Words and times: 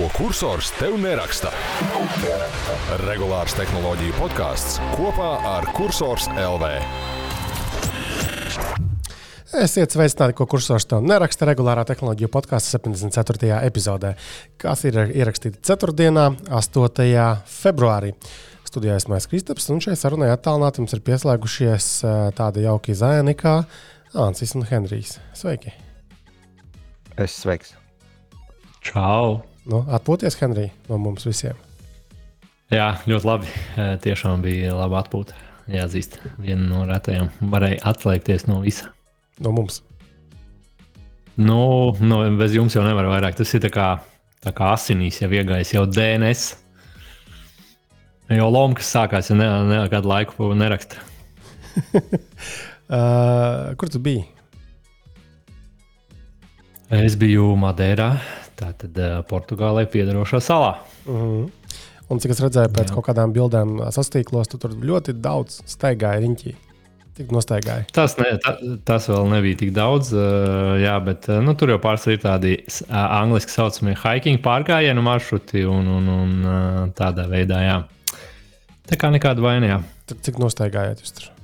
ko 0.00 0.06
kursors 0.16 0.70
tev 0.78 0.94
neraksta. 0.96 1.50
Regulārs 3.02 3.52
tehnoloģiju 3.58 4.14
podkāsts 4.16 4.78
kopā 4.94 5.26
ar 5.44 5.66
Cursors 5.76 6.24
LV. 6.40 6.70
Esiet 9.60 9.92
sveicināti, 9.92 10.38
ko 10.38 10.46
kursors 10.48 10.88
tev 10.88 11.04
neraksta 11.04 11.50
regulārā 11.50 11.84
tehnoloģiju 11.90 12.30
podkāstu 12.32 12.78
74. 12.78 13.50
epizodē, 13.68 14.14
kas 14.62 14.86
ir 14.88 14.96
ierakstīta 15.04 15.60
4. 15.68 16.08
un 16.08 16.40
8. 16.48 17.20
februārī. 17.58 18.14
Studijā 18.70 18.96
esmu 19.02 19.20
Kristaps, 19.28 19.68
un 19.74 19.84
šai 19.84 19.98
sarunai 20.00 20.32
attālināti 20.32 20.80
mums 20.80 20.96
ir 20.96 21.04
pieslēgušies 21.10 21.90
tādi 22.40 22.64
jauki 22.64 22.96
zēni 22.96 23.36
kā 23.36 23.58
Ansis 24.16 24.56
un 24.56 24.64
Henrijs. 24.64 25.18
Sveiki! 25.36 25.76
Es 27.20 27.36
sveiks! 27.42 27.76
Čau! 28.80 29.42
Nu, 29.68 29.82
atpūties, 29.92 30.38
Henrij, 30.40 30.70
no 30.88 30.96
mums 31.02 31.26
visiem. 31.28 31.58
Jā, 32.70 32.94
ļoti 33.10 33.26
labi. 33.26 33.52
Tiešām 34.04 34.44
bija 34.44 34.76
laba 34.78 35.02
atpūta. 35.02 35.36
Jāzīst, 35.70 36.16
viena 36.40 36.64
no 36.68 36.84
retajām. 36.88 37.28
Varēja 37.52 37.82
atslēgties 37.92 38.46
no 38.48 38.60
visa. 38.64 38.88
No 39.42 39.52
mums. 39.54 39.82
Nu, 41.40 41.60
no, 42.00 42.22
bez 42.38 42.54
jums 42.56 42.74
jau 42.76 42.84
nevar 42.86 43.08
vairāk. 43.10 43.36
Tas 43.38 43.52
ir 43.56 43.62
tā 43.64 43.70
kā, 43.74 43.90
tā 44.44 44.54
kā 44.56 44.72
asinīs, 44.74 45.20
jau 45.22 45.30
iegājis 45.34 45.74
jau 45.76 45.84
DNS. 45.88 46.48
Jau 48.30 48.50
loma, 48.54 48.76
kas 48.78 48.90
sākās, 48.94 49.30
ja 49.32 49.38
ne, 49.38 49.46
ne 49.66 50.02
laiku 50.06 50.52
neraksta. 50.54 51.02
uh, 52.94 53.72
kur 53.78 53.90
tu 53.90 53.98
biji? 54.02 54.28
Es 56.90 57.14
biju 57.18 57.52
Madeirā, 57.58 58.12
tātad 58.60 58.98
uh, 59.00 59.20
Portugālē 59.28 59.86
piedarošā 59.90 60.40
salā. 60.44 60.74
Uh 61.06 61.14
-huh. 61.14 61.50
Un 62.10 62.18
cik 62.18 62.32
es 62.34 62.40
redzēju, 62.42 62.72
pēc 62.74 62.90
Jā. 62.90 62.94
kaut 62.94 63.06
kādām 63.06 63.32
bildēm 63.32 63.76
sastīklos, 63.94 64.48
tu 64.50 64.58
tur 64.58 64.70
ļoti 64.70 65.14
daudz 65.22 65.60
staigāji 65.66 66.24
riņķī. 66.24 66.54
Tik 67.20 67.30
nostaigāji. 67.30 67.86
Tas, 67.92 68.16
ne, 68.18 68.38
ta, 68.42 68.56
tas 68.84 69.08
vēl 69.08 69.28
nebija 69.30 69.56
tik 69.56 69.72
daudz, 69.72 70.12
uh, 70.12 70.78
jā, 70.80 70.96
bet 71.04 71.28
nu, 71.28 71.54
tur 71.54 71.68
jau 71.68 71.78
pārsvarā 71.78 72.16
ir 72.16 72.22
tādi 72.22 72.54
uh, 72.56 73.22
angļuiski 73.22 73.50
saucamie 73.50 73.96
hiking 74.04 74.40
pārgājienu 74.42 75.02
maršruti 75.02 75.64
un, 75.64 75.86
un, 75.86 76.08
un 76.08 76.30
uh, 76.44 76.88
tādā 76.96 77.28
veidā. 77.28 77.60
Jā. 77.62 77.82
Tā 78.90 78.96
kā 78.96 79.10
nekāda 79.14 79.40
vaina. 79.44 79.82
Cik 80.10 80.38
nostaigājāt 80.42 81.04
jūs 81.04 81.12
tur? 81.18 81.39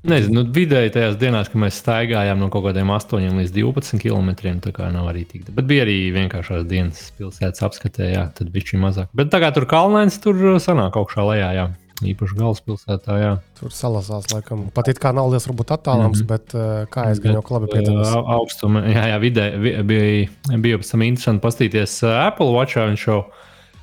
Nezinu, 0.00 0.40
nu, 0.40 0.42
vidēji 0.54 0.94
tajās 0.94 1.16
dienās, 1.20 1.50
kad 1.52 1.60
mēs 1.60 1.76
staigājām 1.82 2.40
no 2.40 2.48
kaut 2.52 2.64
kādiem 2.70 2.88
8 2.94 3.36
līdz 3.36 3.52
12 3.52 4.00
km, 4.00 4.30
tā 4.64 4.72
kā 4.72 4.88
nav 4.94 5.10
arī 5.10 5.26
tik. 5.28 5.50
Bet 5.52 5.68
bija 5.68 5.84
arī 5.84 5.98
vienkāršās 6.14 6.64
dienas 6.68 7.10
pilsētas 7.18 7.66
apskatē, 7.68 8.08
jā, 8.14 8.22
tad 8.36 8.48
bija 8.54 8.70
šī 8.70 8.80
mazāk. 8.80 9.10
Bet 9.12 9.28
tagad 9.34 9.58
tur 9.58 9.68
kalnēns 9.68 10.16
tur 10.24 10.40
sanāk 10.62 10.96
augšā 11.00 11.26
lejā, 11.28 11.52
jā. 11.58 11.68
Īpaši 12.00 12.36
galvaspilsētā, 12.38 13.16
jā. 13.20 13.32
Tur 13.58 13.74
salasās, 13.76 14.30
laikam. 14.32 14.62
Pat 14.72 14.88
it 14.88 14.96
kā 15.02 15.12
nav 15.12 15.28
liels, 15.34 15.44
varbūt 15.50 15.74
attālams, 15.76 16.22
mm 16.22 16.24
-hmm. 16.24 16.30
bet 16.32 16.54
uh, 16.56 16.88
kā 16.88 17.10
es 17.10 17.20
gan 17.20 17.36
jau 17.36 17.44
labi 17.50 17.68
pieturos. 17.74 18.14
Augstuma, 18.38 18.80
jā, 18.88 19.04
jā, 19.12 19.18
vidē 19.20 19.46
bija, 19.84 20.28
bija 20.56 20.78
pēc 20.80 20.90
tam 20.90 21.02
interesanti 21.02 21.44
pastīties 21.44 22.00
Apple 22.08 22.48
Watchā 22.56 22.88
un 22.88 22.96
šo. 22.96 23.24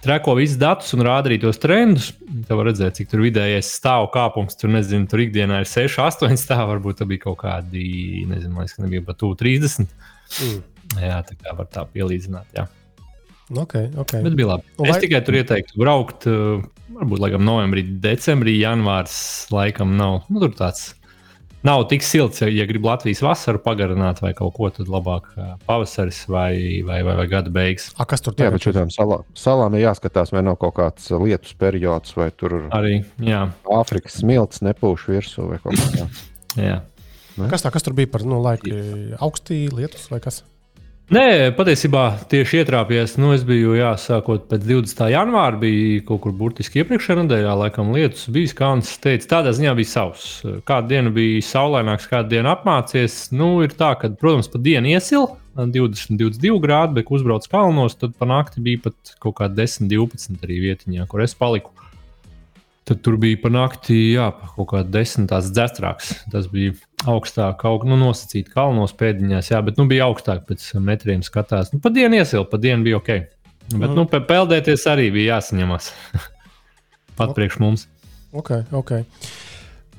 Treko 0.08 0.38
visus 0.38 0.56
datus 0.56 0.94
un 0.96 1.04
rāda 1.04 1.28
arī 1.28 1.36
tos 1.42 1.60
trendus. 1.60 2.14
Tad 2.48 2.56
var 2.56 2.70
redzēt, 2.70 2.96
cik 2.96 3.10
tur 3.12 3.26
vidējais 3.26 3.74
stāvu 3.76 4.08
kāpums. 4.14 4.56
Tur 4.56 4.72
nezinu, 4.72 5.04
tur 5.12 5.26
ikdienā 5.26 5.60
ir 5.66 5.68
6, 5.68 6.00
8 6.00 6.40
stāvi. 6.40 6.70
Varbūt 6.70 7.02
tā 7.02 7.08
bija 7.10 7.26
kaut 7.26 7.42
kādi, 7.42 8.24
nezinu, 8.30 8.56
liekas, 8.56 8.78
nebija 8.80 9.04
pat 9.04 9.26
30. 9.44 9.92
Mm. 10.46 10.62
Jā, 11.04 11.20
tā 11.28 11.36
kā 11.36 11.56
var 11.58 11.68
tā 11.74 11.84
pielīdzināt. 11.92 12.48
Jā. 12.56 12.70
Okay, 13.52 13.92
okay. 14.00 14.24
Bet 14.24 14.36
bija 14.40 14.54
labi. 14.54 14.72
Vai... 14.80 14.90
Es 14.92 15.04
tikai 15.04 15.22
tur 15.28 15.38
ieteiktu 15.40 15.80
braukt. 15.80 16.28
Varbūt 16.98 17.22
laikam 17.24 17.44
novembrī, 17.48 17.84
decembrī, 18.04 18.58
janvārs 18.64 19.18
laikam 19.52 19.94
nav. 20.00 20.22
Nu, 20.32 20.40
tur 20.44 20.56
tāds 20.56 20.94
nav 21.68 21.84
tik 21.92 22.06
silts, 22.06 22.42
ja, 22.46 22.66
grib 22.70 22.86
Latvijas 22.88 23.22
vasaru 23.26 23.62
pagarināt 23.64 24.22
vai 24.24 24.34
kaut 24.38 24.56
ko, 24.56 24.70
tad 24.74 24.90
labāk 24.92 25.30
pavasaris 25.68 26.24
vai, 26.32 26.82
vai, 26.88 27.02
vai, 27.06 27.18
vai 27.22 27.28
gada 27.32 27.54
beigas. 27.54 27.90
A, 27.98 28.08
kas 28.10 28.24
tur 28.24 28.36
tagad? 28.36 28.48
Jā, 28.48 28.56
bet 28.56 28.68
šādām 28.70 28.92
salā, 28.94 29.22
salām 29.38 29.78
ir 29.78 29.88
jāskatās, 29.88 30.34
vai 30.36 30.46
nav 30.48 30.60
kaut 30.62 30.78
kāds 30.80 31.10
lietus 31.14 31.56
periods, 31.60 32.16
vai 32.18 32.30
tur 32.36 32.60
arī 32.76 33.02
jā. 33.24 33.46
Āfrikas 33.78 34.22
smilts 34.22 34.64
nepūš 34.66 35.10
virsū 35.12 35.50
vai 35.52 35.62
kaut 35.64 35.78
kā 35.78 36.08
tāda. 36.58 36.78
Kas 37.52 37.62
tā, 37.62 37.70
kas 37.70 37.86
tur 37.86 37.94
bija 37.94 38.10
par 38.10 38.24
nu, 38.26 38.40
laiku? 38.42 38.72
Augstī 39.22 39.68
lietus 39.70 40.08
vai 40.10 40.18
kas? 40.24 40.40
Nē, 41.08 41.54
patiesībā 41.56 42.02
tieši 42.28 42.58
ietrāpījās. 42.66 43.14
Nu, 43.16 43.30
es 43.32 43.46
biju, 43.48 43.78
jā, 43.78 43.94
sākot 43.96 44.50
pēc 44.52 44.66
20. 44.68 45.06
janvāra, 45.14 45.56
bija 45.62 46.02
kaut 46.04 46.20
kur 46.26 46.34
burtiski 46.36 46.82
iepriekšējā 46.82 47.22
nedēļā, 47.22 47.54
laikam, 47.62 47.94
lietus 47.96 48.26
bija 48.36 48.52
skāns. 48.52 48.90
Teica, 49.00 49.30
tādā 49.38 49.54
ziņā 49.56 49.72
bija 49.78 49.88
savs. 49.94 50.26
Kādu 50.68 50.92
dienu 50.92 51.14
bija 51.16 51.46
saulaināks, 51.48 52.10
kādu 52.12 52.34
dienu 52.36 52.52
apmācies. 52.52 53.16
Nu, 53.32 53.54
ir 53.64 53.72
tā, 53.80 53.94
ka, 54.02 54.12
protams, 54.20 54.52
pa 54.52 54.60
dienu 54.60 54.92
iesil 54.92 55.30
20, 55.56 56.20
22 56.20 56.60
grādi, 56.68 57.00
bet 57.00 57.16
uzbrauc 57.16 57.48
kalnos, 57.56 57.96
tad 58.04 58.20
pa 58.20 58.28
nakti 58.28 58.68
bija 58.68 58.90
pat 58.90 59.16
kaut 59.24 59.40
kā 59.40 59.48
10, 59.48 59.88
12 59.88 60.44
arī 60.44 60.60
vietiņā, 60.66 61.08
kur 61.08 61.24
es 61.24 61.40
paliku. 61.40 61.72
Tad 62.88 63.02
tur 63.04 63.18
bija 63.20 63.36
pa 63.42 63.50
nakti, 63.52 63.96
jā, 64.16 64.30
kaut 64.56 64.70
kāda 64.72 64.88
desmitās 64.94 65.50
dzestrāks. 65.52 66.14
Tas 66.32 66.46
bija 66.48 66.72
augstāk, 67.12 67.66
aug, 67.68 67.84
nu, 67.90 67.98
nosacīt 68.00 68.48
kalnos 68.54 68.96
pēdiņās, 68.96 69.50
jā, 69.52 69.60
bet 69.66 69.80
nu, 69.80 69.90
bija 69.92 70.08
augstāk 70.08 70.46
pēc 70.48 70.70
metriem 70.80 71.26
skatās. 71.26 71.74
Nu, 71.74 71.82
pa 71.84 71.92
dienu 71.92 72.22
iesilpa, 72.22 72.54
pa 72.54 72.62
dienu 72.64 72.88
bija 72.88 73.02
ok. 73.02 73.12
Bet, 73.74 73.90
mm. 73.90 73.98
nu, 73.98 74.06
peldēties 74.08 74.88
arī 74.88 75.10
bija 75.12 75.36
jāsaņemas. 75.36 75.92
Pat 77.20 77.36
priekš 77.36 77.60
mums. 77.60 77.88
Ok, 78.32 78.54
ok. 78.72 78.94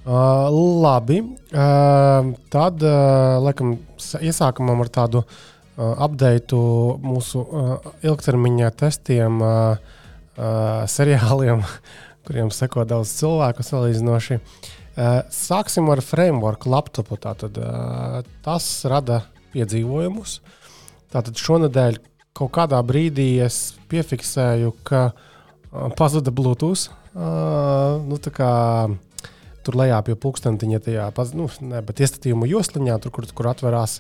Uh, 0.08 0.48
labi. 0.80 1.20
Uh, 1.52 2.32
tad, 2.48 2.80
uh, 2.80 3.36
laikam, 3.44 3.76
iesākumam 4.24 4.80
ar 4.80 4.92
tādu 4.94 5.20
uh, 5.26 5.92
update 6.06 6.56
mūsu 7.04 7.44
uh, 7.44 7.88
ilgtermiņa 8.06 8.72
testiem, 8.80 9.42
uh, 9.44 9.98
uh, 10.38 10.86
seriāliem. 10.88 11.66
kuriem 12.28 12.52
seko 12.52 12.84
daudz 12.88 13.14
cilvēku 13.16 13.64
salīdzinoši. 13.64 14.38
Eh, 14.98 15.22
sāksim 15.32 15.88
ar 15.92 16.02
framework 16.04 16.66
laptopu. 16.68 17.16
Tātad, 17.22 17.56
eh, 17.56 18.28
tas 18.44 18.66
rada 18.84 19.22
piedzīvojumus. 19.54 20.40
Tātad 21.12 21.40
šonadēļ 21.40 21.98
kaut 22.36 22.52
kādā 22.52 22.82
brīdī 22.84 23.40
es 23.44 23.78
piefiksēju, 23.88 24.74
ka 24.84 25.12
eh, 25.12 25.90
pazuda 25.96 26.34
Bluetooth. 26.34 26.90
Nu, 27.18 28.16
kā, 28.20 28.48
tur 29.64 29.74
lejā 29.74 29.96
pie 30.06 30.14
pulkstentiņa, 30.14 30.78
tajā 30.84 31.06
nu, 31.34 31.48
ne, 31.66 31.80
iestatījuma 31.82 32.46
josliņā, 32.46 33.00
tur, 33.02 33.10
kur, 33.10 33.26
kur 33.34 33.48
atverās. 33.50 33.98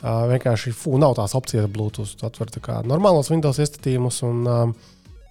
Uh, 0.00 0.28
vienkārši 0.30 0.70
fū, 0.72 0.94
nav 1.00 1.16
tās 1.18 1.34
opcijas 1.34 1.66
Bluetooth. 1.72 2.14
Tu 2.16 2.24
atver 2.24 2.46
normālos 2.86 3.28
Windows 3.32 3.58
iestatījumus 3.58 4.22
un 4.28 4.46
uh, 4.46 4.70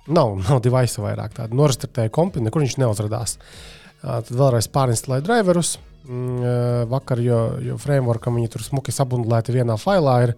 Nav, 0.10 0.40
nav 0.42 0.62
device 0.66 1.02
vairāk 1.04 1.36
tādu. 1.38 1.58
Noristartēju 1.60 2.14
kompi, 2.16 2.42
nekur 2.46 2.64
viņš 2.66 2.80
neuzrādās. 2.82 3.38
Tad 4.02 4.32
vēlreiz 4.32 4.70
pārinstalēju 4.74 5.26
driverus. 5.28 5.76
Mm, 6.10 6.88
vakar, 6.90 7.20
jo, 7.22 7.40
jo 7.62 7.76
frameworkam 7.78 8.40
viņi 8.40 8.50
tur 8.56 8.64
smuki 8.66 8.94
sabundlēti 8.96 9.54
vienā 9.54 9.76
failā, 9.78 10.16
ir, 10.26 10.34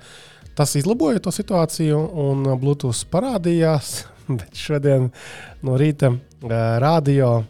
tas 0.58 0.74
izlaboja 0.76 1.22
to 1.24 1.32
situāciju, 1.32 2.02
un 2.26 2.44
Bluetooth 2.59 3.06
parādījās. 3.14 4.02
Bet 4.42 4.58
šodien 4.58 5.09
no 5.66 5.78
rīta 5.80 6.12
radio 6.82 7.42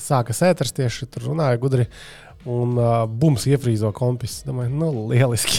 sākas 0.00 0.40
ēters 0.46 0.72
tieši 0.76 1.08
tur 1.12 1.30
runāja 1.32 1.60
gudri. 1.60 1.88
Un 2.46 2.76
uh, 2.78 3.08
bums 3.10 3.42
iefrīzo 3.50 3.90
kompis. 3.90 4.44
Domāju, 4.46 4.70
nu, 4.78 4.90
lieliski. 5.10 5.58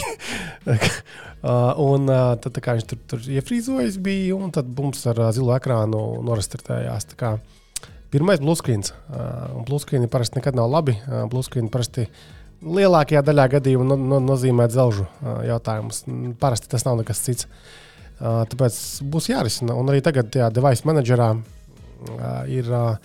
Uh, 1.38 1.70
un 1.78 2.08
uh, 2.10 2.32
tad 2.42 2.56
kā, 2.58 2.74
viņš 2.74 2.86
tur, 2.90 2.98
tur 3.06 3.26
iefrīzojas, 3.30 4.00
bija, 4.02 4.34
un 4.34 4.50
tad 4.50 4.66
bums 4.74 5.04
ar 5.06 5.20
uh, 5.22 5.28
zilo 5.34 5.52
ekrānu 5.54 6.00
norastartējās. 6.26 7.06
Pirmais 8.10 8.40
bluescreens. 8.42 8.90
Uh, 9.06 9.60
bluescreeni 9.68 10.10
parasti 10.10 10.40
nekad 10.40 10.58
nav 10.58 10.66
labi. 10.72 10.96
Uh, 11.04 11.28
bluescreeni 11.30 11.70
parasti 11.70 12.08
lielākajā 12.66 13.22
daļā 13.22 13.44
gadījumu 13.52 13.86
no, 13.86 13.98
no, 14.00 14.18
nozīmē 14.32 14.66
dzelžu 14.66 15.04
uh, 15.06 15.36
jautājumus. 15.46 16.02
Parasti 16.42 16.72
tas 16.72 16.82
nav 16.88 16.98
nekas 17.04 17.22
cits. 17.22 17.46
Uh, 18.18 18.42
tāpēc 18.50 18.80
būs 19.06 19.30
jārisina. 19.30 19.76
Un 19.78 19.92
arī 19.92 20.02
tagad, 20.02 20.32
tajā 20.34 20.48
device 20.56 20.88
managerā, 20.90 21.28
uh, 21.36 22.24
ir 22.50 22.66
uh, 22.72 22.96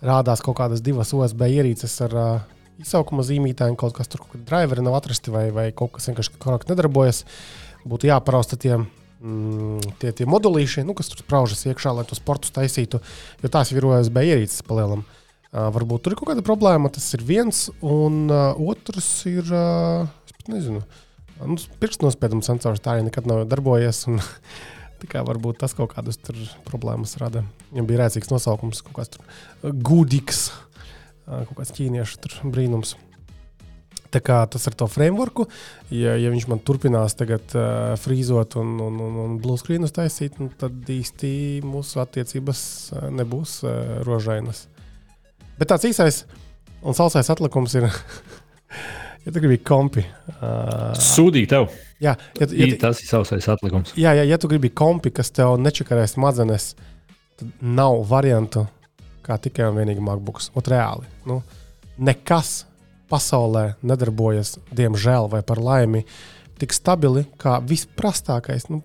rādās 0.00 0.40
kaut 0.46 0.56
kādas 0.62 0.80
divas 0.86 1.12
USB 1.12 1.50
ierīces 1.50 1.98
ar 2.08 2.16
uh, 2.16 2.32
izsaukuma 2.80 3.26
zīmītēm, 3.28 3.76
kaut 3.76 3.92
kas 3.98 4.08
tur, 4.08 4.24
kur 4.24 4.40
driveri 4.40 4.86
nav 4.86 4.96
atrasti 5.02 5.34
vai, 5.34 5.50
vai 5.52 5.68
kaut 5.76 5.98
kas 5.98 6.08
vienkārši 6.08 6.40
korekti 6.40 6.72
nedarbojas. 6.72 7.26
Uh, 7.26 7.60
būtu 7.88 8.08
jāparausta 8.08 8.58
tie, 8.60 8.76
mm, 8.78 9.94
tie, 10.02 10.12
tie 10.16 10.26
modulīši, 10.28 10.84
nu, 10.88 10.96
kas 10.96 11.10
tur 11.12 11.22
spraužas 11.24 11.66
iekšā, 11.68 11.94
lai 11.96 12.06
to 12.08 12.18
sportu 12.18 12.52
taisītu. 12.54 13.00
Jo 13.42 13.52
tās 13.52 13.72
ir 13.74 13.86
USB 13.88 14.24
ierīces 14.24 14.64
palielam. 14.66 15.04
Uh, 15.54 15.68
varbūt 15.74 16.02
tur 16.02 16.14
ir 16.14 16.18
kaut 16.18 16.32
kāda 16.32 16.42
problēma. 16.42 16.90
Tas 16.90 17.06
ir 17.14 17.22
viens, 17.22 17.68
un 17.78 18.24
uh, 18.26 18.58
otrs 18.58 19.10
ir. 19.30 19.46
Uh, 19.46 20.08
nezinu, 20.50 20.82
nu, 21.38 21.58
pirkstu 21.80 22.08
nospiedumu 22.08 22.42
sensors 22.44 22.82
tā 22.82 22.96
arī 22.96 23.06
nekad 23.06 23.28
nav 23.30 23.44
darbojies. 23.50 24.06
Un, 24.10 24.18
kā 25.10 25.20
varbūt 25.20 25.58
tas 25.60 25.74
kaut 25.76 25.92
kādas 25.92 26.16
problēmas 26.64 27.18
rada. 27.20 27.44
Viņam 27.70 27.88
bija 27.90 28.04
rēcīgs 28.04 28.30
nosaukums, 28.32 28.80
kaut 28.86 29.02
kāds 29.02 29.74
gudīgs, 29.84 30.46
kaut 31.26 31.56
kāds 31.58 31.74
ķīniešu 31.76 32.48
brīnums. 32.48 32.94
Tā 34.14 34.20
kā 34.22 34.36
tas 34.46 34.62
ar 34.70 34.76
to 34.78 34.86
frameworku, 34.86 35.48
ja, 35.90 36.12
ja 36.20 36.30
viņš 36.30 36.46
man 36.50 36.60
turpinās 36.62 37.16
tagad 37.18 37.54
uh, 37.58 37.96
frīzot 37.98 38.54
un, 38.60 38.76
un, 38.84 39.00
un, 39.02 39.16
un 39.24 39.32
blue 39.42 39.58
screenus 39.58 39.94
taisīt, 39.96 40.38
nu, 40.38 40.52
tad 40.60 40.86
īsti 40.94 41.32
mūsu 41.66 41.98
attiecības 42.04 42.60
nebūs 43.10 43.56
uh, 43.66 43.72
rožainas. 44.06 44.68
Bet 45.58 45.72
tāds 45.72 45.88
īsais 45.88 46.20
un 46.84 46.94
sausais 46.94 47.30
atlikums 47.32 47.74
ir, 47.80 47.88
ja 49.24 49.34
tu 49.34 49.42
gribi 49.42 49.58
kompi. 49.66 50.04
Uh, 50.36 50.92
Sūdīgi 50.94 51.50
tev. 51.50 51.66
Jā, 52.02 52.14
ja, 52.38 52.46
ja, 52.46 52.68
ja, 52.68 52.78
tas 52.84 53.02
ir 53.02 53.08
sausais 53.08 53.48
atlikums. 53.50 53.96
Jā, 53.98 54.12
ja, 54.18 54.26
ja 54.28 54.38
tu 54.38 54.50
gribi 54.50 54.70
kompi, 54.70 55.10
kas 55.14 55.32
tev 55.34 55.56
nečakarēs 55.62 56.14
smadzenes, 56.14 56.74
tad 57.40 57.66
nav 57.66 58.02
variantu 58.10 58.66
kā 59.24 59.38
tikai 59.40 59.70
un 59.70 59.80
vienīgi 59.80 60.04
MacBooks. 60.04 60.50
Ot, 60.58 60.68
reāli. 60.70 61.08
Nu, 61.26 61.40
nekas 62.04 62.60
pasaulē 63.14 63.64
nedarbojas, 63.86 64.56
diemžēl, 64.74 65.30
vai 65.30 65.44
par 65.46 65.62
laimi, 65.62 66.02
tik 66.58 66.74
stabili 66.74 67.24
kā 67.38 67.60
visprastākais. 67.62 68.68
Nu, 68.72 68.82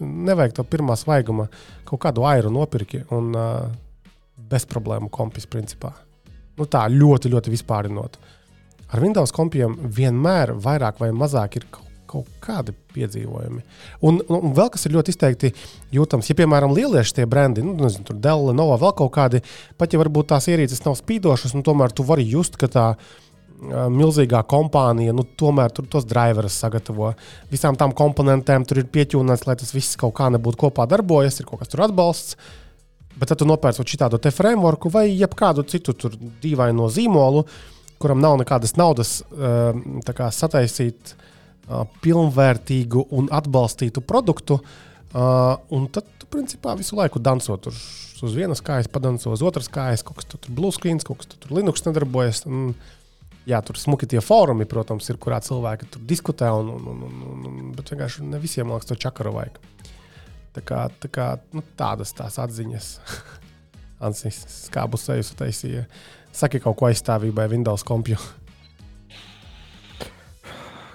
nevajag 0.00 0.56
to 0.56 0.64
pirmā 0.68 0.96
svaiguma, 0.98 1.48
kaut 1.88 2.02
kādu 2.06 2.24
airu 2.28 2.52
nopirki 2.54 3.04
un 3.14 3.30
uh, 3.36 3.68
bez 4.48 4.66
problēmu 4.68 5.10
kompis 5.12 5.48
principā. 5.50 5.92
Nu, 6.58 6.66
tā 6.66 6.86
ļoti, 6.90 7.30
ļoti 7.34 7.52
vispārinot. 7.54 8.16
Ar 8.88 9.04
Windows 9.04 9.34
kompiem 9.36 9.76
vienmēr 9.94 10.54
vairāk 10.64 10.98
vai 11.02 11.12
mazāk 11.14 11.60
ir 11.60 11.68
kaut, 11.70 11.84
kaut 12.08 12.28
kādi 12.42 12.72
piedzīvojumi. 12.96 13.60
Un, 14.00 14.18
un, 14.24 14.48
un 14.48 14.54
vēl 14.56 14.70
kas 14.72 14.88
ir 14.88 14.94
ļoti 14.96 15.12
izteikti 15.12 15.52
jūtams, 15.94 16.30
ja, 16.30 16.36
piemēram, 16.38 16.72
lielieši 16.74 17.18
tie 17.20 17.26
brendi, 17.28 17.62
nu, 17.64 17.76
nezinu, 17.78 18.06
tur 18.08 18.18
Dell, 18.24 18.48
Lenovo, 18.48 18.78
vēl 18.80 18.94
kaut 18.98 19.12
kādi, 19.14 19.42
pat 19.78 19.92
ja 19.92 20.00
varbūt 20.00 20.32
tās 20.32 20.48
ierīces 20.50 20.82
nav 20.86 20.96
spīdošas, 20.98 21.54
nu, 21.54 21.62
tomēr 21.66 21.92
tu 21.92 22.06
vari 22.08 22.24
just, 22.26 22.56
ka 22.58 22.70
tā 22.72 22.86
ir 22.96 23.27
milzīgā 23.58 24.44
kompānija, 24.46 25.14
nu, 25.16 25.24
tomēr 25.38 25.72
tur 25.74 25.88
tos 25.90 26.06
driverus 26.06 26.58
sagatavo. 26.62 27.12
Visām 27.50 27.76
tām 27.78 27.94
komponentēm 27.96 28.66
tur 28.68 28.82
ir 28.82 28.90
pieķūnēts, 28.92 29.46
lai 29.48 29.56
tas 29.58 29.74
viss 29.74 29.98
kaut 29.98 30.14
kā 30.18 30.28
nebūtu 30.30 30.60
kopā 30.66 30.86
darbojas, 30.90 31.40
ir 31.40 31.48
kaut 31.48 31.62
kas 31.62 31.72
tur 31.72 31.82
atbalsts. 31.88 32.38
Bet 33.18 33.32
tad 33.32 33.40
tu 33.40 33.48
nopērci 33.50 33.82
šādu 33.82 34.20
te 34.22 34.30
frameworku 34.30 34.92
vai 34.94 35.08
jebkādu 35.10 35.64
citu 35.66 35.96
dīvainu 36.42 36.86
zīmolu, 36.94 37.42
kuram 37.98 38.20
nav 38.22 38.36
nekādas 38.38 38.76
naudas 38.78 39.16
kā, 40.06 40.28
sataisīt 40.30 41.16
pilnvērtīgu 42.04 43.08
un 43.18 43.26
atbalstītu 43.34 44.04
produktu. 44.06 44.60
Un 45.14 45.88
tad 45.90 46.06
tu 46.20 46.28
principā 46.30 46.76
visu 46.78 46.94
laiku 46.94 47.18
dansot 47.18 47.66
tur 47.66 47.74
uz 48.22 48.34
vienas 48.34 48.62
kājas, 48.62 48.90
padanco 48.90 49.32
uz 49.34 49.42
otras 49.46 49.68
kājas, 49.72 50.04
kaut 50.06 50.20
kas 50.20 50.30
tur 50.30 50.70
screen, 50.74 50.98
kaut 51.02 51.24
kas 51.24 51.34
tur 51.34 51.58
Linux 51.58 51.84
nedarbojas. 51.86 52.44
Un, 52.46 52.74
jā, 53.48 53.60
tur 53.64 53.78
smuki 53.80 54.08
tie 54.10 54.20
fórumi, 54.24 54.66
protams, 54.68 55.08
ir, 55.12 55.18
kurā 55.22 55.40
cilvēki 55.44 55.88
tur 55.94 56.04
diskutē, 56.08 56.50
un, 56.52 56.70
un, 56.76 57.02
un, 57.08 57.18
un, 57.32 57.48
un, 57.48 57.72
bet 57.76 57.92
vienkārši 57.92 58.26
ne 58.28 58.40
visiem 58.42 58.70
liekas, 58.72 58.90
to 58.90 58.98
čakaru 59.00 59.34
vajag. 59.38 59.58
Tā 60.56 60.64
kā, 60.66 60.84
tā 61.02 61.10
kā 61.12 61.28
nu, 61.54 61.62
tādas 61.78 62.12
tās 62.16 62.38
atziņas. 62.42 62.92
Ansis 64.04 64.40
skābu 64.68 64.98
seju 65.00 65.26
sataisīja. 65.26 65.86
Saki 66.34 66.60
kaut 66.62 66.76
ko 66.78 66.88
aizstāvībai 66.90 67.48
Windows 67.50 67.82
kompju. 67.86 68.18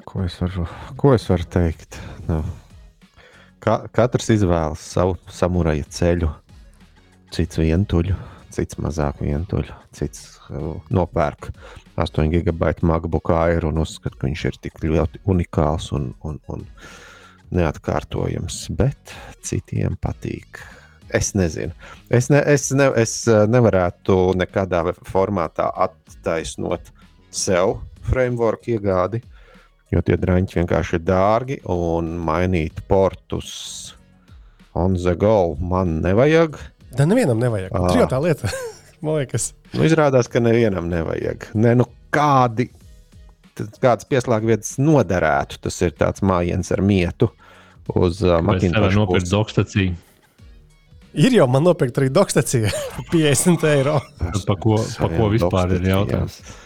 Ko 0.08 0.22
es 0.24 0.38
varu, 0.40 0.68
ko 1.00 1.16
es 1.16 1.26
varu 1.28 1.48
teikt? 1.50 1.98
Nu, 2.30 2.44
ka, 3.64 3.82
katrs 3.92 4.30
izvēlas 4.36 4.84
savu 4.94 5.18
samuraja 5.32 5.88
ceļu. 5.90 6.30
Cits 7.34 7.58
vientuļu, 7.58 8.14
cits 8.54 8.78
mazāk 8.82 9.22
vientuļu, 9.24 9.74
cits 9.96 10.38
uh, 10.50 10.76
nopērk 10.94 11.50
8 12.00 12.30
gigabaitu 12.34 12.88
MacBook 12.90 13.32
Air 13.36 13.68
un 13.70 13.82
uzskata, 13.84 14.18
ka 14.20 14.30
viņš 14.30 14.46
ir 14.50 14.60
tik 14.68 14.80
ļoti 14.86 15.24
unikāls 15.30 15.92
un, 15.98 16.12
un, 16.26 16.40
un 16.54 16.66
neatkārtojams. 17.54 18.66
Bet 18.78 19.14
citiem 19.46 19.98
patīk. 20.02 20.62
Es 21.14 21.34
nezinu. 21.38 21.74
Es, 22.10 22.30
ne, 22.34 22.42
es, 22.50 22.72
ne, 22.74 22.90
es 22.98 23.20
eh, 23.30 23.44
nevarētu 23.50 24.34
nekādā 24.40 24.82
formātā 25.06 25.68
attaisnot 25.86 26.90
sev 27.34 27.78
framework 28.08 28.66
iegādi, 28.72 29.22
jo 29.94 30.02
tie 30.02 30.18
drāņķi 30.18 30.58
vienkārši 30.62 30.98
ir 30.98 31.04
dārgi 31.06 31.60
un 31.70 32.16
mainīt 32.18 32.82
portus 32.90 33.94
on 34.74 34.98
the 34.98 35.14
go 35.16 35.56
man 35.62 36.02
nevajag. 36.02 36.58
Da 36.98 37.08
nevienam 37.10 37.42
nevajag. 37.42 37.74
Tā 37.74 37.98
ir 37.98 38.10
tā 38.12 38.22
lieta. 38.24 38.52
Man 39.04 39.20
liekas, 39.20 39.50
nu, 39.74 39.84
izrādās, 39.84 40.30
ka 40.32 40.40
nevienam 40.40 40.88
nevajag. 40.88 41.50
Ne, 41.60 41.74
nu, 41.76 41.88
kādi, 42.14 42.70
kādas 43.84 44.08
pieslēgvietas 44.08 44.78
noderētu, 44.80 45.60
tas 45.66 45.82
ir 45.84 45.92
tāds 46.00 46.24
mājiens 46.24 46.72
ar 46.72 46.84
mietu 46.86 47.28
uz 47.92 48.22
uh, 48.24 48.38
Macintosh. 48.46 48.96
Nopirkt 48.96 49.28
dokstaciju. 49.32 49.98
Ir 51.14 51.36
jau 51.36 51.46
man 51.52 51.68
nopirkt 51.68 52.00
arī 52.00 52.08
dokstacija 52.14 52.72
par 52.94 53.10
50 53.12 53.68
eiro. 53.74 54.00
Pa 54.48 54.56
ko, 54.56 54.80
pa 54.98 55.12
ko 55.12 55.28
vispār 55.34 55.76
ir 55.76 55.92
jautājums? 55.92 56.40
Jā. 56.40 56.63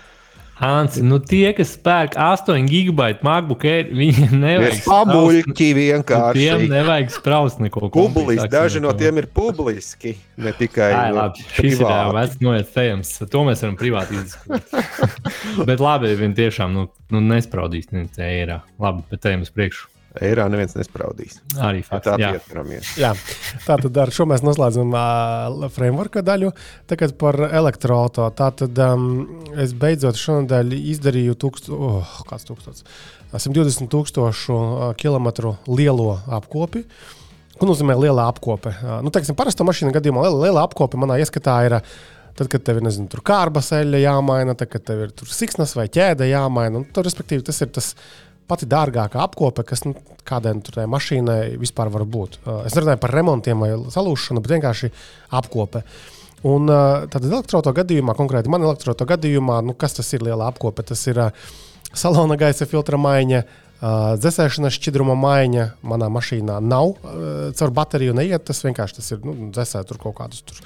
Hansi, 0.57 1.03
nu 1.05 1.19
tie, 1.21 1.51
kas 1.53 1.75
pērk 1.85 2.15
8 2.17 2.65
gigabaitu 2.65 3.25
MacBook 3.25 3.65
Air, 3.69 3.91
viņiem 3.93 4.31
nevajag 4.41 4.79
pamuļķi 4.87 5.67
vienkārši. 5.77 6.39
Tiem 6.39 6.63
nevajag 6.71 7.11
spraust 7.13 7.61
neko. 7.61 7.91
Publiski, 7.93 8.47
daži 8.49 8.81
no 8.81 8.93
tiem 8.97 9.21
ir 9.21 9.27
publiski, 9.33 10.15
ne 10.41 10.53
tikai. 10.57 10.87
Jā, 10.95 11.03
labi, 11.13 11.45
šis 11.45 11.59
privāti. 11.59 11.91
ir 11.91 12.17
vērts 12.17 12.41
noiet 12.47 12.71
To 13.29 13.43
mēs 13.45 13.61
varam 13.65 13.77
privāti 13.77 14.17
izdiskutēt. 14.17 14.73
bet 15.69 15.83
labi, 15.83 16.15
viņi 16.17 16.39
tiešām 16.41 16.73
nu, 16.73 16.87
nu 17.13 17.21
nespraudīs 17.27 17.93
ne 17.93 18.07
eiro. 18.25 18.63
Labi, 18.81 19.05
bet 19.13 19.29
uz 19.45 19.53
priekšu. 19.53 19.91
Eirā 20.23 20.47
neviens 20.51 20.75
nespraudīs. 20.77 21.37
Arī 21.61 21.83
fakts, 21.85 22.09
tā. 22.09 22.15
Jā, 22.99 23.11
tā 23.65 23.77
tad 23.83 23.99
ar 24.03 24.11
šo 24.13 24.27
mēs 24.29 24.43
noslēdzam 24.45 24.95
uh, 24.95 25.67
framework 25.73 26.19
daļu. 26.25 26.51
Tagad 26.89 27.15
par 27.19 27.39
elektroautorātu. 27.47 28.35
Tā 28.37 28.49
tad 28.63 28.81
um, 28.87 29.05
es 29.59 29.75
beidzot 29.77 30.19
šonadēļ 30.19 30.73
izdarīju 30.95 31.37
tūkst, 31.43 31.71
oh, 31.73 32.17
kāds 32.29 32.47
tūkstots, 32.49 32.83
120 33.35 33.91
tūkstošu 33.93 34.59
kilometru 34.99 35.55
lielo 35.69 36.17
apkopi. 36.39 36.85
Ko 37.57 37.65
nozīmē 37.69 37.95
liela 37.97 38.27
apkope? 38.31 38.73
Uh, 38.81 38.99
nu, 39.05 39.13
teiksim, 39.13 39.37
parasta 39.37 39.65
mašīna 39.67 39.95
gadījumā 39.95 40.27
liela, 40.27 40.43
liela 40.45 40.67
apkope 40.67 40.99
manā 40.99 41.19
ieskatā 41.23 41.63
ir. 41.69 41.81
Tad, 42.37 42.51
kad 42.53 42.61
tev 42.61 42.77
ir 42.77 42.83
nezinu, 42.85 43.09
kārbas 43.25 43.71
eļļa 43.73 43.97
jāmaina, 44.03 44.53
tad, 44.53 44.69
kad 44.69 44.83
tev 44.85 44.99
ir 45.07 45.13
siksnas 45.33 45.71
vai 45.73 45.87
ķēde 45.89 46.27
jāmaina, 46.29 46.83
nu, 46.83 46.85
tad, 46.93 47.07
respektīvi, 47.07 47.41
tas 47.47 47.63
ir 47.65 47.71
tas 47.73 47.87
pati 48.47 48.67
dārgākā 48.69 49.21
apkope, 49.23 49.65
kas 49.67 49.83
nu, 49.85 49.93
kādai 50.27 50.55
nu, 50.57 50.87
mašīnai 50.93 51.57
vispār 51.61 51.91
var 51.93 52.05
būt. 52.07 52.39
Uh, 52.43 52.61
es 52.67 52.75
nerunāju 52.77 53.01
par 53.03 53.15
remontiem 53.15 53.63
vai 53.63 53.71
salūšanu, 53.93 54.43
bet 54.43 54.55
vienkārši 54.57 54.91
apkope. 55.39 55.83
Un 56.47 56.69
uh, 56.69 57.05
tad 57.11 57.25
elektroautorāta 57.25 57.81
gadījumā, 57.81 58.15
konkrēti 58.17 58.51
man 58.53 58.65
elektroautorāta 58.65 59.09
gadījumā, 59.15 59.61
nu, 59.67 59.75
kas 59.77 59.97
tas 59.99 60.11
ir 60.15 60.25
liela 60.27 60.49
apkope? 60.51 60.85
Tas 60.87 61.03
ir 61.09 61.19
uh, 61.23 61.47
salona 61.93 62.37
gaisa 62.39 62.67
filtra 62.69 62.99
maiņa, 63.01 63.45
dzēsēšanas 63.77 64.73
šķidruma 64.73 65.13
maiņa 65.21 65.67
manā 65.85 66.07
mašīnā 66.09 66.55
nav. 66.65 66.95
Caur 67.59 67.73
bateriju 67.77 68.15
neiet, 68.17 68.41
tas 68.47 68.63
vienkārši 68.65 68.97
tas 68.97 69.11
ir 69.13 69.19
nu, 69.21 69.35
dzēsē 69.53 69.83
tur 69.85 69.99
kaut 70.01 70.15
kādus 70.17 70.41
tur 70.49 70.63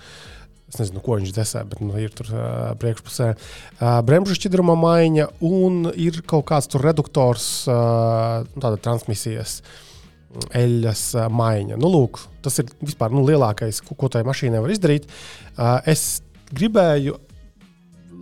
Es 0.72 0.80
nezinu, 0.80 1.02
ko 1.04 1.18
viņš 1.20 1.34
dzēsē, 1.36 1.62
bet 1.68 1.82
nu, 1.84 1.92
ir 2.00 2.14
tur 2.16 2.30
uh, 2.32 2.44
priekšpusē. 2.80 3.32
Uh, 3.36 3.98
bremžu 4.08 4.38
šķidruma 4.38 4.78
maiņa 4.80 5.28
un 5.44 5.90
ir 6.00 6.22
kaut 6.24 6.46
kāds 6.48 6.72
tur 6.72 6.86
reduktors, 6.88 7.48
uh, 7.68 8.48
tāda 8.56 8.80
transmisijas 8.80 9.60
eļļas 10.56 11.04
uh, 11.18 11.28
maiņa. 11.28 11.80
Nu, 11.82 11.92
lūk, 11.92 12.22
tas 12.46 12.62
ir 12.64 12.72
vispār 12.80 13.12
nu, 13.12 13.26
lielākais, 13.28 13.84
ko, 13.84 14.00
ko 14.00 14.08
tai 14.14 14.24
mašīnai 14.28 14.64
var 14.64 14.72
izdarīt. 14.72 15.12
Uh, 15.58 15.82
es 15.92 16.22
gribēju 16.56 17.20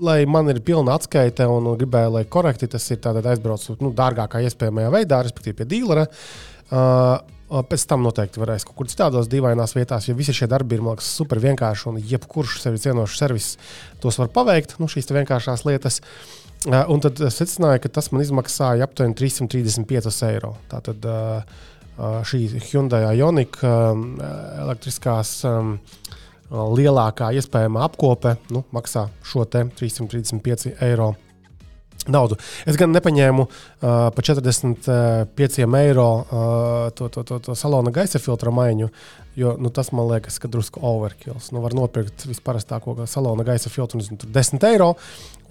lai 0.02 0.24
man 0.30 0.48
ir 0.50 0.62
pilna 0.64 0.96
atskaite 0.96 1.46
un 1.52 1.74
gribēju, 1.78 2.14
lai 2.16 2.24
korekti 2.32 2.70
tas 2.72 2.86
ir 2.96 3.04
aizbraucis 3.04 3.82
nu, 3.84 3.92
dārgākā 3.96 4.42
iespējamajā 4.48 4.94
veidā, 4.96 5.20
respektīvi 5.26 5.60
pie 5.60 5.68
dīlera. 5.76 6.06
Uh, 6.70 7.20
Pēc 7.50 7.86
tam 7.90 8.04
noteikti 8.06 8.42
varēs 8.42 8.66
kaut 8.68 8.76
kur 8.78 8.90
citādos 8.92 9.30
dīvainās 9.32 9.74
vietās, 9.74 10.06
jo 10.06 10.14
visi 10.18 10.36
šie 10.38 10.46
darbi 10.52 10.78
ir 10.78 10.84
liekas, 10.86 11.08
super 11.18 11.42
vienkārši 11.42 11.88
un 11.90 11.98
jebkurš 12.12 12.60
sevi 12.62 12.82
cienošs 12.84 13.18
servis 13.18 13.48
tos 14.04 14.20
var 14.22 14.30
paveikt, 14.36 14.76
nu, 14.78 14.86
šīs 14.92 15.10
vienkāršās 15.10 15.66
lietas. 15.66 15.98
Un 16.68 17.02
tad 17.02 17.18
es 17.26 17.40
secināju, 17.40 17.82
ka 17.86 17.94
tas 17.98 18.12
man 18.14 18.22
izmaksāja 18.22 18.86
aptuveni 18.86 19.18
335 19.18 20.28
eiro. 20.28 20.54
Tātad 20.70 21.08
šī 22.30 22.42
Hyundai 22.70 23.02
Ioniq 23.18 23.58
elektriskās 23.64 25.40
lielākā 26.50 27.32
iespējamā 27.40 27.88
apkope 27.88 28.36
nu, 28.54 28.64
maksā 28.76 29.08
šo 29.26 29.46
335 29.50 30.76
eiro. 30.86 31.14
Naudu. 32.12 32.38
Es 32.70 32.78
gan 32.80 32.94
nepaņēmu 32.96 33.46
uh, 33.46 34.10
par 34.16 34.26
45 34.26 35.66
eiro 35.80 36.10
uh, 36.20 36.92
to, 36.96 37.10
to, 37.14 37.24
to, 37.24 37.40
to 37.48 37.58
salona 37.58 37.94
gaisa 37.96 38.22
filtra 38.22 38.54
maiņu, 38.54 38.90
jo 39.40 39.56
nu, 39.62 39.72
tas 39.74 39.94
man 39.96 40.10
liekas, 40.12 40.40
ka 40.42 40.52
drusku 40.52 40.84
overkills. 40.86 41.52
Nu, 41.56 41.64
var 41.64 41.76
nopirkt 41.78 42.28
visparastāko 42.30 42.98
salona 43.10 43.46
gaisa 43.48 43.72
filtru, 43.72 44.02
nezinu, 44.02 44.30
10 44.36 44.66
eiro 44.72 44.94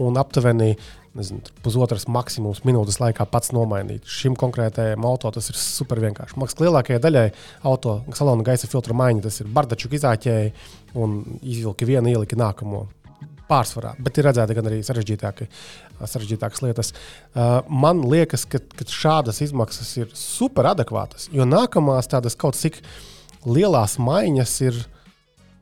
un 0.02 0.18
aptuveni 0.20 0.74
nezinu, 1.18 1.42
pusotras 1.64 2.06
maksimums 2.10 2.62
minūtes 2.66 3.00
laikā 3.02 3.26
pats 3.30 3.52
nomainīt. 3.54 4.06
Šim 4.08 4.36
konkrētajam 4.38 5.06
auto 5.08 5.32
tas 5.34 5.50
ir 5.50 5.58
super 5.58 6.00
vienkārši. 6.02 6.38
Maksas 6.40 6.62
lielākajai 6.62 7.02
daļai 7.02 7.26
auto 7.68 8.00
salona 8.16 8.46
gaisa 8.46 8.70
filtra 8.70 8.96
maiņa 8.98 9.24
tas 9.26 9.40
ir 9.42 9.50
bardaču 9.54 9.90
izāķēji 9.98 10.52
un 10.98 11.18
izvilki 11.42 11.88
vienu, 11.88 12.12
ieliki 12.12 12.38
nākamo 12.38 12.86
pārsvarā, 13.48 13.94
bet 14.04 14.18
ir 14.20 14.28
redzēta 14.28 14.54
gan 14.56 14.68
arī 14.68 14.82
sarežģītākas 16.06 16.62
lietas. 16.64 16.92
Uh, 17.32 17.60
man 17.68 18.04
liekas, 18.06 18.46
ka, 18.48 18.60
ka 18.60 18.86
šādas 18.88 19.42
izmaksas 19.44 19.90
ir 19.98 20.12
super 20.16 20.70
adekvātas, 20.70 21.28
jo 21.34 21.46
nākamās 21.48 22.10
tādas 22.10 22.38
kaut 22.38 22.58
cik 22.58 22.80
lielās 23.48 23.98
maiņas 24.02 24.60
ir. 24.68 24.86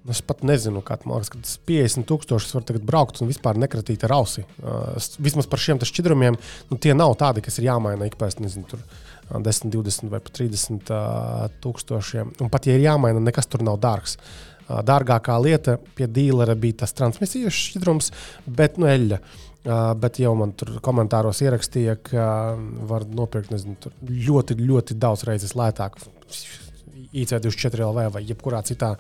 Nu, 0.06 0.14
es 0.14 0.20
pat 0.22 0.44
nezinu, 0.46 0.84
kāda 0.86 1.08
liekas, 1.10 1.32
ka 1.32 1.40
tas 1.42 1.56
50 1.66 2.06
tūkstošus 2.06 2.52
var 2.54 2.62
tagad 2.62 2.84
braukt 2.86 3.18
un 3.18 3.26
vispār 3.26 3.58
nekratīt 3.58 4.04
ar 4.06 4.14
ausi. 4.20 4.44
Uh, 4.62 4.94
vismaz 5.18 5.48
par 5.50 5.58
šiem 5.58 5.80
šķidrumiem, 5.82 6.36
nu, 6.70 6.78
tie 6.78 6.94
nav 6.94 7.16
tādi, 7.18 7.42
kas 7.42 7.58
ir 7.58 7.66
jāmaina 7.66 8.06
ik 8.06 8.14
pēc, 8.20 8.38
nezinu, 8.38 8.68
tur 8.70 8.84
10, 9.34 9.72
20 9.74 10.12
vai 10.12 10.20
pat 10.22 10.36
30 10.38 10.92
uh, 10.94 11.48
tūkstošiem. 11.64 12.36
Un 12.38 12.52
pat 12.52 12.68
ja 12.70 12.76
ir 12.78 12.86
jāmaina, 12.86 13.18
nekas 13.18 13.50
tur 13.50 13.66
nav 13.66 13.80
dārgs. 13.82 14.14
Uh, 14.14 14.78
Dārgākā 14.86 15.34
lieta 15.42 15.76
pie 15.98 16.06
dīlera 16.10 16.54
bija 16.58 16.84
tas 16.84 16.94
transmisijas 16.94 17.58
šķidrums, 17.66 18.12
bet 18.46 18.78
nu, 18.78 18.86
eļļa. 18.90 19.18
Uh, 19.18 19.45
bet 20.00 20.20
jau 20.22 20.32
man 20.38 20.52
tur 20.58 20.76
komentāros 20.84 21.42
ierakstīja, 21.42 21.96
ka 22.06 22.26
var 22.86 23.06
nopirkt 23.10 23.50
nezinu, 23.50 23.90
ļoti, 24.06 24.58
ļoti 24.62 24.96
daudz 25.02 25.26
reizes 25.26 25.56
lētāk. 25.58 25.98
IC24 27.16 27.86
LV 27.86 28.06
vai 28.14 28.22
jebkurā 28.28 28.60
citā 28.66 28.92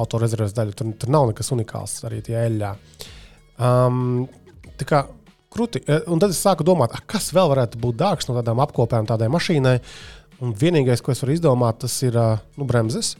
autorezerves 0.00 0.54
daļā. 0.56 0.76
Tur, 0.76 0.92
tur 0.98 1.12
nav 1.14 1.28
nekas 1.30 1.52
unikāls 1.54 1.98
arī 2.08 2.20
tajā 2.24 2.46
eļļā. 2.48 2.70
Um, 3.62 4.24
tā 4.80 4.88
kā 4.88 5.04
krūti. 5.52 5.84
Un 6.10 6.22
tad 6.22 6.32
es 6.34 6.40
sāku 6.42 6.66
domāt, 6.66 6.96
kas 7.10 7.30
vēl 7.34 7.50
varētu 7.52 7.80
būt 7.82 8.00
dārgs 8.00 8.28
no 8.28 8.36
tādām 8.38 8.62
apkopēm 8.64 9.08
tādai 9.08 9.30
mašīnai. 9.32 9.76
Un 10.42 10.56
vienīgais, 10.58 11.02
ko 11.04 11.14
es 11.14 11.22
varu 11.22 11.36
izdomāt, 11.36 11.82
tas 11.84 11.94
ir 12.02 12.16
nu, 12.18 12.66
bremzes. 12.66 13.14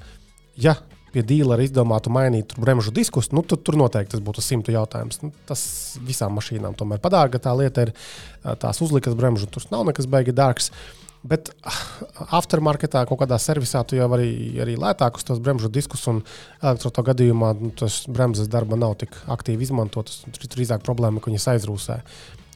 Ja 0.58 0.76
pie 1.12 1.25
dīlera 1.26 1.64
izdomātu 1.64 2.12
mainīt 2.12 2.54
bremžu 2.61 2.92
diskus, 2.95 3.31
nu, 3.37 3.45
tad 3.47 3.62
tur 3.66 3.76
noteikti 3.81 4.16
tas 4.16 4.25
būtu 4.25 4.45
simtu 4.45 4.75
jautājums. 4.75 5.21
Nu, 5.25 5.33
tas 5.49 5.62
visām 6.02 6.35
mašīnām 6.38 6.76
tomēr 6.78 7.02
padārga 7.02 7.40
tā 7.42 7.54
lieta 7.59 7.87
ir 7.88 7.95
tās 8.62 8.83
uzlikas 8.85 9.16
bremžu, 9.19 9.50
tur 9.52 9.66
nav 9.73 9.87
nekas 9.90 10.09
baigi 10.11 10.35
dārgs. 10.37 10.73
Bet 11.23 11.52
aftermarketā, 12.35 13.04
kaut 13.07 13.21
kādā 13.21 13.37
servisā, 13.38 13.85
tu 13.87 13.95
jau 13.95 14.09
vari 14.11 14.59
arī 14.62 14.75
lētākus 14.81 15.26
tos 15.28 15.38
bremžu 15.42 15.71
diskus, 15.71 16.02
un 16.11 16.19
elektroautorā 16.59 17.12
gadījumā 17.12 17.52
nu, 17.61 17.71
tas 17.78 18.00
bremzes 18.11 18.50
darba 18.50 18.78
nav 18.78 18.97
tik 19.04 19.14
aktīvi 19.31 19.69
izmantotas. 19.69 20.25
Tur 20.26 20.50
drīzāk 20.57 20.83
problēma, 20.83 21.23
ka 21.23 21.31
viņas 21.31 21.47
aizrūsē. 21.54 22.00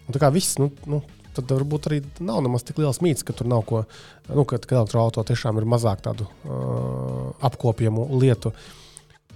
Un 0.06 0.16
tā 0.16 0.22
kā 0.22 0.32
viss, 0.34 0.58
nu, 0.58 0.72
nu, 0.90 0.98
tad 1.36 1.52
varbūt 1.52 1.90
arī 1.90 2.00
nav 2.24 2.42
nemaz 2.44 2.64
tik 2.66 2.80
liels 2.82 3.02
mīts, 3.04 3.24
ka 3.26 3.36
tur 3.36 3.48
nav 3.50 3.64
ko, 3.68 3.84
nu, 4.30 4.44
ka, 4.48 4.58
ka 4.58 4.80
elektroautorā 4.80 5.26
tiešām 5.30 5.60
ir 5.60 5.68
mazāk 5.68 6.02
tādu 6.04 6.26
uh, 6.26 7.30
apkopjamu 7.46 8.08
lietu. 8.16 8.54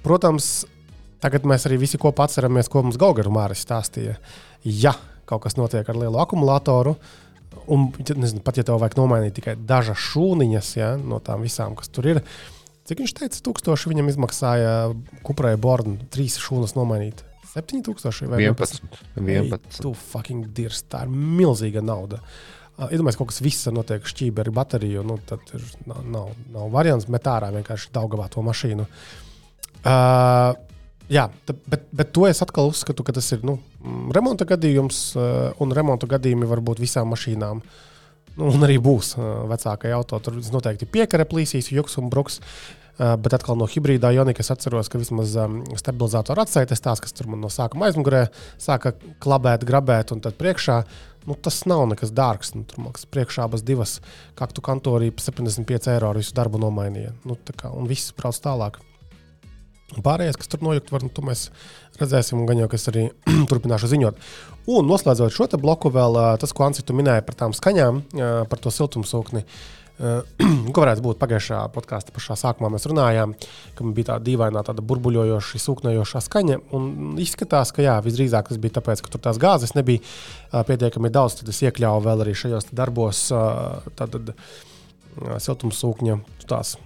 Protams, 0.05 0.51
tagad 1.21 1.47
mēs 1.49 1.69
arī 1.69 1.81
visi 1.83 2.01
kopā 2.01 2.27
atceramies, 2.29 2.71
ko 2.73 2.85
mums 2.87 3.01
Gaugaru 3.01 3.33
Māris 3.35 3.65
stāstīja. 3.67 4.17
Ja 4.65 4.95
kaut 5.31 5.45
kas 5.45 5.57
notiek 5.59 5.87
ar 5.87 5.99
lielu 5.99 6.19
akumulātoru, 6.21 6.97
un 7.71 7.91
nezinu, 7.95 8.43
pat 8.45 8.59
ja 8.59 8.67
tev 8.67 8.81
vajag 8.83 8.99
nomainīt 8.99 9.37
tikai 9.39 9.57
dažas 9.57 10.01
šūniņas 10.11 10.71
ja, 10.79 10.93
no 10.99 11.21
tām 11.23 11.45
visām, 11.47 11.77
kas 11.79 11.91
tur 11.93 12.09
ir, 12.11 12.23
cik 12.89 13.03
viņš 13.05 13.17
teica, 13.21 13.43
tūkstoši 13.47 13.93
viņam 13.93 14.11
izmaksāja 14.11 14.73
kuprai 15.27 15.55
bornu, 15.61 15.99
trīs 16.11 16.39
šūnas 16.43 16.75
nomainīt. 16.79 17.23
7000 17.51 18.31
vai 18.31 18.45
11. 18.45 18.81
11. 19.19 19.83
Tu 19.83 19.93
fucking 20.07 20.49
dirst, 20.55 20.87
tā 20.93 21.05
ir 21.07 21.13
milzīga 21.13 21.83
nauda. 21.85 22.21
Uh, 22.21 22.89
Iedomājieties, 22.89 23.19
kaut 23.19 23.29
kas 23.29 23.43
viss 23.45 23.69
notiek 23.75 24.07
šķīvi 24.09 24.41
ar 24.41 24.51
bateriju. 24.57 25.05
Nu, 25.05 25.19
tad 25.29 25.45
ir, 25.57 25.65
nav, 25.91 26.01
nav, 26.09 26.31
nav 26.55 26.71
variants 26.73 27.11
met 27.13 27.29
ārā 27.29 27.51
vienkārši 27.59 27.93
daugavā 27.93 28.31
to 28.33 28.45
mašīnu. 28.47 28.87
Uh, 29.81 30.55
jā, 31.13 31.27
bet, 31.51 31.85
bet 31.93 32.15
to 32.17 32.25
es 32.29 32.41
atkal 32.45 32.71
uzskatu, 32.73 33.05
ka 33.05 33.15
tas 33.17 33.29
ir 33.37 33.45
nu, 33.45 33.59
remonta 34.17 34.49
gadījums, 34.49 35.03
uh, 35.19 35.51
un 35.61 35.77
remonta 35.77 36.09
gadījumi 36.09 36.49
var 36.49 36.65
būt 36.65 36.81
visām 36.81 37.13
mašīnām. 37.13 37.61
Nu, 38.39 38.49
un 38.49 38.65
arī 38.65 38.79
būs 38.81 39.17
uh, 39.19 39.43
vecākai 39.51 39.93
auto. 39.93 40.23
Tur 40.25 40.41
noteikti 40.55 40.89
piekara 40.89 41.29
plīsīs, 41.29 41.73
juks 41.75 42.01
un 42.01 42.09
bruks. 42.13 42.41
Uh, 42.41 42.80
bet 43.01 43.33
atkal 43.33 43.57
no 43.57 43.65
hibrīdā 43.71 44.11
Jonika 44.13 44.43
es 44.45 44.51
atceros, 44.53 44.91
ka 44.93 45.01
vismaz 45.01 45.33
stabilizātora 45.81 46.45
atsaites 46.45 46.83
tās, 46.85 47.01
kas 47.01 47.15
tur 47.17 47.31
man 47.33 47.41
no 47.41 47.49
sākuma 47.53 47.89
aizmugurē 47.89 48.27
sāka 48.61 48.93
klabēt, 49.23 49.65
grabēt 49.69 50.13
un 50.13 50.21
tad 50.25 50.37
priekšā. 50.41 50.83
Nu, 51.29 51.37
tas 51.37 51.63
nav 51.69 51.87
nekas 51.89 52.13
dārgs. 52.17 52.55
Nu, 52.57 52.67
tur 52.69 52.85
maksā 52.87 53.09
priekšā 53.13 53.45
abas 53.49 53.65
divas 53.65 53.99
kaktu 54.37 54.65
kantorī 54.65 55.11
par 55.13 55.25
75 55.25 55.91
eiro 55.95 56.13
visu 56.17 56.37
darbu 56.37 56.61
nomainīja. 56.61 57.13
Nu, 57.29 57.37
kā, 57.57 57.73
un 57.73 57.89
viss 57.89 58.13
brauc 58.17 58.37
tālāk. 58.41 58.81
Pārējais, 59.91 60.39
kas 60.39 60.49
tur 60.53 60.63
nojukt, 60.63 60.93
var, 60.95 61.03
nu, 61.05 61.11
to 61.13 61.25
mēs 61.27 61.49
redzēsim, 61.99 62.39
un 62.39 62.47
gan 62.49 62.61
jau 62.63 62.71
es 62.77 62.89
arī 62.93 63.09
turpināšu 63.51 63.91
ziņot. 63.91 64.21
Un 64.71 64.89
noslēdzot 64.89 65.35
šo 65.35 65.49
bloku, 65.59 65.91
vēl 65.93 66.17
uh, 66.17 66.33
tas, 66.41 66.53
ko 66.55 66.69
Anci 66.69 66.85
minēja 66.95 67.25
par 67.27 67.37
tām 67.43 67.57
skaņām, 67.57 68.05
uh, 68.05 68.31
par 68.49 68.63
to 68.63 68.73
siltumsūkni. 68.73 69.45
Uh, 69.45 69.80
ko 70.73 70.81
varētu 70.81 71.03
būt 71.05 71.19
pagājušā 71.21 71.61
podkāstā 71.75 72.15
pašā 72.15 72.37
sākumā 72.41 72.71
mēs 72.73 72.87
runājām, 72.89 73.35
ka 73.77 73.89
bija 73.97 74.13
tāda 74.15 74.25
dīvainā, 74.31 74.63
tāda 74.65 74.85
burbuļojoša, 74.87 75.61
sūkņojoša 75.61 76.23
skaņa. 76.25 76.59
Izskatās, 77.21 77.73
ka 77.77 77.85
jā, 77.85 77.99
visdrīzāk 78.05 78.49
tas 78.49 78.61
bija 78.63 78.79
tāpēc, 78.79 79.05
ka 79.05 79.13
tur 79.13 79.25
tās 79.27 79.41
gāzes 79.41 79.77
nebija 79.77 80.65
pietiekami 80.69 81.13
daudz. 81.13 81.41
Tad 81.41 81.53
es 81.53 81.61
iekļāvu 81.67 82.05
vēl 82.09 82.25
arī 82.25 82.37
šajos 82.39 82.71
darbos 82.73 83.27
tātad, 84.01 84.33
siltumsūkņa 85.21 86.21
tās 86.49 86.77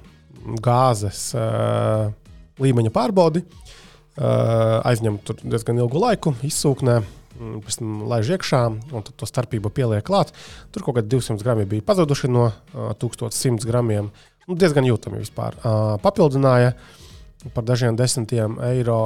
gāzes 0.65 1.29
līmeņa 2.63 2.95
pārbaudi. 2.95 3.45
Aizņem 4.19 5.23
diezgan 5.43 5.79
ilgu 5.83 6.03
laiku, 6.03 6.35
izsūknē 6.47 7.01
pēc 7.39 7.79
tam 7.81 8.03
laiž 8.11 8.35
iekšā, 8.37 8.61
un 8.95 9.05
to 9.05 9.29
starpību 9.29 9.73
pieliek 9.75 10.05
klāt. 10.07 10.33
Tur 10.75 10.87
kaut 10.87 10.99
kādi 10.99 11.11
200 11.17 11.43
gramu 11.45 11.67
bija 11.69 11.87
pazuduši 11.87 12.31
no 12.33 12.49
uh, 12.51 12.93
1100 13.01 13.69
gramiem. 13.69 14.11
Nu, 14.49 14.59
diezgan 14.61 14.87
jūtami 14.87 15.23
vispār. 15.23 15.57
Uh, 15.61 15.95
papildināja 16.05 16.75
par 17.55 17.65
dažiem 17.67 17.97
desmitiem 17.97 18.57
eiro, 18.65 18.99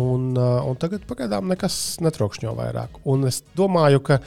un, 0.00 0.30
uh, 0.36 0.60
un 0.68 0.78
tagad 0.80 1.06
pagaidām 1.08 1.48
nekas 1.48 2.00
netrokšņo 2.04 2.54
vairāk. 2.58 3.00
Un 3.08 3.28
es 3.30 3.42
domāju, 3.56 4.02
ka 4.04 4.20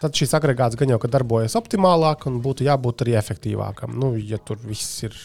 tad 0.00 0.16
šis 0.16 0.34
agregāts 0.38 0.78
gan 0.80 0.90
jau 0.90 1.00
darbojas 1.04 1.58
optimālāk 1.60 2.26
un 2.30 2.40
būtu 2.42 2.66
jābūt 2.66 3.04
arī 3.04 3.18
efektīvākam. 3.20 3.98
Nu, 4.00 4.14
ja 4.16 4.40
tur 4.42 4.58
viss 4.64 5.04
ir 5.06 5.16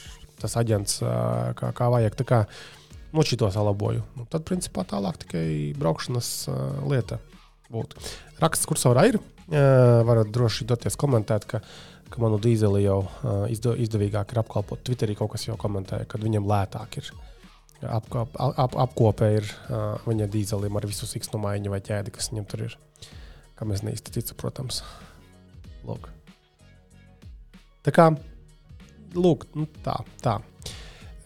tas 0.41 0.57
aģents, 0.59 0.99
uh, 1.05 1.53
kā, 1.57 1.71
kā 1.75 1.91
vajag. 1.93 2.19
Tā 2.21 2.31
kā, 2.31 2.45
Nu, 3.15 3.23
šito 3.23 3.47
salaboju. 3.47 4.01
Nu, 4.19 4.25
tad, 4.27 4.43
principā, 4.43 4.83
tālāk 4.83 5.21
tikai 5.21 5.71
braukšanas 5.79 6.29
uh, 6.51 6.57
lieta 6.91 7.15
būt. 7.73 7.95
Raksts, 8.41 8.67
kurš 8.69 8.85
savrā 8.85 9.07
ir, 9.09 9.19
varat 9.49 10.31
droši 10.33 10.67
doties 10.69 10.97
komentēt, 10.99 11.45
ka, 11.49 11.61
ka 12.11 12.21
manu 12.23 12.39
dīzeli 12.41 12.83
jau 12.85 12.99
izdo, 13.51 13.75
izdevīgāk 13.77 14.33
ir 14.33 14.41
apkalpot. 14.41 14.83
Twitterī 14.85 15.15
kaut 15.17 15.33
kas 15.35 15.47
jau 15.47 15.57
komentēja, 15.59 16.07
ka 16.09 16.21
viņam 16.21 16.49
lētāk 16.49 16.99
ir. 17.01 17.13
Apkop, 17.85 18.37
ap, 18.39 18.73
apkopē 18.81 19.27
ir 19.35 19.45
uh, 19.45 19.99
viņa 20.07 20.29
dīzelim 20.31 20.77
ar 20.79 20.87
visu 20.87 21.05
siksnu 21.09 21.41
maiņu 21.43 21.73
vai 21.73 21.81
ķēdi, 21.85 22.13
kas 22.15 22.31
viņam 22.31 22.47
tur 22.49 22.65
ir. 22.69 22.77
Kam 23.59 23.71
es 23.75 23.83
neīsti 23.85 24.13
ticu, 24.15 24.35
protams. 24.39 24.81
Lūk. 25.85 26.07
Tā 27.85 27.93
kā, 27.93 28.07
lūk, 29.13 29.45
nu 29.53 29.67
tā, 29.85 29.99
tā. 30.23 30.39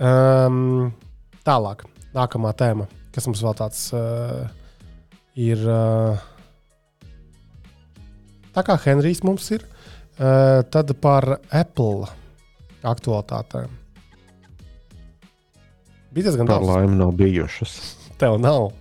Um, 0.03 0.89
tālāk, 1.47 1.85
nākamā 2.17 2.51
tēma, 2.59 2.89
kas 3.15 3.29
mums 3.29 3.45
vēl 3.45 3.55
tāds 3.61 3.85
uh, 3.95 4.49
ir. 5.35 5.61
Tā 8.55 8.63
kā 8.65 8.75
Henrijs 8.81 9.21
mums 9.23 9.45
ir, 9.53 9.63
tad 10.17 10.95
par 11.01 11.37
Apple 11.53 12.09
aktualitātēm. 12.81 13.69
Bija 16.09 16.29
diezgan 16.29 16.49
daudz. 16.49 16.65
Tā 16.65 16.73
laime 16.73 16.97
nav 16.97 17.13
bijušas. 17.19 17.77
Tev 18.19 18.39
nav. 18.41 18.71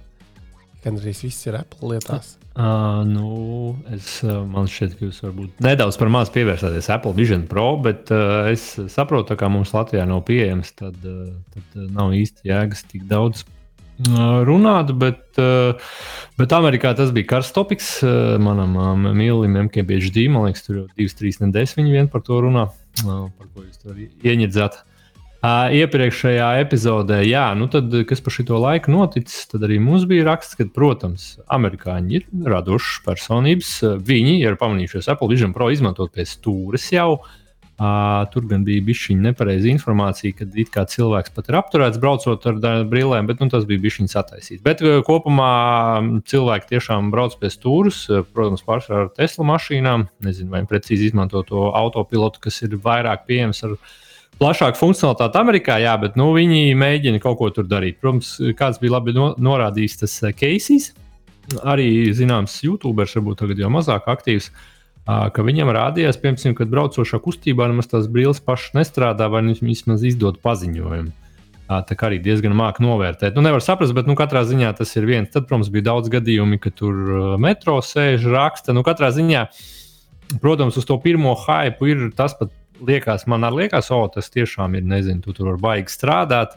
Henrijs 0.84 1.20
viss 1.26 1.48
ir 1.50 1.58
Apple 1.58 1.92
lietās. 1.92 2.38
Uh, 2.58 3.04
nu, 3.06 3.28
es, 3.94 4.16
man 4.26 4.66
šķiet, 4.66 4.96
ka 4.98 5.04
jūs 5.06 5.20
varbūt 5.22 5.60
nedaudz 5.62 5.94
par 6.00 6.08
maz 6.10 6.30
pievērsāties 6.34 6.88
Apple 6.90 7.12
Vision 7.14 7.44
Pro, 7.46 7.68
bet 7.84 8.10
uh, 8.10 8.48
es 8.50 8.64
saprotu, 8.90 9.36
ka 9.38 9.50
mums 9.52 9.70
Latvijā 9.76 10.02
nav 10.10 10.24
pieejams, 10.26 10.72
tad, 10.80 10.96
uh, 11.06 11.28
tad 11.54 11.76
nav 11.94 12.16
īsti 12.18 12.50
jēgas 12.50 12.82
tik 12.90 13.04
daudz 13.10 13.44
runāt, 14.48 14.92
bet, 14.98 15.38
bet 16.38 16.52
Amerikā 16.54 16.94
tas 16.98 17.10
bija 17.14 17.34
karsts 17.34 17.54
topiks. 17.56 17.88
Manam 18.42 18.76
mīļākajam 19.06 19.64
MKBHD, 19.66 20.28
man 20.32 20.48
liekas, 20.48 20.66
tur 20.66 20.82
jau 20.82 20.84
divas, 20.98 21.16
trīs 21.18 21.40
nedēļas 21.42 21.74
viņi 21.78 21.96
vien 21.96 22.12
par 22.12 22.22
to 22.26 22.38
runā, 22.44 22.68
par 23.02 23.48
ko 23.54 23.64
jūs 23.64 23.82
tur 23.82 23.98
ieņedzat. 23.98 24.84
Uh, 25.38 25.70
iepriekšējā 25.70 26.46
epizodē, 26.64 27.20
jā, 27.22 27.44
nu 27.54 27.68
tad, 27.70 27.92
kas 28.10 28.18
par 28.26 28.34
šo 28.34 28.58
laiku 28.58 28.90
noticis, 28.90 29.44
tad 29.46 29.62
arī 29.68 29.76
mums 29.78 30.02
bija 30.10 30.24
raksts, 30.26 30.58
ka, 30.58 30.66
protams, 30.74 31.28
amerikāņi 31.54 32.18
ir 32.18 32.24
radošas 32.50 33.04
personības. 33.06 33.70
Viņi 34.02 34.40
ir 34.42 34.58
pamanījušies 34.58 35.06
Apple 35.14 35.30
Vision 35.30 35.54
Pro 35.54 35.70
izmantot 35.70 36.10
pēc 36.10 36.34
stūres 36.40 36.90
jau. 36.90 37.12
Uh, 37.20 37.47
tur 38.32 38.46
gan 38.50 38.64
bija 38.66 38.82
bijusi 38.88 39.14
nepareiza 39.14 39.70
informācija, 39.70 40.34
ka 40.34 40.48
it 40.58 40.72
kā 40.74 40.82
cilvēks 40.90 41.34
pat 41.36 41.50
ir 41.50 41.58
apturēts 41.60 42.00
braucot 42.02 42.48
ar 42.50 42.58
brillēm, 42.90 43.28
bet 43.30 43.38
nu, 43.42 43.46
tas 43.52 43.68
bija 43.68 43.84
bijis 43.84 44.00
sataisīts. 44.10 44.64
Bet 44.64 44.82
uh, 44.82 44.98
kopumā 45.06 45.52
cilvēki 46.26 46.72
tiešām 46.74 47.12
brauc 47.14 47.38
pie 47.38 47.52
stūres, 47.54 48.02
protams, 48.34 48.66
pārsvarā 48.66 49.06
ar 49.06 49.14
Tesla 49.14 49.46
mašīnām. 49.54 50.08
Nezinu, 50.26 50.50
vai 50.56 50.64
precīzi 50.66 51.12
izmanto 51.12 51.44
to 51.46 51.70
autopilotu, 51.78 52.42
kas 52.48 52.62
ir 52.66 52.78
vairāk 52.82 53.26
pieejams 53.30 53.62
ar 53.68 53.78
viņa 53.78 53.96
plašāku 54.38 54.78
funkcionalitāti 54.78 55.40
Amerikā, 55.40 55.78
jā, 55.82 55.94
bet 56.00 56.16
nu, 56.18 56.30
viņi 56.36 56.76
mēģina 56.78 57.20
kaut 57.22 57.38
ko 57.40 57.50
tur 57.54 57.66
darīt. 57.70 57.98
Protams, 58.02 58.36
kāds 58.58 58.80
bija 58.82 58.96
labi 58.96 59.14
no, 59.16 59.32
norādījis, 59.34 59.98
tas 60.02 60.16
Keisijs, 60.38 60.92
arī 61.66 61.88
zināms, 62.16 62.58
YouTuberis, 62.66 63.16
varbūt 63.18 63.42
tagad 63.42 63.64
jau 63.64 63.72
mazāk 63.74 64.08
aktīvs. 64.10 64.50
Ka 65.08 65.40
viņam 65.40 65.70
rādījās, 65.72 66.18
piemēram, 66.20 66.52
kad 66.58 66.68
braucošā 66.68 67.16
kustībā 67.24 67.70
nemaz 67.70 67.88
tās 67.88 68.10
brilles 68.12 68.42
pašas 68.44 68.74
nestrādā, 68.76 69.30
vai 69.32 69.40
nu 69.46 69.54
vismaz 69.56 70.04
izdod 70.04 70.42
paziņojumu. 70.44 71.14
Tā 71.68 71.96
kā 71.96 72.08
arī 72.08 72.18
diezgan 72.24 72.54
māki 72.56 72.84
novērtēt. 72.84 73.34
Nu, 73.36 73.44
nevar 73.44 73.60
saprast, 73.64 73.92
bet 73.96 74.08
nu, 74.08 74.16
katrā 74.16 74.40
ziņā 74.48 74.70
tas 74.76 74.92
ir 74.96 75.08
viens. 75.08 75.28
Tad, 75.32 75.48
protams, 75.48 75.68
bija 75.72 75.90
daudz 75.90 76.08
gadījumu, 76.12 76.60
ka 76.60 76.72
tur 76.72 77.00
metro 77.40 77.78
sēž, 77.84 78.24
raksta. 78.32 78.76
Nu, 78.76 78.84
katrā 78.84 79.08
ziņā, 79.16 79.46
protams, 80.44 80.76
uz 80.80 80.88
to 80.88 80.96
pirmo 81.00 81.34
hype 81.40 81.88
ir 81.88 82.08
tas 82.16 82.36
pat 82.36 82.52
liekas, 82.84 83.26
man 83.28 83.44
liekas, 83.52 83.90
o, 83.92 84.00
tas 84.12 84.28
tiešām 84.32 84.76
ir, 84.78 84.84
nezinu, 84.88 85.24
tu 85.24 85.36
tur 85.36 85.52
var 85.52 85.60
baigi 85.64 85.92
strādāt. 85.92 86.56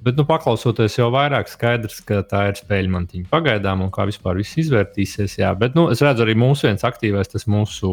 Bet, 0.00 0.16
nu, 0.16 0.24
paklausoties 0.24 0.94
jau 0.96 1.10
vairāk, 1.12 1.50
skaidrs, 1.52 1.98
ka 2.08 2.22
tā 2.24 2.46
ir 2.48 2.56
spēļu 2.56 2.92
mantiņa 2.94 3.26
pagaidām, 3.28 3.82
un 3.84 3.90
kā 3.92 4.06
vispār 4.08 4.38
viss 4.40 4.56
izvērtīsies. 4.62 5.34
Jā. 5.42 5.50
Bet, 5.60 5.76
nu, 5.76 5.90
es 5.92 6.00
redzu 6.00 6.24
arī 6.24 6.32
mūsu 6.40 6.70
viens 6.70 6.86
aktīvais, 6.88 7.28
tas 7.28 7.44
mūsu 7.50 7.90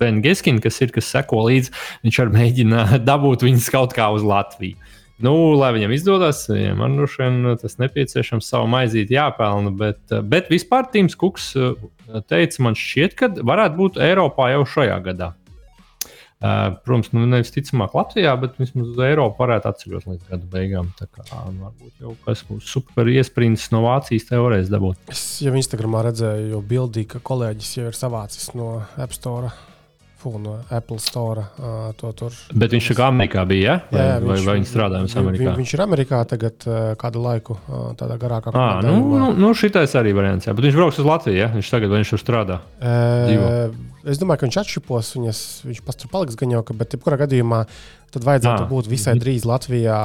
Ben 0.00 0.18
Geskins, 0.24 0.64
kas 0.64 0.80
ir, 0.82 0.90
kas 0.96 1.12
seko 1.14 1.44
līdzi. 1.46 1.70
Viņš 2.02 2.20
arī 2.24 2.34
mēģina 2.40 2.84
dabūt 3.10 3.46
viņus 3.46 3.70
kaut 3.70 3.94
kā 3.94 4.10
uz 4.16 4.26
Latviju. 4.26 4.74
Nu, 5.22 5.32
lai 5.56 5.70
viņam 5.72 5.94
izdodas, 5.96 6.42
viņam 6.50 6.82
ar 6.84 6.90
nu 6.92 7.06
šiem 7.08 7.38
tas 7.62 7.78
nepieciešams 7.80 8.50
savu 8.50 8.66
maizīti 8.74 9.14
jāpelna. 9.16 9.72
Bet, 9.78 10.02
bet 10.26 10.50
vispār 10.52 10.90
Tims 10.92 11.14
Kuks 11.16 11.52
teica, 12.28 12.62
man 12.66 12.76
šķiet, 12.76 13.16
ka 13.16 13.30
varētu 13.38 13.78
būt 13.78 14.02
Eiropā 14.10 14.50
jau 14.52 14.66
šajā 14.74 14.98
gadā. 15.06 15.30
Protams, 16.40 17.08
nu, 17.16 17.22
nevis 17.24 17.52
ticamāk 17.54 17.94
Latvijā, 17.96 18.34
bet 18.40 18.58
vismaz 18.60 18.90
uz 18.92 18.98
Eiropu 19.06 19.40
varētu 19.40 19.70
atceļot 19.70 20.08
līdz 20.10 20.26
gada 20.28 20.50
beigām. 20.52 20.90
Tā 20.98 21.08
kā 21.08 21.24
nu, 21.48 21.64
varbūt 21.64 22.02
jau 22.04 22.12
kas 22.26 22.42
būs 22.48 22.68
super 22.68 23.08
iesprints 23.08 23.70
no 23.72 23.80
Vācijas, 23.86 24.28
te 24.28 24.40
varēs 24.40 24.68
dabūt. 24.72 25.00
Es 25.12 25.22
jau 25.44 25.54
Instagramā 25.56 26.04
redzēju, 26.10 26.50
jau 26.52 26.60
bildī, 26.60 27.06
ka 27.08 27.22
kolēģis 27.24 27.72
jau 27.78 27.88
ir 27.88 27.96
savācis 27.96 28.52
no 28.58 28.74
App 29.00 29.16
Store. 29.16 29.54
No 30.42 30.56
Apple 30.70 30.98
Store. 30.98 31.46
Uh, 31.56 31.88
to, 31.98 32.10
tur. 32.16 32.36
Bet 32.52 32.74
viņš 32.74 32.90
ir 32.92 33.02
Amerikā 33.06 33.44
bija, 33.48 33.66
ja? 33.66 33.76
vai, 33.90 34.00
jā, 34.00 34.06
jā, 34.06 34.20
vai, 34.20 34.36
viņš, 34.36 34.46
vai 34.46 34.54
viņš 34.58 34.70
strādā 34.72 35.00
Amerikā? 35.00 35.24
Viņš, 35.36 35.58
viņš 35.60 35.74
ir 35.76 35.82
Amerikā 35.84 36.22
tagad 36.28 36.66
uh, 36.66 36.78
kādu 37.00 37.22
laiku, 37.24 37.58
uh, 37.66 37.90
tādā 37.98 38.16
garākā 38.20 38.54
formā. 38.54 38.80
Nu, 38.84 38.96
nu, 39.20 39.28
nu, 39.38 39.52
šitais 39.56 39.94
arī 39.98 40.14
variants, 40.16 40.48
jā. 40.48 40.54
bet 40.56 40.66
viņš 40.68 40.78
brauks 40.80 41.02
uz 41.02 41.08
Latviju, 41.08 41.38
ja? 41.38 41.50
viņš 41.54 41.70
tagad 41.76 41.94
viņš 41.94 42.14
tur 42.14 42.24
strādā. 42.24 42.62
Uh, 42.80 43.76
Es 44.06 44.20
domāju, 44.22 44.38
ka 44.38 44.46
viņš 44.46 44.56
atšķipos, 44.60 45.08
viņas, 45.16 45.38
viņš 45.66 45.78
pats 45.82 45.98
tur 45.98 46.10
paliks 46.12 46.36
gan 46.38 46.52
jau, 46.52 46.60
bet 46.78 46.92
jebkurā 46.94 47.16
gadījumā 47.24 47.64
tad 48.14 48.22
vajadzētu 48.22 48.62
à. 48.62 48.68
būt 48.70 48.86
visai 48.86 49.16
drīz 49.18 49.42
Latvijā, 49.50 49.96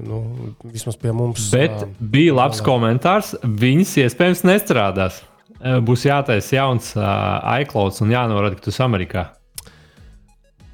nu, 0.00 0.20
vismaz 0.64 0.96
pie 0.96 1.12
mums. 1.12 1.50
Bet 1.52 1.74
uh, 1.76 1.90
bija 2.00 2.38
labs 2.38 2.62
jā. 2.62 2.68
komentārs, 2.70 3.34
viņas 3.44 3.98
iespējams 4.06 4.46
nestrādās. 4.48 5.20
Būs 5.58 6.04
jātaisa 6.06 6.54
jauns 6.54 6.92
uh, 6.94 7.04
iCloud 7.60 7.96
un 8.04 8.14
jānorāda, 8.14 8.56
ka 8.56 8.64
tu 8.64 8.72
esi 8.72 8.80
Amerikā. 8.84 9.26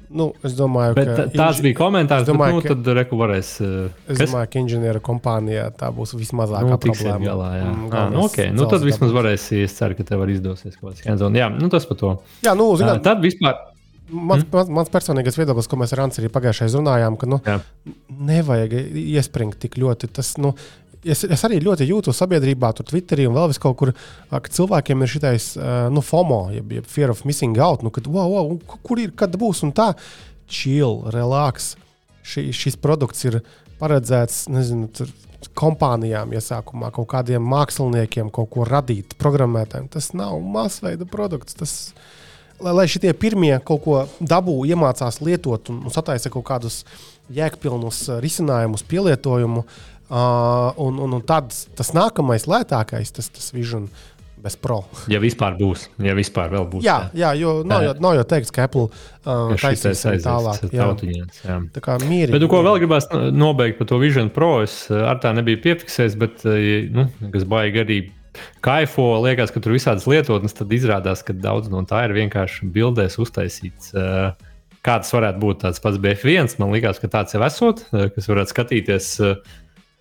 Nu, 0.09 0.29
es 0.45 0.55
domāju, 0.57 0.95
bet 0.97 1.09
ka. 1.09 1.25
Tas 1.33 1.57
inži... 1.57 1.67
bija 1.67 1.77
komentārs, 1.79 2.25
domāju, 2.27 2.59
bet, 2.59 2.71
nu, 2.71 2.83
tad 2.83 2.97
Reku 2.99 3.19
varēs. 3.19 3.51
Uh, 3.63 3.75
es 4.05 4.19
kas? 4.19 4.23
domāju, 4.29 4.51
ka 4.53 4.63
inženieru 4.63 5.01
kompānijā 5.05 5.67
tā 5.79 5.91
būs 5.95 6.15
vismazākā 6.17 6.73
nu, 6.73 6.79
problēma. 6.87 7.21
Galā, 7.25 7.51
jā, 7.57 7.69
mm, 7.69 7.93
ah, 7.93 8.09
nu, 8.13 8.25
okay. 8.27 8.51
nu, 8.55 8.67
tad 8.71 8.85
vismaz 8.85 9.09
dabūs. 9.09 9.19
varēs. 9.19 9.47
Es 9.65 9.77
ceru, 9.79 9.97
ka 9.97 10.07
tev 10.07 10.21
var 10.23 10.33
izdosies 10.33 10.75
kaut 10.77 10.95
kas 10.95 11.05
tāds. 11.05 11.39
Jā, 11.39 11.49
nu, 11.53 11.71
tas 11.73 11.87
par 11.89 12.01
to. 12.01 12.17
Jā, 12.45 12.53
nu, 12.57 12.69
zināt, 12.79 13.01
uh, 13.01 13.07
tad 13.09 13.23
vispār. 13.25 13.57
Mans, 14.05 14.43
mm. 14.43 14.51
mans, 14.53 14.69
mans 14.69 14.89
personīgais 14.93 15.37
viedoklis, 15.39 15.65
ko 15.69 15.79
mēs 15.81 15.95
ar 15.95 16.03
Anci 16.03 16.21
arī 16.21 16.29
pagājušajā 16.33 16.75
runājām, 16.77 17.15
ka 17.17 17.29
nu, 17.29 17.39
Jā. 17.41 17.55
nevajag 18.29 18.75
iespringt 19.01 19.57
tik 19.63 19.79
ļoti. 19.81 20.11
Tas, 20.13 20.35
nu, 20.37 20.53
es, 21.05 21.23
es 21.23 21.43
arī 21.47 21.59
ļoti 21.63 21.87
jūtu 21.89 22.13
sabiedrībā, 22.15 22.71
tur 22.75 22.87
Twitterī 22.89 23.27
un 23.29 23.35
vēl 23.37 23.51
vis 23.51 23.61
kaut 23.61 23.77
kur, 23.79 23.91
ka 24.31 24.41
cilvēkiem 24.57 25.03
ir 25.05 25.11
šis 25.15 25.49
nu, 25.93 26.03
FOMO, 26.05 26.41
jeb, 26.55 26.73
jeb 26.79 26.89
fear 26.89 27.13
of 27.13 27.23
missing 27.27 27.57
out, 27.61 27.85
nu, 27.85 27.93
kad, 27.93 28.09
wow, 28.11 28.31
wow, 28.33 28.55
kur 28.85 29.01
ir, 29.01 29.13
kad 29.17 29.35
būs 29.39 29.63
un 29.67 29.75
tā. 29.75 29.93
Chill, 30.45 31.01
relax. 31.13 31.73
Ši, 32.25 32.51
šis 32.53 32.75
produkts 32.81 33.25
ir 33.25 33.39
paredzēts, 33.79 34.45
nezinu, 34.53 34.89
tur, 34.93 35.09
kompānijām 35.57 36.33
iesākumā, 36.35 36.91
kaut 36.95 37.09
kādiem 37.13 37.43
māksliniekiem 37.49 38.31
kaut 38.33 38.49
ko 38.53 38.65
radīt, 38.67 39.15
programmētājiem. 39.21 39.89
Tas 39.93 40.11
nav 40.17 40.37
masveida 40.41 41.07
produkts. 41.09 41.57
Tas, 41.57 41.75
lai, 42.59 42.73
lai 42.75 42.87
šie 42.91 43.13
pirmie 43.19 43.53
kaut 43.65 43.83
ko 43.85 43.99
dabū, 44.19 44.61
iemācās 44.69 45.21
lietot 45.21 45.71
un, 45.73 45.83
un 45.85 45.93
sataisa 45.93 46.31
kaut 46.33 46.47
kādus 46.47 46.83
jēgpilnus 47.33 48.05
risinājumus, 48.21 48.85
pielietojumu, 48.89 49.65
uh, 50.09 50.65
Uh, 50.71 50.71
un, 50.75 50.97
un, 50.97 51.13
un 51.17 51.21
tad 51.25 51.49
tas 51.73 51.87
nākamais, 51.97 52.43
lētākais, 52.45 53.09
tas, 53.09 53.25
tas 53.33 53.47
Vision 53.55 53.87
bez 54.37 54.53
Pro. 54.61 54.83
Ja 55.13 55.17
vispār 55.17 55.55
būs, 55.57 55.87
ja 55.97 56.13
vispār 56.13 56.51
vēl 56.53 56.67
būs. 56.69 56.85
Jā, 56.85 57.07
jā 57.17 57.31
jo 57.39 57.55
nav, 57.65 57.81
jau, 57.87 57.95
nav 58.05 58.13
jau 58.19 58.25
teikts, 58.29 58.53
ka 58.53 58.67
Apple 58.69 58.85
uh, 58.91 59.55
taisīs 59.57 60.05
tālāk. 60.21 60.61
Jā. 60.69 60.91
Tautiņās, 60.91 61.41
jā. 61.41 61.57
Tā 61.73 61.83
kā 61.87 61.97
mierīgi. 62.03 62.35
Bet, 62.35 62.45
nu, 62.45 62.51
ko 62.53 62.61
vēl 62.67 62.77
gribās 62.83 63.09
nobeigt 63.33 63.81
par 63.81 63.89
to 63.89 63.99
Vision 64.03 64.29
Pro, 64.35 64.51
es 64.67 64.77
ar 64.93 65.17
tā 65.25 65.33
nebiju 65.33 65.63
piefiksējis, 65.65 66.19
bet, 66.21 66.45
nu, 66.93 67.09
kas 67.33 67.49
baigi 67.49 67.81
arī 67.87 67.99
kaifo, 68.61 69.09
liekas, 69.25 69.49
ka 69.55 69.63
tur 69.63 69.73
visādas 69.73 70.05
lietotnes, 70.11 70.53
tad 70.53 70.69
izrādās, 70.77 71.25
ka 71.25 71.33
daudz 71.33 71.73
no 71.73 71.81
tā 71.89 72.05
ir 72.05 72.13
vienkārši 72.21 72.69
bildēs 72.77 73.17
uztaisīts. 73.25 73.89
Uh, 73.97 74.35
kā 74.85 74.99
tas 75.01 75.09
varētu 75.17 75.41
būt 75.41 75.63
tāds 75.65 75.81
pats 75.81 75.97
BF1, 76.01 76.59
man 76.61 76.73
liekas, 76.75 77.01
ka 77.01 77.09
tāds 77.09 77.33
jau 77.33 77.41
esot, 77.45 77.87
kas 77.89 78.29
varētu 78.29 78.53
skatīties. 78.53 79.13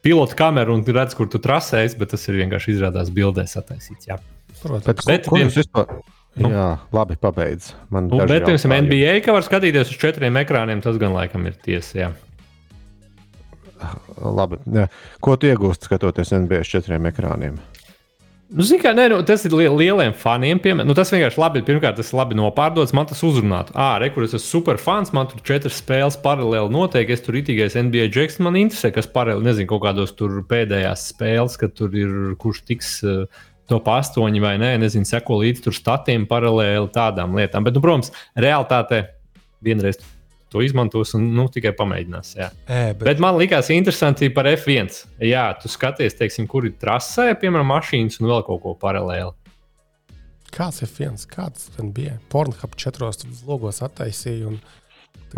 Pilotu 0.04 0.36
kameru 0.36 0.76
un 0.76 0.84
redz, 0.84 1.16
kur 1.16 1.30
tu 1.32 1.40
trasējies, 1.42 1.96
bet 2.00 2.12
tas 2.12 2.28
ir 2.28 2.42
vienkārši 2.42 2.74
izrādās 2.76 3.12
bildēs 3.14 3.56
attaisīts. 3.60 4.10
Jā. 4.10 4.18
Protams, 4.60 4.84
bet, 4.86 5.02
bet 5.08 5.30
ko, 5.30 5.40
viens... 5.40 5.56
vispār... 5.56 5.88
Nu. 6.34 6.48
Jā, 6.50 6.66
labi, 6.90 7.14
pabeidz. 7.22 7.70
Man 7.94 8.08
nu, 8.10 8.18
bet, 8.26 8.42
piemēram, 8.42 8.88
NBA, 8.88 9.12
ka 9.22 9.36
var 9.36 9.44
skatīties 9.46 9.92
uz 9.92 9.98
četriem 10.02 10.34
ekrāniem, 10.40 10.80
tas 10.82 10.98
gan 10.98 11.14
laikam 11.14 11.46
ir 11.46 11.54
tiesa. 11.62 11.98
Jā. 12.00 12.08
Labi. 14.18 14.58
Ko 15.22 15.36
tu 15.38 15.46
iegūsti 15.46 15.86
skatoties 15.86 16.34
NBA 16.34 16.64
uz 16.64 16.72
četriem 16.72 17.06
ekrāniem? 17.10 17.60
Nu, 18.54 18.62
kā, 18.78 18.92
nē, 18.94 19.08
nu, 19.10 19.16
tas 19.26 19.42
ir 19.48 19.54
li 19.56 19.64
lieliem 19.66 20.12
faniem. 20.14 20.60
Piemēram, 20.62 20.86
nu, 20.86 20.94
tas 20.94 21.10
vienkārši 21.10 21.40
labi. 21.42 21.62
Pirmkārt, 21.66 21.96
tas 21.98 22.12
ir 22.12 22.18
labi 22.20 22.36
nopārdots. 22.38 22.92
Man 22.94 23.08
tas 23.10 23.24
uzrunātu. 23.26 23.74
Ah, 23.74 23.96
re, 23.98 24.12
kur 24.14 24.22
es 24.22 24.36
esmu 24.36 24.46
super 24.46 24.78
fans. 24.78 25.10
Man 25.16 25.26
tur 25.30 25.42
četras 25.42 25.80
spēles 25.82 26.20
paralēli 26.22 26.70
notiek. 26.70 27.10
Es 27.10 27.24
tur 27.26 27.34
itīgais 27.40 27.74
NBA 27.74 28.06
džeks. 28.14 28.38
Man 28.46 28.60
interesē, 28.60 28.92
kas 28.94 29.10
paralēli, 29.10 29.48
nezinu, 29.48 29.70
kaut 29.72 29.82
kādos 29.88 30.14
tur 30.14 30.38
pēdējās 30.46 31.08
spēles, 31.10 31.58
kad 31.58 31.74
tur 31.74 31.98
ir 31.98 32.14
kurš 32.38 32.62
tiks. 32.70 32.94
Uh, 33.02 33.42
top 33.70 33.86
8 33.88 34.40
vai 34.44 34.58
nē, 34.60 34.74
nezinu, 34.82 35.08
seko 35.08 35.38
līdzi 35.40 35.62
tur 35.64 35.72
statiem 35.72 36.26
paralēli 36.28 36.90
tādām 36.92 37.32
lietām. 37.38 37.64
Bet, 37.64 37.72
nu, 37.72 37.80
protams, 37.80 38.12
realitātē 38.36 39.06
vienreiz 39.64 39.96
to 40.54 40.62
izmantos 40.64 41.14
un 41.18 41.26
nu, 41.36 41.48
tikai 41.52 41.74
pamēģinās. 41.76 42.34
Jā. 42.38 42.50
E, 42.64 42.82
bet... 42.94 43.04
bet 43.10 43.22
man 43.22 43.38
likās 43.40 43.72
interesanti 43.74 44.30
par 44.34 44.48
F1. 44.54 44.92
Jā, 45.26 45.48
tu 45.60 45.70
skaties, 45.72 46.16
teiksim, 46.20 46.48
kur 46.50 46.68
ir 46.68 46.78
trasē, 46.80 47.32
piemēram, 47.40 47.74
mašīnas 47.74 48.22
un 48.22 48.30
vēl 48.30 48.46
kaut 48.46 48.62
ko 48.62 48.76
paralēli. 48.78 49.34
Kāds 50.54 50.84
ir 50.84 50.90
F1? 50.90 51.26
Kāds 51.32 51.68
tam 51.74 51.90
bija? 51.94 52.14
Pornhub 52.30 52.78
četros 52.78 53.24
logos 53.46 53.82
attaisīja. 53.82 54.52
Un... 54.52 54.60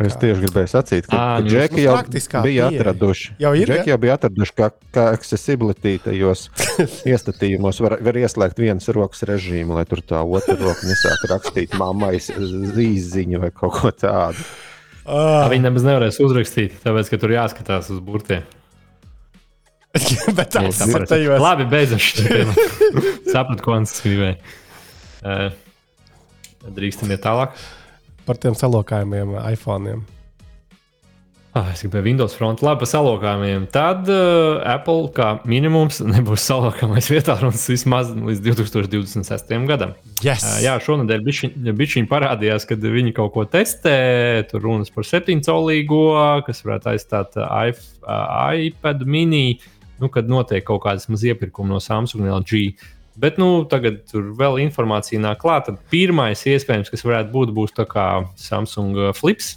Es 0.04 0.12
tieši 0.20 0.42
gribēju 0.42 0.68
sacīt, 0.68 1.06
ka 1.08 1.38
džeki 1.40 1.86
jau 1.86 1.94
bija 2.10 2.42
pieeja. 2.44 2.66
atraduši. 2.68 3.30
Jau 3.40 3.52
ir, 3.56 3.70
džeki 3.70 3.92
jau 3.94 3.96
bija 4.02 4.18
atraduši, 4.18 4.54
ka, 4.58 4.68
ka 4.92 5.06
accessibility 5.16 5.94
tajos 6.04 6.50
iestatījumos 7.12 7.80
var, 7.80 7.96
var 8.04 8.18
ieslēgt 8.20 8.60
vienas 8.60 8.90
rokas 8.92 9.24
režīmu, 9.30 9.78
lai 9.78 9.86
tur 9.88 10.04
tā 10.04 10.20
otra 10.20 10.58
roka 10.60 10.84
nesāk 10.84 11.24
rakstīt 11.32 11.78
mammai 11.80 12.18
zīziņu 12.20 13.40
vai 13.46 13.52
kaut 13.56 13.78
ko 13.80 13.94
tādu. 13.96 14.44
Uh. 15.06 15.46
Viņi 15.52 15.68
nemaz 15.68 15.84
nevarēs 15.86 16.18
uzrakstīt, 16.22 16.80
tāpēc, 16.82 17.10
ka 17.12 17.18
tur 17.22 17.34
jāskatās 17.36 17.90
uz 17.94 18.00
burtiem. 18.02 18.42
Bet 20.36 20.50
tā 20.52 20.66
ir 20.66 20.74
Sapratu. 20.76 21.12
tajos. 21.14 21.38
Labi, 21.40 21.66
beidzam 21.70 22.02
šo 22.02 22.26
tēmu. 22.26 22.66
Sapratu, 23.32 23.62
ko 23.64 23.76
Ants 23.76 23.94
gribēja. 24.04 24.36
Uh, 25.22 25.46
drīkstam 26.76 27.14
iet 27.14 27.22
tālāk. 27.24 27.54
Par 28.26 28.40
tiem 28.42 28.58
salokājumiem 28.58 29.36
iPhone. 29.54 30.00
Ah, 31.56 31.70
es 31.72 31.80
gribēju 31.80 32.04
Windows 32.04 32.34
front, 32.36 32.60
labi, 32.60 32.82
par 32.82 32.88
salokājumiem. 32.90 33.62
Tad 33.72 34.10
uh, 34.12 34.58
Apple 34.68 35.06
kā 35.16 35.28
minimums 35.48 36.02
nebūs 36.14 36.44
salokāmais 36.50 37.08
vietā 37.08 37.38
runas 37.40 37.62
vismaz 37.70 38.10
līdz 38.12 38.42
2026. 38.44 39.54
gadam. 39.70 39.94
Yes. 40.20 40.44
Uh, 40.44 40.58
jā, 40.66 40.74
šonadēļ 40.84 41.24
bišķiņi 41.78 42.10
parādījās, 42.10 42.68
kad 42.68 42.84
viņi 42.84 43.14
kaut 43.16 43.32
ko 43.38 43.46
testē. 43.48 43.96
Tur 44.50 44.66
runas 44.68 44.92
par 44.92 45.08
7 45.08 45.40
colīgo, 45.48 46.02
kas 46.44 46.60
varētu 46.66 46.92
aizstāt 46.92 47.40
uh, 47.40 47.48
iP- 47.72 48.04
iPad 48.68 49.08
mini, 49.08 49.56
nu, 50.02 50.12
kad 50.12 50.28
notiek 50.28 50.66
kaut 50.68 50.84
kādas 50.84 51.08
maz 51.08 51.24
iepirkumi 51.24 51.72
no 51.72 51.80
Samsung 51.80 52.26
un 52.26 52.34
LG. 52.42 52.66
Bet 53.16 53.40
nu, 53.40 53.62
tagad 53.64 54.02
tur 54.10 54.34
vēl 54.36 54.60
informācija 54.66 55.24
nāk 55.24 55.40
klāt. 55.40 55.70
Tad 55.70 55.80
Pirmais, 55.88 56.44
iespējams, 56.44 56.92
kas 56.92 57.08
varētu 57.08 57.32
būt, 57.32 57.56
būs 57.56 57.72
Samsung 58.44 59.14
Flips, 59.16 59.54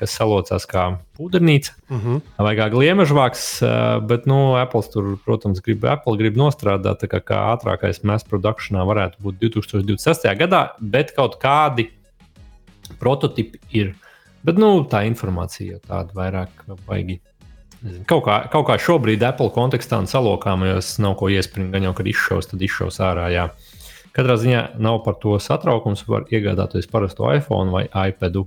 kas 0.00 0.14
salocās 0.18 0.66
kā 0.68 0.86
pūdernīca 1.18 1.76
Mm 1.90 2.00
-hmm. 2.00 2.20
vai 2.38 2.54
kā 2.56 2.68
gliemežvāks, 2.70 3.62
bet, 4.06 4.26
nu, 4.26 4.54
Apple 4.56 4.82
tur, 4.92 5.18
protams, 5.24 5.60
grib, 5.60 5.84
Apple 5.84 6.16
grib 6.16 6.36
nostrādāt, 6.36 7.02
tā 7.02 7.08
kā, 7.08 7.20
kā 7.20 7.38
ātrākais 7.54 8.04
mass 8.04 8.24
produkšanā 8.24 8.84
varētu 8.86 9.16
būt 9.22 9.38
2026. 9.40 10.36
gadā, 10.38 10.68
bet 10.80 11.12
kaut 11.16 11.38
kādi 11.42 11.90
prototipi 12.98 13.58
ir. 13.70 13.94
Bet, 14.42 14.56
nu, 14.58 14.84
tā 14.88 15.04
informācija 15.04 15.76
jau 15.76 15.80
tāda 15.88 16.14
vairāk 16.16 16.48
baigi. 16.86 17.20
nezinu. 17.82 18.04
Kaut 18.06 18.24
kā, 18.24 18.48
kaut 18.52 18.66
kā 18.68 18.78
šobrīd 18.78 19.22
Apple 19.22 19.50
kontekstā 19.50 19.98
un 19.98 20.06
salokāmajos 20.06 20.98
nav 20.98 21.16
ko 21.16 21.28
iespringt, 21.28 21.72
gan 21.72 21.82
jau, 21.82 21.94
kad 21.94 22.06
izšaus, 22.06 22.46
tad 22.46 22.62
izšaus 22.62 23.00
ārā. 23.00 23.28
Jā. 23.32 23.50
Katrā 24.12 24.36
ziņā 24.36 24.78
nav 24.78 25.02
par 25.04 25.14
to 25.22 25.38
satraukums, 25.38 26.06
var 26.08 26.24
iegādāties 26.30 26.88
parasto 26.90 27.30
iPhone 27.34 27.70
vai 27.70 27.86
iPadu. 28.08 28.46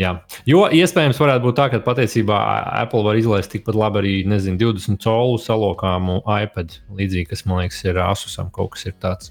Jā. 0.00 0.10
Jo 0.48 0.64
iespējams, 0.74 1.20
varētu 1.22 1.46
būt 1.46 1.56
tā, 1.58 1.68
ka 1.70 1.78
patiesībā 1.84 2.38
Apple 2.80 3.04
var 3.06 3.18
izlaist 3.18 3.52
tikpat 3.52 3.76
labi 3.78 4.00
arī 4.00 4.14
nezinu, 4.26 4.58
20 4.74 4.98
colu 5.04 5.38
salokāmu 5.38 6.18
iPad. 6.42 6.80
Līdzīgi, 6.98 7.28
kas 7.30 7.44
man 7.46 7.62
liekas, 7.62 7.78
ir 7.86 8.00
Asusam 8.02 8.50
kaut 8.54 8.74
kas 8.74 8.88
ir 8.90 8.96
tāds. 9.02 9.30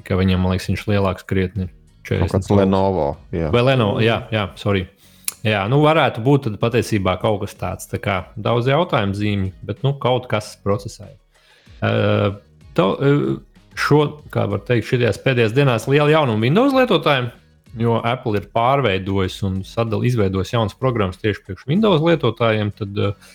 Tikai 0.00 0.16
viņam, 0.22 0.40
man 0.40 0.54
liekas, 0.54 0.70
viņš 0.72 0.86
lielāks 0.88 1.28
krietni. 1.28 1.68
Kaut 2.06 2.24
40 2.24 2.32
kāds 2.32 2.48
colu. 2.48 2.60
Lenovo. 2.62 3.08
Jā. 3.36 3.50
Vai 3.52 3.66
Lenovo? 3.66 4.00
Jā, 4.04 4.22
jā, 4.32 4.46
sorry. 4.60 4.86
Jā, 5.46 5.60
nu 5.70 5.82
varētu 5.84 6.24
būt 6.24 6.48
tad 6.48 6.56
patiesībā 6.62 7.18
kaut 7.22 7.44
kas 7.44 7.54
tāds. 7.58 7.90
Tā 7.90 8.00
kā 8.02 8.16
daudz 8.40 8.70
jautājumu 8.70 9.14
zīmju, 9.14 9.52
bet 9.66 9.84
nu, 9.84 9.92
kaut 10.02 10.30
kas 10.30 10.54
procesā. 10.64 11.12
ir. 11.12 11.20
Uh, 11.84 12.38
to, 12.74 12.86
uh, 12.96 13.26
šo, 13.76 14.00
kā 14.32 14.46
var 14.50 14.64
teikt, 14.66 14.88
šajās 14.88 15.20
pēdējās 15.22 15.54
dienās 15.56 15.86
liela 15.90 16.08
jaunuma 16.10 16.48
Windows 16.48 16.74
lietotājiem, 16.74 17.28
jo 17.80 17.98
Apple 18.04 18.40
ir 18.40 18.48
pārveidojis 18.54 19.38
un 19.46 19.60
sadal, 19.66 20.04
izveidojis 20.06 20.54
jaunas 20.54 20.76
programmas 20.78 21.20
tieši 21.22 21.44
priekš 21.44 21.68
Windows 21.70 22.04
lietotājiem. 22.04 22.72
Tad 22.76 23.00
uh, 23.02 23.30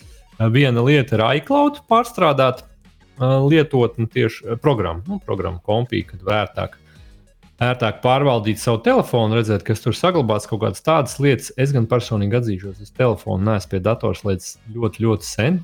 viena 0.52 0.84
lieta 0.84 1.18
ir 1.18 1.24
iCloud 1.40 1.82
pārstrādāt 1.90 2.64
uh, 2.64 3.42
lietotni 3.46 4.08
tieši 4.10 4.46
uh, 4.46 4.60
programmu, 4.62 5.04
nu, 5.08 5.20
programmu 5.26 5.62
kompī, 5.64 6.04
kad 6.08 6.24
vērtāk 6.26 6.78
ērtāk 7.62 8.00
pārvaldīt 8.02 8.58
savu 8.58 8.80
telefonu, 8.82 9.36
redzēt, 9.38 9.62
kas 9.66 9.82
tur 9.84 9.94
saglabāts, 9.96 10.48
kaut 10.50 10.64
kādas 10.64 10.82
tādas 10.84 11.18
lietas. 11.22 11.52
Es 11.60 11.74
gan 11.74 11.86
personīgi 11.90 12.38
atzīšos, 12.40 12.80
es 12.82 12.94
telefonu 12.96 13.46
neesmu 13.50 13.74
pie 13.74 13.82
datora 13.84 14.18
slēdzis 14.18 14.56
ļoti, 14.74 15.04
ļoti 15.06 15.28
sen. 15.28 15.60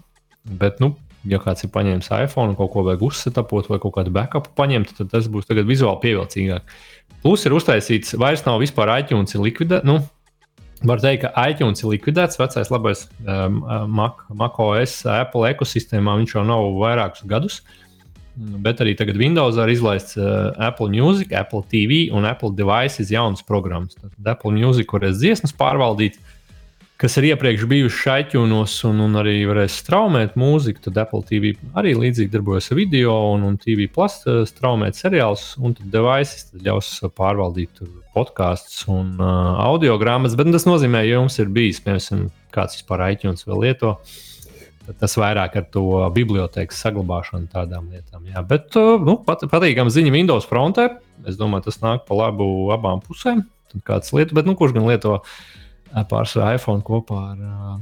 Bet, 0.61 0.79
nu, 0.83 0.93
ja 1.29 1.41
kāds 1.43 1.64
ir 1.67 1.73
paņēmis 1.75 2.11
iPhone 2.21 2.53
un 2.53 2.59
kaut 2.59 2.73
ko 2.75 2.85
vajag 2.87 3.03
uzsetapot 3.09 3.69
vai 3.71 3.81
kaut 3.83 3.97
kādu 3.99 4.12
backupu 4.14 4.55
paņemt, 4.59 4.95
tad 5.01 5.11
tas 5.12 5.29
būs 5.33 5.51
vizuāli 5.51 6.03
pievilcīgāk. 6.05 6.77
Plus 7.25 7.45
ir 7.47 7.57
uztaisīts, 7.57 8.15
vairs 8.19 8.45
nav 8.47 8.61
vispār 8.63 8.93
iTunes 9.01 9.35
likvidēts. 9.35 9.87
Nu, 9.89 10.01
Var 10.79 11.01
teikt, 11.03 11.25
ka 11.25 11.47
iTunes 11.51 11.83
ir 11.83 11.91
likvidēts, 11.91 12.39
vecais 12.39 12.69
labais 12.71 13.01
um, 13.27 13.65
Mac, 13.91 14.21
macOS, 14.31 15.01
Apple 15.11 15.49
ekosistēmā. 15.51 16.15
Viņš 16.21 16.37
jau 16.37 16.45
nav 16.47 16.69
vairākus 16.79 17.25
gadus. 17.27 17.57
Bet 18.39 18.79
arī 18.85 18.93
tagad 18.95 19.19
Windows 19.19 19.59
ir 19.59 19.73
izlaists 19.73 20.15
uh, 20.21 20.53
Apple 20.63 20.93
Music, 20.93 21.33
Apple 21.35 21.65
TV 21.67 22.05
un 22.15 22.29
Apple 22.31 22.53
Devices 22.55 23.11
jaunas 23.11 23.43
programmas. 23.43 23.99
Tad 23.99 24.31
Apple 24.37 24.55
Music 24.55 24.95
varēs 24.95 25.19
dziesmas 25.19 25.57
pārvaldīt, 25.59 26.21
kas 26.99 27.15
ir 27.17 27.29
iepriekš 27.29 27.65
bijušas 27.71 28.25
iTunes 28.25 28.73
un, 28.89 28.99
un 29.05 29.19
arī 29.21 29.37
varēs 29.47 29.77
straumēt 29.85 30.35
mūziku. 30.39 30.83
Tad 30.89 30.99
Apple 31.05 31.23
TV 31.29 31.53
arī 31.79 31.95
līdzīgi 31.95 32.33
darbojas 32.33 32.73
ar 32.73 32.79
video 32.81 33.15
un, 33.35 33.45
un 33.47 33.59
TV 33.61 33.87
plus 33.93 34.19
uh, 34.27 34.41
straumēt 34.49 34.99
seriālus, 34.99 35.53
un 35.63 35.77
tad 35.79 35.93
Devices 35.95 36.49
tad 36.51 36.65
ļaus 36.67 36.89
pārvaldīt 37.15 37.85
podkāstus 38.17 38.83
un 38.91 39.15
uh, 39.23 39.61
audio 39.69 39.95
grāmatas. 40.01 40.35
Bet 40.39 40.51
tas 40.55 40.67
nozīmē, 40.67 41.05
ja 41.07 41.21
jums 41.21 41.39
ir 41.39 41.53
bijis, 41.55 41.79
piemēram, 41.85 42.27
kāds 42.55 42.81
vispār 42.81 43.05
iTunes 43.13 43.47
vēl 43.47 43.63
lieto. 43.69 43.95
Tad 44.89 44.99
tas 45.05 45.15
vairāk 45.21 45.55
ar 45.61 45.69
to 45.71 45.85
bibliotekas 46.17 46.81
saglabāšanu, 46.83 47.47
tādām 47.53 47.93
lietām. 47.93 48.25
Jā. 48.33 48.43
Bet 48.49 48.75
uh, 48.81 48.97
nu, 48.99 49.21
pat, 49.23 49.45
patīkami 49.53 49.95
ziņa 49.95 50.17
Windows 50.17 50.51
frontē. 50.51 50.89
Es 51.29 51.39
domāju, 51.39 51.69
tas 51.69 51.79
nāk 51.85 52.09
pa 52.09 52.19
labu 52.19 52.73
abām 52.75 53.05
pusēm. 53.05 53.45
Kāds 53.87 54.11
lieto, 54.17 54.33
bet 54.35 54.49
nu, 54.49 54.57
kurš 54.57 54.73
gan 54.75 54.87
lieto 54.89 55.19
uh, 55.21 55.33
pārsvarā 56.09 56.57
iPhone 56.59 56.83
kopā 56.87 57.22
ar 57.33 57.38
uh, 57.44 57.79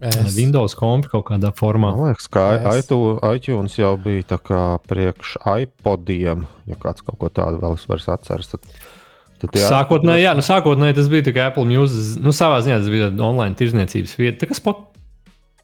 Es. 0.00 0.32
Windows 0.32 0.72
kompi 0.78 1.10
kaut 1.12 1.26
kādā 1.28 1.50
formā? 1.52 1.90
Man 1.92 2.08
liekas, 2.14 2.24
ka 2.32 2.44
Es- 2.56 2.86
iTu- 2.86 3.18
iTunes 3.36 3.74
jau 3.76 3.90
bija 4.00 4.22
tā 4.30 4.38
kā 4.40 4.60
priekš 4.88 5.34
iPodiem. 5.44 6.46
Ja 6.70 6.78
kāds 6.80 7.04
kaut 7.04 7.18
ko 7.20 7.28
tādu 7.28 7.60
vēl 7.60 7.76
var 7.90 8.00
atcerēties, 8.16 8.54
tad, 8.54 8.70
Sākotnēji, 9.40 10.24
jā, 10.24 10.32
nu, 10.36 10.44
sākotnēji 10.44 10.96
tas 10.98 11.08
bija 11.12 11.24
tikai 11.28 11.46
Apple 11.48 11.64
Music. 11.68 12.16
Nu, 12.20 12.32
savā 12.36 12.58
ziņā 12.64 12.80
tas 12.82 12.88
bija 12.92 13.10
online 13.24 13.56
tirzniecības 13.56 14.16
vieta. 14.20 14.40
Tā 14.42 14.50
kā 14.50 14.56
spot... 14.56 14.82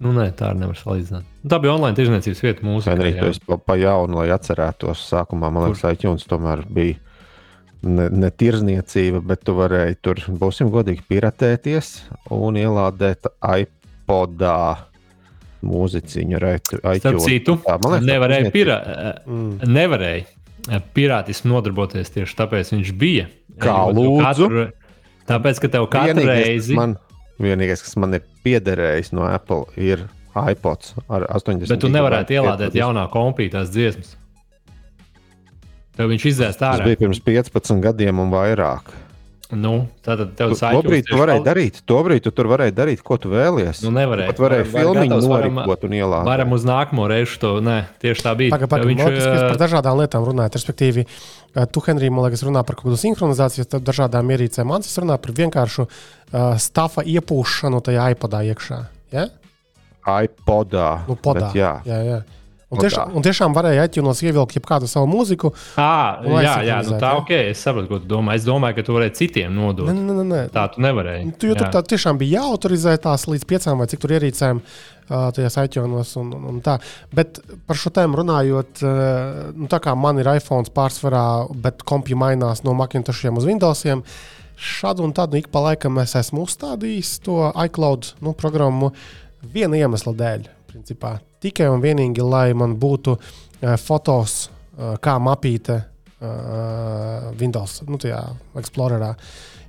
Nu, 0.01 0.13
nē, 0.13 0.31
tā 0.37 0.51
arī 0.53 0.61
nevar 0.61 0.77
salīdzināt. 0.77 1.25
Tā 1.49 1.59
bija 1.61 1.73
online 1.73 1.97
tirzniecības 1.97 2.41
vieta 2.45 2.65
mūsu 2.69 2.91
Henrij, 2.93 3.15
tu 3.17 3.29
esi 3.33 3.41
pa, 3.49 3.57
pa 3.57 3.77
jaunu, 3.81 4.19
lai 4.21 4.29
atcerētos. 4.37 5.05
Sākumā 5.13 5.49
man 5.53 5.71
liekas, 5.71 5.85
iTunes 5.97 6.25
tomēr 6.29 6.65
bija 6.69 6.99
ne, 7.87 8.09
ne 8.11 8.31
tirzniecība, 8.31 9.23
bet 9.25 9.45
tu 9.47 9.55
varēji 9.57 9.97
tur, 10.05 10.21
būsim 10.41 10.71
godīgi, 10.75 11.05
piratēties 11.11 11.93
un 12.35 12.59
ielādēt 12.61 13.29
iPodā 13.41 14.59
man 17.83 17.97
liekas, 17.97 18.09
nevarēja, 18.11 18.51
pirā, 18.55 18.77
Mm. 19.27 19.73
nevarēja 19.73 20.25
eh, 20.27 20.83
pirātismu 20.95 21.55
nodarboties 21.55 22.13
tieši 22.15 22.37
tāpēc 22.39 22.75
viņš 22.75 22.93
bija. 22.99 23.27
Kā 23.63 23.79
lūdzu? 23.89 24.21
Katru, 24.23 24.67
tāpēc, 25.31 25.63
ka 25.63 25.69
tev 25.73 25.89
katru 25.91 26.21
Vienīgais, 26.21 26.45
reizi. 26.45 26.75
kas 26.75 26.77
man, 26.77 26.97
vienīgais, 27.41 27.83
kas 27.87 27.97
man 27.97 28.19
ir 28.19 28.27
piederējis 28.45 29.13
no 29.17 29.25
Apple, 29.31 29.65
ir 29.81 30.05
iPods 30.37 30.95
ar 31.09 31.25
80. 31.33 31.71
Bet 31.73 31.81
tu 31.81 31.89
nevarētu 31.89 32.37
ielādēt 32.37 32.77
jaunā 32.77 33.07
kompītās 33.13 33.73
dziesmas. 33.73 34.17
Tev 35.97 36.13
viņš 36.13 36.29
izdzēs 36.33 36.59
Tas 36.61 36.77
ārā. 36.79 36.85
bija 36.91 37.01
pirms 37.07 37.21
15 37.25 37.81
gadiem 37.85 38.19
un 38.21 38.31
vairāk. 38.31 38.93
Nu, 39.55 39.87
tātad 40.03 40.33
tev 40.35 40.51
Tu- 40.51 40.57
sākās. 40.59 40.75
Tobrīd 40.83 41.05
tu 41.07 41.15
varēji 41.21 41.43
darīt, 41.47 41.77
tobrīd 41.87 42.23
tu 42.25 42.33
tur 42.35 42.49
varēji 42.51 42.73
darīt, 42.75 43.03
ko 43.07 43.15
tu 43.17 43.31
vēlies. 43.31 43.79
Nu, 43.85 43.93
nevarēja. 43.95 44.33
Pat 44.33 44.41
varēja 44.43 44.67
filmu 44.67 45.05
norikot 45.07 45.85
un 45.87 45.95
ielādēt. 45.95 46.27
Varam 46.27 46.53
uz 46.57 46.65
nākamo 46.67 47.07
reizi 47.07 47.39
to. 47.39 47.61
Nē, 47.63 47.77
tieši 48.03 48.25
tā 48.27 48.33
bija. 48.37 48.51
Viņš, 48.59 48.67
pagaidām. 48.67 49.15
Viņš 49.15 49.23
eh, 49.23 49.47
par 49.55 49.61
dažādām 49.63 50.01
lietām 50.03 50.27
runājot. 50.27 50.59
Respektīvi, 50.59 51.07
tu, 51.71 51.81
Henrij, 51.87 52.11
man 52.11 52.27
liekas, 52.27 52.43
runā 52.43 52.67
par 52.67 52.75
kaut 52.75 52.91
kādu 52.91 52.99
sinhronizāciju 52.99 53.69
starp 53.69 53.87
dažādām 53.87 54.35
ierīcēm. 54.35 54.67
Man 54.67 54.83
tas 54.83 54.99
runā 54.99 55.15
par 55.23 55.31
vienkāršu 55.39 55.87
uh, 55.87 56.59
stafa 56.59 57.07
iepūšanu 57.07 57.81
tajā 57.87 58.11
iPodā 58.17 58.43
iekšā. 58.51 58.83
Ja? 59.15 59.29
iPodā. 60.07 61.07
Nu, 61.07 61.15
podā. 61.15 61.53
Bet 61.53 61.55
Jā, 61.59 61.73
jā, 61.87 62.01
jā. 62.03 62.19
Un, 62.67 62.81
tiešām, 62.83 63.13
un 63.15 63.23
tiešām 63.23 63.53
varēja 63.55 63.85
iTunes 63.87 64.21
ievilkt 64.25 64.57
jebkādu 64.57 64.89
savu 64.91 65.07
mūziku. 65.07 65.53
À, 65.79 66.19
jā, 66.43 66.55
jā, 66.67 66.79
nu 66.83 66.97
tā 66.99 67.13
ja? 67.13 67.19
ok. 67.21 67.29
Es 67.53 67.61
saprotu, 67.63 67.87
ko 67.93 68.01
tu 68.03 68.09
domā. 68.11 68.35
Es 68.35 68.43
domāju, 68.43 68.81
ka 68.81 68.85
tu 68.89 68.97
varēji 68.97 69.13
citiem 69.21 69.53
nodot. 69.55 69.87
Nē, 69.87 69.95
nē, 69.95 70.17
nē, 70.17 70.25
nē. 70.27 70.41
Tā 70.51 70.65
tu 70.75 70.83
nevarēji. 70.83 71.29
Tu, 71.39 71.53
jo 71.53 71.55
tur 71.55 71.69
Jā. 71.69 71.71
tā 71.77 71.85
tiešām 71.95 72.19
bija 72.19 72.41
jāautorizē 72.41 72.97
tās 73.05 73.29
līdz 73.31 73.47
piecām 73.53 73.79
vai 73.79 73.87
cik 73.93 74.03
tur 74.03 74.17
ierīcēm, 74.17 74.63
uh, 74.65 75.29
tajās 75.37 75.59
iTunes 75.63 76.11
un, 76.19 76.33
un, 76.35 76.49
un 76.51 76.59
tā. 76.67 76.75
Bet 77.15 77.39
par 77.71 77.79
šo 77.79 77.95
tēmu 77.95 78.19
runājot, 78.19 78.83
uh, 78.83 79.47
nu, 79.55 79.71
tā 79.71 79.79
kā 79.87 79.95
man 79.95 80.19
ir 80.19 80.33
iPhone 80.35 80.67
pārsvarā, 80.75 81.23
bet 81.55 81.87
kompija 81.87 82.19
mainās 82.19 82.65
no 82.67 82.75
Macintoshiem 82.75 83.39
uz 83.39 83.47
Windowsiem. 83.47 84.03
Šādu 84.59 85.07
un 85.07 85.15
tādu 85.15 85.39
ik 85.39 85.53
pa 85.55 85.63
laikam 85.69 86.03
es 86.03 86.19
esmu 86.19 86.49
uzstādījis 86.49 87.21
to 87.23 87.39
iCloud 87.69 88.17
nu, 88.27 88.35
programmu 88.35 88.91
viena 89.55 89.79
iemesla 89.87 90.19
dēļ. 90.19 90.56
Principā. 90.77 91.17
Tikai 91.41 91.71
un 91.73 91.81
vienīgi, 91.81 92.21
lai 92.21 92.51
man 92.53 92.75
būtu 92.77 93.15
uh, 93.17 93.77
fotos, 93.81 94.35
uh, 94.77 94.99
kā 95.01 95.17
mapīte 95.23 95.79
uh, 95.81 97.31
Windows, 97.41 97.79
nu, 97.89 97.97
tajā 98.03 98.21
Explorerā. 98.61 99.15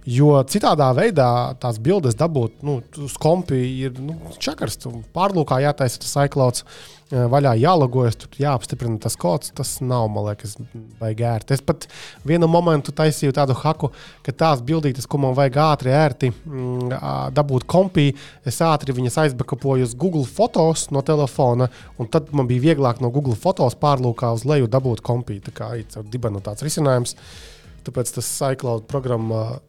Jo 0.07 0.37
citādā 0.47 0.87
veidā 0.95 1.29
tās 1.59 1.81
bildes 1.83 2.15
dabūt 2.15 2.61
nu, 2.63 2.77
uz 3.03 3.15
kompi 3.19 3.57
ir 3.83 3.97
nu, 3.99 4.13
čakars. 4.39 4.79
Pārlūkā 5.11 5.57
jātaisa 5.65 5.99
tas 5.99 6.13
iCloud 6.23 6.61
vaļā, 7.11 7.51
jālogojas, 7.59 8.15
tur 8.21 8.39
jāapstiprina 8.39 9.01
tas 9.03 9.17
kods. 9.19 9.51
Tas 9.55 9.73
nav, 9.83 10.07
man 10.11 10.29
liekas, 10.29 10.55
vajag 11.01 11.23
ērti. 11.27 11.57
Es 11.57 11.65
pat 11.65 11.89
vienu 12.27 12.47
momentu 12.51 12.95
taisīju 12.95 13.35
tādu 13.35 13.57
haku, 13.59 13.91
ka 14.23 14.31
tās 14.31 14.63
bildītes, 14.63 15.09
ko 15.11 15.19
man 15.25 15.35
vajag 15.35 15.59
ātri, 15.65 15.91
ērti 15.91 16.31
mm, 16.31 16.95
dabūt 17.35 17.67
kompī, 17.67 18.09
es 18.47 18.61
ātri 18.63 18.95
viņas 18.95 19.21
aizbakapoju 19.25 19.89
uz 19.89 19.99
Google 19.99 20.23
fotos 20.23 20.87
no 20.95 21.03
telefona, 21.03 21.67
un 21.99 22.07
tad 22.11 22.31
man 22.31 22.47
bija 22.47 22.69
vieglāk 22.69 23.03
no 23.03 23.11
Google 23.11 23.35
fotos 23.35 23.75
pārlūkā 23.75 24.31
uz 24.39 24.47
leju 24.47 24.71
dabūt 24.71 25.03
kompī. 25.03 25.41
Tā 25.43 25.55
kā 25.55 25.73
ir 25.83 26.11
dibenu 26.11 26.39
tāds 26.43 26.63
risinājums. 26.63 27.19
Tāpēc 27.87 28.17
tas 28.17 28.27
iCloud 28.51 28.87
programma 28.91 29.59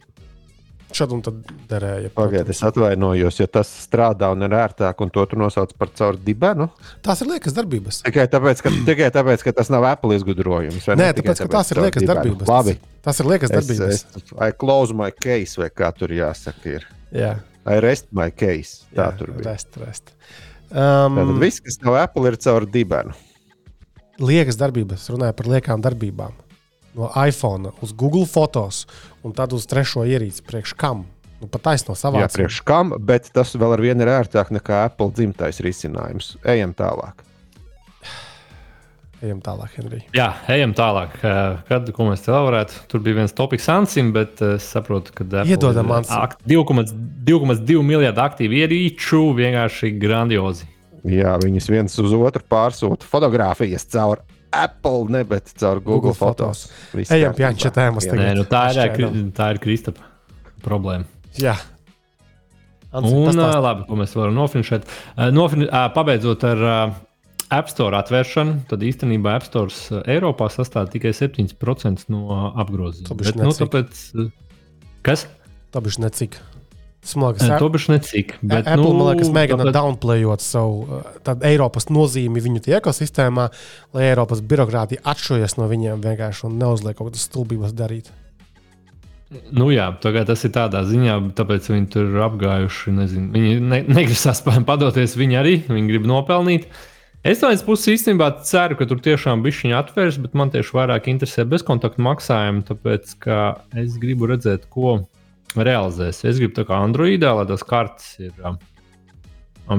šad 0.95 1.13
un 1.13 1.21
tad 1.25 1.39
derēja. 1.69 2.11
Pagaidiet, 2.15 2.51
es 2.53 2.61
atvainojos, 2.65 3.39
jo 3.41 3.47
tas 3.51 3.69
strādā 3.85 4.31
un 4.33 4.45
ir 4.45 4.55
ērtāk, 4.57 5.03
un 5.03 5.11
to 5.13 5.25
tu 5.29 5.39
nosauc 5.39 5.73
par 5.79 5.91
caur 5.97 6.17
dibenu. 6.25 6.69
Tās 7.05 7.23
ir 7.23 7.29
liekas 7.31 7.55
darbības. 7.57 8.01
Tikai 8.07 8.25
tāpēc, 8.31 8.63
ka, 8.65 8.73
tikai 8.87 9.11
tāpēc, 9.15 9.45
ka 9.45 9.53
tas 9.61 9.71
nav 9.73 9.87
Apple 9.91 10.17
izgudrojums. 10.17 10.89
Nē, 10.89 10.97
ne? 10.99 11.09
tāpēc, 11.19 11.43
ka 11.45 11.49
tās 11.59 11.73
ir 11.73 11.83
liekas 11.85 12.03
dibenu. 12.03 12.15
darbības. 12.15 12.51
Labi. 12.51 12.75
Tas 13.05 13.21
ir 13.21 13.31
liekas 13.31 13.53
darbības. 13.53 13.95
Es, 13.95 14.05
es, 14.23 14.35
I 14.35 14.51
close 14.65 14.97
my 14.97 15.13
case, 15.15 15.59
vai 15.61 15.69
kā 15.73 15.93
tur 15.95 16.13
jāsaka. 16.15 16.75
Ir. 16.79 16.89
Jā. 17.15 17.33
I 17.69 17.79
rest 17.85 18.09
my 18.15 18.29
case. 18.33 18.85
Tā 18.95 19.09
Jā, 19.09 19.15
tur 19.21 19.33
bija. 19.37 19.51
Rest, 19.51 19.79
rest. 19.81 20.13
Um, 20.69 21.17
Tātad 21.17 21.39
viss, 21.41 21.63
kas 21.65 21.79
nav 21.85 21.97
Apple, 22.01 22.29
ir 22.29 22.37
caur 22.41 22.65
dibenu. 22.69 23.15
Liekas 24.19 24.57
darbības, 24.59 25.07
runāja 25.13 25.37
par 25.37 25.47
liekām 25.47 25.81
darbībām 25.81 26.35
no 26.97 27.11
iPhone 27.27 27.71
uz 27.81 27.93
Google 27.93 28.25
fotos 28.25 28.85
un 29.23 29.33
tad 29.35 29.53
uz 29.53 29.67
trešo 29.69 30.05
ierīci. 30.07 30.43
Priekš 30.47 30.75
kam? 30.79 31.05
Nu, 31.39 31.47
pat 31.47 31.69
taisno 31.69 31.95
savā 31.95 32.25
Jā, 32.25 32.29
priekš 32.33 32.59
kam, 32.67 32.91
bet 32.99 33.29
tas 33.35 33.53
vēl 33.55 33.77
ar 33.77 33.83
vienu 33.83 34.03
ir 34.03 34.11
ērtāk 34.11 34.51
nekā 34.51 34.83
Apple 34.89 35.13
dzimtais 35.15 35.61
risinājums. 35.63 36.33
Ejam 36.43 36.73
tālāk. 36.75 37.23
Ejam 39.23 39.39
tālāk, 39.43 39.77
Henrij. 39.79 40.03
Jā, 40.15 40.29
ejam 40.51 40.73
tālāk. 40.75 41.15
Kad 41.67 41.91
mēs 41.95 42.25
te 42.25 42.33
varētu? 42.35 42.83
Tur 42.91 43.03
bija 43.03 43.21
viens 43.21 43.35
topoks 43.35 43.69
Ansim, 43.71 44.11
bet 44.15 44.43
es 44.43 44.67
saprotu, 44.71 45.15
ka 45.15 45.27
Iedodam 45.47 45.91
Ansim. 45.95 46.35
2,2 46.47 47.85
miljardu 47.87 48.23
aktīvu 48.23 48.59
ierīču 48.63 49.23
vienkārši 49.39 49.93
grandiozi. 49.99 50.67
Jā, 51.07 51.37
viņas 51.39 51.71
viens 51.71 51.95
uz 52.03 52.15
otru 52.15 52.43
pārsūta 52.51 53.07
fotogrāfijas 53.07 53.87
caur 53.91 54.23
Apple, 54.55 55.09
ne, 55.13 55.23
bet 55.29 55.51
caur 55.55 55.81
Google, 55.81 56.09
Google 56.09 56.15
fotos. 56.17 56.63
fotos. 56.91 57.11
Ejam 57.13 57.35
pie 57.37 57.49
šīs 57.53 57.75
tēmas. 57.75 58.07
Nē, 58.09 58.31
nu, 58.39 58.45
tā, 58.49 58.63
ir, 58.73 59.19
tā 59.37 59.51
ir 59.53 59.61
Kristapa 59.61 60.07
problēma. 60.65 61.05
Jā. 61.39 61.55
Ansi, 62.89 63.13
un, 63.13 63.37
uh, 63.37 63.59
labi, 63.61 63.85
ko 63.85 63.99
mēs 63.99 64.15
varam 64.17 64.33
nofinišēt. 64.39 64.89
Uh, 65.13 65.27
nofin, 65.35 65.67
pabeidzot 65.93 66.45
ar 66.49 66.65
App 67.53 67.69
Store 67.69 67.97
atvēršanu, 68.01 68.63
tad 68.69 68.85
īstenībā 68.85 69.37
App 69.37 69.45
Store 69.45 70.03
Eiropā 70.09 70.49
sastāv 70.53 70.89
tikai 70.93 71.13
7% 71.17 72.09
no 72.13 72.53
apgrozījuma. 72.61 73.33
Nu, 73.41 73.53
tāpēc, 73.57 74.05
kas? 75.05 75.27
Tā 75.69 75.85
bija 75.85 75.99
necik. 76.99 77.09
Smagas. 77.09 77.59
To 77.59 77.69
bišķi 77.73 77.91
necik. 77.93 78.33
Bet, 78.41 78.67
Apple, 78.67 78.83
nu, 78.83 78.93
man 78.97 79.13
liekas, 79.13 79.31
mēģina 79.33 79.63
tāpēc... 79.63 79.75
downplayot 79.77 80.43
savu 80.43 81.01
Eiropas 81.47 81.89
nozīmi 81.89 82.43
viņu 82.43 82.63
ekosistēmā, 82.79 83.49
lai 83.95 84.09
Eiropas 84.11 84.41
birokrātija 84.41 85.03
atšķojas 85.07 85.57
no 85.57 85.69
viņiem 85.71 86.03
vienkārši 86.03 86.47
un 86.49 86.59
neuzliek 86.59 86.97
kaut 86.97 87.11
kādas 87.11 87.23
stulbības 87.29 87.75
darīt. 87.77 88.11
Nu 89.53 89.67
jā, 89.69 89.91
tas 90.01 90.43
ir 90.47 90.53
tādā 90.55 90.81
ziņā, 90.89 91.15
tāpēc 91.37 91.67
viņi 91.69 91.89
tur 91.93 92.07
ir 92.09 92.21
apgājuši. 92.25 92.93
Nezinu, 92.97 93.27
viņi 93.35 93.59
ne, 93.61 93.83
negribas 93.85 94.41
padoties, 94.65 95.13
viņi 95.19 95.37
arī 95.37 95.59
viņi 95.69 95.91
grib 95.91 96.07
nopelnīt. 96.09 96.65
Es 97.19 97.41
no 97.43 97.49
vienas 97.51 97.65
puses 97.67 97.91
īstenībā 97.93 98.29
ceru, 98.47 98.77
ka 98.79 98.87
tur 98.89 99.01
tiešām 99.03 99.43
bija 99.43 99.59
viņa 99.61 99.79
atvērs, 99.83 100.17
bet 100.23 100.37
man 100.39 100.49
tieši 100.53 100.71
vairāk 100.73 101.09
interesē 101.11 101.43
bezkontaktu 101.51 102.01
maksājumi, 102.01 102.63
tāpēc 102.69 103.15
ka 103.21 103.39
es 103.77 103.97
gribu 104.01 104.29
redzēt, 104.31 104.65
ko 104.71 105.01
realizēs. 105.57 106.23
Es 106.27 106.39
gribu 106.41 106.57
tā 106.59 106.65
kā 106.67 106.79
Androidā, 106.83 107.33
lai 107.37 107.45
tas 107.49 107.65
kartes 107.65 108.15
ir 108.21 108.33
um, 108.45 108.59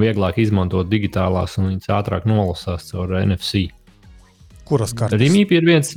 vieglāk 0.00 0.40
izmantot 0.42 0.90
digitālās 0.90 1.58
un 1.60 1.72
viņas 1.72 1.90
ātrāk 2.00 2.28
nolasās 2.30 2.90
caur 2.90 3.18
NFC. 3.22 3.68
Kuras 4.68 4.94
kartes? 4.96 5.20
Rīmīpi 5.20 5.58
ir 5.58 5.66
viens. 5.66 5.96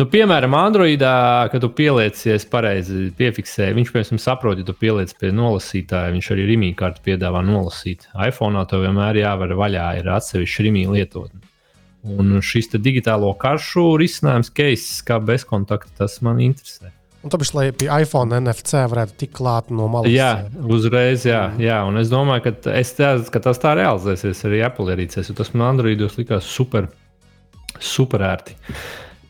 Nu, 0.00 0.08
piemēram, 0.10 0.56
Androidā, 0.58 1.12
kad 1.52 1.62
tu 1.62 1.68
pieliecies 1.76 2.46
pareizi, 2.50 3.12
piefiksē, 3.18 3.68
viņš 3.76 3.92
piemēram 3.94 4.18
saprot, 4.18 4.58
ja 4.58 4.66
tu 4.66 4.74
pieliec 4.74 5.12
pie 5.20 5.30
nolasītāja, 5.36 6.10
viņš 6.16 6.30
arī 6.34 6.46
rīmī 6.48 6.72
kartu 6.78 7.04
piedāvā 7.04 7.44
nolasīt. 7.46 8.08
iPhone 8.26 8.64
to 8.66 8.80
vienmēr 8.82 9.20
jāvar 9.20 9.54
vaļā, 9.60 9.86
ir 10.00 10.10
atsevišķi 10.16 10.66
rīmī 10.66 10.86
lietotne. 10.90 11.44
Un 12.02 12.40
šis 12.42 12.72
digitālo 12.82 13.30
karšu 13.38 13.92
risinājums, 14.00 14.50
case, 14.50 15.04
kā 15.06 15.20
bezkontakta, 15.22 15.94
tas 16.02 16.18
man 16.26 16.42
interesē. 16.42 16.90
Un 17.22 17.30
tāpēc, 17.30 17.52
lai 17.54 17.66
pie 17.78 17.86
iPhone 18.02 18.40
NFC 18.40 18.82
varētu 18.90 19.14
tikt 19.20 19.36
klāt 19.38 19.70
no 19.70 19.86
malas. 19.90 20.10
Jā, 20.10 20.48
uzreiz, 20.66 21.26
jā, 21.28 21.44
jā. 21.62 21.78
Un 21.86 22.00
es 22.00 22.10
domāju, 22.10 22.48
ka, 22.48 22.74
es 22.74 22.90
tēzu, 22.98 23.30
ka 23.30 23.42
tas 23.44 23.62
tā 23.62 23.76
realizēsies 23.78 24.42
arī 24.48 24.64
Apple 24.66 24.90
ierīcēs, 24.94 25.30
jo 25.30 25.38
tas 25.38 25.52
man 25.54 25.68
Androidos 25.70 26.18
likās 26.18 26.50
super, 26.50 26.90
super 27.78 28.26
ērti. 28.26 28.58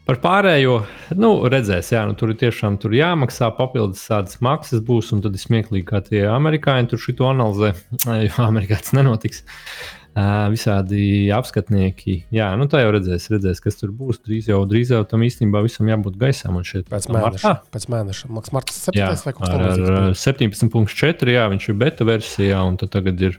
Par 0.08 0.18
pārējo, 0.24 0.80
nu, 1.20 1.34
redzēs, 1.52 1.92
jā, 1.94 2.00
nu, 2.08 2.16
tur 2.18 2.32
ir 2.32 2.40
tiešām 2.40 2.80
tur 2.82 2.96
jāmaksā 2.96 3.52
papildus 3.54 4.02
tādas 4.08 4.40
maksas 4.42 4.80
būs, 4.82 5.12
un 5.14 5.20
tad 5.22 5.36
ir 5.36 5.44
smieklīgi, 5.44 5.86
kā 5.86 6.00
tie 6.08 6.24
amerikāņi 6.32 6.90
tur 6.90 7.04
šito 7.04 7.28
analizē, 7.28 7.74
jo 8.26 8.48
Amerikā 8.48 8.80
tas 8.80 8.96
nenotiks. 8.96 9.44
Uh, 9.44 10.01
visādi 10.12 11.30
apskatnieki. 11.32 12.18
Jā, 12.34 12.50
nu 12.60 12.66
tā 12.68 12.82
jau 12.82 12.92
redzēs, 12.92 13.30
redzēs, 13.32 13.62
kas 13.64 13.78
tur 13.80 13.92
būs. 13.96 14.20
Drīz 14.26 14.50
jau, 14.50 14.60
drīz 14.68 14.92
jau 14.92 15.02
tam 15.08 15.24
īstenībā 15.24 15.62
visam 15.64 15.88
jābūt 15.88 16.18
gaisām. 16.20 16.60
Pēc 16.60 17.08
mēneša, 17.08 17.54
pēc 17.72 17.88
mēneša. 17.92 18.28
Maks 18.36 18.52
Martas 18.52 18.80
7. 18.90 18.98
Jā, 18.98 19.08
vai 19.24 19.32
kaut 19.32 19.46
kas 19.46 19.56
tāds- 19.56 20.24
17.4. 20.26 21.32
Jā, 21.32 21.48
viņš 21.48 21.68
ir 21.68 21.78
beta 21.80 22.04
versijā, 22.04 22.60
un 22.66 22.76
tagad 22.76 23.20
ir 23.20 23.38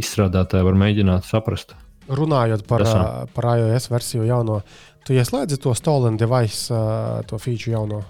izstrādātāji 0.00 0.64
var 0.64 0.74
mēģināt 0.74 1.24
saprast. 1.24 1.74
Runājot 2.10 2.66
par, 2.66 2.82
Tasā. 2.82 3.28
par 3.34 3.44
iOS 3.56 3.88
versiju 3.88 4.24
jauno, 4.26 4.62
tu 5.06 5.14
ieslēdzi 5.14 5.60
to 5.62 5.74
stolen 5.78 6.16
device, 6.16 6.68
to 7.26 7.38
feature 7.38 7.76
jauno. 7.76 8.02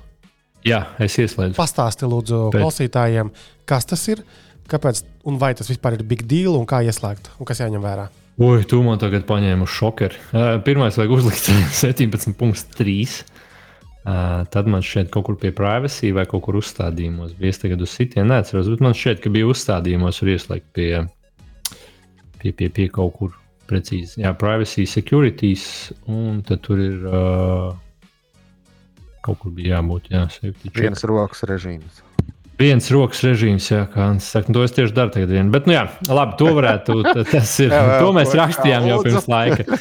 Jā, 0.64 0.84
es 1.00 1.16
ieslēdzu. 1.20 1.56
Pastāsti 1.56 2.08
lūdzu 2.08 2.50
Pēc... 2.52 2.60
klausītājiem, 2.60 3.30
kas 3.68 3.88
tas 3.88 4.08
ir. 4.12 4.24
Kāpēc 4.70 5.02
un 5.26 5.38
vai 5.40 5.52
tas 5.58 5.68
vispār 5.70 5.98
ir 5.98 6.06
big 6.06 6.24
deal 6.30 6.54
un 6.58 6.66
kā 6.68 6.82
ieslēgt 6.86 7.32
un 7.38 7.48
kas 7.48 7.62
jāņem 7.62 7.82
vērā? 7.82 8.08
Ui, 8.40 8.62
tu 8.64 8.78
man 8.86 9.00
tagad 9.02 9.26
paņēmi 9.28 9.66
uz 9.66 9.72
šokeru. 9.74 10.20
Pirmais 10.64 10.96
vajag 10.96 11.16
uzlikt 11.18 11.50
17,3. 11.82 13.22
Uh, 14.00 14.46
tad 14.48 14.64
man 14.70 14.80
šķiet, 14.80 15.10
ka 15.10 15.18
kaut 15.18 15.26
kur 15.26 15.36
pie 15.42 15.50
privacy 15.52 16.08
vai 16.16 16.24
kaut 16.28 16.46
kur 16.46 16.56
uzstādījumos 16.56 17.34
bija. 17.36 17.52
Es 17.52 17.60
tagad 17.60 17.82
uz 17.84 17.92
sitienu 17.92 18.30
neatceros, 18.30 18.70
bet 18.72 18.80
man 18.86 18.96
šķiet, 18.96 19.20
ka 19.20 19.32
bija 19.34 19.50
uzstādījumos, 19.50 20.22
var 20.22 20.30
ieslēgt 20.32 20.70
pie, 20.72 20.88
pie, 22.40 22.54
pie, 22.56 22.70
pie 22.72 22.86
kaut 22.94 23.12
kur 23.18 23.36
precīzi. 23.68 24.22
Jā, 24.24 24.32
privacy, 24.40 24.86
securities, 24.88 25.66
un 26.08 26.40
tad 26.48 26.64
tur 26.64 26.80
ir 26.80 27.04
uh, 27.04 27.76
kaut 29.20 29.42
kur 29.42 29.52
bija 29.58 29.76
jābūt. 29.76 30.08
Jā, 30.14 30.24
viens 30.80 31.04
rokas 31.04 31.44
režīms. 31.50 32.00
Viens 32.60 32.90
rokas 32.92 33.22
režīms, 33.24 33.70
jā, 33.72 33.84
kā 33.88 34.02
Hans 34.10 34.26
saka, 34.34 34.52
to 34.52 34.62
es 34.66 34.74
tieši 34.76 34.92
daru 34.92 35.12
tagad. 35.14 35.30
Vien. 35.32 35.48
Bet, 35.52 35.64
nu 35.68 35.72
jā, 35.72 35.86
labi, 36.10 36.34
to 36.36 36.50
varētu, 36.58 36.96
tas 37.30 37.52
ir, 37.64 37.72
to 37.72 38.10
mēs 38.12 38.34
rakstījām 38.36 38.88
jau 38.90 38.98
pirms 39.06 39.28
laika. 39.32 39.78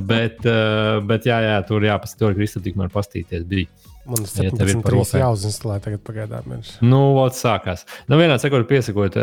Bet, 0.00 0.38
eh, 0.48 1.00
bet 1.08 1.26
jā, 1.28 1.42
jā, 1.44 1.58
tur 1.68 1.84
jāpastāv, 1.84 2.30
tur 2.30 2.36
Krista 2.38 2.62
tikmēr 2.64 2.92
pastīties 2.94 3.44
bija. 3.48 3.68
Man 4.08 4.24
ir 4.24 4.30
73 4.32 5.12
ja 5.12 5.26
jāuzinstalē 5.26 5.76
tagad 5.84 6.00
pagaidām. 6.06 6.46
Viņš. 6.54 6.70
Nu, 6.82 7.02
vot 7.18 7.36
sākās. 7.36 7.84
Nu, 8.08 8.16
vienā 8.18 8.38
sekundē 8.40 8.66
piesakot, 8.70 9.18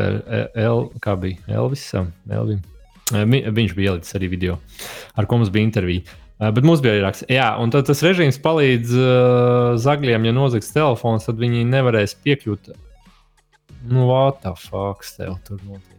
El, 0.54 0.86
kā 1.04 1.16
bija 1.20 1.60
Elvisam, 1.60 2.12
Elvim. 2.30 2.62
Eh, 3.10 3.26
viņš 3.26 3.74
bija 3.74 3.96
ielicis 3.96 4.20
arī 4.20 4.30
video, 4.36 4.60
ar 5.18 5.26
ko 5.26 5.40
mums 5.42 5.50
bija 5.56 5.66
intervija. 5.66 6.04
Eh, 6.38 6.52
bet 6.54 6.68
mums 6.68 6.84
bija 6.86 6.94
arī 6.94 7.02
raksts, 7.08 7.26
jā, 7.26 7.50
un 7.58 7.74
tas 7.74 8.06
režīms 8.06 8.38
palīdz 8.44 8.94
uh, 8.94 9.74
zagļiem, 9.82 10.30
ja 10.30 10.36
nozags 10.38 10.70
telefons, 10.72 11.26
tad 11.26 11.42
viņi 11.42 11.66
nevarēs 11.68 12.14
piekļūt 12.22 12.70
Nu, 13.88 14.08
what 14.10 14.42
the 14.44 14.52
fuck, 14.56 15.06
tev 15.16 15.38
tur 15.48 15.62
notiek? 15.64 15.96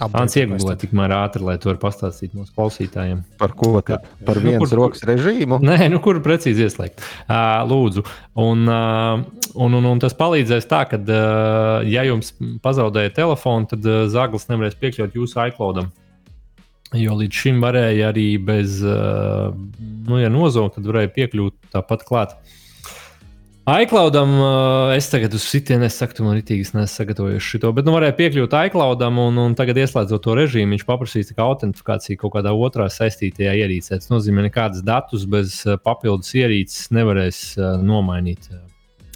Ants 0.00 0.36
iegūlē 0.38 0.76
tikmēr 0.80 1.12
ātri, 1.12 1.44
lai 1.44 1.58
to 1.60 1.68
var 1.68 1.78
pastāstīt 1.82 2.32
mūsu 2.36 2.54
klausītājiem. 2.56 3.20
Par 3.40 3.52
ko? 3.52 3.74
Tad? 3.84 4.06
Par 4.24 4.38
nu, 4.40 4.46
vienas 4.48 4.70
kur, 4.70 4.78
rokas 4.78 5.04
režīmu? 5.04 5.58
Nē, 5.60 5.90
nu, 5.92 6.00
kur 6.00 6.22
precīzi 6.24 6.64
ieslēgt. 6.64 7.02
Uh, 7.26 7.60
lūdzu. 7.68 8.06
Un, 8.40 8.64
uh, 8.64 9.20
un, 9.52 9.76
un, 9.76 9.88
un 9.92 10.00
tas 10.00 10.16
palīdzēs 10.16 10.68
tā, 10.70 10.86
ka, 10.88 11.00
uh, 11.04 11.84
ja 11.84 12.06
jums 12.08 12.32
pazaudēja 12.64 13.12
telefonu, 13.18 13.68
tad 13.74 13.84
uh, 13.84 14.06
zaglis 14.12 14.48
nevarēs 14.48 14.78
piekļūt 14.80 15.20
jūsu 15.20 15.42
iCloudam. 15.50 15.90
Jo 16.96 17.18
līdz 17.20 17.42
šim 17.44 17.60
varēja 17.62 18.08
arī 18.14 18.30
bez, 18.42 18.80
uh, 18.80 19.52
nu, 20.08 20.16
ja 20.22 20.32
nozagt, 20.32 20.78
tad 20.78 20.88
varēja 20.88 21.12
piekļūt 21.18 21.74
tāpat 21.76 22.08
klāt 22.08 22.38
iCloudam 23.70 24.30
uh, 24.40 24.92
es 24.96 25.06
tagad 25.12 25.34
uz 25.36 25.44
sitienu 25.46 25.84
nesaku, 25.84 26.16
tu 26.16 26.24
man 26.24 26.38
rītīgi 26.38 26.72
nesagatavoju 26.74 27.42
šo, 27.44 27.70
bet 27.76 27.86
nu 27.86 27.92
varēja 27.94 28.16
piekļūt 28.18 28.56
iCloudam 28.66 29.20
un, 29.22 29.36
un 29.42 29.56
tagad 29.58 29.78
ieslēdzot 29.82 30.24
to 30.24 30.34
režīmu, 30.38 30.74
viņš 30.74 30.86
paprasīs 30.88 31.30
autentifikāciju 31.36 32.20
kaut 32.22 32.34
kādā 32.38 32.54
otrā 32.56 32.88
saistītajā 32.90 33.52
ierīcē. 33.60 34.00
Tas 34.00 34.10
nozīmē, 34.10 34.42
ka 34.48 34.48
nekādas 34.48 34.84
datus 34.86 35.26
bez 35.28 35.60
uh, 35.68 35.76
papildus 35.76 36.32
ierīces 36.40 36.90
nevarēs 36.96 37.42
uh, 37.60 37.76
nomainīt. 37.84 38.48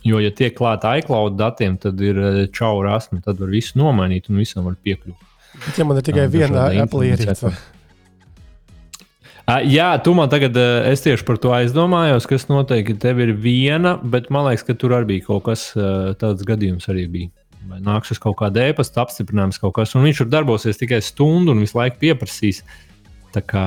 Jo, 0.05 0.21
ja 0.21 0.31
tiek 0.37 0.53
klāta 0.59 0.93
iCloud 1.01 1.39
datiem, 1.41 1.79
tad 1.81 2.01
ir 2.05 2.21
čaura 2.53 2.99
asma, 2.99 3.23
tad 3.25 3.41
var 3.41 3.49
visu 3.49 3.81
nomainīt 3.81 4.29
un 4.29 4.43
visam 4.43 4.69
var 4.69 4.77
piekļūt. 4.85 5.31
Bet, 5.55 5.79
ja 5.81 5.89
man 5.89 5.99
ir 5.99 6.05
tikai 6.05 6.29
viena 6.29 6.69
Apple 6.85 7.09
ierīce. 7.09 7.55
Uh, 9.45 9.61
jā, 9.69 9.91
tu 10.01 10.15
man 10.17 10.31
tagad, 10.33 10.57
uh, 10.57 10.87
es 10.89 11.03
tieši 11.05 11.25
par 11.29 11.37
to 11.37 11.51
aizdomājos, 11.53 12.25
kas 12.29 12.47
noteikti 12.49 12.97
tev 12.97 13.19
ir 13.21 13.35
viena, 13.37 13.99
bet 14.01 14.31
man 14.33 14.47
liekas, 14.49 14.65
ka 14.65 14.77
tur 14.81 14.95
arī 14.97 15.11
bija 15.11 15.27
kaut 15.27 15.45
kas 15.51 15.67
uh, 15.77 16.15
tāds 16.17 16.47
gadījums 16.49 16.89
arī 16.89 17.05
bija. 17.13 17.33
Vai 17.69 17.83
nāks 17.85 18.13
uz 18.13 18.21
kaut 18.21 18.39
kāda 18.41 18.65
e-pasta 18.71 19.03
apstiprinājums 19.03 19.61
kaut 19.61 19.75
kas, 19.77 19.93
un 19.97 20.05
viņš 20.05 20.23
tur 20.23 20.31
darbosies 20.33 20.81
tikai 20.81 21.03
stundu 21.05 21.53
un 21.53 21.61
visu 21.65 21.77
laiku 21.77 22.01
pieprasīs. 22.01 22.63
Tā 23.35 23.43
kā 23.45 23.65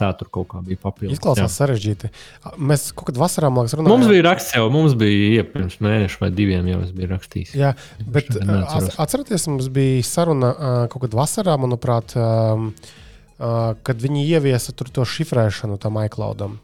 tā 0.00 0.08
tur 0.16 0.30
kaut 0.32 0.48
kā 0.50 0.62
bija 0.64 0.80
papildus. 0.80 1.18
Izklausās 1.18 1.58
sarežģīti. 1.60 2.08
Mēs 2.56 2.86
kaut 2.96 3.10
kādā 3.10 3.20
vasarā 3.20 3.50
liekas, 3.52 3.74
runājām. 3.76 3.92
Mums 3.92 4.08
bija 4.10 4.24
raksts 4.24 4.54
jau, 4.56 4.64
mums 4.72 4.96
bija 4.98 5.44
pirms 5.46 5.76
mēneša 5.84 6.22
vai 6.22 6.30
diviem 6.32 6.70
jau 6.72 6.78
es 6.86 6.94
biju 6.96 7.10
rakstījis. 7.10 7.52
Jā, 7.60 7.74
bet 8.16 8.32
atcerieties, 8.40 9.44
mums 9.52 9.68
bija 9.76 10.08
saruna 10.08 10.54
kaut 10.90 11.04
kad 11.04 11.18
vasarā, 11.20 11.58
manuprāt. 11.60 12.16
Um, 12.18 12.72
Uh, 12.72 12.96
kad 13.40 14.00
viņi 14.02 14.28
ieviesa 14.28 14.74
to 14.76 15.04
šifrēšanu 15.08 15.80
tam 15.80 15.98
iCloudam. 16.04 16.60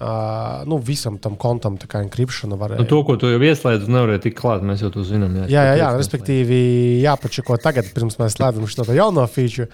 Uh, 0.00 0.62
nu, 0.64 0.78
visam 0.80 1.18
tam 1.20 1.34
kontam 1.36 1.74
tā 1.76 1.84
kā 1.84 2.00
enkripšana 2.00 2.56
varēja. 2.56 2.80
Nu, 2.80 2.88
to, 2.88 3.02
ko 3.04 3.18
tu 3.20 3.28
jau 3.28 3.40
ieslēdz, 3.44 3.84
nevarēja 3.84 4.22
tikt 4.24 4.38
klāt. 4.38 4.62
Mēs 4.64 4.80
jau 4.80 4.88
to 4.94 5.04
zinām. 5.04 5.34
Jā, 5.42 5.48
jā, 5.52 5.64
jā, 5.68 5.74
jā 5.82 5.88
respektīvi, 5.92 6.60
jāpačeko 7.04 7.58
tagad, 7.60 7.90
pirms 7.92 8.16
mēs 8.16 8.38
slēdzam 8.38 8.64
šo 8.64 8.86
jauno 8.96 9.26
feature. 9.28 9.68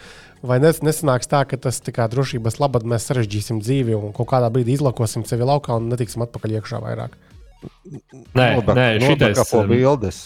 Vai 0.46 0.58
nes, 0.62 0.80
nesanāks 0.82 1.30
tā, 1.30 1.44
ka 1.46 1.58
tas 1.68 1.78
kā 1.78 2.08
drošības 2.10 2.58
labad 2.58 2.88
mēs 2.90 3.06
sarežģīsim 3.06 3.62
dzīvi 3.62 3.94
un 3.94 4.10
kaut 4.16 4.28
kādā 4.34 4.50
brīdī 4.50 4.74
izlakosim 4.74 5.22
sevi 5.30 5.46
laukā 5.46 5.78
un 5.78 5.86
netiksim 5.94 6.26
atpakaļ 6.26 6.58
iekšā 6.58 6.82
vairāk? 6.82 7.14
Nē, 8.34 8.48
nē, 8.66 8.88
šitais 9.06 9.38
ir 9.46 9.62
um, 9.62 9.70
bildes. 9.70 10.24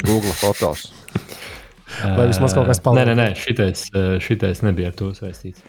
Google 0.00 0.32
fotos. 0.40 0.88
Vai 2.02 2.26
vismaz 2.28 2.54
kaut 2.56 2.66
kas 2.70 2.80
palīdz? 2.82 2.98
Nē, 2.98 3.14
nē, 3.14 3.16
nē 3.20 3.40
šitais, 3.40 3.88
šitais 4.24 4.62
nebija 4.66 4.90
ar 4.92 4.96
to 4.98 5.12
saistīts. 5.16 5.62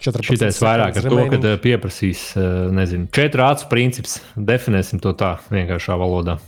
Šitais 0.00 0.56
vairāk 0.64 0.96
ar 0.96 1.08
to, 1.12 1.24
ka 1.34 1.56
pieprasīs, 1.60 2.22
nezinu, 2.72 3.10
četru 3.12 3.44
acu 3.44 3.66
princips. 3.68 4.16
Definēsim 4.32 5.02
to 5.04 5.12
tā 5.12 5.34
vienkāršā 5.52 5.98
valodā. 6.00 6.38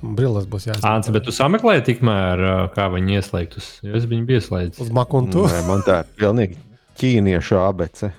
Brilles 0.00 0.48
būs 0.50 0.66
jāsaka. 0.66 0.90
Ants, 0.96 1.12
bet 1.14 1.26
tu 1.28 1.34
sameklēji 1.36 1.84
tikmēr, 1.92 2.42
kā 2.74 2.88
viņi 2.90 3.18
ieslēgtus. 3.20 3.70
Jo 3.84 3.94
es 4.00 4.08
viņu 4.10 4.26
biju 4.26 4.40
ieslēdzis. 4.40 4.82
Uz 4.82 4.90
makuntu. 4.96 5.44
Nē, 5.46 5.60
man 5.68 5.84
tā 5.86 6.00
ir 6.02 6.10
pilnīgi 6.18 6.58
ķīniešu 6.98 7.60
abece. 7.60 8.10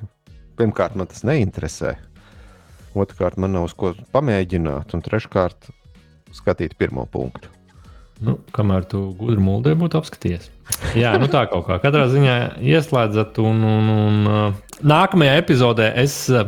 Pirmkārt, 0.62 0.96
man 0.96 1.10
tas 1.10 1.26
neinteresē. 1.28 1.98
Otrkārt, 2.94 3.40
man 3.42 3.58
nav 3.58 3.66
uz 3.68 3.74
ko 3.76 3.96
pamēģināt. 4.14 4.94
Un 4.94 5.04
treškārt, 5.04 5.72
skatīt 6.38 6.78
pirmo 6.80 7.08
punktu. 7.10 7.50
Nu, 8.22 8.38
kamēr 8.54 8.86
tu 8.86 9.08
gudri 9.18 9.42
mūldē 9.42 9.74
būtu 9.80 9.98
apskatījies. 9.98 10.52
Jā, 10.98 11.16
nu 11.22 11.26
tā 11.32 11.48
kaut 11.50 11.66
kā. 11.66 11.80
Katrā 11.82 12.06
ziņā 12.12 12.36
ieslēdzat, 12.62 13.40
un, 13.42 13.64
un, 13.66 13.90
un 13.96 14.30
uh, 14.30 14.78
nākamajā 14.86 15.40
epizodē 15.42 15.90
es 16.04 16.16
uh, 16.30 16.46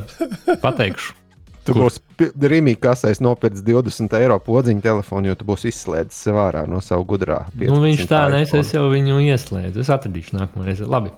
pateikšu. 0.62 1.18
Tu 1.64 1.74
būsi 1.78 2.30
rīmīgi 2.52 2.82
kasējis 2.84 3.22
nopirkt 3.24 3.62
20 3.64 4.14
eiro 4.20 4.36
podziņu 4.44 4.84
telefonu, 4.84 5.32
jo 5.32 5.38
tu 5.40 5.48
būsi 5.48 5.72
izslēdzis 5.72 6.26
sev 6.28 6.40
ārā 6.44 6.66
no 6.70 6.82
savu 6.84 7.08
gudrā. 7.14 7.46
Nu, 7.56 7.80
viņš 7.82 8.06
tā 8.10 8.26
nes, 8.34 8.52
es 8.60 8.74
jau 8.76 8.90
viņu 8.92 9.22
ieslēdzu. 9.24 9.84
Es 9.84 9.92
atradīšu 9.94 10.36
nākamā 10.38 10.68
reize. 10.68 10.88
Labi. 10.90 11.14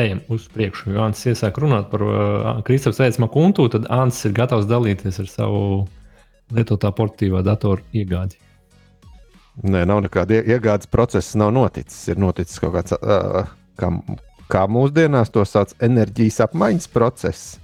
Ejam 0.00 0.22
uz 0.32 0.46
priekšu. 0.48 0.94
Jo 0.94 1.04
Ants 1.04 1.20
iesāk 1.28 1.60
runāt 1.60 1.90
par 1.92 2.06
uh, 2.06 2.14
Kristofers 2.64 3.02
Veidsma 3.02 3.28
kuntu, 3.30 3.68
tad 3.74 3.90
Ants 3.92 4.22
ir 4.24 4.32
gatavs 4.38 4.64
dalīties 4.70 5.20
ar 5.20 5.28
savu 5.28 5.60
lietotā 6.56 6.88
portīvā 6.96 7.44
datoru 7.44 7.84
iegādi. 7.92 8.40
Nē, 9.60 9.82
nav 9.84 10.00
nekāda 10.06 10.40
iegādes 10.40 10.88
procesa, 10.88 11.36
nav 11.42 11.52
noticis. 11.52 12.06
Ir 12.08 12.20
noticis 12.20 12.60
kaut 12.62 12.72
kāds, 12.78 12.94
uh, 12.96 13.50
kā, 13.76 13.90
kā 14.52 14.62
mūsdienās 14.70 15.32
to 15.32 15.44
sauc, 15.48 15.74
enerģijas 15.84 16.40
apmaiņas 16.46 16.88
process. 16.92 17.58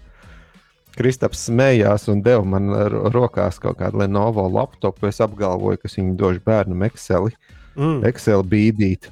Kristaps 0.98 1.46
smējās 1.46 2.08
un 2.12 2.20
deva 2.26 2.42
man 2.44 2.68
rokās 3.14 3.60
kaut 3.62 3.78
kādu 3.80 4.02
Lenovo 4.02 4.44
laptopu. 4.50 5.08
Es 5.08 5.22
apgalvoju, 5.24 5.80
ka 5.80 5.90
viņu 5.94 6.16
došu 6.18 6.42
bērnam 6.44 6.82
Excel, 6.88 7.30
mm. 7.78 8.02
Excel 8.10 8.42
bīdīt. 8.44 9.08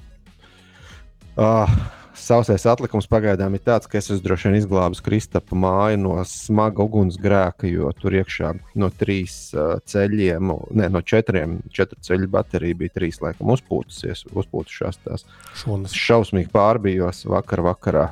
Uh, 1.36 1.70
Sausais 2.16 2.64
atlikums 2.66 3.06
pagaidām 3.10 3.54
ir 3.58 3.62
tāds, 3.64 3.88
ka 3.90 3.98
es 4.00 4.08
droši 4.24 4.48
vien 4.48 4.56
izglābis 4.58 5.02
Kristapa 5.04 5.56
māju 5.58 6.00
no 6.00 6.14
smaga 6.26 6.84
ugunsgrēka, 6.86 7.68
jo 7.68 7.90
tur 8.00 8.16
iekšā 8.16 8.54
no 8.80 8.88
trīs 8.88 9.36
uh, 9.54 9.76
ceļiem, 9.84 10.52
ne, 10.80 10.88
no 10.92 11.02
četriem, 11.04 11.58
četru 11.76 12.00
ceļu 12.08 12.30
baterija 12.32 12.80
bija 12.80 12.96
trīs, 12.96 13.20
laikam, 13.22 13.52
uzpūtusies, 13.54 14.24
uzpūtušās 14.32 15.00
tās. 15.04 15.26
Šonas. 15.60 15.96
Šausmīgi 15.96 16.50
pārbijos 16.54 17.26
vakar 17.28 17.64
vakarā. 17.68 18.08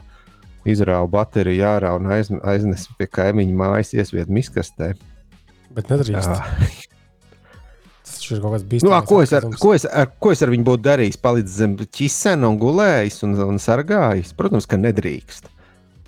Izrāvu 0.68 1.10
bateriju 1.12 1.64
ārā 1.68 1.92
un 1.98 2.08
aiz, 2.12 2.30
aiznesu 2.44 2.94
pie 3.00 3.08
kaimiņa 3.12 3.56
mājas, 3.60 3.92
iesvietu 3.96 4.32
miskastē. 4.32 4.94
Bet 5.74 5.90
nedrīkst. 5.92 6.93
Tas 8.28 8.37
ir 8.38 8.42
kaut 8.42 8.54
kas 8.56 8.64
bīstams. 8.68 8.88
Nu, 8.88 9.00
ko, 9.08 9.20
es 9.24 9.32
ar, 9.37 9.46
ko, 9.60 9.72
es, 9.76 9.84
ar, 9.88 10.10
ko 10.22 10.32
es 10.34 10.42
ar 10.44 10.52
viņu 10.52 10.66
būtu 10.68 10.84
darījis? 10.87 11.20
Palicis 11.20 11.58
zem 11.60 11.76
ķisena 11.78 12.48
un 12.50 12.60
gulējis 12.60 13.20
un, 13.26 13.37
un 13.46 13.60
sargājis. 13.62 14.32
Protams, 14.38 14.68
ka 14.70 14.78
nedrīkst. 14.80 15.50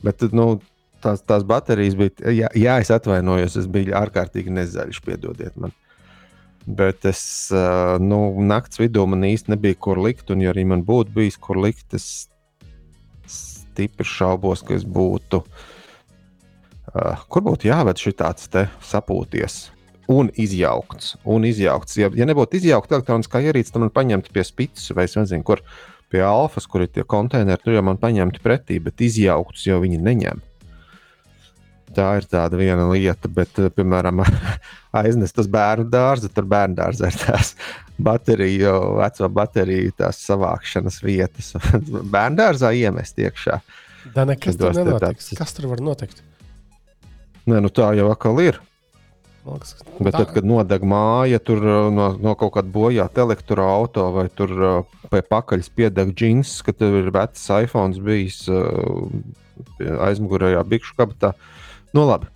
Bet 0.06 0.24
nu, 0.36 0.48
tās, 1.04 1.24
tās 1.28 1.44
baterijas 1.48 1.98
bija. 1.98 2.32
Jā, 2.32 2.52
jā, 2.56 2.78
es 2.84 2.92
atvainojos, 2.94 3.58
es 3.60 3.68
biju 3.70 3.96
ārkārtīgi 3.98 4.54
nezaļš, 4.56 5.02
piedodiet 5.04 5.60
man. 5.60 5.74
Bet 6.66 7.06
es 7.06 7.20
nu, 8.02 8.20
naktas 8.42 8.80
vidū 8.82 9.04
man 9.06 9.22
īsti 9.28 9.52
nebija 9.54 9.78
kur 9.78 10.00
likt. 10.02 10.32
Un, 10.34 10.42
ja 10.42 10.54
arī 10.54 10.66
man 10.66 10.82
būtu 10.86 11.14
bijis 11.14 11.38
kur 11.38 11.60
likt, 11.62 11.94
es 11.94 12.26
stipri 13.30 14.08
šaubos, 14.08 14.64
ka 14.66 14.74
es 14.74 14.88
būtu. 14.88 15.44
Uh, 16.96 17.22
kur 17.28 17.44
būtu 17.44 17.68
jāved 17.68 18.00
šī 18.00 18.14
tāds 18.16 18.48
sapūties? 18.88 19.66
Un 20.12 20.30
izjaukts. 20.38 21.14
Un 21.24 21.46
izjaukts. 21.48 21.98
Ja, 22.00 22.10
ja 22.14 22.26
nebūtu 22.28 22.60
izjaukta 22.60 22.98
elektroniskā 22.98 23.42
ierīce, 23.44 23.72
tad 23.74 23.84
man 23.84 23.94
paņemtu 23.94 24.32
pie 24.34 24.44
spīdzes 24.46 24.94
vai 24.96 25.06
es 25.08 25.16
nezinu, 25.18 25.44
kur 25.46 25.62
pie 26.12 26.22
alfas, 26.22 26.68
kur 26.70 26.84
ir 26.84 26.92
tie 26.92 27.04
konteineri, 27.06 27.62
tur 27.62 27.76
jau 27.76 27.84
man 27.86 27.98
paņemtu 28.00 28.42
pretī, 28.44 28.78
bet 28.82 29.02
izjauktus 29.02 29.66
jau 29.66 29.80
viņi 29.82 30.02
neņem. 30.02 30.44
Tā 31.96 32.10
ir 32.18 32.26
tāda 32.28 32.58
viena 32.60 32.84
lieta, 32.90 33.28
bet, 33.32 33.56
eh, 33.62 33.70
piemēram, 33.72 34.20
aiznest 35.00 35.38
uz 35.40 35.48
bērnu 35.50 35.88
dārzu, 35.90 36.30
tur 36.34 36.46
bērnu 36.50 36.76
dārzā 36.76 37.10
ir 37.10 37.18
tās 37.22 37.54
bateriju, 37.96 38.74
veco 39.00 39.30
bateriju 39.32 39.94
tās 39.96 40.20
savākšanas 40.28 41.00
vietas. 41.04 41.54
bērnu 42.14 42.42
dārzā 42.42 42.74
iemest 42.76 43.18
iekšā. 43.22 43.60
Da, 44.14 44.26
nekas 44.28 44.58
tur 44.60 44.76
nenotiks. 44.76 45.32
Kas 45.38 45.56
tur 45.56 45.70
var 45.72 45.82
notikt? 45.82 46.22
Nē, 47.46 47.62
nu 47.62 47.70
tā 47.70 47.92
jau 47.96 48.10
atkal 48.12 48.38
ir. 48.42 48.60
Liekas, 49.46 49.74
Bet 50.00 50.14
tā... 50.14 50.22
tad, 50.22 50.32
kad 50.34 50.46
nodeg 50.48 50.84
māja, 50.86 51.38
tur 51.42 51.62
uh, 51.62 51.88
no, 51.94 52.10
no 52.18 52.34
kaut 52.38 52.56
kāda 52.56 52.70
bojāta 52.72 53.22
elektroautorāta 53.22 54.06
vai 54.14 54.26
tur 54.34 54.54
uh, 54.56 54.96
pie 55.12 55.22
pakaļas 55.22 55.70
piedeg 55.76 56.12
džins, 56.18 56.58
ka 56.66 56.74
tev 56.74 56.98
ir 57.02 57.12
vecs 57.14 57.44
iPhone 57.54 58.06
bijis 58.06 58.42
uh, 58.50 59.06
aizmugurējā 60.08 60.64
bikšu 60.66 60.96
kabatā. 60.98 61.32
Nu, 61.94 62.06
labi. 62.08 62.30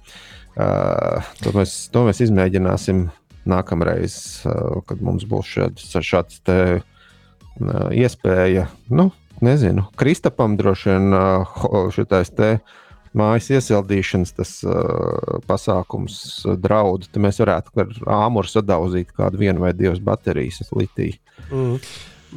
Uh, 0.54 1.26
to, 1.42 1.54
mēs, 1.56 1.74
to 1.94 2.04
mēs 2.06 2.22
izmēģināsim 2.26 3.08
nākamreiz, 3.50 4.14
uh, 4.46 4.78
kad 4.86 5.02
mums 5.02 5.26
būs 5.28 5.50
šāds, 5.56 5.90
šāds 6.06 6.42
te, 6.46 6.60
uh, 6.78 7.88
iespēja. 7.90 8.68
Nu, 8.92 9.10
nezinu, 9.42 9.88
Kristapam 9.98 10.54
droši 10.60 10.92
vien 10.92 11.16
uh, 11.16 11.58
šitais 11.96 12.30
te. 12.36 12.54
Uh, 12.60 12.79
mājas 13.16 13.48
iesildīšanas 13.56 14.34
tas, 14.36 14.52
uh, 14.66 15.40
pasākums 15.48 16.20
draud, 16.62 17.08
tad 17.10 17.22
mēs 17.24 17.40
varētu 17.42 17.82
ar 17.82 17.96
āmuru 18.20 18.50
sadauzīt 18.50 19.10
kādu 19.16 19.40
vienu 19.40 19.64
vai 19.64 19.72
divas 19.76 20.02
baterijas 20.04 20.70
litiju. 20.70 21.18
Mm. 21.50 21.80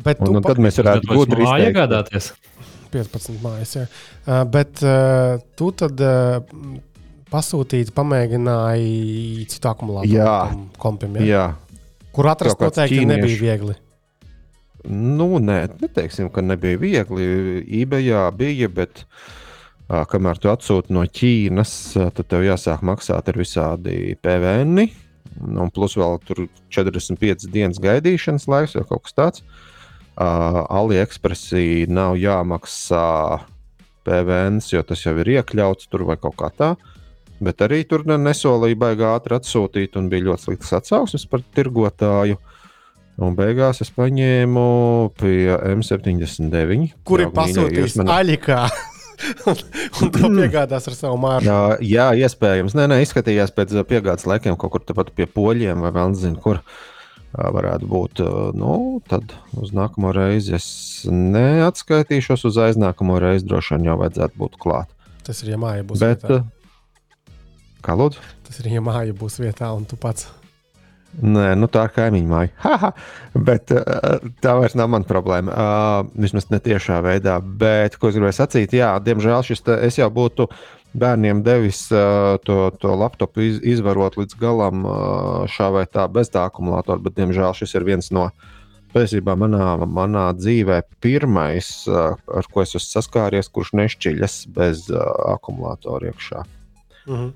Bet 0.04 0.24
un, 0.26 0.40
un 0.40 0.46
tad 0.46 0.62
mēs 0.64 0.80
varētu 0.82 1.12
gudri 1.12 1.46
iegādāties. 1.68 2.32
15 2.94 3.38
mājas, 3.42 3.76
jā. 3.78 3.86
Uh, 4.26 4.42
bet 4.50 4.82
uh, 4.86 5.38
tu 5.58 5.70
tad 5.78 6.02
uh, 6.02 6.42
pasūtīt, 7.34 7.94
pamēģināji 7.94 9.46
citu 9.54 9.70
akumulātoru 9.70 10.68
kompim, 10.82 11.22
jā? 11.22 11.30
jā. 11.30 11.46
Kur 12.14 12.30
atrast 12.30 12.62
noteikti 12.62 13.00
ķīniešu. 13.00 13.14
nebija 13.14 13.42
viegli. 13.42 13.78
Nu, 14.84 15.30
nē, 15.42 15.62
neteiksim, 15.80 16.28
ka 16.34 16.44
nebija 16.46 16.78
viegli. 16.82 17.26
eBayā 17.82 18.28
bija, 18.38 18.70
bet 18.70 19.06
uh, 19.06 19.32
Kamēr 20.10 20.40
tu 20.42 20.50
atsūti 20.50 20.94
no 20.96 21.04
Ķīnas, 21.06 21.74
tad 22.16 22.26
tev 22.32 22.46
jāsāk 22.48 22.82
maksāt 22.86 23.28
ar 23.30 23.38
visādi 23.38 24.16
PVN. 24.24 24.88
un 25.44 25.70
plus 25.74 25.98
vēl 25.98 26.20
tur 26.26 26.48
45 26.70 27.50
dienas 27.52 27.82
gaidīšanas 27.82 28.48
laiks 28.48 28.76
vai 28.78 28.86
kaut 28.90 29.04
kas 29.06 29.18
tāds. 29.18 29.44
Uh, 30.14 30.62
AliExpressī 30.70 31.86
nav 31.90 32.16
jāmaksā 32.22 33.42
PVN, 34.06 34.60
jo 34.72 34.84
tas 34.86 35.06
jau 35.06 35.16
ir 35.24 35.32
iekļauts 35.40 35.90
tur 35.90 36.06
vai 36.10 36.18
kaut 36.22 36.38
kā 36.38 36.52
tā. 36.54 36.74
Bet 37.44 37.64
arī 37.66 37.82
tur 37.90 38.06
nesolīja 38.06 38.78
baigā 38.80 39.16
ātri 39.18 39.36
atsūtīt, 39.38 39.98
un 40.00 40.10
bija 40.12 40.30
ļoti 40.30 40.48
sliktas 40.48 40.76
atsauksmes 40.80 41.26
par 41.32 41.44
tirgotāju. 41.56 42.38
Un 43.22 43.36
beigās 43.38 43.82
es 43.84 43.92
paņēmu 43.94 44.64
pie 45.20 45.54
M79. 45.54 46.94
Kuri 47.06 47.28
pasūtīs 47.34 48.00
man... 48.00 48.10
aļikā? 48.22 48.64
Un, 49.50 49.60
un 50.02 50.14
to 50.14 50.32
piegādās 50.32 50.88
ar 50.90 50.98
savu 50.98 51.20
mārciņu. 51.24 51.52
Jā, 51.84 52.08
jā, 52.14 52.26
iespējams. 52.28 52.76
Nē, 52.78 52.88
nē, 52.92 53.00
izskatījās 53.06 53.54
pēc 53.56 53.76
piegādes 53.90 54.28
laikiem 54.30 54.58
kaut 54.60 54.76
kur 54.76 54.84
tepat 54.86 55.14
pie 55.16 55.28
poļiem 55.30 55.84
vai 55.84 55.94
vēl 55.96 56.14
nezinu, 56.16 56.40
kur 56.44 56.62
varētu 57.34 57.90
būt. 57.90 58.24
Nu, 58.60 58.76
tad 59.10 59.34
uz 59.58 59.74
nākamo 59.76 60.14
reizi 60.16 60.58
es 60.58 60.68
neatskaitīšos, 61.10 62.46
uz 62.50 62.60
aiznākamo 62.68 63.18
reizi 63.22 63.48
droši 63.50 63.78
vien 63.78 63.90
jau 63.90 63.98
vajadzētu 64.04 64.40
būt 64.44 64.60
klāt. 64.62 64.94
Tas 65.24 65.40
ir, 65.44 65.54
ja 65.56 65.60
māja 65.62 65.86
būs 65.88 66.04
Bet, 66.04 66.26
vietā. 66.28 66.44
Kā 67.84 67.98
lūdzu? 68.00 68.22
Tas 68.48 68.60
ir, 68.62 68.72
ja 68.76 68.84
māja 68.84 69.16
būs 69.18 69.40
vietā 69.42 69.72
un 69.76 69.88
tu 69.88 70.00
pats. 70.00 70.30
Nē, 71.22 71.54
nu 71.60 71.68
tā 71.70 71.86
ir 71.88 71.94
kaimiņu 71.94 72.30
māja. 72.30 72.52
Haha, 72.66 72.92
bet 73.38 73.70
tā 74.42 74.54
vairs 74.58 74.74
nav 74.78 74.90
mana 74.94 75.06
problēma. 75.08 75.54
Uh, 75.54 76.14
vismaz 76.24 76.50
ne 76.50 76.60
tiešā 76.64 77.02
veidā. 77.06 77.38
Bet, 77.44 78.00
ko 78.02 78.10
es 78.10 78.18
gribēju 78.18 78.38
sacīt, 78.40 78.74
jā, 78.74 78.96
diemžēl 79.04 79.46
šis 79.46 79.62
te, 79.66 79.78
es 79.86 80.00
jau 80.02 80.10
būtu 80.14 80.48
bērniem 80.98 81.44
devis 81.46 81.86
uh, 81.94 82.40
to, 82.46 82.58
to 82.82 82.96
laptopu 82.98 83.46
iz, 83.46 83.62
izvarot 83.76 84.18
līdz 84.18 84.38
galam 84.42 84.84
uh, 84.86 84.98
šā 85.50 85.70
vai 85.78 85.86
tā 85.90 86.08
bez 86.10 86.34
tā 86.34 86.48
akumulātora, 86.50 87.02
bet, 87.06 87.18
diemžēl, 87.20 87.54
šis 87.62 87.78
ir 87.78 87.88
viens 87.88 88.12
no. 88.14 88.30
Patiesībā 88.94 89.34
manā, 89.34 89.72
manā 89.90 90.28
dzīvē 90.38 90.84
pirmais, 91.02 91.70
uh, 91.90 92.14
ar 92.14 92.50
ko 92.54 92.62
es 92.62 92.76
esmu 92.76 92.86
saskāries, 92.86 93.50
kurš 93.50 93.74
nešķiļas 93.80 94.36
bez 94.54 94.86
uh, 94.94 95.02
akumulātora 95.34 96.12
iekšā. 96.12 96.44
-hmm. 97.08 97.32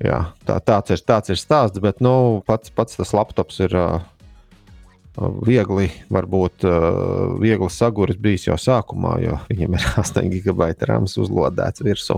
Jā, 0.00 0.20
tā, 0.48 0.56
tāds, 0.64 0.94
ir, 0.94 1.02
tāds 1.04 1.28
ir 1.28 1.36
stāsts, 1.36 1.80
bet 1.82 1.98
nu, 2.00 2.40
pats, 2.48 2.72
pats 2.72 2.96
tas 2.96 3.10
laptops 3.12 3.58
ir 3.66 3.74
uh, 3.76 3.98
viegli, 5.44 5.90
varbūt 6.08 6.64
uh, 6.64 7.34
viegli 7.40 7.68
saguris 7.68 8.16
bijis 8.16 8.46
jau 8.48 8.56
sākumā, 8.56 9.18
jo 9.20 9.36
viņam 9.50 9.76
ir 9.76 9.88
8 10.00 10.30
gigabaita 10.32 10.88
rāms 10.88 11.18
uzlādēts 11.20 11.84
virsū. 11.84 12.16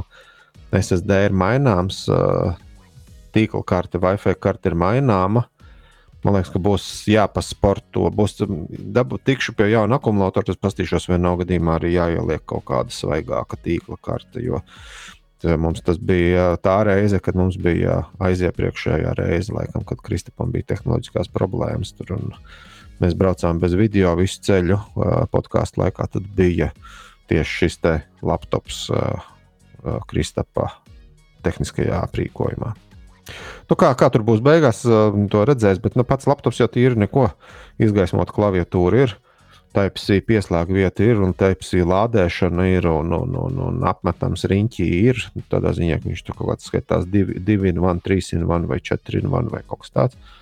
SSD 0.72 1.24
ir 1.26 1.35
maināms, 1.35 2.05
uh, 2.12 2.55
tīkla 3.35 3.64
karte, 3.66 3.99
Wi-Fi 3.99 4.37
karte 4.39 4.70
ir 4.70 4.78
maināma. 4.78 5.49
Man 6.22 6.37
liekas, 6.37 6.53
ka 6.55 6.61
būs 6.62 6.85
jāpasporto, 7.11 8.07
būs 8.14 8.45
dabūt 8.95 9.24
tikšu 9.26 9.57
pie 9.59 9.72
jauna 9.72 9.99
akumulātora, 9.99 10.53
tad 10.53 10.61
pastīšos, 10.62 11.09
nav 11.18 11.41
gadījumā 11.41 11.80
arī 11.80 11.97
jāieliek 11.97 12.45
kaut 12.47 12.62
kāda 12.68 12.95
svaigāka 12.95 13.59
tīkla 13.59 13.99
karte. 13.99 14.39
Jo 14.45 14.62
Mums 15.43 15.82
tas 15.82 15.99
bija 15.99 16.53
tā 16.62 16.76
reize, 16.86 17.18
kad 17.22 17.34
mums 17.38 17.57
bija 17.59 18.03
aiziepriekšējā 18.22 19.14
reize, 19.18 19.55
laikam, 19.55 19.82
kad 19.88 20.03
Kristapam 20.05 20.53
bija 20.55 20.68
tehnoloģiskās 20.74 21.30
problēmas. 21.34 21.95
Tur, 21.99 22.14
mēs 23.03 23.16
braucām 23.18 23.59
bez 23.62 23.74
video 23.78 24.14
visu 24.18 24.38
ceļu 24.47 24.78
podkāstu 25.34 25.82
laikā. 25.82 26.07
Tad 26.14 26.28
bija 26.36 26.70
tieši 27.32 27.59
šis 27.64 27.80
laptops 28.22 28.84
Kristapa 30.11 30.68
tehniskajā 31.43 32.05
aprīkojumā. 32.07 32.70
Nu, 33.70 33.78
kā, 33.78 33.90
kā 33.99 34.09
tur 34.14 34.22
būs 34.26 34.43
beigās, 34.45 34.84
to 34.84 35.43
redzēs, 35.49 35.82
bet 35.82 35.99
nu, 35.99 36.07
pats 36.07 36.28
laptops 36.30 36.61
jau 36.61 36.68
ir 36.78 36.95
neko 36.99 37.30
izgaismota 37.82 38.34
klaviatūra. 38.34 39.07
Ir. 39.07 39.18
Type-C 39.72 40.20
pieslēgta 40.28 40.74
vieta 40.74 41.04
ir, 41.06 41.22
un 41.24 41.32
Type-C 41.36 41.82
lādēšana 41.88 42.68
ir, 42.74 42.86
un, 42.90 43.12
un, 43.16 43.38
un, 43.46 43.58
un 43.68 43.82
apmetams 43.88 44.44
riņķī 44.50 44.88
ir. 45.08 45.22
Tādā 45.52 45.72
ziņā, 45.76 45.98
ka 46.00 46.10
viņš 46.10 46.22
tur 46.26 46.38
kaut 46.38 46.52
kāds 46.52 46.68
skatās 46.70 47.08
2, 47.08 47.40
1, 47.40 48.02
3, 48.04 48.30
1 48.38 48.68
vai 48.70 48.78
4, 48.84 49.22
1 49.24 49.50
vai 49.52 49.62
kaut 49.66 49.84
kas 49.84 49.94
tāds. 49.96 50.38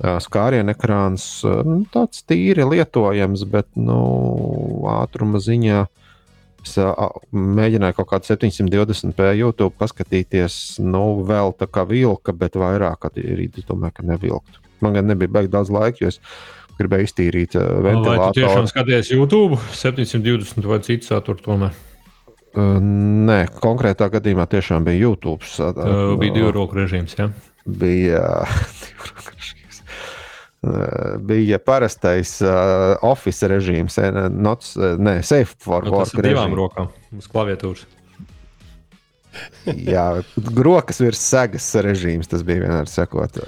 Skārienu 0.00 0.72
ekrāns 0.72 1.24
nu, 1.44 1.82
tāds 1.92 2.22
tīri 2.24 2.64
lietojams, 2.64 3.44
bet 3.52 3.68
nu, 3.76 3.98
ātruma 4.88 5.42
ziņā 5.44 5.82
es 6.60 6.76
mēģināju 7.32 7.96
kaut 7.98 8.08
kādu 8.14 8.30
720p 8.30 9.28
YouTube 9.40 9.74
paskatīties. 9.80 10.78
Nu, 10.84 11.20
vēl 11.28 11.52
tā 11.60 11.68
kā 11.68 11.84
vilka, 11.88 12.32
bet 12.36 12.56
vairāk 12.60 13.10
arī 13.12 13.50
domāju, 13.60 13.96
ka 13.96 14.06
nevilktu. 14.08 14.64
Man 14.80 14.96
gan 14.96 15.08
nebija 15.10 15.32
baigi 15.36 15.52
daudz 15.52 15.72
laika, 15.72 16.00
jo 16.00 16.08
es 16.08 16.20
gribēju 16.80 17.08
iztīrīt 17.08 17.54
uh, 17.58 17.68
ventilātoru. 17.84 18.24
Vai 18.24 18.32
tu 18.32 18.40
tiešām 18.40 18.66
skaties 18.70 19.12
YouTube 19.14 19.60
720 19.76 20.68
vai 20.70 20.80
citu 20.86 21.10
saturu 21.10 21.44
tomēr? 21.44 21.76
Uh, 22.50 22.80
nē, 23.28 23.44
konkrētā 23.62 24.10
gadījumā 24.10 24.48
tiešām 24.50 24.88
bija 24.88 25.04
YouTube. 25.04 25.46
Uh, 25.60 26.16
bija 26.20 26.38
divu 26.40 26.50
roku 26.56 26.80
režīms. 26.80 27.14
Ja? 27.20 27.30
Bija 27.64 28.24
divu 28.82 29.12
roku 29.12 29.36
režīms. 29.36 29.84
Bija 31.30 31.60
parastais 31.62 32.34
uh, 32.44 32.98
office 33.06 33.48
režīms, 33.48 33.96
not, 34.34 34.66
ne, 35.00 35.20
safe 35.24 35.54
for 35.56 35.86
no, 35.86 35.94
work. 35.94 36.10
Tas 36.10 36.18
ir 36.18 36.32
divām 36.32 36.58
rokām 36.58 36.90
uz 37.16 37.30
klaviatūras. 37.30 37.86
Jā, 39.86 40.04
grokas 40.56 40.98
virs 41.02 41.20
segas 41.22 41.68
režīms 41.84 42.30
tas 42.30 42.42
bija 42.46 42.64
vienmēr 42.64 42.90
sakot. 42.90 43.38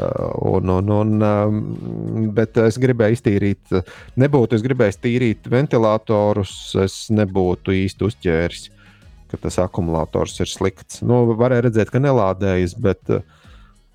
Un, 0.46 0.70
un, 0.70 0.92
un, 0.94 1.14
um, 1.26 2.30
bet 2.36 2.58
es 2.62 2.78
gribēju 2.82 3.18
iztīrīt, 3.18 3.74
nebūtu 4.20 4.58
es 4.58 4.64
gribēju 4.64 5.00
tīrīt 5.02 5.50
ventilatorus, 5.50 6.54
es 6.84 6.96
nebūtu 7.14 7.74
īsti 7.82 8.08
uzķēris, 8.08 8.66
ka 9.32 9.40
tas 9.42 9.58
akumulators 9.64 10.38
ir 10.44 10.50
slikts. 10.52 11.02
Nu, 11.06 11.24
varēja 11.38 11.66
redzēt, 11.68 11.90
ka 11.90 12.02
nelādējas, 12.02 12.76
bet, 12.78 13.16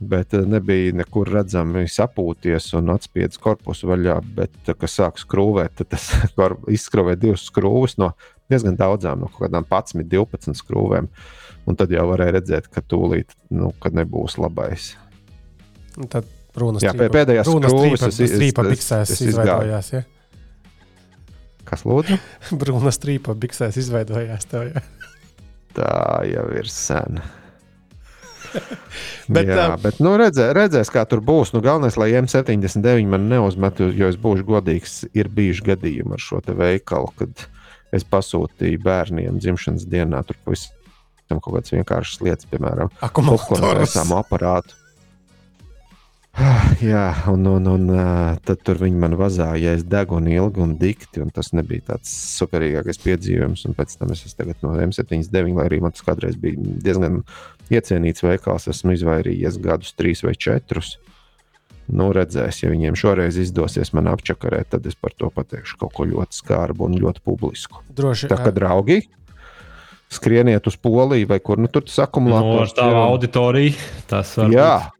bet 0.01 0.35
nebija 0.49 0.97
nekur 0.97 1.31
redzami 1.37 1.85
sapūties 1.91 2.73
un 2.81 2.95
atspiedz 2.97 3.39
korpusu 3.41 3.93
vaļā. 3.93 4.19
Bet, 4.41 4.59
kad 4.67 4.91
sāk 4.91 5.23
skrūvēt, 5.23 5.79
tad 5.79 5.95
tas 5.95 6.11
izskrūvē 6.79 7.15
divas 7.21 7.47
skrūves 7.47 7.99
no 8.01 8.11
diezgan 8.51 8.75
daudzām, 8.79 9.23
no 9.23 9.31
kaut 9.31 9.47
kādām 9.47 9.67
11, 9.67 10.07
12 10.07 10.55
skrūvēm. 10.65 11.07
Uh, 11.11 11.46
Un 11.67 11.75
tad 11.79 11.91
jau 11.91 12.05
varēja 12.07 12.37
redzēt, 12.37 12.69
ka 12.71 12.83
tūlīt 12.83 13.33
nu, 13.51 13.73
nebūs 13.91 14.37
labais. 14.39 14.93
Un 15.97 16.07
tad 16.11 16.27
runas 16.57 16.85
Jā, 16.85 16.93
strīpa, 16.93 17.13
pēdējās 17.19 17.49
skrūves 17.49 18.05
strīpa 18.15 18.67
biksēs 18.69 19.15
izveidojās. 19.27 19.89
Ja? 19.93 20.03
Kas 21.67 21.83
lūdzu? 21.87 22.19
Brūna 22.61 22.93
strīpa 22.95 23.35
biksēs 23.37 23.79
izveidojās. 23.83 24.47
Tev, 24.47 24.69
ja? 24.71 24.85
Tā 25.77 25.91
jau 26.29 26.45
ir 26.57 26.71
sena. 26.71 27.25
bet, 29.35 29.49
Jā, 29.49 29.67
um, 29.73 29.75
bet 29.83 29.99
nu, 29.99 30.15
redzē, 30.19 30.49
redzēs, 30.55 30.89
kā 30.93 31.03
tur 31.09 31.21
būs. 31.25 31.51
Nu, 31.53 31.61
galvenais, 31.65 31.99
lai 31.99 32.13
M79 32.21 33.11
man 33.11 33.27
neuzmetu, 33.31 33.91
jo 33.91 34.09
es 34.11 34.17
būšu 34.21 34.47
godīgs, 34.47 35.01
ir 35.17 35.29
bijuši 35.33 35.67
gadījumi 35.73 36.15
ar 36.15 36.23
šo 36.23 36.41
veikalu, 36.47 37.11
kad 37.19 37.45
es 37.95 38.07
pasūtīju 38.07 38.81
bērniem 38.83 39.37
dzimšanas 39.43 39.85
dienā 39.91 40.23
tur 40.27 40.39
pavisam 40.45 40.76
tam 41.29 41.43
kaut 41.43 41.57
kādas 41.57 41.73
vienkāršas 41.75 42.23
lietas, 42.25 42.49
piemēram, 42.51 42.91
akumulātoru 43.05 43.87
aparātu. 44.17 44.77
Jā, 46.85 47.05
un, 47.31 47.47
un, 47.49 47.67
un 47.71 47.87
tad 48.45 48.61
tur 48.65 48.77
viņi 48.81 48.99
man 49.01 49.15
vazāja, 49.17 49.57
ja 49.57 49.73
es 49.77 49.85
degu 49.89 50.19
un 50.19 50.27
ilgi 50.29 50.61
un 50.61 50.75
dikti, 50.77 51.21
un 51.23 51.31
tas 51.33 51.49
nebija 51.57 51.93
tāds 51.93 52.11
superīgākais 52.37 53.01
piedzīvojums. 53.01 53.65
Un 53.69 53.77
pēc 53.77 53.97
tam 53.97 54.13
es 54.13 54.23
esmu 54.27 54.53
no 54.67 54.75
M79, 54.85 55.57
lai 55.57 55.65
arī 55.65 55.81
man 55.83 55.95
tas 55.95 56.05
kādreiz 56.05 56.37
bija 56.39 56.61
diezgan 56.85 57.23
iecienīts 57.73 58.25
veikals, 58.25 58.69
esmu 58.69 58.93
izvairījies 58.97 59.59
gadus, 59.63 59.95
trīs 59.97 60.23
vai 60.25 60.35
četrus. 60.37 60.97
Nu, 61.87 62.09
redzēs, 62.11 62.61
ja 62.65 62.69
viņiem 62.69 62.97
šoreiz 62.99 63.37
izdosies 63.39 63.93
man 63.95 64.09
apčakarēt, 64.11 64.73
tad 64.73 64.87
es 64.89 64.97
par 64.99 65.13
to 65.15 65.31
pateikšu 65.31 65.79
kaut 65.79 65.95
ko 65.95 66.05
ļoti 66.09 66.35
skarbu 66.35 66.89
un 66.89 66.97
ļoti 66.99 67.23
publisku. 67.23 67.79
Droši, 67.95 68.27
Tā 68.29 68.41
kā 68.41 68.51
draugi, 68.51 69.05
skrieniet 70.13 70.67
uz 70.67 70.77
Poliju 70.79 71.27
vai 71.29 71.39
kur 71.43 71.59
nu, 71.59 71.69
tur 71.71 71.85
tas 71.87 71.99
akumulators 72.05 72.73
no, 72.75 72.77
tā 72.79 73.01
auditorija. 73.01 73.75
Tas 74.09 74.33
var 74.39 74.53
Jā. 74.53 74.71
būt. 74.85 74.93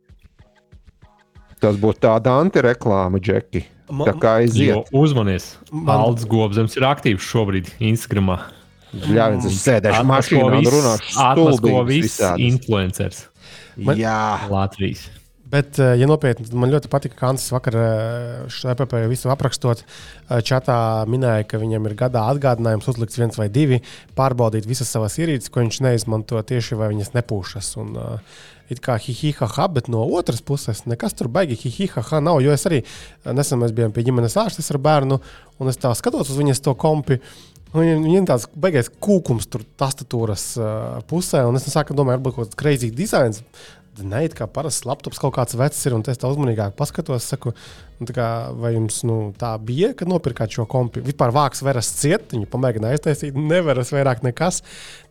Tas 1.63 1.79
būtu 1.81 2.03
tāda 2.05 2.35
antireklāma, 2.37 3.19
Džeki. 3.23 3.63
Tā 3.87 4.13
kā 4.19 4.35
aiziet. 4.43 4.91
Uzmanies. 4.95 5.55
Man... 5.71 6.03
Aldis 6.03 6.27
Gobzems 6.29 6.75
ir 6.77 6.85
aktīvs 6.85 7.23
šobrīd 7.23 7.71
Instagramā. 7.79 8.41
Jā, 8.93 9.29
viņš 9.33 9.47
ir 9.49 9.55
sēdējis 9.57 10.05
mašīnā 10.07 10.59
un 10.59 10.69
runāšu 10.73 11.13
stulbības 11.15 11.89
visādas. 11.89 12.43
Influencers. 12.43 13.23
Man... 13.75 13.99
Jā. 13.99 14.47
Latvijas. 14.51 15.07
Bet, 15.47 15.77
eh, 15.79 15.93
ja 15.95 16.07
nopietni, 16.09 16.43
tad 16.43 16.55
man 16.59 16.71
ļoti 16.73 16.89
patika, 16.91 17.15
ka 17.15 17.29
Ansis 17.31 17.53
vakar 17.53 17.75
eh, 17.79 18.39
šo 18.51 18.73
EPP 18.73 18.97
visu 19.07 19.31
aprakstot. 19.31 19.83
Eh, 19.85 20.41
čatā 20.43 21.05
minēja, 21.07 21.45
ka 21.47 21.61
viņam 21.61 21.87
ir 21.87 21.95
gadā 21.99 22.25
atgādinājums 22.33 22.89
uzlikt 22.91 23.15
viens 23.15 23.39
vai 23.39 23.47
divi, 23.53 23.79
pārbaudīt 24.17 24.67
visas 24.67 24.91
savas 24.91 25.15
ierīces, 25.21 25.51
ko 25.53 25.63
viņš 25.63 25.79
neizmanto 25.85 26.41
tieši 26.51 26.79
vai 26.79 26.91
viņas 26.91 27.13
nepūšas. 27.15 27.71
Un, 27.79 27.95
uh, 27.95 28.37
it 28.67 28.81
kā 28.83 28.97
hihihaha, 28.99 29.69
bet 29.71 29.87
no 29.87 30.01
otras 30.19 30.41
puses 30.43 30.83
nekas 30.83 31.15
tur 31.15 31.29
baigi 31.31 31.55
hihihaha 31.61 32.19
nav. 32.19 32.41
Jo 32.43 32.51
es 32.51 32.67
arī 32.67 32.81
nesen 33.23 33.61
mēs 33.61 33.71
bijām 33.75 33.95
pie 33.95 34.03
ģimenes 34.09 34.35
ārstes 34.41 34.67
ar 34.73 34.81
bērnu, 34.83 35.21
un 35.61 35.71
es 35.71 35.79
tā 35.79 35.93
skatos 35.95 36.33
uz 36.33 36.41
viņas 36.41 36.65
to 36.65 36.75
kompi. 36.75 37.21
Viņam 37.77 38.27
tāds 38.27 38.47
baigais 38.55 38.87
kūkums, 39.03 39.47
tur 39.51 39.63
tastatūras 39.79 40.45
uh, 40.59 40.99
pusē, 41.07 41.45
un 41.47 41.59
es 41.59 41.67
sāku 41.71 41.95
domāt, 41.95 42.17
varbūt 42.17 42.35
kaut 42.35 42.49
kāds 42.49 42.59
crazy 42.59 42.91
dizains. 42.95 43.43
Nē, 43.97 44.27
kā 44.35 44.45
parasts 44.51 44.85
laptops 44.85 45.17
kaut 45.21 45.33
kāds 45.33 45.55
vecs 45.57 45.79
ir, 45.87 45.95
un 45.97 46.03
es 46.05 46.19
tā 46.21 46.29
uzmanīgāk 46.29 46.75
paskatos, 46.77 47.25
saku, 47.31 47.53
nu, 47.97 48.07
kā, 48.13 48.27
vai 48.53 48.75
jums 48.75 48.99
nu, 49.09 49.15
tā 49.39 49.55
bija, 49.57 49.89
kad 49.97 50.11
nopirkāt 50.11 50.53
šo 50.53 50.67
kompi. 50.69 51.01
Vispār 51.05 51.33
vāks 51.33 51.63
veras 51.65 51.89
ciet, 51.97 52.27
viņu 52.35 52.49
pamēģināja 52.51 52.99
aiztaisīt, 52.99 53.37
nevaras 53.37 53.93
vairāk 53.95 54.21
nekas. 54.27 54.61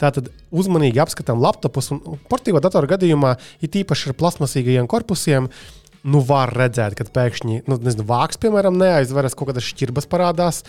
Tātad 0.03 0.31
uzmanīgi 0.55 1.03
apskatām 1.03 1.43
laptopus, 1.43 1.91
un 1.97 2.21
portīvo 2.31 2.63
datoru 2.63 2.93
gadījumā 2.95 3.35
ir 3.59 3.81
īpaši 3.83 4.13
ar 4.13 4.19
plasmasīgajiem 4.23 4.87
korpusiem 4.91 5.51
nu, 6.07 6.21
var 6.25 6.53
redzēt, 6.55 6.95
ka 6.99 7.07
pēkšņi 7.11 7.65
nu, 7.67 7.79
nezinu, 7.83 8.07
vāks, 8.07 8.39
piemēram, 8.43 8.77
neaizveras, 8.79 9.35
kaut 9.39 9.51
kādas 9.51 9.67
šķirbas 9.67 10.07
parādās, 10.11 10.63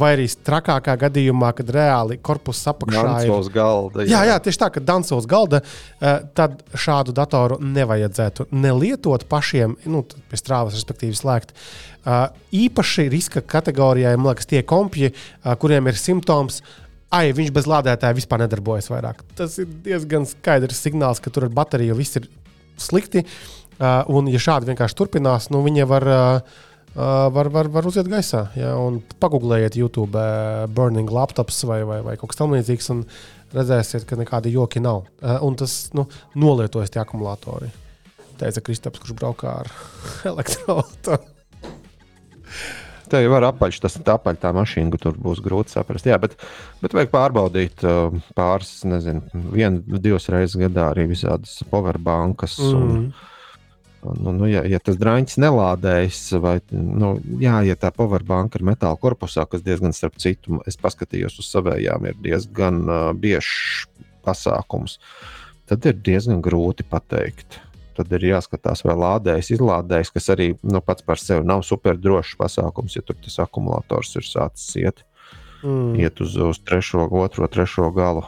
vai 0.00 0.14
arī 0.14 0.26
trakākā 0.48 0.96
gadījumā, 1.04 1.52
kad 1.58 1.72
reāli 1.76 2.16
korpuss 2.24 2.68
apakšā 2.72 3.04
ir 3.26 3.34
uz 3.34 3.50
galda. 3.52 4.04
Jā. 4.04 4.14
jā, 4.14 4.32
jā, 4.32 4.38
tieši 4.46 4.62
tā, 4.62 4.70
ka 4.72 4.84
danso 4.84 5.20
uz 5.20 5.28
galda, 5.30 5.62
tad 6.36 6.64
šādu 6.72 7.14
datoru 7.16 7.60
nevajadzētu 7.60 8.48
nelietot 8.56 9.28
pašiem, 9.30 9.76
nu, 9.90 10.04
pie 10.30 10.40
strāvas, 10.40 10.78
respektīvi, 10.78 11.18
slēgt. 11.18 11.54
Īpaši 12.56 13.08
riska 13.12 13.44
kategorijai, 13.44 14.16
man 14.16 14.32
liekas, 14.32 14.48
tie 14.48 14.64
kompji, 14.64 15.12
kuriem 15.60 15.92
ir 15.92 16.00
simptoms, 16.00 16.62
ai, 17.12 17.28
viņš 17.36 17.52
bez 17.52 17.68
lādētāja 17.68 18.16
vispār 18.16 18.46
nedarbojas 18.46 18.88
vairāk. 18.88 19.24
Tas 19.36 19.58
ir 19.60 19.68
diezgan 19.84 20.24
skaidrs 20.30 20.80
signāls, 20.80 21.20
ka 21.20 21.32
tur 21.34 21.50
ar 21.50 21.56
bateriju 21.60 21.98
viss 21.98 22.16
ir 22.16 22.30
slikti. 22.80 23.26
Uh, 23.26 23.59
Uh, 23.80 24.02
un, 24.12 24.28
ja 24.28 24.40
šādi 24.42 24.68
vienkārši 24.68 24.96
turpinās, 24.98 25.48
nu, 25.54 25.62
viņi 25.64 25.86
var, 25.88 26.04
uh, 26.04 26.58
var, 27.32 27.48
var, 27.48 27.70
var 27.72 27.86
uziet 27.88 28.10
gaisā. 28.12 28.46
Ja, 28.58 28.74
pagūglējiet 29.22 29.78
YouTube, 29.80 30.20
uh, 30.20 30.66
burning 30.68 31.08
laptops 31.08 31.62
vai, 31.64 31.80
vai, 31.88 32.02
vai 32.04 32.18
kaut 32.20 32.34
kas 32.34 32.42
tamlīdzīgs, 32.42 32.90
un 32.92 33.06
redzēsiet, 33.56 34.04
ka 34.08 34.20
nekādi 34.20 34.52
joki 34.52 34.82
nav. 34.84 35.06
Uh, 35.22 35.38
un 35.46 35.56
tas 35.60 35.86
nu, 35.96 36.04
nolietojas 36.36 36.92
tie 36.92 37.00
akumulatori. 37.00 37.70
Teica 38.40 38.62
Kristaps, 38.64 39.00
kurš 39.00 39.16
braukā 39.16 39.56
ar 39.62 39.72
elektroautorātu. 40.32 41.36
Tā 43.10 43.18
jau 43.24 43.32
var 43.32 43.48
apaļš, 43.48 43.80
tas 43.82 43.96
ir 43.98 44.06
apaļ 44.12 44.36
tā 44.38 44.52
mašīna, 44.54 44.98
tur 45.02 45.16
būs 45.18 45.40
grūti 45.42 45.72
saprast. 45.74 46.06
Jā, 46.06 46.18
bet, 46.22 46.36
bet 46.82 46.94
vajag 46.94 47.10
pārbaudīt 47.10 47.82
uh, 47.82 48.14
pāris, 48.38 48.84
nezinu, 48.86 49.24
vienu, 49.50 49.98
divas 49.98 50.28
reizes 50.30 50.54
gadā 50.60 50.92
arī 50.92 51.08
visādas 51.10 51.56
powerbankas. 51.72 52.54
Mm. 52.62 52.78
Un, 52.78 53.08
Nu, 54.00 54.32
nu, 54.32 54.46
ja, 54.48 54.62
ja 54.64 54.78
tas 54.80 54.96
drāņķis 54.96 55.36
nelādējas, 55.42 56.20
vai 56.40 56.54
nu, 56.72 57.12
jā, 57.42 57.58
ja 57.68 57.76
tā 57.76 57.90
powerbanka 57.92 58.56
ir 58.56 58.64
metāla 58.70 58.96
korpusā, 59.00 59.44
kas 59.44 59.64
diezgan, 59.66 59.92
starp 59.92 60.16
citu, 60.22 60.62
es 60.68 60.80
paskatījos 60.80 61.36
uz 61.42 61.50
savējām, 61.52 62.06
ir 62.08 62.22
diezgan 62.24 62.80
uh, 62.86 63.10
biežs 63.12 63.84
pasākums, 64.24 64.96
tad 65.68 65.84
ir 65.90 66.00
diezgan 66.00 66.40
grūti 66.44 66.86
pateikt. 66.88 67.60
Tad 67.98 68.12
ir 68.16 68.24
jāskatās, 68.30 68.80
vai 68.86 68.94
lādējas, 68.96 69.50
izlādējas, 69.52 70.12
kas 70.14 70.30
arī 70.32 70.54
nu, 70.64 70.80
pats 70.80 71.04
par 71.04 71.20
sevi 71.20 71.44
nav 71.44 71.60
super 71.66 71.98
drošs 72.00 72.38
pasākums, 72.40 72.96
ja 72.96 73.04
tur 73.04 73.18
tas 73.20 73.36
akumulators 73.44 74.14
ir 74.16 74.24
sācis 74.24 74.78
iet, 74.80 75.02
mm. 75.60 75.98
iet 76.00 76.22
uz, 76.24 76.38
uz 76.40 76.62
trešo, 76.64 77.04
otro, 77.20 77.50
trešo 77.52 77.90
galu. 77.92 78.24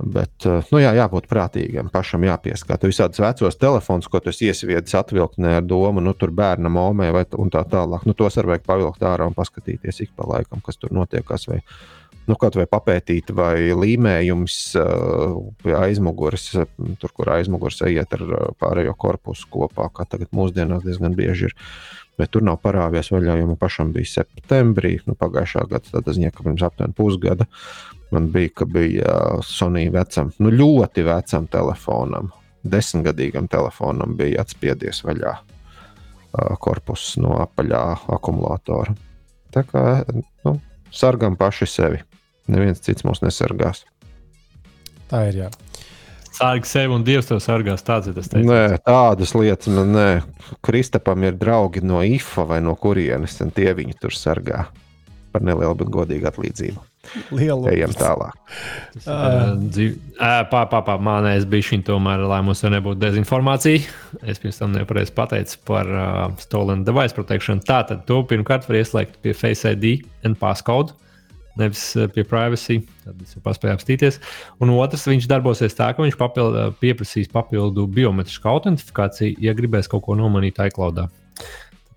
Bet, 0.00 0.46
eh, 0.46 0.64
nu, 0.72 0.80
jā, 0.80 0.92
jābūt 0.96 1.26
prātīgam, 1.28 1.90
pašam 1.92 2.24
jāpieskata. 2.24 2.88
Visādus 2.88 3.20
vecos 3.20 3.58
telefonus, 3.60 4.08
ko 4.08 4.20
tu 4.24 4.32
iesviedzi 4.32 4.96
atvilktnē 4.96 5.58
ar 5.58 5.66
domu, 5.66 6.00
nu, 6.00 6.14
tur 6.16 6.32
bērnam 6.32 6.78
omē 6.80 7.10
vai 7.12 7.24
tā 7.28 7.64
tālāk. 7.68 8.06
Nu, 8.08 8.16
tos 8.16 8.38
arī 8.40 8.54
vajag 8.54 8.66
pavilkt 8.68 9.04
ārā 9.04 9.28
un 9.28 9.36
paskatīties 9.36 10.00
ik 10.06 10.14
pa 10.16 10.28
laikam, 10.30 10.62
kas 10.64 10.80
tur 10.80 10.94
notiekās. 10.96 11.48
Vai, 11.50 11.60
nu, 12.30 12.38
kaut 12.40 12.56
vai 12.58 12.66
papētīt, 12.70 13.32
vai 13.36 13.70
līmējums 13.76 14.58
uh, 14.80 15.38
pie 15.62 15.76
aizmugures, 15.76 16.50
tur, 17.02 17.14
kur 17.16 17.34
aizmugures 17.36 17.82
iet 17.90 18.16
ar 18.16 18.26
uh, 18.26 18.50
pārējo 18.60 18.94
korpusu 18.98 19.50
kopā, 19.52 19.90
kā 19.94 20.06
tagad 20.08 20.30
mūsdienās 20.36 20.86
diezgan 20.86 21.18
bieži 21.18 21.50
ir. 21.50 21.56
Bet 22.20 22.34
tur 22.34 22.44
nav 22.44 22.58
parāvies 22.60 23.08
vaļā, 23.12 23.38
jo 23.40 23.46
man 23.48 23.56
pašam 23.60 23.94
bija 23.94 24.20
septembrī, 24.20 24.98
nu, 25.08 25.16
pagājušā 25.18 25.64
gada, 25.70 25.88
tad 25.94 26.10
ziņā, 26.12 26.34
ka 26.34 26.44
pirms 26.44 26.66
aptuveni 26.66 26.96
pusgada. 26.96 27.46
Uh, 27.48 28.00
Man 28.10 28.32
bija, 28.32 28.48
ka 28.54 28.64
bija 28.64 29.38
Sony 29.42 29.86
vecam, 29.92 30.32
nu 30.42 30.50
ļoti 30.50 31.04
vecam 31.06 31.46
telefonam, 31.50 32.32
desmitgadīgam 32.66 33.46
telefonam 33.50 34.16
bija 34.18 34.42
atspiedies 34.42 35.04
vaļā 35.06 35.36
korpus 36.62 37.12
no 37.22 37.36
apaļā 37.44 37.82
akumulatora. 38.16 38.94
Tā 39.54 39.62
kā 39.66 39.84
nu, 40.14 40.56
sargam 40.94 41.38
paši 41.38 41.70
sevi. 41.70 42.02
Neviens 42.48 42.80
cits 42.84 43.04
mūs 43.06 43.20
nesargās. 43.24 43.84
Tā 45.10 45.26
ir. 45.28 45.44
Jā. 45.44 45.50
Sārgi 46.40 46.70
sevi 46.70 46.94
un 46.94 47.04
Dievs 47.04 47.28
to 47.28 47.36
sargās. 47.42 47.82
Tāds 47.84 48.08
ir 48.08 48.14
tas 48.16 48.30
teiks. 48.30 48.46
Nē, 48.48 48.78
tādas 48.86 49.34
lietas 49.36 49.68
man 49.74 49.90
nē. 49.92 50.08
Kristapam 50.64 51.26
ir 51.26 51.36
draugi 51.40 51.82
no 51.84 52.00
IFA 52.06 52.46
vai 52.54 52.60
no 52.64 52.76
kurienes, 52.80 53.36
un 53.44 53.50
tie 53.54 53.74
viņu 53.76 53.98
tur 54.00 54.16
sargā 54.16 54.68
par 55.30 55.44
nelielu, 55.46 55.76
bet 55.78 55.90
godīgu 55.94 56.26
atlīdzību. 56.30 56.86
Lielu. 57.34 57.68
Ejam 57.70 57.92
tālāk. 57.96 58.34
Pār, 60.50 60.66
pār, 60.68 60.82
pār, 60.84 60.98
manējais 61.02 61.46
bija 61.48 61.66
šī 61.70 61.78
tomēr, 61.86 62.22
lai 62.28 62.40
mums 62.44 62.60
nebūtu 62.62 63.00
dezinformācija. 63.00 63.86
Es 64.28 64.42
pirms 64.42 64.60
tam 64.60 64.74
nepareizi 64.74 65.14
pateicu 65.16 65.56
par 65.70 65.88
uh, 65.88 66.26
stolen 66.42 66.84
device 66.86 67.16
protection. 67.16 67.62
Tātad 67.64 68.04
to 68.10 68.20
pirmkārt 68.28 68.68
var 68.68 68.80
ieslēgt 68.82 69.20
pie 69.24 69.34
Face 69.36 69.72
ID 69.72 70.04
un 70.28 70.36
passcode. 70.38 70.96
Nevis 71.58 71.82
pie 72.14 72.22
privacy, 72.24 72.76
tad 73.02 73.24
es 73.24 73.34
jau 73.34 73.40
paspēju 73.42 73.74
apstīties. 73.74 74.20
Un 74.62 74.70
otrs, 74.76 75.08
viņš 75.10 75.26
darbosies 75.30 75.74
tā, 75.76 75.88
ka 75.96 76.04
viņš 76.04 76.18
papildu, 76.20 76.68
pieprasīs 76.78 77.32
papildu 77.32 77.88
biometrisku 77.90 78.52
autentifikāciju, 78.52 79.34
ja 79.42 79.56
gribēs 79.58 79.90
kaut 79.90 80.06
ko 80.06 80.14
nomanīt 80.18 80.62
iCloud 80.62 81.02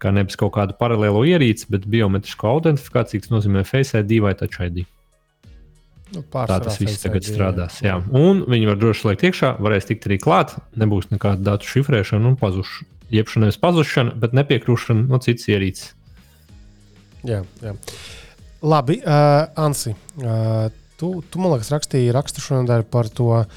kā 0.03 0.11
nevis 0.11 0.35
kaut 0.39 0.53
kādu 0.57 0.75
paralēlo 0.79 1.23
ierīci, 1.27 1.69
bet 1.71 1.87
biometrisku 1.89 2.49
autentifikāciju, 2.49 3.23
kas 3.23 3.31
nozīmē 3.31 3.63
Face 3.67 3.99
ID 3.99 4.19
vai 4.23 4.33
Touch 4.39 4.59
ID. 4.63 4.83
Nu, 6.13 6.21
Tā 6.29 6.59
tas 6.61 6.77
viss 6.81 7.01
tagad 7.01 7.23
ID, 7.23 7.31
strādās. 7.33 7.79
Jā. 7.81 7.95
Jā. 7.95 7.99
Un 8.19 8.43
viņi 8.51 8.69
var 8.69 8.81
droši 8.81 9.07
liekt 9.09 9.23
iekšā, 9.29 9.55
varēs 9.63 9.87
tikt 9.89 10.09
arī 10.09 10.19
klāt. 10.21 10.57
Nebūs 10.77 11.09
nekāda 11.13 11.41
datu 11.53 11.69
šifrēšana 11.71 12.33
un 12.33 12.37
pazušana. 12.41 12.89
Jebša 13.13 13.43
nevis 13.43 13.59
pazušana, 13.61 14.15
bet 14.21 14.35
nepiekļūšana 14.37 15.07
no 15.09 15.19
citas 15.21 15.49
ierīces. 15.49 15.93
Jā, 17.23 17.43
jā. 17.63 17.73
Labi, 18.63 19.01
uh, 19.03 19.43
Ansi, 19.59 19.91
uh, 20.23 20.69
tu, 20.95 21.17
tu 21.27 21.39
man 21.43 21.51
liekas 21.51 21.73
rakstīji 21.73 22.13
rakstu 22.15 22.39
šonadēļ 22.39 22.85
par 22.87 23.09
to 23.11 23.27
uh, 23.35 23.47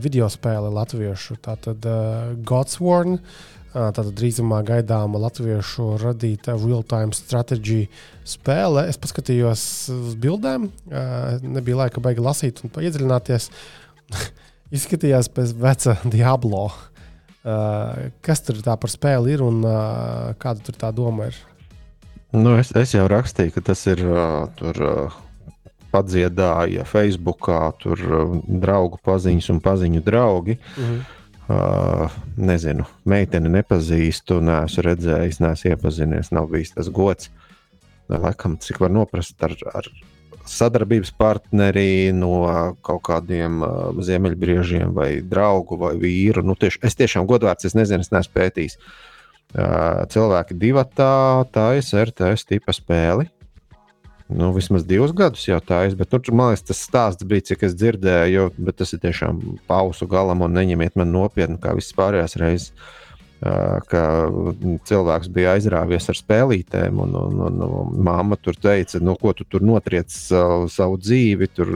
video 0.00 0.30
spēli 0.32 0.70
latviešu. 0.72 1.36
Tātad 1.44 1.84
uh, 1.84 2.30
Godsworn. 2.48 3.18
Uh, 3.18 3.58
Tātad 3.68 4.14
drīzumā 4.16 4.62
gaidāma 4.64 5.20
latviešu 5.20 5.98
radīta 6.00 6.54
real-time 6.56 7.12
strategy 7.12 7.82
spēle. 8.24 8.86
Es 8.88 8.96
paskatījos 8.96 9.62
uz 9.92 10.14
bildēm, 10.18 10.70
nebija 11.44 11.82
laika 11.82 12.00
baigi 12.02 12.24
lasīt 12.24 12.62
un 12.64 12.72
iedziļināties. 12.72 13.50
Izskatījās 14.80 15.28
pēc 15.36 15.52
veca 15.60 15.98
Diablo. 16.16 16.70
Kas 18.24 18.42
tur 18.48 18.64
tā 18.64 18.74
par 18.80 18.92
spēli 18.92 19.36
ir 19.36 19.44
un 19.44 19.60
kāda 20.40 20.64
tur 20.64 20.80
tā 20.80 20.90
doma 20.96 21.28
ir? 21.28 21.38
Nu, 22.34 22.58
es, 22.60 22.74
es 22.76 22.92
jau 22.92 23.06
rakstīju, 23.08 23.54
ka 23.54 23.64
tas 23.70 23.86
ir 23.88 24.02
tur 24.58 24.82
padziedāja 25.88 26.84
Facebookā, 26.84 27.60
tur 27.80 28.02
draugu 28.44 29.00
paziņas 29.04 29.48
un 29.54 29.62
paziņu 29.64 30.04
draugi. 30.04 30.58
Mm 30.76 31.06
Uh, 31.48 32.12
nezinu, 32.36 32.84
meiteni 33.08 33.48
nepazīstu, 33.48 34.36
neesmu 34.44 34.82
redzējis, 34.84 35.38
neesmu 35.40 35.70
iepazinies, 35.70 36.28
nav 36.36 36.50
bijis 36.52 36.74
tas 36.74 36.90
gods. 36.92 37.30
Laikam, 38.12 38.58
cik 38.60 38.82
var 38.82 38.92
noprast 38.92 39.40
ar, 39.46 39.54
ar 39.72 39.88
sadarbības 40.44 41.14
partneri 41.16 42.12
no 42.12 42.42
kaut 42.84 43.00
kādiem 43.08 43.62
uh, 43.64 43.96
ziemeļbriežiem, 43.96 44.92
vai 44.92 45.08
draugu, 45.24 45.80
vai 45.80 45.94
vīru. 45.96 46.44
Nu, 46.44 46.52
tieši, 46.52 46.82
es 46.84 47.00
tiešām 47.00 47.24
godvārds, 47.30 47.64
es 47.64 47.78
nezinu, 47.78 48.04
es 48.04 48.12
neesmu 48.12 48.36
pētījis. 48.36 48.76
Uh, 48.76 49.07
cilvēki 49.54 50.58
divi 50.60 50.84
tā, 50.94 51.44
tā 51.54 51.70
ir 51.78 52.04
RTS 52.04 52.48
tipa 52.50 52.74
spēle 52.76 53.28
nu, 54.28 54.52
vismaz 54.52 54.84
divus 54.84 55.12
gadus 55.16 55.46
jau 55.48 55.58
tā 55.64 55.82
ir. 55.88 55.96
Bet 55.98 56.12
tur, 56.12 56.22
man 56.36 56.52
liekas, 56.52 56.66
tas 56.68 56.84
stāsts 56.84 57.26
bija, 57.28 57.46
cik 57.50 57.64
es 57.68 57.76
dzirdēju, 57.78 58.50
bet 58.60 58.78
tas 58.80 58.92
ir 58.92 59.02
tiešām 59.02 59.40
pausu 59.70 60.08
galam 60.10 60.44
un 60.44 60.56
neņemiet 60.56 60.98
man 61.00 61.12
nopietni, 61.14 61.58
kā 61.62 61.74
visas 61.78 61.96
pārējās 61.98 62.40
reizes. 62.40 62.72
ka 63.86 64.00
cilvēks 64.90 65.28
bija 65.30 65.52
aizrāvies 65.54 66.08
ar 66.10 66.16
spēlītēm, 66.18 66.96
un, 67.04 67.12
un, 67.14 67.36
un, 67.46 67.60
un 67.62 68.00
mamma 68.02 68.34
tur 68.34 68.56
teica, 68.58 68.98
no 68.98 69.12
nu, 69.12 69.14
ko 69.14 69.30
tu 69.30 69.46
tur 69.46 69.62
notriec 69.62 70.10
savu, 70.10 70.66
savu 70.66 70.98
dzīvi, 70.98 71.46
tur 71.54 71.70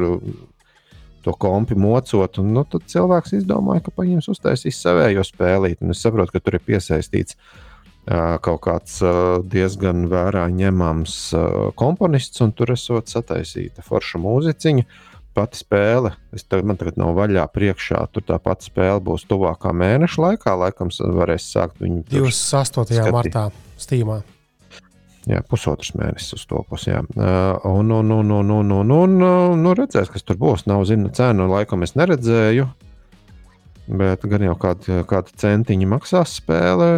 to 1.25 1.35
kompi 1.39 1.77
mocot. 1.79 2.41
Un, 2.43 2.53
nu, 2.57 2.64
tad 2.68 2.87
cilvēks 2.91 3.37
izdomāja, 3.41 3.85
ka 3.87 3.95
paņems 3.97 4.31
uztaisīs 4.33 4.81
savējo 4.83 5.25
spēlīti. 5.27 5.91
Es 5.93 6.03
saprotu, 6.05 6.35
ka 6.35 6.43
tur 6.43 6.59
ir 6.59 6.64
piesaistīts 6.66 7.39
uh, 7.39 8.37
kaut 8.45 8.62
kāds 8.66 8.99
uh, 9.05 9.39
diezgan 9.43 10.07
vērā 10.12 10.49
ņemams 10.53 11.16
uh, 11.39 11.47
komponists, 11.79 12.43
un 12.45 12.55
tur 12.57 12.75
esot 12.77 13.12
sataisīta 13.12 13.85
forša 13.87 14.23
mūziķiņa. 14.23 14.87
Pati 15.33 15.57
spēle, 15.57 16.11
es 16.37 16.45
tagad, 16.45 16.66
man 16.68 16.77
tagad 16.77 16.99
nav 17.01 17.14
vaļā 17.16 17.47
priekšā, 17.55 18.03
tur 18.12 18.27
tā 18.29 18.37
pati 18.37 18.68
spēle 18.68 19.01
būs 19.01 19.25
tuvākā 19.31 19.73
mēneša 19.73 20.27
laikā. 20.27 20.59
Laikam 20.66 20.93
varēs 20.93 21.49
sākt 21.55 21.81
viņu 21.81 22.05
28. 22.12 23.01
martā 23.16 23.49
Steamā. 23.81 24.20
Jā, 25.31 25.39
pusotrs 25.47 25.93
mēnesis 25.95 26.35
uz 26.35 26.47
to 26.51 26.64
pusi. 26.66 26.91
Uh, 26.91 27.55
un, 27.68 27.93
un, 27.95 28.09
un, 28.11 28.31
un, 28.35 28.49
un, 28.51 28.73
un, 28.75 28.91
un 28.91 29.61
nu, 29.62 29.75
redzēs, 29.79 30.11
kas 30.11 30.27
tur 30.27 30.39
būs. 30.41 30.66
Nav 30.66 30.83
zina 30.91 31.12
cenu, 31.14 31.47
laikam 31.51 31.87
es 31.87 31.95
neredzēju. 31.99 32.66
Bet 33.93 34.23
gan 34.31 34.45
jau 34.47 34.55
kāda, 34.59 35.03
kāda 35.11 35.35
centiņa 35.43 35.89
maksās 35.91 36.37
spēle. 36.39 36.89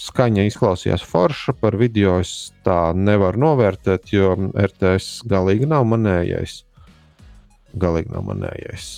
Skaņa 0.00 0.44
izklausījās 0.48 1.04
forša, 1.04 1.56
par 1.60 1.76
video 1.80 2.18
es 2.20 2.52
tā 2.64 2.92
nevaru 2.96 3.40
novērtēt, 3.44 4.12
jo 4.12 4.34
RTS 4.52 5.24
galīgi 5.28 5.68
nav 5.68 5.88
manējais. 5.88 6.62
Galīgi 7.80 8.12
nav 8.12 8.24
manējais. 8.28 8.90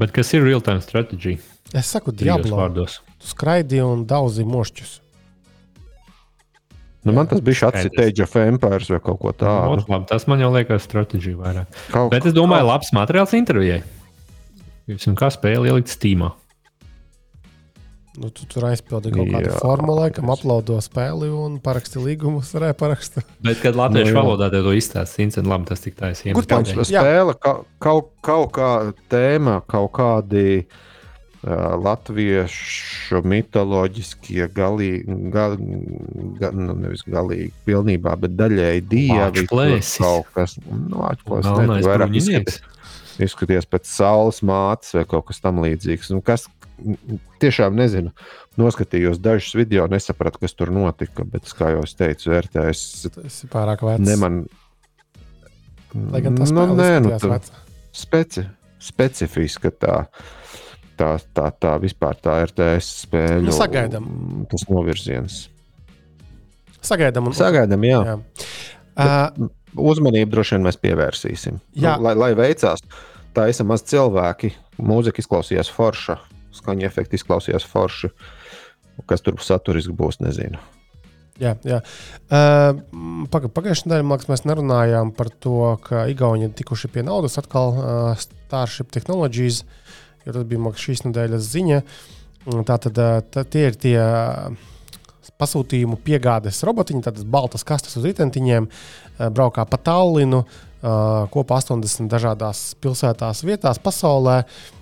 Bet 0.00 0.12
kas 0.16 0.32
ir 0.36 0.44
real-time 0.44 0.84
stratēģija? 0.84 1.40
Es 1.76 1.90
saku, 1.92 2.12
Diablo. 2.16 2.68
Tu 2.76 3.28
skraidi 3.32 3.80
un 3.84 4.04
daudzi 4.08 4.44
mošķus. 4.46 5.00
Nu, 7.06 7.14
man 7.14 7.28
tas 7.30 7.42
bija 7.44 7.68
atcīmredzams, 7.68 8.00
Age 8.02 8.24
of 8.24 8.32
Empires 8.40 8.88
vai 8.90 8.98
kaut 9.04 9.20
ko 9.22 9.32
tādu. 9.38 9.84
Nu, 9.86 10.00
tas 10.10 10.26
man 10.26 10.40
jau 10.42 10.48
liekas, 10.56 10.88
stratēģija 10.88 11.38
vairāk. 11.38 11.76
Kaut, 11.92 12.10
Bet 12.14 12.26
es 12.26 12.34
domāju, 12.34 12.66
kaut... 12.66 12.72
labs 12.72 12.90
materiāls 12.96 13.36
intervijai. 13.38 13.84
Jūs 14.90 15.06
kā 15.18 15.30
spēle 15.34 15.70
ielikt 15.70 15.92
Steamā. 15.92 16.32
Nu, 18.16 18.30
tu 18.32 18.46
tur 18.48 18.64
aizpildīji 18.70 19.12
kaut 19.12 19.30
kādu 19.34 19.54
formulu, 19.60 20.06
kam 20.16 20.30
uploado 20.32 20.78
spēli 20.80 21.28
un 21.36 21.58
paraksti 21.62 22.00
līgumus, 22.00 22.48
varēja 22.56 22.76
parakstīt. 22.80 23.28
Bet, 23.44 23.60
kad 23.60 23.76
latviešu 23.76 24.14
nu, 24.14 24.16
valodā 24.16 24.48
to 24.54 24.72
izstāstīja, 24.72 25.28
Incent, 25.28 25.50
labi, 25.50 25.68
tas 25.68 25.84
tik 25.84 25.98
taisnība. 26.00 26.40
Kur 26.40 26.48
tā 26.48 26.62
spēle, 26.88 27.36
kaut, 27.36 27.68
kaut, 27.84 28.10
kaut 28.24 28.54
kā 28.56 28.70
tēma, 29.12 29.58
kaut 29.68 29.92
kādi 29.98 30.46
uh, 30.62 30.80
latviešu 31.46 33.22
mitoloģiskie 33.22 34.48
galīgi, 34.56 35.18
gal, 35.34 35.56
gal, 36.40 36.56
nu, 36.58 36.74
nevis 36.82 37.06
galīgi 37.06 37.52
pilnībā, 37.68 38.16
bet 38.22 38.34
daļēji 38.38 38.86
dievi. 38.90 39.46
Kaut 39.50 40.32
kas, 40.34 40.56
nu, 40.66 41.04
atklās, 41.06 41.46
ne, 41.46 41.82
vairāk 41.86 42.18
izskaties 42.18 42.62
izskaties 43.22 43.64
pēc 43.64 43.88
saules 43.88 44.42
mātes 44.44 44.92
vai 44.96 45.06
kaut 45.08 45.30
kas 45.30 45.40
tamlīdzīgs. 45.40 46.10
Nu, 46.12 46.20
kas, 46.24 46.44
tiešām 47.42 47.76
nezinu. 47.76 48.12
Noskatījos 48.60 49.20
dažus 49.20 49.56
video, 49.56 49.86
nesapratu, 49.90 50.40
kas 50.44 50.56
tur 50.56 50.72
notika. 50.72 51.26
Bet, 51.28 51.48
kā 51.56 51.72
jau 51.74 51.84
es 51.84 51.96
teicu, 51.96 52.30
vērtējis. 52.32 52.84
Tas 53.16 53.42
ir 53.44 53.52
pārāk 53.52 53.84
vecs. 53.86 54.04
Ne 54.06 54.16
man... 54.20 54.44
Lai 56.12 56.20
gan 56.24 56.36
tas 56.36 56.50
nu, 56.52 56.66
nē, 56.76 56.90
nu, 57.00 57.12
tā, 57.20 57.38
speci, 57.96 58.42
specifiska 58.82 59.70
tā. 59.72 60.00
Tā, 60.96 61.10
tā, 61.36 61.50
tā 61.60 61.74
vispār 61.82 62.16
tā 62.24 62.38
RTS 62.46 62.86
spēle. 63.04 63.44
Nu, 63.44 63.52
sagaidām. 63.52 64.06
Tas 64.48 64.64
novirziens. 64.70 65.42
Sagaidām. 66.80 67.28
Un... 67.28 67.36
Sagaidām, 67.36 67.84
jā. 67.84 67.98
jā. 68.06 68.16
Uh, 68.96 69.50
uzmanību 69.76 70.32
droši 70.32 70.56
vien 70.56 70.64
mēs 70.64 70.80
pievērsīsim. 70.80 71.58
Jā. 71.76 71.96
Nu, 71.96 72.06
lai, 72.08 72.14
lai 72.16 72.30
veicās, 72.38 72.80
tā 73.36 73.48
esam 73.52 73.68
maz 73.72 73.84
cilvēki. 73.90 74.54
Mūzika 74.76 75.20
izklausījās 75.22 75.68
forša, 75.72 76.18
skaņa 76.56 76.88
efekti 76.88 77.20
izklausījās 77.20 77.66
forši. 77.68 78.12
Kas 79.08 79.24
tur 79.24 79.36
saturiski 79.44 79.92
būs, 79.96 80.22
nezinu. 80.24 80.60
Jā, 81.40 81.52
jā. 81.68 81.82
Uh, 82.32 83.26
paga, 83.32 83.50
pagājušajā 83.52 83.90
nedēļā 83.92 84.30
mēs 84.30 84.44
nerunājām 84.48 85.12
par 85.16 85.28
to, 85.28 85.74
ka 85.84 86.06
Igauni 86.08 86.48
ir 86.48 86.54
tikuši 86.56 86.88
pie 86.94 87.04
naudas 87.04 87.36
atkal 87.40 87.76
uh, 87.76 88.22
Starship 88.22 88.88
Technologies, 88.94 89.60
jo 90.26 90.36
tas 90.36 90.46
bija 90.50 90.72
šīs 90.82 91.06
nedēļas 91.06 91.50
ziņa. 91.54 91.82
Tātad 92.66 92.98
tā, 93.32 93.42
tie 93.50 93.66
ir 93.70 93.78
tie 93.80 93.96
pasūtījumu 95.36 95.98
piegādes 96.04 96.62
robotiņi, 96.64 97.02
tādas 97.04 97.26
baltas 97.28 97.66
kastes 97.66 97.98
uz 97.98 98.06
ritentiņiem, 98.06 98.68
uh, 98.68 99.28
braukā 99.34 99.66
pa 99.68 99.80
Tallinu, 99.82 100.44
uh, 100.46 101.26
kopā 101.32 101.60
80 101.60 102.10
dažādās 102.12 102.70
pilsētās 102.80 103.44
vietās 103.46 103.82
pasaulē. 103.82 104.42
Uh, 104.44 104.76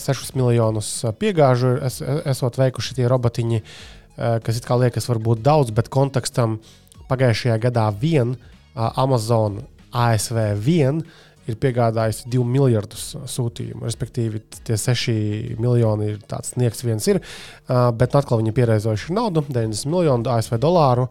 6 0.00 0.36
miljonus 0.40 0.88
piegāžu 1.20 1.74
es, 1.84 2.00
esot 2.00 2.56
veikuši 2.56 2.94
tie 2.96 3.08
robotiņi, 3.10 3.58
kas 4.16 4.56
it 4.56 4.64
kā 4.64 4.78
liekas, 4.80 5.08
varbūt 5.08 5.42
daudz, 5.44 5.72
bet 5.76 5.90
kontekstam 5.92 6.58
pagājušajā 7.10 7.58
gadā 7.60 7.86
vien 7.92 8.38
Amazon 8.74 9.60
ASV 9.92 10.54
vien 10.56 11.02
ir 11.50 11.58
piegādājis 11.60 12.22
2 12.30 12.46
miljardus 12.46 13.10
sūtījumu. 13.30 13.84
Respektīvi, 13.88 14.42
tie 14.66 14.78
6 14.80 15.58
miljoni 15.60 16.14
ir 16.14 16.22
tāds 16.30 16.54
sniegs 16.54 16.84
viens 16.86 17.10
ir, 17.10 17.20
bet 17.68 18.16
atkal 18.18 18.40
viņi 18.40 18.54
pierēzojuši 18.56 19.16
naudu, 19.16 19.44
90 19.50 19.92
miljonu 19.92 20.32
ASV 20.32 20.58
dolāru. 20.62 21.10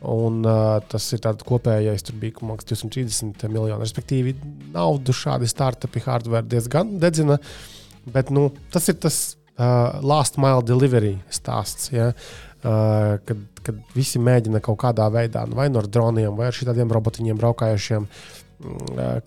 Un, 0.00 0.38
uh, 0.48 0.78
tas 0.88 1.04
ir 1.12 1.20
tāds 1.20 1.44
kopējais, 1.44 2.04
tur 2.06 2.16
bija 2.16 2.38
kaut 2.38 2.62
kāds 2.62 2.70
230 2.72 3.50
miljoni. 3.52 3.82
Respektīvi, 3.84 4.32
naudu 4.72 5.12
šādi 5.12 5.48
startupi 5.50 6.00
hardware 6.06 6.48
diezgan 6.48 6.94
dedzina. 7.02 7.36
Bet 8.08 8.32
nu, 8.32 8.46
tas 8.72 8.88
ir 8.88 8.96
tas 9.02 9.18
uh, 9.60 10.00
last 10.00 10.40
mile 10.40 10.64
delivery 10.64 11.18
stāsts. 11.28 11.90
Ja? 11.92 12.14
Uh, 12.64 13.18
kad, 13.28 13.44
kad 13.66 13.80
visi 13.94 14.20
mēģina 14.22 14.62
kaut 14.64 14.80
kādā 14.82 15.08
veidā, 15.12 15.46
nu, 15.48 15.58
vai 15.58 15.68
nu 15.72 15.82
droniem, 15.86 16.34
vai 16.38 16.50
ar 16.50 16.56
šādiem 16.56 16.92
robotiņiem 16.96 17.40
braukājušiem, 17.40 18.06
uh, 18.06 18.40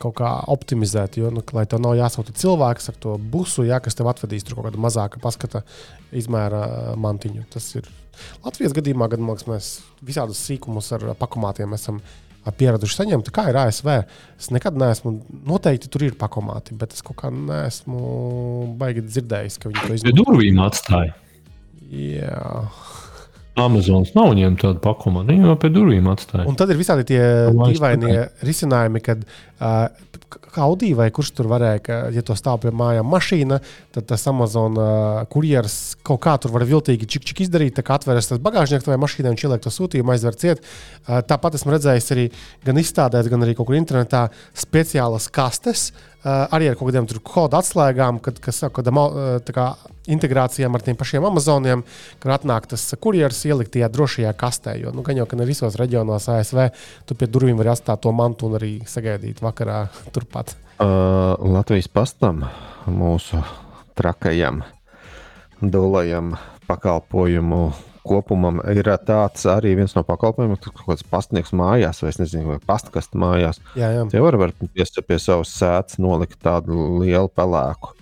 kaut 0.01 0.15
kā 0.19 0.31
optimizēt. 0.53 1.17
Jo, 1.21 1.31
nu, 1.33 1.43
lai 1.55 1.65
tev 1.69 1.81
nav 1.83 1.95
jāsauta 1.97 2.35
cilvēks 2.37 2.91
ar 2.91 2.99
to 3.01 3.15
busu, 3.17 3.65
ja, 3.67 3.79
kas 3.83 3.97
tev 3.97 4.09
atvedīs 4.11 4.45
tur 4.45 4.59
kaut 4.59 4.69
kādu 4.69 4.81
mazāku 4.83 5.21
paskata 5.23 5.63
izmēra 6.15 6.93
mantiņu. 6.99 7.47
Tas 7.53 7.69
ir 7.79 7.89
Latvijas 8.45 8.75
gadījumā, 8.77 9.09
kad 9.09 9.23
mēs 9.23 9.75
visādus 10.05 10.41
sīkumus 10.45 10.91
ar 10.97 11.09
pakomātiem 11.19 11.73
esam 11.73 12.01
pieraduši 12.43 12.99
saņemt. 12.99 13.31
Kā 13.33 13.47
ir 13.49 13.57
ASV? 13.61 13.89
Es 14.37 14.51
nekad 14.53 14.77
neesmu, 14.77 15.15
noteikti 15.47 15.89
tur 15.91 16.05
ir 16.09 16.17
pakomāti, 16.19 16.75
bet 16.77 16.93
es 16.95 17.05
kaut 17.05 17.21
kā 17.23 17.31
neesmu 17.33 18.75
baigi 18.79 19.05
dzirdējis, 19.07 19.59
ka 19.61 19.71
viņi 19.71 19.85
to 19.85 19.97
izdarīja. 19.97 20.19
Durvīm 20.19 20.61
atstāja. 20.61 21.15
Jā. 21.93 22.67
Amazonas 23.59 24.15
nav 24.17 24.31
viņiem 24.31 24.55
tāda 24.57 24.81
pakuma, 24.81 25.21
viņi 25.27 25.45
jau 25.45 25.57
pie 25.61 25.69
durvīm 25.73 26.07
atstāja. 26.09 26.47
Un 26.49 26.57
tad 26.57 26.71
ir 26.73 26.79
visādi 26.79 27.05
tie 27.11 27.21
dīvainie 27.53 28.15
risinājumi, 28.41 29.01
kad 29.05 29.21
uh, 29.27 29.85
Audi 30.63 30.91
vai 30.97 31.07
kurš 31.13 31.31
tur 31.37 31.49
varēja, 31.51 31.81
ka, 31.85 31.97
ja 32.13 32.23
to 32.25 32.33
stāv 32.37 32.63
pie 32.63 32.71
mājām 32.73 33.05
mašīna, 33.09 33.59
tad 33.93 34.07
tas 34.09 34.25
Amazon 34.29 34.77
uh, 34.77 35.21
kurjeris 35.29 35.95
kaut 36.05 36.23
kā 36.25 36.33
tur 36.41 36.53
var 36.55 36.65
viltīgi 36.69 37.09
čik, 37.09 37.27
čik 37.29 37.43
izdarīt, 37.45 37.75
tā 37.77 37.85
kā 37.85 37.99
atveras 37.99 38.31
tas 38.31 38.41
bagāžnieks 38.41 38.89
vai 38.89 38.97
mašīnai 39.01 39.33
un 39.33 39.37
ieliek 39.37 39.61
to 39.61 39.73
sūtījumu, 39.73 40.13
aizver 40.13 40.37
ciet. 40.39 40.65
Uh, 41.05 41.21
tāpat 41.21 41.59
esmu 41.59 41.75
redzējis 41.75 42.09
arī 42.15 42.27
gan 42.65 42.81
izstādēs, 42.81 43.29
gan 43.29 43.45
arī 43.45 43.53
kaut 43.57 43.69
kur 43.69 43.77
internetā 43.77 44.27
speciālas 44.65 45.29
kastes, 45.33 45.91
arī 46.23 46.69
ar 46.71 46.77
kaut 46.79 46.89
kādiem 46.89 47.07
kodu 47.27 47.57
atslēgām, 47.59 48.19
kad, 48.23 48.39
kas 48.43 48.61
kādam 48.73 48.99
kā, 49.53 49.67
integrācijām 50.11 50.75
ar 50.75 50.83
tiem 50.83 50.97
pašiem 50.99 51.25
Amazoniem, 51.27 51.83
kad 52.23 52.35
atnāk 52.37 52.67
tas 52.71 52.85
kurjeris 52.99 53.43
ielikt 53.47 53.73
tajā 53.75 53.89
drošajā 53.91 54.33
kastē. 54.39 54.75
Jo, 54.81 54.93
nu, 54.95 55.03
gan 55.05 55.19
jau, 55.19 55.27
ka 55.29 55.39
ne 55.39 55.47
visos 55.47 55.77
reģionos 55.79 56.29
ASV 56.31 56.67
tu 57.07 57.17
pie 57.19 57.29
durvīm 57.31 57.59
vari 57.59 57.73
atstāt 57.73 58.03
to 58.03 58.11
mantu 58.15 58.49
un 58.49 58.59
arī 58.59 58.75
sagaidīt 58.89 59.43
vakarā 59.43 59.85
turpat? 60.15 60.55
Uh, 60.81 61.35
Latvijas 61.53 61.87
pastam, 61.91 62.43
mūsu 62.89 63.39
trakajam, 63.95 64.63
dolajam 65.61 66.33
pakalpojumu 66.67 67.65
kopumam 68.05 68.61
ir 68.73 68.87
tāds 69.07 69.47
arī 69.49 69.73
viens 69.79 69.95
no 69.97 70.03
pakalpojumiem, 70.07 70.59
ka 70.61 70.71
kaut 70.71 70.93
kāds 70.93 71.05
pastnieks 71.09 71.53
mājās, 71.55 72.03
vai 72.03 72.13
es 72.13 72.21
nezinu, 72.21 72.53
vai 72.53 72.59
pastkasta 72.63 73.19
mājās. 73.19 73.61
Jā, 73.79 73.91
jā. 73.95 74.07
Tie 74.11 74.23
var, 74.23 74.37
var 74.41 74.55
pie, 74.59 74.85
pie 74.85 75.19
savas 75.21 75.53
sēdes 75.57 75.99
nolikt 76.03 76.39
tādu 76.43 76.99
lielu 77.01 77.31
pelēku. 77.33 77.95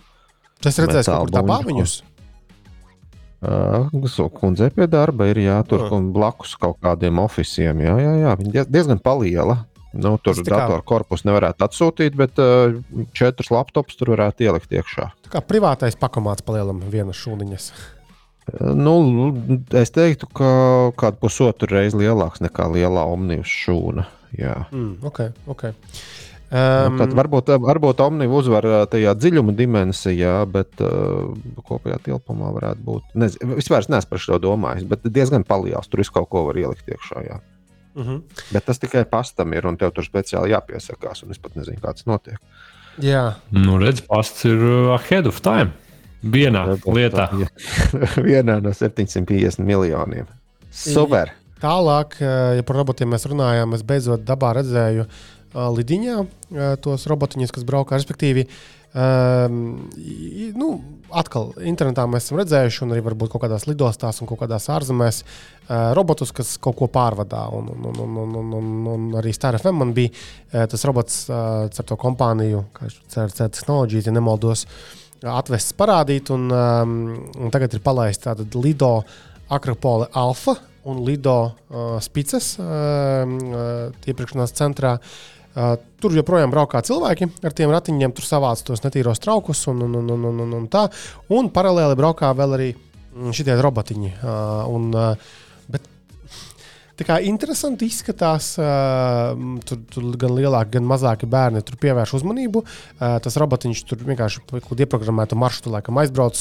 Tas 0.62 0.78
redzēs, 0.82 1.10
kur 1.10 1.34
tā 1.34 1.44
pāviņus. 1.46 2.00
Uh, 3.42 4.30
Kundzei 4.38 4.70
pie 4.70 4.86
darba 4.86 5.26
ir 5.32 5.40
jātur 5.42 5.88
uh. 5.88 5.98
blakus 6.14 6.54
kaut 6.62 6.78
kādiem 6.84 7.18
oficiāliem. 7.24 7.88
Jā, 7.88 7.96
jā, 7.98 8.12
jā. 8.22 8.34
Viņa 8.38 8.66
diezgan 8.70 9.02
liela. 9.24 9.64
Nu, 9.92 10.14
tur 10.24 10.38
datoru 10.40 10.84
korpusu 10.88 11.28
nevarētu 11.28 11.66
atsūtīt, 11.66 12.14
bet 12.16 12.38
uh, 12.40 12.78
četrus 13.18 13.50
laptopus 13.52 13.98
tur 14.00 14.14
varētu 14.14 14.46
ielikt 14.46 14.72
iekšā. 14.72 15.10
Tā 15.26 15.34
kā 15.34 15.42
privātais 15.44 15.98
pakomāts 16.00 16.46
palielam 16.48 16.80
vienas 16.94 17.20
šūniņas. 17.20 17.66
Nu, 18.60 18.96
es 19.80 19.94
teiktu, 19.96 20.28
ka 20.36 20.50
kādu 21.00 21.22
pusotru 21.22 21.70
reizi 21.72 22.02
lielāks 22.02 22.44
nekā 22.44 22.68
lielā 22.74 23.06
omnibus 23.08 23.52
šūna. 23.52 24.08
Jā. 24.38 24.58
Mm, 24.72 24.98
okay, 25.08 25.32
okay. 25.52 25.76
Um, 26.52 26.98
Tad 27.00 27.14
varbūt, 27.16 27.54
varbūt 27.64 28.02
omnibus 28.04 28.44
uzvar 28.44 28.66
tajā 28.92 29.14
dziļuma 29.16 29.54
dimensijā, 29.56 30.34
bet 30.52 30.84
uh, 30.84 31.32
kopējā 31.68 32.02
tilpumā 32.10 32.50
varētu 32.58 32.84
būt. 32.88 33.14
Nezinu, 33.24 33.56
vispār 33.56 33.86
es 33.86 33.88
neesmu 33.92 34.12
par 34.12 34.24
šo 34.26 34.40
domājis, 34.44 34.88
bet 34.90 35.08
diezgan 35.08 35.48
paliels. 35.48 35.88
Tur 35.88 36.04
viss 36.04 36.12
kaut 36.12 36.28
ko 36.34 36.44
var 36.50 36.60
ielikt 36.60 36.92
iekšā. 36.92 37.24
Jā. 37.30 37.40
Mhm. 37.96 38.10
-huh. 38.10 38.44
Bet 38.52 38.66
tas 38.66 38.80
tikai 38.80 39.06
pastam 39.06 39.54
ir, 39.54 39.68
un 39.68 39.78
tev 39.78 39.92
tur 39.96 40.04
speciāli 40.04 40.52
jāpiesakās, 40.52 41.24
un 41.24 41.32
es 41.32 41.38
pat 41.38 41.56
nezinu, 41.56 41.80
kā 41.80 41.94
tas 41.96 42.06
notiek. 42.06 42.40
Jā, 43.00 43.36
nu 43.52 43.78
redz, 43.80 44.02
pasts 44.02 44.46
ir 44.46 44.60
ahead 44.92 45.28
of 45.28 45.40
time. 45.42 45.72
Vienā 46.22 46.66
lietā. 46.86 47.28
Vienā 48.30 48.60
no 48.62 48.74
750 48.78 49.66
miljoniem. 49.66 50.28
Super! 50.72 51.34
Tālāk, 51.62 52.18
eh, 52.22 52.58
ja 52.58 52.66
par 52.66 52.82
robotiem 52.82 53.10
mēs 53.14 53.28
runājām, 53.30 53.76
es 53.78 53.86
beidzot 53.86 54.24
dabā 54.26 54.56
redzēju 54.58 55.06
uh, 55.06 55.66
lidiņā 55.70 56.16
uh, 56.18 56.62
tos 56.82 57.06
robotiņus, 57.10 57.54
kas 57.54 57.66
braukā. 57.68 58.00
Respektīvi, 58.00 58.48
um, 58.98 59.60
nu, 60.58 60.70
atkal 61.22 61.52
internetā 61.70 62.08
mēs 62.10 62.26
esam 62.26 62.42
redzējuši, 62.42 62.82
un 62.86 62.96
arī 62.96 63.04
varbūt 63.06 63.34
kaut 63.34 63.44
kādās 63.46 63.68
lidostās 63.70 64.24
un 64.24 64.30
kaut 64.32 64.42
kādās 64.42 64.66
ārzemēs, 64.74 65.22
uh, 65.22 65.92
robotus, 65.98 66.34
kas 66.34 66.56
kaut 66.58 66.80
ko 66.82 66.90
pārvadā. 66.90 67.44
Un, 67.54 67.70
un, 67.76 67.92
un, 67.92 68.18
un, 68.24 68.34
un, 68.42 68.58
un, 68.62 68.72
un 68.96 69.06
arī 69.22 69.36
Star 69.38 69.60
FM 69.62 69.84
man 69.84 69.94
bija 69.98 70.16
uh, 70.16 70.66
tas 70.72 70.90
robots 70.90 71.28
uh, 71.30 71.70
ar 71.70 71.92
to 71.94 72.00
kompāniju, 72.08 72.66
kā 72.74 72.90
CRC 72.90 73.52
Technologies, 73.60 74.10
ja 74.10 74.18
nemaldos. 74.18 74.66
Uh, 74.66 74.98
atvests 75.30 75.76
parādīt, 75.78 76.32
un, 76.34 76.48
um, 76.50 76.96
un 77.38 77.54
tagad 77.54 77.76
ir 77.76 77.84
palaista 77.86 78.32
tāda 78.32 78.48
Lido 78.62 79.02
Akropole 79.52 80.08
Alfa 80.18 80.56
un 80.90 81.04
Lido 81.06 81.36
uh, 81.46 81.98
Spīces 82.02 82.56
uh, 82.60 82.66
uh, 83.28 84.08
iepirkšanās 84.08 84.56
centrā. 84.58 84.96
Uh, 85.52 85.76
tur 86.00 86.16
joprojām 86.16 86.52
braukā 86.54 86.80
cilvēki 86.88 87.28
ar 87.44 87.54
tiem 87.54 87.74
ratiņiem, 87.74 88.14
tur 88.16 88.26
savāc 88.26 88.64
tos 88.66 88.82
netīros 88.86 89.20
traukus 89.22 89.66
un, 89.68 89.84
un, 89.84 90.00
un, 90.00 90.14
un, 90.16 90.42
un, 90.46 90.56
un, 90.62 90.68
tā. 90.72 90.86
Un 91.36 91.52
paralēli 91.54 92.00
braukā 92.00 92.32
vēl 92.40 92.58
arī 92.58 92.70
šitie 93.36 93.58
robotiņi. 93.60 94.14
Uh, 94.24 94.64
un, 94.72 94.90
uh, 94.96 95.32
Tā 97.02 97.06
kā 97.08 97.16
interesanti 97.26 97.88
izskatās, 97.90 98.52
uh, 98.62 99.32
tur, 99.66 99.80
tur 99.90 100.04
gan 100.22 100.36
lielāki, 100.38 100.76
gan 100.76 100.86
mazāki 100.86 101.26
bērni 101.26 101.64
tur 101.66 101.80
pievērš 101.82 102.12
uzmanību. 102.20 102.62
Uh, 102.62 103.16
tas 103.26 103.38
robotiņš 103.42 103.82
tur 103.90 104.04
vienkārši 104.06 104.44
ieprogrammētu 104.86 105.40
maršrutu 105.42 105.74
laikam 105.74 105.98
aizbrauc. 105.98 106.38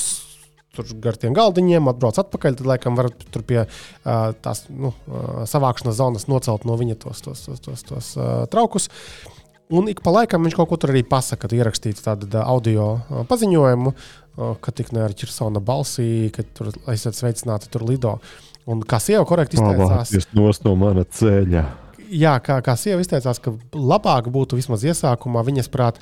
Tur 0.77 0.91
gar 1.03 1.17
tiem 1.17 1.33
galdiņiem 1.35 1.89
atbrauc 1.89 2.21
atpakaļ. 2.21 2.59
Tad, 2.59 2.69
laikam, 2.69 2.99
var 3.01 3.09
tur 3.33 3.43
pie 3.43 3.65
tās 4.05 4.61
nu, 4.71 4.93
savākšanas 5.51 5.97
zonas 5.99 6.29
nocelt 6.31 6.63
no 6.69 6.77
viņa 6.79 6.95
tos, 7.03 7.25
tos, 7.25 7.41
tos, 7.49 7.65
tos, 7.65 7.83
tos 7.89 8.11
traukus. 8.53 8.87
Un 9.75 9.91
ik 9.91 10.05
pa 10.07 10.13
laikam 10.15 10.47
viņš 10.47 10.55
kaut 10.61 10.71
ko 10.71 10.79
tur 10.79 10.93
arī 10.93 11.03
pasakā, 11.09 11.49
kad 11.49 11.57
ierakstīts 11.57 12.07
tādu 12.07 12.31
audio 12.45 12.87
paziņojumu, 13.33 13.95
ka 14.63 14.77
tik 14.79 14.95
ne 14.95 15.03
ar 15.09 15.17
ķirsona 15.19 15.59
balsī, 15.59 16.31
ka 16.37 16.47
tur 16.55 16.71
esat 16.95 17.19
sveicināti 17.19 17.73
tur 17.75 17.89
lido. 17.91 18.21
Uh, 18.21 18.50
Un 18.69 18.83
kā 18.87 18.99
sieva 19.03 19.25
korekti 19.29 19.57
izteicās, 19.57 20.11
tas 20.11 20.13
ir 20.17 20.65
no 20.67 20.75
mana 20.79 21.05
ceļa. 21.05 21.65
Jā, 22.11 22.35
kā, 22.43 22.59
kā 22.67 22.75
sieva 22.79 23.01
izteicās, 23.03 23.39
ka 23.39 23.55
labāk 23.73 24.29
būtu 24.35 24.59
vismaz 24.59 24.83
iesākumā 24.83 25.45
viņas 25.47 25.71
prāt, 25.71 26.01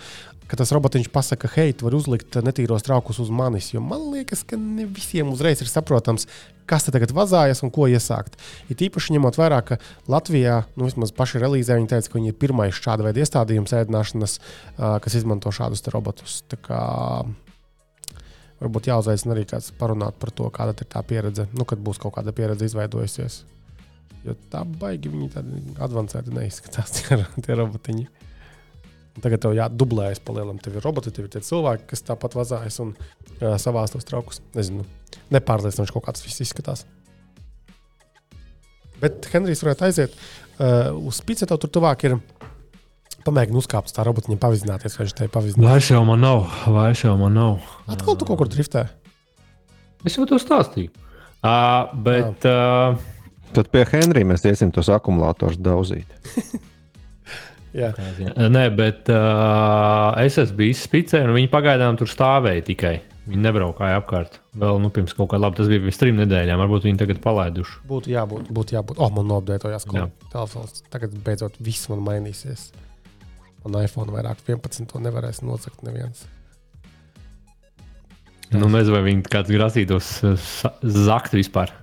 ka 0.49 0.57
tas 0.57 0.73
robotiņš 0.73 1.11
pasakā, 1.13 1.51
hei, 1.59 1.75
tu 1.77 1.87
vari 1.87 1.99
uzlikt 1.99 2.39
netīros 2.45 2.87
traukus 2.87 3.21
uz 3.21 3.29
manis. 3.29 3.69
Jo 3.75 3.83
man 3.85 4.09
liekas, 4.15 4.43
ka 4.49 4.57
ne 4.57 4.87
visiem 4.89 5.29
uzreiz 5.35 5.61
ir 5.61 5.69
saprotams, 5.69 6.25
kas 6.69 6.87
te 6.87 6.95
tagad 6.95 7.13
vazājas 7.17 7.61
un 7.65 7.73
ko 7.75 7.89
iesākt. 7.93 8.39
Ir 8.73 8.89
īpaši 8.89 9.17
ņemot 9.17 9.37
vērā, 9.41 9.61
ka 9.69 9.79
Latvijā, 10.09 10.63
nu, 10.77 10.89
vismaz 10.89 11.13
paši 11.17 11.43
relīzē, 11.45 11.77
viņi 11.77 11.93
teica, 11.93 12.13
ka 12.13 12.19
viņi 12.19 12.33
ir 12.33 12.39
pirmais 12.41 12.81
šāda 12.81 13.05
veida 13.05 13.25
iestādījums 13.25 13.77
ēdināšanas, 13.83 14.39
kas 15.05 15.19
izmanto 15.21 15.53
šādus 15.53 15.85
robotus. 15.93 16.41
Tā 16.49 16.61
kā 16.65 16.81
Varbūt 18.59 18.89
jāuzaicina 18.91 19.37
arī 19.37 19.45
kāds 19.47 19.71
parunāt 19.79 20.19
par 20.19 20.33
to, 20.35 20.49
kāda 20.55 20.75
ir 20.75 20.89
tā 20.91 21.03
pieredze, 21.07 21.47
nu, 21.55 21.67
kad 21.69 21.79
būs 21.83 22.01
kaut 22.03 22.17
kāda 22.17 22.35
pieredze 22.35 22.67
izveidojusies. 22.67 23.43
Jo 24.27 24.35
tā 24.51 24.65
baigi 24.67 25.13
viņi 25.13 25.29
tādi 25.31 25.61
avansēti 25.87 26.35
neizskatās, 26.35 26.95
tie, 26.97 27.21
tie 27.45 27.59
robotiņi. 27.59 28.09
Tagad 29.23 29.43
tev 29.43 29.55
jādublējas 29.57 30.21
pa 30.23 30.35
lielam. 30.37 30.59
Tev 30.63 30.79
ir 30.79 30.85
roboti, 30.85 31.11
tev 31.15 31.27
ir 31.27 31.33
tie 31.35 31.43
cilvēki, 31.43 31.89
kas 31.91 32.05
tāpat 32.07 32.37
vazājas 32.39 32.79
un 32.85 32.93
uh, 32.95 33.55
savās 33.59 33.95
tos 33.95 34.07
traukus. 34.07 34.43
Nezinu, 34.55 34.87
nepārliecinoši 35.35 35.95
kaut 35.95 36.07
kāds 36.07 36.23
viss 36.27 36.43
izskatās. 36.45 36.85
Bet 38.99 39.27
Henrijs 39.33 39.63
varētu 39.63 39.87
aiziet 39.87 40.15
uh, 40.15 40.91
uz 41.07 41.23
tev 41.23 41.59
tur 41.63 41.71
tuvāk 41.79 42.07
ir 42.07 42.19
Pamēģini 43.29 43.61
uzkāpt 43.61 43.93
tā 43.93 44.07
robotiņa, 44.09 44.39
pavizināties, 44.41 44.97
vai 44.97 45.05
viņš 45.05 45.15
te 45.19 45.29
pavizinās. 45.33 45.69
Vairs 45.69 45.91
jau 45.93 46.01
man 46.09 46.23
nav, 46.25 46.47
vairs 46.73 47.05
jau 47.05 47.13
man 47.21 47.37
nav. 47.37 47.75
Atkal 47.93 48.17
tu 48.17 48.29
kaut 48.29 48.41
kur 48.41 48.49
driftē. 48.49 48.87
Es 50.09 50.17
jau 50.17 50.25
to 50.31 50.39
stāstīju. 50.41 50.89
Uh, 51.45 51.93
bet. 52.07 52.49
Jā. 52.49 52.97
Uh, 52.97 53.15
Tad 53.57 53.71
pie 53.73 53.81
Henrija 53.89 54.29
mēs 54.29 54.43
iesim 54.45 54.73
tos 54.75 54.91
akumulatorus 54.93 55.57
daudzīt. 55.61 56.11
Jā. 57.79 57.93
Nē, 58.49 58.65
bet 58.77 59.09
uh, 59.13 60.17
es 60.25 60.39
esmu 60.41 60.59
bijis 60.63 60.83
spicē, 60.85 61.23
un 61.25 61.35
viņi 61.37 61.51
pagaidām 61.53 61.99
tur 62.01 62.11
stāvēja 62.11 62.65
tikai. 62.67 62.95
Viņi 63.29 63.45
nebraukāja 63.45 64.01
apkārt. 64.01 64.39
Vēl 64.57 64.79
nu, 64.81 64.89
pirms 64.93 65.13
kaut 65.17 65.29
kā 65.33 65.41
labi. 65.41 65.59
Tas 65.61 65.69
bija 65.69 65.83
pirms 65.85 66.01
trim 66.01 66.17
nedēļām. 66.23 66.61
Varbūt 66.65 66.87
viņi 66.89 67.01
tagad 67.03 67.21
palaiduši. 67.25 67.83
Būtu 67.89 68.13
jābūt. 68.15 68.49
Būtu 68.57 68.77
jābūt. 68.79 69.01
Oh, 69.05 69.13
man 69.13 69.29
nobdētojās, 69.29 69.85
ka 69.89 70.07
telefons 70.33 70.81
tagad 70.89 71.17
beidzot 71.27 71.59
viss 71.61 71.91
man 71.93 72.01
mainīsies. 72.07 72.71
Un 73.67 73.79
iPhone 73.81 74.15
vairāk 74.15 74.43
11 74.47 74.87
to 74.91 75.01
nevarēs 75.03 75.43
nozagt 75.43 75.83
neviens. 75.87 76.27
Nu, 78.55 78.69
nezinu, 78.73 78.95
vai 78.97 79.03
viņi 79.11 79.27
kāds 79.29 79.53
grasītos 79.53 80.13
uh, 80.25 80.49
zakt 81.09 81.35
vispār. 81.37 81.75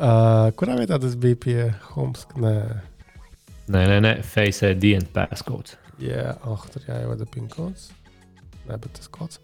Uh, 0.00 0.48
kurā 0.56 0.78
vietā 0.78 0.96
tas 1.02 1.16
bija 1.20 1.36
pie 1.36 1.58
Homes? 1.90 2.24
Nē, 2.40 2.54
nē, 3.68 3.82
nē, 3.90 3.98
nē 4.06 4.12
Face 4.24 4.70
ID 4.72 4.94
passcodes. 5.12 5.76
Jā, 6.00 6.30
yeah. 6.32 6.48
oh, 6.48 6.62
tur 6.72 6.86
jāievada 6.88 7.26
pin 7.28 7.50
kods. 7.52 7.90
Nē, 8.64 8.78
bet 8.78 8.94
tas 8.96 9.10
kods. 9.12 9.42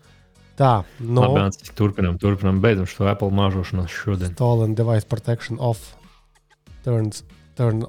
Tā, 0.56 0.86
no. 1.04 1.26
Labi, 1.34 1.68
turpinām, 1.76 2.16
turpinām. 2.16 2.62
Beidzam 2.64 2.88
šo 2.88 3.10
Apple 3.10 3.28
māžošanos 3.36 3.92
šodien. 3.92 4.32
Stolen 4.38 4.72
device 4.78 5.04
protection 5.04 5.60
off. 5.60 5.92
Turns, 6.86 7.26
turn 7.58 7.84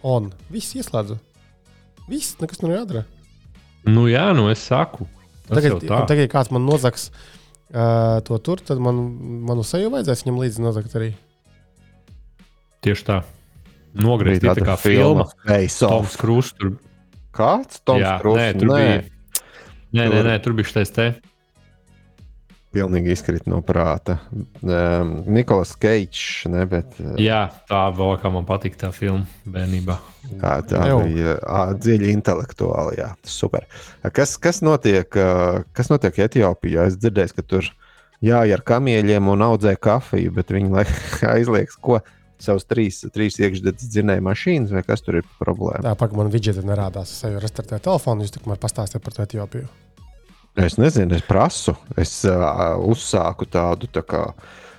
on. 0.00 0.30
Viss 0.48 0.72
ieslēdzu. 0.78 1.18
Viss, 2.10 2.36
nekas 2.40 2.62
nav 2.62 2.74
jādara. 2.74 3.04
Nu, 3.86 4.06
jā, 4.10 4.28
nu 4.36 4.48
es 4.50 4.62
saku. 4.66 5.06
Tagad, 5.46 5.78
tagad, 5.86 6.24
ja 6.24 6.30
kāds 6.30 6.50
man 6.54 6.64
nozags 6.66 7.08
uh, 7.10 8.18
to 8.26 8.38
tur, 8.42 8.62
tad 8.66 8.82
man, 8.82 8.98
manu 9.46 9.62
seju 9.66 9.92
vajadzēs 9.94 10.24
viņam 10.24 10.40
līdzi 10.42 10.64
nozagt 10.64 10.96
arī. 10.98 11.12
Tieši 12.86 13.06
tā. 13.06 13.20
Nogriezt 13.96 14.44
tā 14.44 14.56
kā 14.60 14.74
filma. 14.80 15.28
Toms 15.46 16.18
Krūs 16.20 16.52
tur. 16.58 16.74
Kāds? 17.36 17.80
Toms 17.86 18.06
Krūs? 18.22 18.40
Nē, 18.42 18.50
tur 18.58 18.72
nē. 18.72 18.82
bija. 18.82 18.98
Nē, 19.96 20.10
nē, 20.12 20.26
nē, 20.26 20.36
tur 20.44 20.56
bija 20.58 20.72
šis 20.72 20.92
te 20.92 21.08
pilnīgi 22.76 23.14
izkrīt 23.14 23.48
no 23.48 23.62
prāta. 23.64 24.18
Um, 24.60 25.16
Nikolas 25.32 25.72
Keits, 25.80 26.44
ne, 26.52 26.66
bet. 26.68 26.92
Uh, 27.00 27.16
Jā, 27.20 27.46
tā 27.70 27.86
vēl 27.96 28.18
kā 28.20 28.32
man 28.34 28.46
patīk 28.48 28.76
tā 28.80 28.92
filma 28.94 29.24
bērnībā. 29.48 29.96
Jā, 30.34 30.52
tā 30.66 30.82
bija 31.06 31.36
dziļi 31.78 32.12
intelektuāli. 32.18 32.98
Jā, 33.00 33.12
super. 33.26 33.66
Kas, 34.14 34.36
kas, 34.42 34.60
notiek, 34.66 35.08
kas 35.76 35.90
notiek 35.92 36.18
Etiopijā? 36.26 36.88
Es 36.90 36.98
dzirdēju, 37.00 37.36
ka 37.38 37.46
tur 37.46 37.70
jāiet 38.24 38.58
ar 38.58 38.64
kamieļiem 38.66 39.32
un 39.32 39.46
audzē 39.46 39.76
kafiju, 39.80 40.34
bet 40.36 40.52
viņi 40.54 40.86
aizliegs 41.36 41.80
ko? 41.80 42.02
Savus 42.36 42.66
trīs, 42.68 42.98
trīs 43.14 43.38
iekšzemes 43.40 43.80
dzinēju 43.80 44.24
mašīnas, 44.26 44.74
vai 44.76 44.82
kas 44.84 45.00
tur 45.00 45.22
ir 45.22 45.28
problēma? 45.40 45.80
Tā, 45.86 45.94
pagaidi, 45.96 46.20
man 46.20 46.28
vidžeti 46.34 46.66
nerādās. 46.68 47.14
Es 47.14 47.24
jau 47.24 47.40
restartēju 47.40 47.86
telefonu, 47.88 48.26
jūs 48.26 48.34
tikmēr 48.34 48.60
pastāstījāt 48.60 49.06
par 49.06 49.16
to 49.16 49.24
Etiopiju. 49.24 49.70
Es 50.56 50.78
nezinu, 50.80 51.12
es 51.16 51.24
prasu, 51.26 51.74
es 52.00 52.22
uh, 52.24 52.76
uzsāku 52.80 53.48
tādu 53.50 53.90
tā 53.92 54.02
kā. 54.06 54.22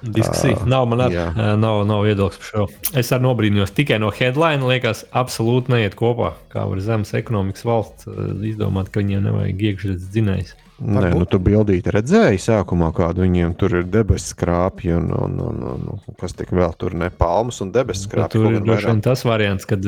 Diskusija. 0.01 0.59
Uh, 0.59 0.67
nav 0.69 0.85
man 0.89 1.03
ar, 1.07 1.13
uh, 1.13 1.51
nav, 1.57 1.83
nav 1.89 2.03
viedoklis 2.05 2.39
par 2.41 2.49
šo. 2.49 2.93
Es 2.97 3.11
arī 3.13 3.25
nobrīnījos 3.25 3.73
tikai 3.77 3.97
no 4.01 4.11
headline. 4.13 4.65
Liekas, 4.65 5.03
absolūti 5.17 5.73
neiet 5.73 5.97
kopā. 5.97 6.35
Kā 6.53 6.65
var 6.69 6.81
zemes 6.85 7.13
ekonomikas 7.17 7.65
valsts 7.65 8.09
uh, 8.09 8.31
izdomāt, 8.45 8.89
ka 8.93 9.01
viņiem 9.03 9.25
nevajag 9.29 9.63
iekšzemes 9.71 10.09
dzinējs. 10.13 10.55
Nē, 10.77 11.07
nu, 11.17 11.25
tu 11.25 11.39
bildīti 11.41 11.89
redzēji 11.93 12.41
sākumā, 12.41 12.91
kāda 12.93 13.23
viņiem 13.23 13.55
tur 13.57 13.79
ir 13.79 13.87
debesu 13.89 14.35
skrāpji 14.35 14.93
un, 14.93 15.09
un, 15.09 15.39
un, 15.41 15.63
un, 15.73 15.87
un 15.97 16.17
kas 16.21 16.37
tik 16.37 16.53
vēl 16.53 16.75
tur 16.77 16.93
ne 16.93 17.09
palmas 17.09 17.57
un 17.65 17.73
debesu 17.73 18.05
skrāpji. 18.05 18.37
Tur 18.37 18.59
ir 18.59 18.61
droši 18.65 18.91
vien 18.91 19.01
tas 19.05 19.25
variants, 19.25 19.65
kad 19.65 19.81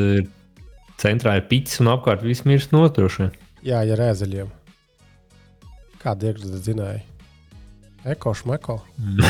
centrā 1.02 1.38
ir 1.38 1.46
piķis 1.50 1.84
un 1.84 1.94
apkārt 1.94 2.26
viss 2.26 2.46
mirst 2.50 2.74
notroši. 2.74 3.30
Jā, 3.66 3.84
ja 3.86 3.98
rēzeļiem. 4.00 4.50
Kāda 6.00 6.30
iekšzemes 6.30 6.64
zināja? 6.64 7.02
Eko, 8.08 8.32
šmeko. 8.34 8.78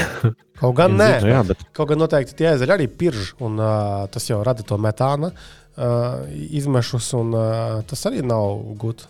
Kaut 0.59 0.75
gan 0.77 0.93
nē, 0.99 1.07
Nu, 1.23 1.31
jā, 1.31 1.39
bet 1.47 1.61
kaut 1.73 1.89
gan 1.89 2.01
noteikti 2.01 2.35
tie 2.37 2.51
ezeļi 2.51 2.75
arī 2.75 2.85
pirž, 2.91 3.31
un 3.45 3.57
uh, 3.57 4.03
tas 4.11 4.27
jau 4.27 4.41
rada 4.45 4.65
to 4.67 4.77
metāna 4.81 5.31
uh, 5.31 6.27
izmešus, 6.29 7.07
un 7.17 7.31
uh, 7.33 7.79
tas 7.87 8.05
arī 8.09 8.21
nav 8.27 8.59
gudri. 8.81 9.07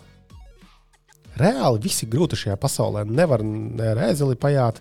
Reāli 1.40 1.82
viss 1.82 2.04
ir 2.04 2.10
grūti 2.12 2.38
šajā 2.38 2.56
pasaulē. 2.60 3.04
Nevar 3.08 3.42
ne 3.44 3.90
ar 3.92 4.00
ēzeli 4.10 4.38
pajāt, 4.38 4.80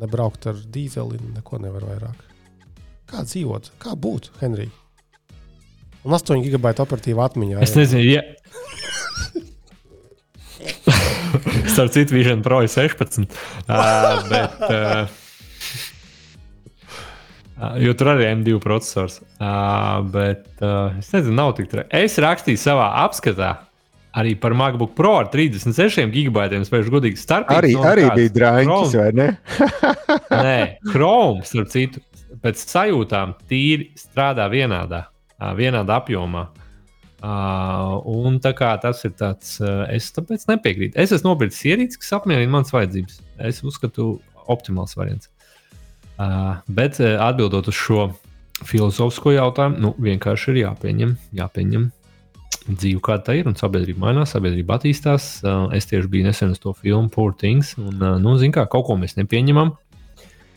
ne 0.00 0.08
braukt 0.10 0.48
ar 0.50 0.56
dīzeli, 0.74 1.20
neko 1.36 1.60
nevar 1.62 1.86
vairāk. 1.92 2.24
Kā 3.10 3.24
dzīvot, 3.26 3.74
kā 3.82 3.94
būt, 3.98 4.30
Henrij? 4.40 4.70
Un 6.04 6.16
8 6.16 6.42
gigabaita 6.44 6.84
operatīva 6.84 7.28
atmiņā. 7.28 7.60
Es 7.64 7.76
nezinu, 7.76 8.04
ja. 8.16 8.24
Starp 11.72 11.92
citu, 11.94 12.14
Vision 12.14 12.42
Pro 12.42 12.62
ir 12.64 12.70
16. 12.70 13.26
Uh, 13.68 14.28
bet, 14.30 14.64
uh, 14.68 15.06
jo 17.82 17.94
tur 17.98 18.12
arī 18.14 18.26
ir 18.26 18.32
M2 18.38 18.58
processors. 18.62 19.20
Uh, 19.38 20.00
bet 20.14 20.48
uh, 20.62 20.96
es 21.00 21.12
nezinu, 21.14 21.36
nav 21.38 21.54
tik 21.58 21.70
traki. 21.72 21.88
Es 22.04 22.18
rakstīju 22.22 22.60
savā 22.60 22.90
apskatā. 23.04 23.52
Arī 24.14 24.36
par 24.38 24.54
MacBook 24.54 24.92
Pro 24.94 25.16
ar 25.18 25.26
36 25.32 26.06
gigabaitiem 26.14 26.62
spēļu 26.66 26.92
godīgi 26.94 27.18
starpību. 27.18 27.58
arī, 27.58 27.72
arī 27.90 28.04
bija 28.14 28.30
Chrome- 28.62 29.00
vai 29.00 29.10
ne? 29.18 29.28
Nē, 30.46 30.58
Chrome, 30.92 31.42
starp 31.48 31.72
citu, 31.72 32.02
pēc 32.44 32.62
sajūtām 32.62 33.34
tīri 33.50 33.88
strādā 33.98 34.46
vienādā, 34.52 35.00
vienādā 35.58 35.98
apjomā. 35.98 36.44
Uh, 36.46 36.63
un 37.24 38.38
tā 38.42 38.52
kā 38.56 38.72
tas 38.82 39.00
ir 39.06 39.14
tāds, 39.18 39.56
uh, 39.62 39.84
es 39.92 40.10
tāpēc 40.14 40.46
nepiekrītu. 40.50 40.98
Es 41.00 41.14
esmu 41.14 41.32
nopircis 41.32 41.64
ierīci, 41.72 42.00
kas 42.02 42.16
apmierina 42.18 42.52
manas 42.52 42.74
vajadzības. 42.74 43.20
Es 43.48 43.62
uzskatu, 43.64 44.18
optimāls 44.50 44.96
variants. 44.98 45.30
Uh, 46.14 46.60
bet 46.70 47.00
uh, 47.02 47.16
atbildot 47.24 47.68
uz 47.70 47.76
šo 47.78 48.08
filozofisko 48.64 49.34
jautājumu, 49.34 49.80
nu, 49.82 49.92
vienkārši 50.04 50.52
ir 50.52 50.60
jāpieņem, 50.64 51.14
jāpieņem 51.40 51.88
dzīve, 52.64 53.00
kāda 53.04 53.26
tā 53.26 53.36
ir, 53.40 53.48
un 53.50 53.56
sabiedrība 53.58 54.06
mainās, 54.06 54.32
sabiedrība 54.36 54.78
attīstās. 54.78 55.26
Uh, 55.44 55.66
es 55.76 55.88
tieši 55.90 56.10
biju 56.10 56.28
nesen 56.28 56.54
uz 56.54 56.60
to 56.62 56.72
filmu 56.78 57.10
Poor 57.12 57.34
Things, 57.40 57.74
un, 57.80 57.96
uh, 57.98 58.18
nu, 58.22 58.36
zin 58.40 58.54
kā, 58.54 58.66
kaut 58.70 58.86
ko 58.88 58.98
mēs 59.00 59.18
nepieņemam. 59.18 59.74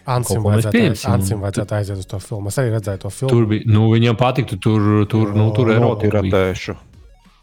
Ansim 0.08 0.44
vajadzētu. 0.46 0.84
Ansim 1.12 1.42
vajadzētu 1.44 1.76
aiziet 1.76 2.02
uz 2.02 2.08
to 2.08 2.20
filmu. 2.24 2.52
Es 2.52 2.60
arī 2.62 2.72
redzēju 2.78 3.02
to 3.04 3.12
filmu. 3.12 3.32
Tur 3.34 3.48
bija, 3.50 3.68
nu, 3.68 3.88
viņam 3.92 4.20
patiktu, 4.20 4.60
tur, 4.64 4.86
tur, 5.12 5.34
nu, 5.36 5.50
tur 5.56 5.72
ir 5.72 5.82
erotika. 5.82 6.22
Piratēšu. 6.24 6.78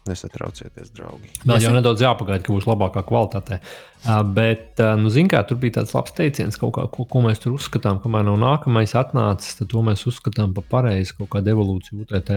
Nesatraucieties, 0.05 0.91
draugi. 0.93 1.31
Vēl 1.49 1.63
jau 1.63 1.71
nedaudz 1.73 2.03
jāpagaida, 2.03 2.43
ka 2.45 2.53
būs 2.53 2.67
labākā 2.69 3.01
kvalitāte. 3.07 3.57
Uh, 4.03 4.19
bet, 4.37 4.75
uh, 4.77 4.93
nu, 5.01 5.09
zināmā 5.13 5.31
mērā, 5.39 5.47
tur 5.49 5.57
bija 5.61 5.79
tāds 5.79 5.95
labs 5.97 6.13
teiciens, 6.13 6.59
kaut 6.61 6.75
kā, 6.75 6.83
ko, 6.93 7.07
ko 7.09 7.23
mēs 7.25 7.41
tur 7.41 7.55
uzskatām, 7.55 7.97
kamēr 8.03 8.27
nav 8.27 8.37
nākamais 8.43 8.93
atnācis, 9.01 9.57
tad 9.57 9.71
to 9.73 9.81
mēs 9.85 10.05
uzskatām 10.09 10.53
par 10.53 10.67
pareizu 10.69 11.17
kaut 11.23 11.31
kādu 11.33 11.55
evolūciju 11.55 12.05
UTT. 12.05 12.35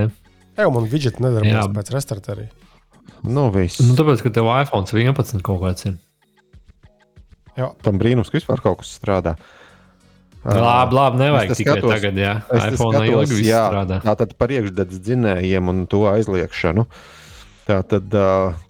Jā, 0.56 0.70
man 0.72 0.88
vidžeti 0.88 1.20
nedarbojas 1.24 1.68
Jā. 1.68 1.68
pēc 1.76 1.92
restarta 1.92 2.32
arī. 2.38 2.48
Nu, 3.28 3.50
viss. 3.52 3.82
Nu, 3.84 3.92
tāpēc, 4.00 4.24
ka 4.24 4.32
tev 4.32 4.48
iPhone 4.48 4.88
11 4.88 5.44
kaut 5.44 5.60
kāds 5.66 5.90
ir. 5.90 6.00
Tam 7.84 8.00
brīnums, 8.00 8.32
ka 8.32 8.40
vispār 8.40 8.64
kaut 8.64 8.80
kas 8.80 8.96
strādā. 8.96 9.36
Labi, 10.48 10.96
labi, 10.96 11.20
nevajag 11.20 11.54
tikai 11.56 11.76
skatos- 11.76 11.92
tagad, 11.92 12.14
te 12.48 12.72
iPhone 12.72 13.04
ilgi 13.04 13.36
viss 13.36 13.50
jā, 13.50 13.62
strādā. 13.68 14.00
Tātad 14.04 14.34
par 14.38 14.48
iekšzemes 14.54 15.00
dzinējiem 15.04 15.68
un 15.68 15.86
to 15.86 16.04
aizliekšanu. 16.08 16.86
Tā 17.68 17.82
tad, 17.84 18.08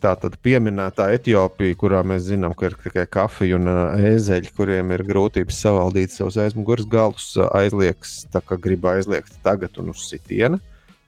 tā 0.03 0.13
tad 0.19 0.35
pieminētā 0.43 1.13
Etiopija, 1.15 1.77
kurā 1.79 2.01
mēs 2.03 2.25
zinām, 2.33 2.57
ka 2.59 2.67
ir 2.67 2.75
tikai 2.83 3.05
kafija 3.07 3.55
un 3.55 3.71
ēzeļi, 3.95 4.51
kuriem 4.57 4.91
ir 4.97 5.05
grūtības 5.07 5.55
savaldīt 5.55 6.11
savus 6.11 6.35
aizmugures 6.43 6.89
galus, 6.91 7.29
aizliegs 7.55 8.25
tā, 8.33 8.43
kā 8.43 8.59
grib 8.59 8.83
aizliegt 8.91 9.39
tagad 9.47 9.79
un 9.79 9.95
uz 9.95 10.03
sitiena, 10.09 10.59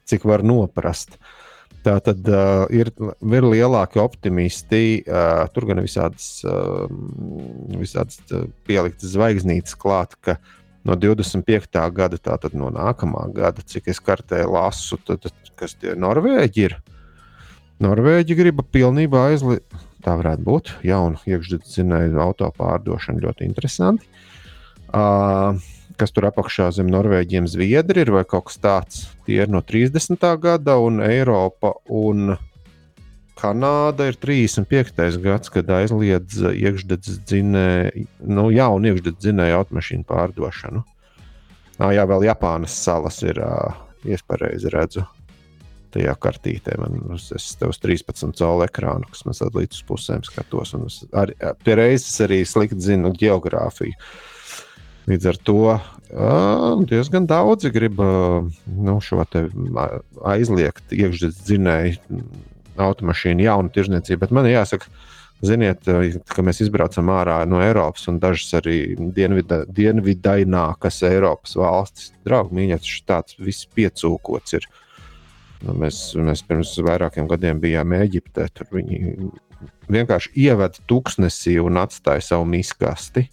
cik 0.07 0.23
var 0.23 0.39
noprast. 0.47 1.19
Tā 1.81 1.97
tad 2.05 2.27
uh, 2.29 2.63
ir, 2.69 2.93
ir 2.93 3.45
lielāki 3.49 3.99
optimisti. 3.99 5.01
Uh, 5.01 5.47
tur 5.51 5.65
gan 5.65 5.81
ir 5.81 5.87
visādas, 5.87 6.27
uh, 6.45 6.85
visādas 7.73 8.21
uh, 8.29 8.45
pieliktas 8.69 9.15
zvaigznītes 9.15 9.73
klāt, 9.81 10.13
ka 10.21 10.37
no 10.87 10.97
25. 10.97 11.81
gada, 11.95 12.17
tātad 12.17 12.55
no 12.57 12.71
nākamā 12.73 13.27
gada, 13.35 13.63
cik 13.65 13.91
es 13.93 14.01
kartē 14.03 14.43
lasu, 14.49 14.99
tad, 15.05 15.27
kas 15.59 15.75
tie 15.77 15.95
Norvēģi 15.99 16.65
ir? 16.69 16.77
Norvēģi 17.81 18.37
grib 18.37 18.61
pilnībā 18.73 19.29
aizliegt. 19.31 19.79
Tā 20.01 20.15
varētu 20.17 20.45
būt 20.45 20.71
jauna 20.85 21.19
iekšzemes 21.29 22.17
auto 22.21 22.47
pārdošana, 22.57 23.21
ļoti 23.21 23.45
interesanti. 23.45 24.07
Uh, 24.91 25.61
kas 26.01 26.13
tur 26.13 26.25
apakšā 26.31 26.71
zem 26.73 26.89
Norvēģiem 26.91 27.45
Zviedri 27.49 28.01
ir 28.01 28.11
vai 28.15 28.23
kaut 28.25 28.49
kas 28.49 28.57
tāds. 28.61 29.03
Tie 29.27 29.37
ir 29.43 29.51
no 29.53 29.61
30. 29.61 30.17
gada, 30.41 30.77
un 30.81 31.01
Eiropa 31.05 31.75
un 31.85 32.33
Kanāda 33.39 34.09
ir 34.11 34.17
35. 34.21 35.17
gads, 35.23 35.51
kad 35.53 35.69
aizliedz 35.73 36.41
iekšzemes 36.51 37.21
dzinēju, 37.29 38.07
nu, 38.27 38.49
jaunu 38.53 38.91
iekšzemes 38.91 39.21
dzinēju 39.23 39.57
automašīnu 39.61 40.05
pārdošanu. 40.09 40.83
Nā, 41.81 41.89
jā, 41.95 42.05
vēl 42.09 42.27
Japānas 42.27 42.75
salas 42.77 43.21
ir, 43.25 43.39
iespējams, 44.05 44.67
redzu. 44.73 45.07
Tajā 45.91 46.13
kartītē 46.23 46.77
man 46.79 47.01
uz 47.17 47.25
13 47.35 48.37
colu 48.39 48.63
ekrānu, 48.63 49.09
kas 49.11 49.25
man 49.27 49.35
sadalīts 49.35 49.81
līdz 49.81 49.87
pusēm, 49.89 50.21
skatos. 50.23 50.75
Arī, 51.11 51.35
pie 51.65 51.75
reizes 51.75 52.13
arī 52.23 52.43
slikti 52.47 52.79
zinu 52.85 53.11
geogrāfiju. 53.17 53.97
Līdz 55.09 55.27
ar 55.31 55.39
to 55.49 55.57
uh, 55.73 55.81
diezgan 56.87 57.25
daudzi 57.27 57.73
grib 57.73 57.99
uh, 57.99 58.45
nu, 58.69 58.99
šo 59.03 59.25
aizliegt 59.25 60.93
iekšzemes 60.93 61.41
dzinēju 61.41 62.21
automašīnu 62.79 63.45
jaunu 63.45 63.73
tirzniecību. 63.73 64.21
Bet 64.23 64.35
man 64.35 64.49
jāsaka, 64.49 64.87
ziniet, 65.45 65.87
uh, 65.91 66.19
ka 66.31 66.45
mēs 66.45 66.61
izbraucam 66.65 67.11
ārā 67.13 67.41
no 67.49 67.61
Eiropas 67.63 68.07
un 68.11 68.19
dažas 68.21 68.53
arī 68.61 68.77
dienvida, 69.17 69.63
dienvidainākas 69.67 71.01
Eiropas 71.09 71.57
valstis. 71.59 72.11
Draugi, 72.27 72.57
mīļā, 72.59 72.79
tas 72.83 73.01
tāds 73.09 73.39
viss 73.41 73.69
piecūkots 73.75 74.59
ir. 74.59 74.69
Nu, 75.61 75.75
mēs, 75.77 76.03
mēs 76.17 76.41
pirms 76.47 76.73
vairākiem 76.81 77.27
gadiem 77.29 77.59
bijām 77.61 77.93
Eģiptē. 77.93 78.47
Tur 78.55 78.71
viņi 78.73 79.31
vienkārši 79.91 80.33
ievada 80.47 80.81
tuksnesī 80.89 81.59
un 81.61 81.77
atstāja 81.81 82.23
savu 82.31 82.47
miskasti. 82.49 83.27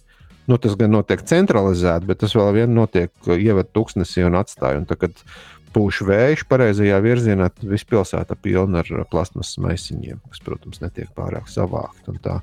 Nu, 0.49 0.57
tas 0.57 0.73
gan 0.77 0.89
notiek 0.89 1.21
centralizēti, 1.29 2.07
bet 2.09 2.23
tas 2.23 2.33
vēl 2.33 2.55
vien 2.55 2.71
notiek, 2.73 3.11
ievada 3.35 3.69
tuksnesī 3.69 4.23
un 4.25 4.37
atstāja. 4.39 4.79
Un 4.81 4.87
tad, 4.89 5.03
kad 5.03 5.19
pūš 5.73 6.01
vējš 6.07 6.45
pareizajā 6.49 6.97
virzienā, 7.03 7.49
tad 7.53 7.69
viss 7.69 7.87
pilsēta 7.87 8.37
pilna 8.39 8.83
ar 8.83 9.05
plasmas 9.11 9.55
maisiņiem, 9.61 10.21
kas, 10.31 10.41
protams, 10.45 10.81
netiek 10.83 11.11
pārāk 11.17 11.49
savākt. 11.51 12.07
Un 12.11 12.19
tā, 12.23 12.39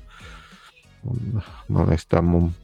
un, 1.07 1.41
man 1.67 1.91
liekas, 1.91 2.07
tā 2.11 2.23
mums 2.25 2.55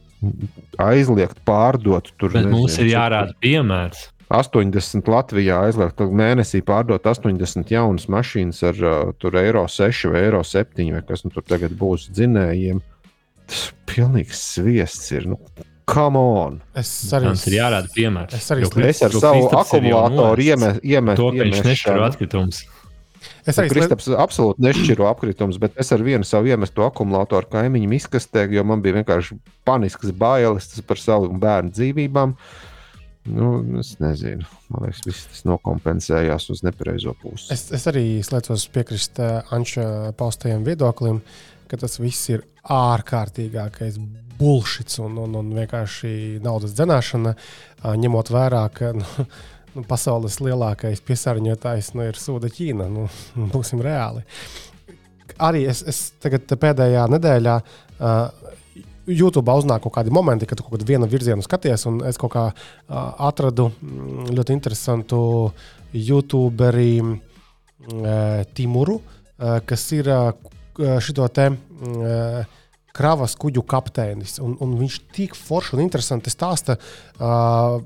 aizliegt 0.80 1.40
pārdot 1.46 2.10
tur. 2.18 2.32
Bet 2.32 2.44
nezinu, 2.44 2.62
mums 2.62 2.78
ir 2.80 2.90
jārāda 2.92 3.36
piemērs. 3.44 4.08
80 4.34 5.08
Latvijā 5.12 5.58
aizliegt, 5.66 6.00
mēnesī 6.00 6.62
pārdot 6.64 7.04
80 7.06 7.70
jaunas 7.70 8.08
mašīnas 8.10 8.62
ar 8.70 8.80
uh, 8.80 9.12
tur 9.20 9.36
eiro 9.38 9.66
6 9.68 10.08
vai 10.10 10.24
eiro 10.24 10.40
7, 10.46 10.88
vai 10.96 11.04
kas 11.06 11.26
nu 11.26 11.32
tur 11.34 11.44
tagad 11.46 11.76
būs 11.78 12.08
dzinējiem. 12.14 12.80
Tas 13.44 13.68
pilnīgs 13.90 14.40
sviests 14.54 15.12
ir. 15.12 15.28
Nu, 15.28 15.38
come 15.86 16.18
on! 16.18 16.60
Es 16.76 16.90
arī, 17.14 17.28
Mums 17.30 17.46
ir 17.50 17.58
jārāda 17.58 17.90
piemērs. 17.94 18.34
Es 18.38 18.50
arī 18.54 18.68
Es 18.88 19.02
ar 19.04 19.12
savu 19.12 19.48
akumulātoru 19.50 20.46
iemetu. 20.46 21.20
To, 21.20 21.30
ka 21.34 21.46
viņš 21.46 21.62
nešķiro 21.68 22.06
atkritumus. 22.08 22.64
es 23.46 23.56
arī 23.58 23.68
slidu- 23.68 23.74
Kristaps 23.74 24.08
absolūti 24.08 24.64
nešķiro 24.64 25.08
apkritumus, 25.10 25.58
bet 25.60 25.72
es 25.80 25.92
ar 25.92 26.04
vienu 26.04 26.24
savu 26.24 26.48
iemestu 26.52 26.84
akumulātoru 26.86 27.48
kaimiņu 27.52 27.96
izkastē, 28.00 28.46
jo 28.52 28.64
man 28.64 28.82
bija 28.84 29.00
vienkārši 29.02 29.38
panisks 29.64 30.12
bailes 30.12 30.80
par 30.86 30.96
savu 31.00 31.28
bērnu 31.32 31.72
dzīvībām. 31.72 32.36
Nu, 33.24 33.54
es 33.80 33.94
nezinu, 34.04 34.44
man 34.68 34.84
liekas, 34.84 35.00
viss 35.06 35.26
tas 35.30 35.44
nokompensējās 35.48 36.50
uz 36.52 36.60
nepareizo 36.66 37.14
pusi. 37.22 37.48
Es, 37.54 37.70
es 37.72 37.86
arī 37.88 38.20
slēdzos 38.20 38.66
piekrist 38.74 39.16
uh, 39.18 39.40
Anča 39.56 40.12
paustajam 40.18 40.60
viedoklim, 40.66 41.22
ka 41.70 41.78
tas 41.80 41.96
viss 42.02 42.28
ir 42.28 42.44
ārkārtīgākais 42.68 43.96
bullshits 44.38 45.00
un, 45.02 45.18
un, 45.24 45.34
un 45.40 45.50
vienkārši 45.56 46.40
naudas 46.44 46.74
dzenāšana, 46.76 47.34
uh, 47.34 47.94
ņemot 48.00 48.32
vērā, 48.34 48.62
ka 48.74 48.92
nu, 48.96 49.06
nu, 49.74 49.84
pasaules 49.88 50.40
lielākais 50.44 51.02
piesārņotājs 51.06 51.94
nu, 51.94 52.08
ir 52.10 52.20
Sūda 52.20 52.52
Ķīna. 52.52 52.88
Nu, 52.92 53.08
būsim 53.54 53.82
reāli. 53.84 54.24
Arī 55.42 55.64
es, 55.70 55.82
es 55.90 56.06
tagad 56.22 56.46
pēdējā 56.60 57.08
nedēļā. 57.16 57.58
Uh, 57.98 58.44
YouTube 59.06 59.52
uznāk 59.52 59.82
kaut 59.84 59.94
kādi 59.98 60.12
momenti, 60.14 60.46
kad 60.48 60.58
tu 60.58 60.64
kaut 60.64 60.78
kādu 60.78 60.88
vienu 60.88 61.08
virzienu 61.10 61.44
skaties, 61.44 61.84
un 61.90 62.00
es 62.08 62.18
kaut 62.20 62.32
kā 62.32 62.44
uh, 62.50 62.96
atradu 63.28 63.68
mm, 63.70 64.30
ļoti 64.32 64.56
interesantu 64.56 65.18
YouTuberi 65.92 66.92
uh, 67.02 67.18
Timuru, 68.56 68.96
uh, 69.00 69.58
kas 69.68 69.84
ir 69.96 70.08
uh, 70.08 70.32
šito 71.04 71.28
te 71.34 71.50
uh, 71.52 72.62
kravas 72.94 73.36
kuģu 73.40 73.64
kapteinis. 73.66 74.38
Un, 74.42 74.56
un 74.62 74.74
viņš 74.78 74.98
tik 75.14 75.36
forši 75.38 75.76
un 75.76 75.84
interesanti 75.84 76.32
stāsta 76.32 76.78
uh, 76.78 77.78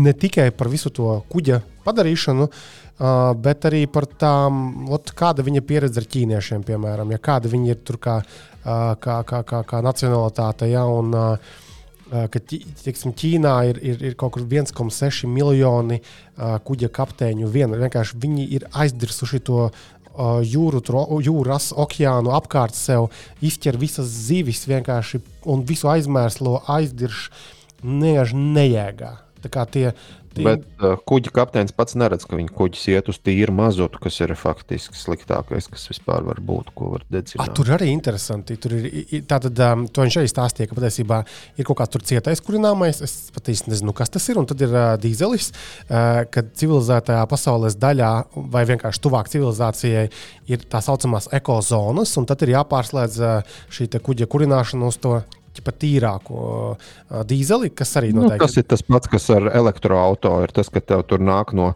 ne 0.00 0.12
tikai 0.16 0.50
par 0.56 0.70
visu 0.72 0.92
to 0.94 1.18
kuģa 1.32 1.60
padarīšanu, 1.84 2.46
uh, 2.48 3.32
bet 3.36 3.66
arī 3.68 3.84
par 3.90 4.08
tām, 4.20 4.86
ot, 4.92 5.12
kāda 5.16 5.44
viņa 5.46 5.64
pieredze 5.66 6.00
ar 6.00 6.08
ķīniešiem, 6.10 6.64
piemēram, 6.66 7.12
ja 7.12 7.22
kāda 7.22 7.50
viņa 7.52 7.74
ir 7.74 7.82
tur 7.84 8.00
kā, 8.02 8.20
uh, 8.22 8.92
kā, 9.00 9.20
kā, 9.28 9.42
kā, 9.48 9.64
kā 9.68 9.82
nacionalitāte. 9.84 10.70
Ja, 10.72 10.86
un, 10.88 11.12
uh, 11.16 11.58
ka 12.10 12.40
tiksim, 12.42 13.14
Ķīnā 13.14 13.54
ir, 13.70 13.78
ir, 13.86 14.00
ir 14.10 14.16
kaut 14.18 14.34
kur 14.34 14.42
1,6 14.42 15.28
miljoni 15.30 16.00
uh, 16.00 16.56
kuģa 16.66 16.90
kapteiņu. 16.96 17.50
Vien, 17.52 17.74
vienkārši 17.78 18.18
viņi 18.20 18.46
ir 18.56 18.66
aizdirsuši 18.72 19.42
to 19.46 19.68
jūru, 20.18 20.80
tro, 20.84 21.04
jūras, 21.22 21.70
okeānu 21.76 22.32
apkārt 22.34 22.74
sev, 22.74 23.08
izķer 23.40 23.78
visas 23.80 24.08
zivis 24.28 24.66
vienkārši 24.68 25.20
un 25.50 25.64
visu 25.66 25.88
aizmērslo 25.90 26.60
aizdirš 26.68 27.28
neieši 27.82 28.36
nejēgā. 28.36 29.12
Tā 29.40 29.48
kā 29.52 29.64
tie. 29.66 29.90
Bet 30.36 30.62
uh, 30.78 30.94
kuģa 31.10 31.32
kapteinis 31.34 31.74
pats 31.74 31.96
neredz, 31.98 32.22
ka 32.28 32.38
viņa 32.38 32.52
kuģis 32.54 32.84
iet 32.92 33.08
uz 33.10 33.18
tīru 33.18 33.54
mazotu, 33.56 33.98
kas 34.02 34.20
ir 34.22 34.30
faktiski 34.38 34.94
sliktākais, 34.94 35.66
kas 35.72 35.88
vispār 35.90 36.22
var 36.26 36.38
būt, 36.46 36.70
ko 36.76 36.92
var 36.92 37.04
dedzināt. 37.10 37.42
A, 37.42 37.54
tur 37.56 37.72
arī 37.74 37.88
interesanti. 37.90 38.54
Tur 38.62 38.76
ir 38.78 39.24
tātad, 39.30 39.58
um, 39.66 39.86
to 39.90 40.04
viņš 40.06 40.20
arī 40.20 40.30
stāstīja, 40.30 40.70
ka 40.70 40.78
patiesībā 40.78 41.18
ir 41.58 41.66
kaut 41.66 41.80
kāds 41.80 42.06
cietais 42.12 42.42
kurināmais. 42.46 43.02
Es 43.02 43.16
pat 43.34 43.50
īsti 43.50 43.72
nezinu, 43.72 43.94
kas 43.96 44.14
tas 44.14 44.28
ir. 44.30 44.38
Un 44.38 44.46
tad 44.50 44.62
ir 44.62 44.70
uh, 44.70 44.92
dīzelis, 45.02 45.50
uh, 45.50 46.22
kad 46.30 46.54
civilizētajā 46.62 47.26
pasaules 47.30 47.78
daļā, 47.82 48.12
vai 48.54 48.64
vienkārši 48.70 49.02
tuvāk 49.02 49.32
civilizācijai, 49.34 50.06
ir 50.50 50.64
tā 50.70 50.82
saucamās 50.84 51.26
ekozonas, 51.34 52.14
un 52.20 52.30
tad 52.30 52.46
ir 52.46 52.54
jāpārslēdz 52.54 53.20
uh, 53.24 53.58
šī 53.74 53.90
kuģa 53.98 54.30
kurināšana 54.30 54.94
uz 54.94 55.02
to 55.02 55.18
tīrāku 55.58 56.36
uh, 56.36 56.92
dīzeli, 57.26 57.72
kas 57.74 57.96
arī 58.00 58.12
noteikti. 58.14 58.38
Nu, 58.38 58.44
tas 58.46 58.56
ir 58.56 58.68
tas 58.70 58.82
pats, 58.86 59.10
kas 59.10 59.30
ar 59.34 59.50
elektroautorātu 59.50 60.46
ir 60.46 60.54
tas, 60.60 60.70
ka 60.72 60.80
tev 60.80 61.04
tur 61.10 61.20
nāk 61.20 61.54
no 61.56 61.74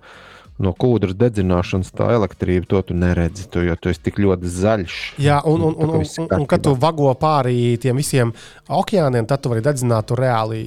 no 0.62 0.70
kūdras 0.70 1.16
dedzināšanas 1.18 1.90
tā 1.96 2.12
elektrība, 2.14 2.68
to 2.70 2.82
tu 2.86 2.96
neredzi, 2.98 3.48
tu, 3.50 3.62
jo 3.66 3.74
tu 3.74 3.90
esi 3.90 4.02
tik 4.06 4.20
ļoti 4.22 4.50
zaļš. 4.54 4.98
Jā, 5.22 5.40
un, 5.50 5.64
un, 5.66 5.74
un, 5.74 5.94
un, 5.98 6.04
un, 6.04 6.28
un 6.38 6.46
kad 6.50 6.62
tu 6.62 6.74
vago 6.78 7.10
pāri 7.18 7.74
tiem 7.82 7.98
visiem 7.98 8.30
okeāniem, 8.70 9.26
tad 9.26 9.42
tu 9.42 9.50
vari 9.50 9.64
dedzināt 9.64 10.06
tu 10.08 10.18
reāli 10.18 10.60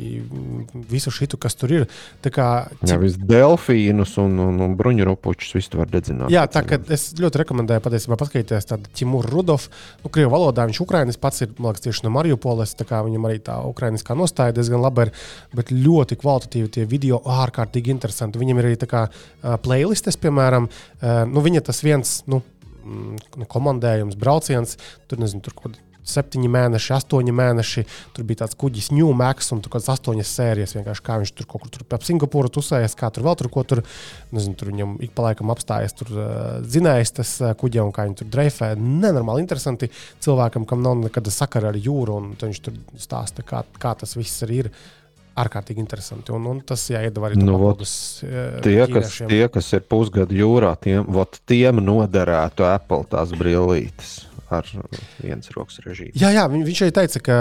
visu 0.91 1.13
šitu, 1.13 1.39
kas 1.39 1.55
tur 1.55 1.71
ir. 1.71 1.85
Tā 2.25 2.31
kā, 2.35 2.47
cik... 2.81 2.89
Jā, 2.91 2.99
viss 2.99 3.21
delfīnus 3.31 4.17
un, 4.23 4.35
un, 4.43 4.59
un 4.65 4.75
bruņurupučus 4.79 5.55
visu 5.55 5.73
tu 5.73 5.81
vari 5.81 5.95
dedzināt. 5.95 6.33
Jā, 6.35 6.43
tā 6.51 6.65
kā 6.67 6.81
es 6.93 7.09
ļoti 7.17 7.43
rekomendēju 7.43 7.85
patiesībā 7.87 8.19
paskatīties 8.19 8.67
tādu 8.73 8.91
Timuru 8.97 9.31
Rudovu, 9.37 9.71
nu, 10.03 10.11
krievu 10.11 10.35
valodā 10.35 10.67
viņš 10.67 10.81
Ukrainis 10.83 11.21
pats 11.21 11.45
ir, 11.45 11.55
man 11.57 11.71
liekas, 11.71 11.85
tieši 11.87 12.05
no 12.05 12.13
Mariupoles, 12.15 12.75
tā 12.75 12.87
kā 12.89 12.99
viņam 13.07 13.29
arī 13.29 13.39
tā 13.47 13.57
ukrainiskā 13.71 14.17
nostāja 14.19 14.55
diezgan 14.57 14.83
laba 14.83 15.07
ir, 15.07 15.13
bet 15.55 15.71
ļoti 15.71 16.19
kvalitatīvi 16.19 16.73
tie 16.75 16.85
video, 16.89 17.21
ārkārtīgi 17.23 17.93
interesanti. 17.93 18.41
Viņam 18.41 18.61
ir 18.61 18.69
arī 18.71 18.79
tā 18.81 18.89
kā 18.89 19.07
uh, 19.07 19.55
play 19.63 19.76
playlistes, 19.77 20.17
piemēram, 20.21 20.69
uh, 20.69 21.25
nu, 21.29 21.43
viņa 21.45 21.65
tas 21.69 21.83
viens 21.85 22.21
nu, 22.29 22.41
mm, 22.83 23.45
komandējums, 23.51 24.17
brauciens, 24.17 24.77
tur 25.07 25.21
nezinu, 25.21 25.45
tur 25.45 25.57
kaut 25.57 25.77
septiņi 26.07 26.47
mēneši, 26.47 26.93
astoņi 26.95 27.33
mēneši. 27.35 27.81
Tur 28.15 28.23
bija 28.27 28.45
tāds 28.45 28.55
kuģis 28.55 28.93
New 28.95 29.09
Max 29.11 29.51
un 29.51 29.59
tur 29.59 29.73
kaut 29.73 29.83
kādas 29.83 29.97
astoņas 29.97 30.29
sērijas. 30.37 30.75
Vienkārši 30.77 31.03
kā 31.03 31.17
viņš 31.19 31.33
tur 31.35 31.49
kaut 31.51 31.65
kur 31.65 31.73
tur 31.73 31.97
ap 31.97 32.05
Singapūru 32.07 32.51
tusējies, 32.55 32.95
kā 32.95 33.09
tur 33.11 33.25
vēl 33.27 33.35
tur 33.41 33.49
ko 33.51 33.65
tur. 33.67 33.81
Nezinu, 34.31 34.55
tur 34.55 34.71
viņam 34.71 34.93
ik 35.03 35.11
pa 35.17 35.25
laikam 35.27 35.51
apstājas 35.51 35.97
tur 35.99 36.13
uh, 36.15 36.29
zinājis 36.63 37.11
tas 37.19 37.33
uh, 37.43 37.51
kuģi 37.59 37.83
un 37.83 37.91
kā 37.91 38.07
viņi 38.07 38.21
tur 38.21 38.31
dreifē. 38.37 38.71
Nenormāli 38.79 39.43
interesanti 39.43 39.91
cilvēkam, 40.23 40.63
kam 40.69 40.85
nav 40.85 40.95
nekāda 41.01 41.33
sakara 41.33 41.73
ar 41.73 41.81
jūru, 41.81 42.21
un 42.21 42.31
viņš 42.39 42.63
tur 42.69 42.79
stāsta, 42.95 43.43
kā, 43.43 43.65
kā 43.75 43.97
tas 43.99 44.15
viss 44.15 44.47
arī 44.47 44.63
ir 44.63 44.71
ārkārtīgi 45.43 45.83
interesanti. 45.83 46.33
Un, 46.35 46.47
un 46.51 46.61
tas 46.67 46.87
jāiedod 46.91 47.27
arī 47.27 47.39
nu, 47.39 47.57
papildus, 47.57 47.93
uh, 48.25 48.57
tie, 48.65 48.79
kas, 48.91 49.19
tie, 49.29 49.43
kas 49.53 49.73
ir 49.77 49.85
pusgadu 49.89 50.37
jūrā, 50.37 50.73
tiem, 50.81 51.05
vot, 51.13 51.39
tiem 51.49 51.81
noderētu 51.83 52.67
Apple 52.67 53.05
tās 53.11 53.35
brīvītes. 53.37 54.15
Ar 54.47 54.63
vienas 55.19 55.49
rokas 55.51 55.81
režīmu. 55.83 56.13
Jā, 56.15 56.29
jā 56.31 56.45
viņ, 56.47 56.61
viņš 56.63 56.81
arī 56.85 56.91
teica, 56.95 57.19
ka, 57.19 57.39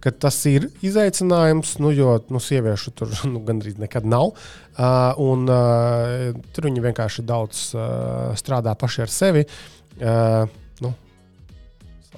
ka 0.00 0.12
tas 0.24 0.38
ir 0.48 0.70
izaicinājums, 0.80 1.74
nu, 1.84 1.90
jo 1.92 2.14
nu, 2.32 2.40
sieviešu 2.40 2.94
tur 2.96 3.12
nu, 3.32 3.42
gandrīz 3.44 3.76
nekad 3.76 4.08
nav. 4.08 4.32
Uh, 4.32 5.20
un, 5.20 5.44
uh, 5.52 6.38
tur 6.56 6.70
viņi 6.70 6.86
vienkārši 6.86 7.26
daudz 7.28 7.66
uh, 7.76 8.32
strādā 8.40 8.72
paši 8.80 9.04
ar 9.04 9.12
sevi. 9.12 9.44
Uh, 9.98 10.48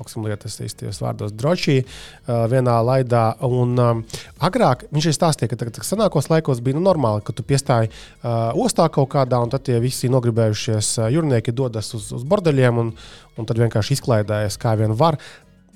nu, 0.01 0.05
sauksim 0.05 0.25
lietas 0.25 0.57
īstajos 0.65 1.01
vārdos, 1.03 1.33
drošī 1.33 1.83
uh, 1.85 2.47
vienā 2.49 2.79
laidā. 2.85 3.37
Un, 3.45 3.77
um, 3.79 4.03
agrāk 4.41 4.87
viņš 4.91 5.11
ir 5.11 5.17
stāstījis, 5.17 5.51
ka 5.51 5.59
tagad, 5.61 5.83
senākos 5.85 6.31
laikos 6.31 6.63
bija 6.65 6.79
nu, 6.79 6.85
normāli, 6.85 7.23
ka 7.25 7.33
tu 7.33 7.45
piestāji 7.45 7.91
uh, 7.91 8.57
ostā 8.57 8.89
kaut 8.89 9.11
kādā, 9.13 9.41
un 9.43 9.53
tad 9.53 9.67
tie 9.69 9.79
visi 9.81 10.09
nogribējušies 10.09 10.97
jūrnieki 11.13 11.53
dodas 11.53 11.93
uz, 11.95 12.11
uz 12.17 12.25
bordeļiem 12.25 12.81
un, 12.81 12.95
un 13.37 13.49
tad 13.49 13.61
vienkārši 13.61 13.99
izklaidējas 13.99 14.59
kā 14.61 14.77
vien 14.81 14.97
var 14.97 15.21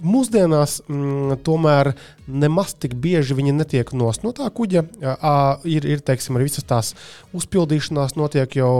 mūsdienās 0.02 0.80
mm, 0.88 1.38
tomēr 1.46 1.92
nemaz 2.26 2.74
tik 2.80 2.96
bieži 3.00 3.36
viņi 3.36 3.54
netiek 3.54 3.92
nost 3.96 4.24
no 4.24 4.32
tā 4.36 4.48
kuģa. 4.50 4.84
À, 5.14 5.34
ir, 5.68 5.86
ir 5.86 6.02
teiksim, 6.04 6.36
arī 6.36 6.48
visas 6.48 6.66
tās 6.66 6.92
uzpildīšanās 7.36 8.16
notiek 8.18 8.58
jau, 8.58 8.74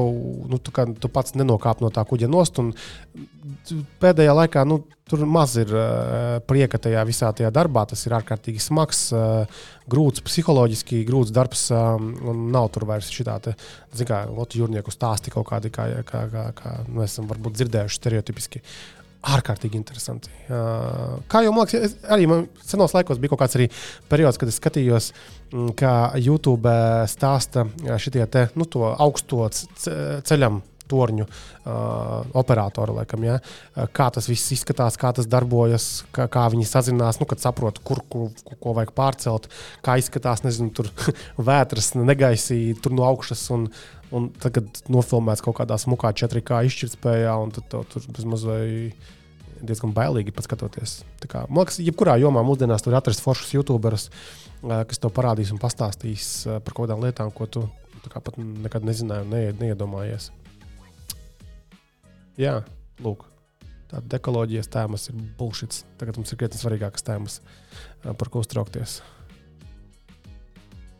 nu, 0.50 0.58
tu, 0.58 0.74
tu 1.00 1.12
pats 1.12 1.36
nenokāp 1.38 1.84
no 1.84 1.92
tā 1.94 2.04
kuģa 2.08 2.30
nost. 2.30 2.60
Pēdējā 4.02 4.34
laikā 4.40 4.66
nu, 4.68 4.82
tur 5.08 5.24
maz 5.28 5.54
ir 5.60 5.70
uh, 5.76 6.38
prieka 6.48 6.80
tajā 6.80 7.02
visā 7.08 7.30
tajā 7.36 7.50
darbā. 7.54 7.84
Tas 7.90 8.06
ir 8.06 8.16
ārkārtīgi 8.16 8.62
smags, 8.62 9.06
uh, 9.12 9.62
grūts, 9.90 10.24
psiholoģiski 10.24 11.02
grūts 11.08 11.34
darbs. 11.34 11.66
Um, 11.74 12.10
nav 12.54 12.70
tur 12.74 12.88
vairs 12.88 13.12
šī 13.12 13.28
tāda, 13.28 13.54
kā 14.08 14.24
jūrnieku 14.56 14.94
stāsti 14.94 15.34
kaut 15.34 15.48
kādi, 15.52 15.72
kā, 15.74 15.90
kā, 16.08 16.26
kā, 16.32 16.50
kā 16.56 16.76
mēs 16.88 17.14
esam 17.14 17.28
varbūt 17.30 17.60
dzirdējuši 17.60 18.00
stereotipiski 18.00 18.64
ārkārtīgi 19.34 19.78
interesanti. 19.80 20.32
Uh, 20.48 21.20
kā 21.32 21.44
jau 21.44 21.52
man 21.56 21.68
liekas, 21.68 21.96
arī 22.12 22.28
man 22.28 22.44
senos 22.64 22.92
laikos 22.96 23.20
bija 23.20 23.32
kaut 23.32 23.44
kāds 23.44 23.80
periods, 24.10 24.40
kad 24.40 24.50
es 24.52 24.60
skatījos, 24.60 25.10
mm, 25.52 25.72
kā 25.80 25.94
YouTube 26.20 26.74
stāsta 27.12 27.66
šitie 28.00 28.24
te, 28.28 28.48
nu, 28.56 28.68
augsto 28.92 29.48
ceļam. 29.52 30.62
Torņu 30.90 31.24
uh, 31.24 32.26
operatori, 32.36 32.96
laikam, 32.98 33.24
ja? 33.24 33.38
kā 33.96 34.10
tas 34.12 34.28
viss 34.28 34.52
izskatās, 34.56 34.98
kā 35.00 35.14
tas 35.16 35.28
darbojas, 35.30 36.04
kā, 36.14 36.28
kā 36.32 36.44
viņi 36.52 36.68
sazinās, 36.68 37.20
nu, 37.22 37.28
kad 37.30 37.40
saprot, 37.40 37.80
kur, 37.86 38.02
kur, 38.12 38.30
kur 38.44 38.60
ko 38.60 38.76
vajag 38.76 38.94
pārcelt, 38.96 39.48
kā 39.84 39.96
izskatās, 40.00 40.44
nezinu, 40.44 40.72
tur 40.76 40.90
vētras, 41.50 41.94
negaisī, 41.96 42.60
tur 42.84 42.96
no 42.96 43.08
augšas. 43.08 43.46
Un, 43.54 43.68
un 44.14 44.30
tagad 44.42 44.84
nofilmēts 44.92 45.42
kaut 45.44 45.58
kādā 45.58 45.78
smukā 45.80 46.12
4K 46.14 46.64
izšķirtspējā, 46.68 47.34
un 47.42 47.54
tad 47.56 47.72
tur 47.72 48.08
bezmazliet 48.14 49.12
diezgan 49.64 49.94
bailīgi 49.96 50.34
paskatoties. 50.34 50.98
Kā, 51.24 51.44
man 51.48 51.64
liekas, 51.64 51.80
jebkurā 51.84 52.16
jomā 52.20 52.44
mūsdienās 52.46 52.84
tur 52.84 52.96
atrast 52.98 53.24
foršus 53.24 53.54
youtuberus, 53.56 54.08
kas 54.60 55.00
tev 55.00 55.12
parādīs 55.16 55.52
un 55.54 55.60
pastāstīs 55.62 56.44
par 56.46 56.72
kaut 56.72 56.86
kādām 56.86 57.04
lietām, 57.04 57.32
ko 57.34 57.48
tu 57.48 57.66
pat 58.12 58.36
nekad 58.38 58.84
nezināji 58.84 59.24
un 59.24 59.62
neiedomājies. 59.62 60.30
Jā, 62.40 62.58
lūk. 63.04 63.26
Tāda 63.90 64.18
ekoloģijas 64.18 64.70
tēmas 64.72 65.08
ir 65.10 65.18
bullshit. 65.38 65.82
Tagad 66.00 66.18
mums 66.18 66.32
ir 66.32 66.40
krietni 66.40 66.58
svarīgākas 66.58 67.06
tēmas, 67.06 67.40
par 68.04 68.30
ko 68.32 68.42
uztraukties. 68.42 69.00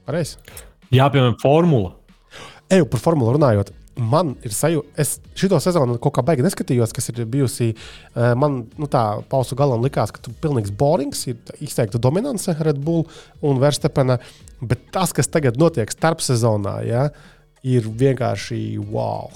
Pareizi? 0.05 0.39
Jā, 0.95 1.09
piemēram, 1.11 1.41
formula. 1.43 1.95
Eju 2.73 2.87
par 2.91 3.03
formulu 3.03 3.35
runājot 3.35 3.73
man 4.01 4.35
ir 4.45 4.55
sajūta, 4.55 4.91
es 5.01 5.17
šo 5.39 5.59
sezonu 5.63 5.97
kaut 6.03 6.17
kā 6.17 6.25
baigi 6.27 6.45
neskatījos, 6.45 6.93
kas 6.95 7.11
ir 7.13 7.23
bijusi. 7.31 7.73
Man 8.15 8.65
nu, 8.81 8.89
tā 8.91 9.05
pausu 9.31 9.57
galam 9.59 9.85
likās, 9.85 10.13
ka 10.15 10.23
tur 10.23 10.35
ir 10.35 10.41
pilnīgs 10.43 10.75
borings, 10.75 11.25
ir 11.31 11.39
izteikta 11.65 12.01
dominance 12.03 12.57
Red 12.61 12.81
Bull 12.85 13.07
un 13.45 13.61
Verstepena. 13.63 14.19
Bet 14.65 14.89
tas, 14.95 15.15
kas 15.15 15.31
tagad 15.31 15.59
notiek 15.61 15.91
starpsezonā, 15.93 16.79
ja, 16.89 17.09
ir 17.63 17.87
vienkārši 17.87 18.63
wow. 18.91 19.31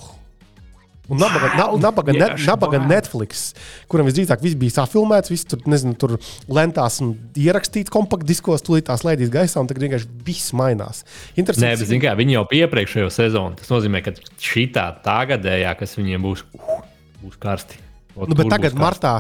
Un 1.09 1.17
nabaga, 1.17 1.49
na, 1.57 1.67
nabaga, 1.81 2.13
net, 2.13 2.35
nabaga 2.45 2.79
Netflix, 2.85 3.55
kuram 3.89 4.05
visdrīzāk 4.11 4.43
viss 4.45 4.59
bija 4.61 4.75
safilmēts, 4.83 5.33
viss 5.33 5.49
tur, 5.49 5.63
nezinu, 5.65 5.95
tur 5.97 6.19
lentās 6.53 6.99
un 7.05 7.15
ierakstīts 7.33 7.93
kompaktdiskos, 7.95 8.61
tūlīt 8.67 8.91
tās 8.91 9.07
laidīs 9.09 9.33
gaisā, 9.33 9.63
un 9.63 9.71
tagad 9.71 9.87
vienkārši 9.87 10.11
viss 10.27 10.53
mainās. 10.59 11.07
Nē, 11.39 11.73
bet 11.81 11.87
zin, 11.89 12.03
kā, 12.05 12.13
viņi 12.19 12.37
jau 12.37 12.45
iepriekšējo 12.61 13.09
sezonu. 13.15 13.57
Tas 13.57 13.73
nozīmē, 13.73 14.05
ka 14.05 14.13
šī 14.21 14.67
tā 14.77 14.85
tagadējā, 15.07 15.73
kas 15.81 15.97
viņiem 15.97 16.29
būs, 16.29 16.45
uh, 16.61 16.85
būs 17.25 17.41
karsti. 17.41 17.81
Nu, 18.19 18.35
bet 18.37 18.53
tagad, 18.53 18.77
martā, 18.77 19.15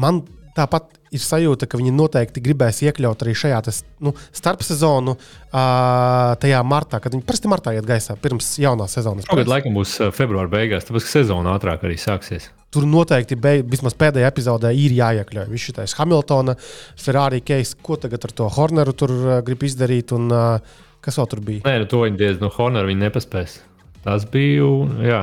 man 0.00 0.22
tāpat 0.56 0.88
ir 1.14 1.22
sajūta, 1.22 1.68
ka 1.70 1.78
viņi 1.80 1.92
noteikti 1.94 2.42
gribēs 2.44 2.82
iekļaut 2.84 3.22
arī 3.24 3.34
šajā 3.38 3.60
tas, 3.68 3.80
nu, 4.04 4.12
starpsezonu, 4.34 5.14
uh, 5.16 6.34
tajā 6.42 6.60
martā, 6.66 7.00
kad 7.02 7.14
viņi 7.14 7.26
parasti 7.26 7.50
martā 7.52 7.74
iet 7.76 7.88
gaisā 7.88 8.18
pirms 8.20 8.50
jaunās 8.62 8.96
sezonas. 8.98 9.28
Tagad 9.30 9.50
laikam 9.50 9.76
būs 9.78 9.96
februāra 10.16 10.50
beigās, 10.52 10.86
tāpēc 10.88 11.06
ka 11.06 11.14
sezona 11.18 11.54
ātrāk 11.58 11.86
arī 11.86 11.98
sāksies. 12.00 12.50
tur 12.74 12.88
noteikti 12.90 13.36
beig, 13.38 13.68
vismaz 13.70 13.94
pēdējā 13.94 14.32
epizodē 14.32 14.72
ir 14.74 14.96
jāiekļauj. 14.96 15.46
Viņš 15.52 15.68
ir 15.70 15.76
tāds 15.76 15.94
Hamiltona, 15.94 16.56
Ferrari 16.98 17.38
case, 17.46 17.78
ko 17.78 17.94
tagad 18.02 18.26
ar 18.26 18.34
to 18.34 18.48
Horneru 18.56 18.96
tur 18.98 19.14
uh, 19.14 19.36
grib 19.46 19.62
izdarīt, 19.62 20.10
un 20.16 20.26
uh, 20.34 20.74
kas 21.04 21.20
vēl 21.20 21.30
tur 21.30 21.44
bija? 21.46 21.62
Nē, 21.68 21.78
nu, 21.84 21.88
to 21.90 22.02
viņi 22.02 22.18
diezgan 22.18 22.48
no 22.48 22.50
Hornera 22.56 22.90
viņi 22.90 23.06
nepaspēs. 23.06 23.60
Tas 24.04 24.26
bija, 24.28 24.66
jā, 25.06 25.22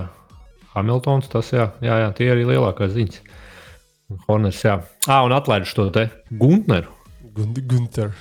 Hamiltons, 0.75 1.27
tas 1.31 1.51
jā, 1.53 1.67
jā, 1.83 1.99
jā 2.05 2.09
tie 2.17 2.31
arī 2.33 2.47
lielākās 2.53 2.95
ziņas. 2.95 3.21
Horners, 4.27 4.59
jā. 4.65 4.79
Ah, 5.07 5.23
un 5.27 5.35
atlaiduši 5.35 5.77
to 5.77 5.87
te 5.95 6.07
Guntneru. 6.31 6.93
Gunter. 7.35 8.13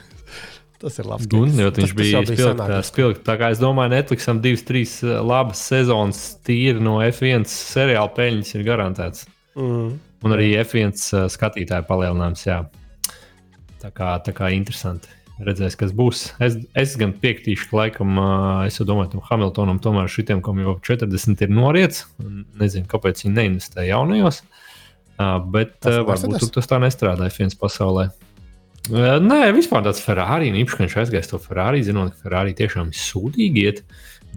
Tas 0.80 0.96
ir 0.96 1.08
labs. 1.10 1.28
Gunter, 1.28 1.72
viņš 1.76 1.94
bija 1.96 2.22
spilgts. 2.24 2.88
Spilgt. 2.88 3.24
Tā 3.26 3.36
kā 3.40 3.50
es 3.52 3.60
domāju, 3.60 3.92
Netflixam 3.92 4.40
divas, 4.40 4.64
trīs 4.64 4.94
labas 5.04 5.60
sezonas 5.68 6.22
tīri 6.46 6.80
no 6.80 6.98
F1 7.04 7.44
seriāla 7.50 8.08
peļņas 8.16 8.54
ir 8.56 8.64
garantēts. 8.68 9.26
Mm. 9.58 9.98
Un 10.24 10.36
arī 10.36 10.52
F1 10.62 10.92
eh, 10.92 11.26
skatītāju 11.32 11.88
palielinājums, 11.88 12.44
jā. 12.48 12.62
Tā 13.80 13.90
kā, 13.96 14.14
tā 14.24 14.34
kā 14.36 14.52
interesanti. 14.56 15.12
Redzēs, 15.40 15.76
kas 15.80 15.92
būs. 15.96 16.26
Es, 16.44 16.58
es 16.76 16.96
gan 17.00 17.14
piekritīšu, 17.16 17.70
ka 17.70 17.78
laikam, 17.78 18.18
es 18.66 18.76
domāju, 18.84 19.14
tam 19.14 19.22
Hamiltonam 19.24 19.78
tomēr 19.80 20.10
šitiem, 20.12 20.42
kam 20.44 20.60
jau 20.60 20.74
40 20.84 21.46
ir 21.46 21.54
noriets. 21.56 22.02
Nezinu, 22.60 22.84
kāpēc 22.90 23.24
viņi 23.24 23.36
neinvestē 23.38 23.86
jaunajos. 23.88 24.42
Bet 25.52 25.76
tas 25.84 26.00
varbūt 26.06 26.50
tas 26.54 26.68
tā 26.70 26.80
nestrādā 26.80 27.28
F1 27.28 27.58
pasaulē. 27.60 28.08
Nē, 28.90 29.40
vispār 29.52 29.84
tāds 29.84 30.00
Ferrari, 30.02 30.48
īpaši, 30.62 30.76
ka 30.76 30.84
viņš 30.86 30.96
aizgāja 31.02 31.28
to 31.28 31.40
Ferrari, 31.42 31.82
zinot, 31.84 32.14
ka 32.14 32.24
Ferrari 32.24 32.56
tiešām 32.56 32.88
ir 32.90 32.98
sūdīgi 32.98 33.64
iet. 33.66 33.82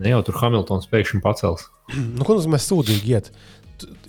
Ne 0.01 0.11
jau 0.11 0.21
tur 0.27 0.39
Hamiltons 0.41 0.89
pēkšņi 0.91 1.23
pacels. 1.23 1.69
Nu, 2.17 2.25
ko 2.27 2.37
nozīmē 2.37 2.59
sūdīgi 2.61 3.15
iet? 3.15 3.31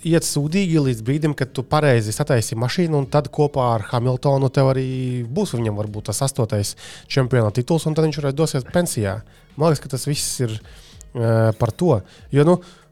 Iet 0.07 0.27
sūdīgi 0.27 0.83
līdz 0.85 1.01
brīdim, 1.03 1.33
kad 1.37 1.51
tu 1.55 1.63
pareizi 1.67 2.13
sataisi 2.15 2.57
mašīnu, 2.59 2.99
un 2.99 3.07
tad 3.11 3.31
kopā 3.33 3.71
ar 3.77 3.87
Hamiltonu 3.89 4.51
tev 4.53 4.71
arī 4.71 4.87
būs 5.27 5.55
viņam 5.55 5.79
varbūt 5.81 6.11
tas 6.11 6.21
astotais 6.27 6.75
čempiona 7.11 7.51
tituls, 7.55 7.87
un 7.87 7.97
tad 7.97 8.07
viņš 8.07 8.21
varētu 8.21 8.39
dosies 8.39 8.67
pensijā. 8.71 9.17
Man 9.55 9.71
liekas, 9.71 9.83
ka 9.83 9.91
tas 9.95 10.07
viss 10.07 10.43
ir 10.45 10.55
uh, 10.55 11.51
par 11.59 11.73
to. 11.75 11.97
Jo, 12.35 12.45
nu, 12.47 12.59
uh, 12.59 12.84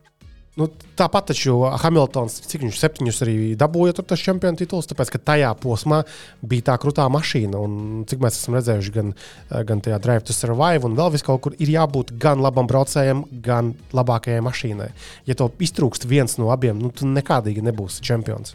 Nu, 0.53 0.67
tāpat 0.69 1.31
taču 1.31 1.55
Hamiltons, 1.81 2.35
cik 2.45 2.61
viņš 2.61 2.77
septiņus 2.77 3.21
arī 3.25 3.35
dabūja 3.57 3.95
tur 3.97 4.05
tas 4.11 4.21
čempionu 4.21 4.59
tituls, 4.59 4.85
tāpēc 4.85 5.09
ka 5.15 5.21
tajā 5.31 5.49
posmā 5.57 6.03
bija 6.45 6.67
tā 6.67 6.75
krūtā 6.81 7.07
mašīna. 7.09 7.57
Un, 7.57 8.03
cik 8.09 8.21
mēs 8.21 8.37
esam 8.37 8.59
redzējuši, 8.59 8.93
gan, 8.93 9.09
gan 9.49 9.81
tajā 9.81 9.97
Drive 10.03 10.27
to 10.27 10.37
Survive, 10.37 10.85
un 10.85 10.99
vēl 10.99 11.09
vis 11.15 11.25
kaut 11.25 11.41
kur 11.47 11.57
ir 11.57 11.73
jābūt 11.73 12.13
gan 12.21 12.45
labam 12.45 12.69
braucējam, 12.69 13.25
gan 13.41 13.73
labākajai 13.97 14.45
mašīnai. 14.45 14.91
Ja 15.25 15.39
to 15.39 15.49
iztrūkst 15.57 16.05
viens 16.09 16.37
no 16.37 16.53
abiem, 16.53 16.77
nu, 16.77 16.93
tad 16.93 17.09
nekādīgi 17.17 17.65
nebūs 17.65 17.97
čempions. 18.05 18.53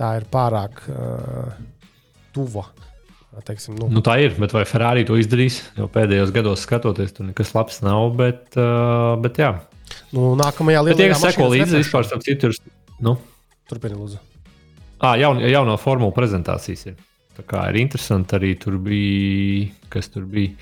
Tā 0.00 0.16
ir 0.18 0.26
pārāk 0.32 0.82
uh, 0.90 1.54
tuva. 2.34 2.72
Teiksim, 3.46 3.76
nu. 3.78 3.86
Nu, 3.86 4.02
tā 4.02 4.18
ir, 4.18 4.34
bet 4.42 4.50
vai 4.50 4.66
Ferrari 4.66 5.06
to 5.06 5.14
izdarīs? 5.14 5.62
Jo 5.78 5.86
pēdējos 5.94 6.32
gados 6.34 6.66
skatoties, 6.66 7.14
tur 7.14 7.30
nekas 7.30 7.54
labs 7.54 7.78
nav. 7.86 8.08
Bet, 8.18 8.48
uh, 8.58 9.14
bet 9.22 9.38
jā, 9.38 9.52
Nu, 10.16 10.32
nākamajā 10.38 10.82
lielajā 10.88 11.06
lietā, 11.06 11.14
kas 11.14 11.36
seko 11.36 11.46
līdzi 11.52 11.78
vispār 11.84 12.08
tam 12.10 12.24
citur. 12.24 12.56
Nu. 13.02 13.14
Turpiniet, 13.70 13.98
lūdzu. 14.00 14.18
Ah, 15.00 15.14
jaun, 15.16 15.38
jauno 15.46 15.76
formulu 15.80 16.12
prezentācijas 16.16 16.90
ir. 16.90 16.98
Tā 17.38 17.46
kā 17.48 17.62
ir 17.70 17.78
interesanti 17.80 18.36
arī 18.36 18.50
tur 18.60 18.76
bija, 18.82 19.70
kas 19.92 20.10
tur 20.12 20.26
bija. 20.28 20.52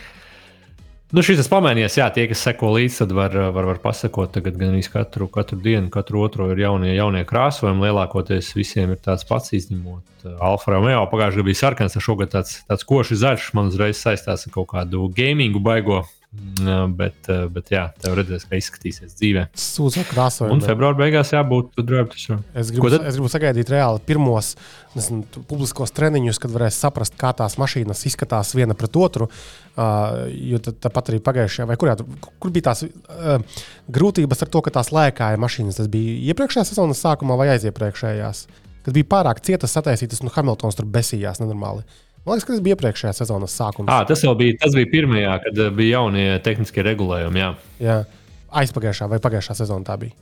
Nu, 1.08 1.22
šis 1.24 1.40
ir 1.40 1.46
pamainījies, 1.48 1.94
jā, 1.96 2.06
tie, 2.12 2.26
kas 2.28 2.42
seko 2.44 2.74
līdzi, 2.74 2.98
tad 3.00 3.14
var, 3.16 3.32
var, 3.56 3.64
var 3.70 3.78
pasakot, 3.80 4.28
tagad 4.34 4.58
gan 4.60 4.74
arī 4.74 4.82
katru, 4.92 5.24
katru 5.32 5.56
dienu, 5.64 5.88
katru 5.90 6.20
otro 6.20 6.50
ir 6.52 6.60
jaunie, 6.60 6.92
jaunie 6.92 7.24
krāsojumi. 7.26 7.86
Lielākoties 7.86 8.52
visiem 8.52 8.92
ir 8.92 9.00
tāds 9.00 9.24
pats, 9.26 9.54
izņemot 9.56 10.28
Alfa 10.36 10.74
Romeo. 10.74 11.06
Pagājušajā 11.08 11.40
gadā 11.40 11.48
bija 11.48 11.60
sarkans, 11.62 11.96
šogad 12.04 12.34
tāds, 12.36 12.58
tāds 12.68 12.84
košs 12.84 13.22
zaļš. 13.24 13.48
Man 13.56 13.72
uzreiz 13.72 13.96
saistās 13.96 14.44
ar 14.44 14.52
kaut 14.52 14.68
kādu 14.74 15.08
gamingu 15.16 15.64
baigo 15.64 16.02
Bet, 16.28 17.24
bet 17.54 17.70
jā, 17.72 17.86
tev 18.02 18.18
redzēs, 18.18 18.42
kā 18.44 18.58
izskatīsies 18.60 19.14
dzīvē. 19.16 19.46
Sūdzu, 19.56 20.02
krāsojumi. 20.10 20.58
Un 20.58 20.60
februāra 20.60 20.98
beigās 20.98 21.30
jābūt 21.32 21.78
drābtam. 21.80 22.42
Es, 22.52 22.68
gribu, 22.68 22.90
es 22.92 23.16
gribu 23.16 23.30
sagaidīt 23.32 23.70
reāli 23.72 24.02
pirmos 24.04 24.50
nezinu, 24.92 25.24
publiskos 25.48 25.94
treniņus, 25.96 26.40
kad 26.42 26.52
varēs 26.52 26.76
saprast, 26.84 27.16
kā 27.16 27.30
tās 27.38 27.56
mašīnas 27.60 28.04
izskatās 28.10 28.52
viena 28.58 28.76
pret 28.76 28.98
otru. 29.00 29.30
Uh, 29.78 30.26
jo 30.28 30.60
tāpat 30.68 31.14
arī 31.14 31.22
pagājušajā, 31.24 31.68
vai 31.70 31.78
kurā, 31.80 31.94
kur 32.42 32.52
bija 32.52 32.68
tās 32.68 32.84
uh, 32.84 33.62
grūtības 33.96 34.44
ar 34.44 34.50
to, 34.52 34.62
ka 34.66 34.74
tās 34.74 34.92
lēkāja 34.92 35.40
mašīnas. 35.40 35.78
Tas 35.80 35.88
bija 35.92 36.18
iepriekšējā 36.34 36.66
sezonas 36.74 37.00
sākumā 37.06 37.38
vai 37.40 37.54
aiziepriekšējās. 37.54 38.44
Kad 38.84 38.96
bija 38.96 39.08
pārāk 39.16 39.40
cietas 39.46 39.72
sataisītas, 39.78 40.20
nu 40.24 40.34
Hamiltons 40.34 40.76
tur 40.76 40.88
besījās 40.92 41.40
nenormāli. 41.40 41.86
Uh, 41.88 42.07
Man 42.28 42.36
liekas, 42.36 42.44
ka 42.44 42.52
tas 42.52 42.62
bija 42.64 42.76
iepriekšējā 42.76 43.14
sezonas 43.16 43.54
sākumā. 43.56 43.88
À, 43.88 44.04
tas 44.08 44.20
jau 44.20 44.34
bija, 44.36 44.58
tas 44.60 44.74
bija 44.76 44.88
pirmajā, 44.92 45.34
kad 45.46 45.60
eh, 45.64 45.70
bija 45.74 45.98
jaunie 46.02 46.26
tehniskie 46.44 46.84
regulējumi. 46.84 47.40
Jā, 47.40 47.52
jā. 47.80 47.94
aizpagājušā 48.62 49.08
vai 49.08 49.20
pagājušā 49.24 49.56
sezonā 49.62 49.88
tā 49.88 49.96
bija. 50.02 50.12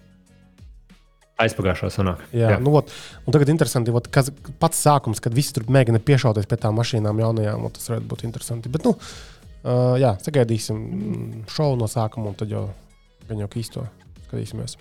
Aizpagājušā 1.43 1.91
sanāk. 1.93 2.23
Jā, 2.31 2.55
jā. 2.55 2.61
Nu, 2.63 2.71
ot, 2.79 2.93
un 3.27 3.35
tagad 3.35 3.51
interesanti, 3.53 3.93
ot, 3.93 4.07
kas 4.15 4.31
pats 4.63 4.79
sākums, 4.87 5.19
kad 5.21 5.35
visi 5.37 5.53
tur 5.57 5.67
mēģina 5.75 5.99
piešauties 6.07 6.47
pie 6.49 6.61
tām 6.63 6.79
mašīnām 6.79 7.19
jaunajām, 7.21 7.67
tas 7.75 7.91
varētu 7.91 8.09
būt 8.13 8.25
interesanti. 8.25 8.73
Bet, 8.73 8.87
nu, 8.87 8.95
uh, 8.95 9.99
jā, 10.01 10.15
sagaidīsim 10.25 10.79
šovu 11.53 11.77
no 11.83 11.91
sākuma, 11.93 12.31
un 12.31 12.39
tad 12.39 12.55
jau 12.55 12.69
gan 13.27 13.43
jau 13.43 13.51
īsto 13.59 13.85
skatīsimies. 14.29 14.79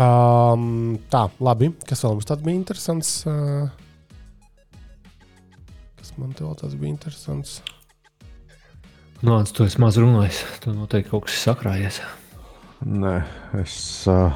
Um, 0.00 0.96
tā, 1.12 1.28
labi. 1.44 1.70
Kas 1.86 2.02
vēl 2.02 2.16
mums 2.16 2.26
tad 2.26 2.42
bija 2.42 2.56
interesants? 2.56 3.20
Uh, 3.28 3.68
Man 6.18 6.32
te 6.34 6.44
vēl 6.44 6.56
tas 6.58 6.74
bija 6.78 6.92
interesants. 6.92 7.60
Nē, 9.20 9.28
nu, 9.28 9.40
tu 9.44 9.66
esi 9.66 9.80
maz 9.82 9.98
runājis. 10.00 10.42
Tur 10.64 10.76
noteikti 10.78 11.12
kaut 11.12 11.26
kas 11.28 11.42
sakrājies. 11.44 12.00
Nē, 12.80 13.18
es. 13.60 13.74
Uh, 14.08 14.32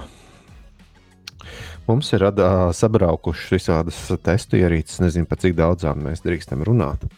mums 1.88 2.12
ir 2.12 2.26
uh, 2.28 2.68
sabraukušas 2.76 3.54
visādas 3.56 4.02
testu 4.26 4.60
ierīces. 4.60 5.00
Nezinu, 5.00 5.28
par 5.30 5.40
cik 5.40 5.56
daudzām 5.56 6.04
mēs 6.04 6.20
drīkstam 6.24 6.66
runāt. 6.68 7.08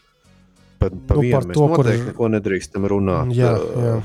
Pa, 0.78 0.92
pa 0.92 1.18
nu, 1.18 1.26
par 1.32 1.50
to, 1.50 1.66
kur 1.74 1.90
neko 1.90 2.30
nedrīkstam 2.36 2.86
runāt. 2.92 3.34
Jā, 3.34 3.56
jā. 3.58 3.98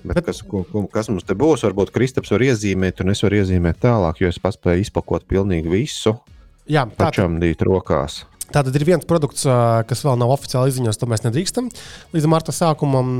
Bet 0.00 0.16
Bet, 0.16 0.24
kas, 0.24 0.40
ko, 0.40 0.64
kas 0.88 1.10
mums 1.12 1.26
te 1.28 1.36
būs? 1.36 1.66
Varbūt 1.66 1.92
Kristaps 1.92 2.32
var 2.32 2.40
iezīmēt, 2.46 3.02
un 3.04 3.12
es 3.12 3.20
varu 3.20 3.42
iezīmēt 3.42 3.82
tālāk, 3.84 4.22
jo 4.22 4.30
es 4.32 4.40
paspēju 4.40 4.86
izpakot 4.86 5.26
pilnīgi 5.28 5.68
visu. 5.68 6.14
Jā, 6.64 6.86
tā 6.88 6.94
ir. 6.94 6.96
Pašam 7.02 7.36
dīt 7.42 7.60
rokās. 7.66 8.22
Tātad 8.50 8.74
ir 8.74 8.86
viens 8.88 9.06
produkts, 9.06 9.44
kas 9.86 10.06
vēl 10.06 10.18
nav 10.20 10.32
oficiāli 10.34 10.72
izziņots, 10.72 10.98
to 11.00 11.08
mēs 11.10 11.22
nedrīkstam 11.26 11.70
līdz 12.14 12.30
marta 12.30 12.54
sākumam 12.54 13.12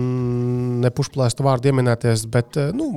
nepušplēstu 0.83 1.47
vārdu 1.47 1.71
ieminēties. 1.71 2.27
Bet, 2.33 2.59
nu, 2.75 2.89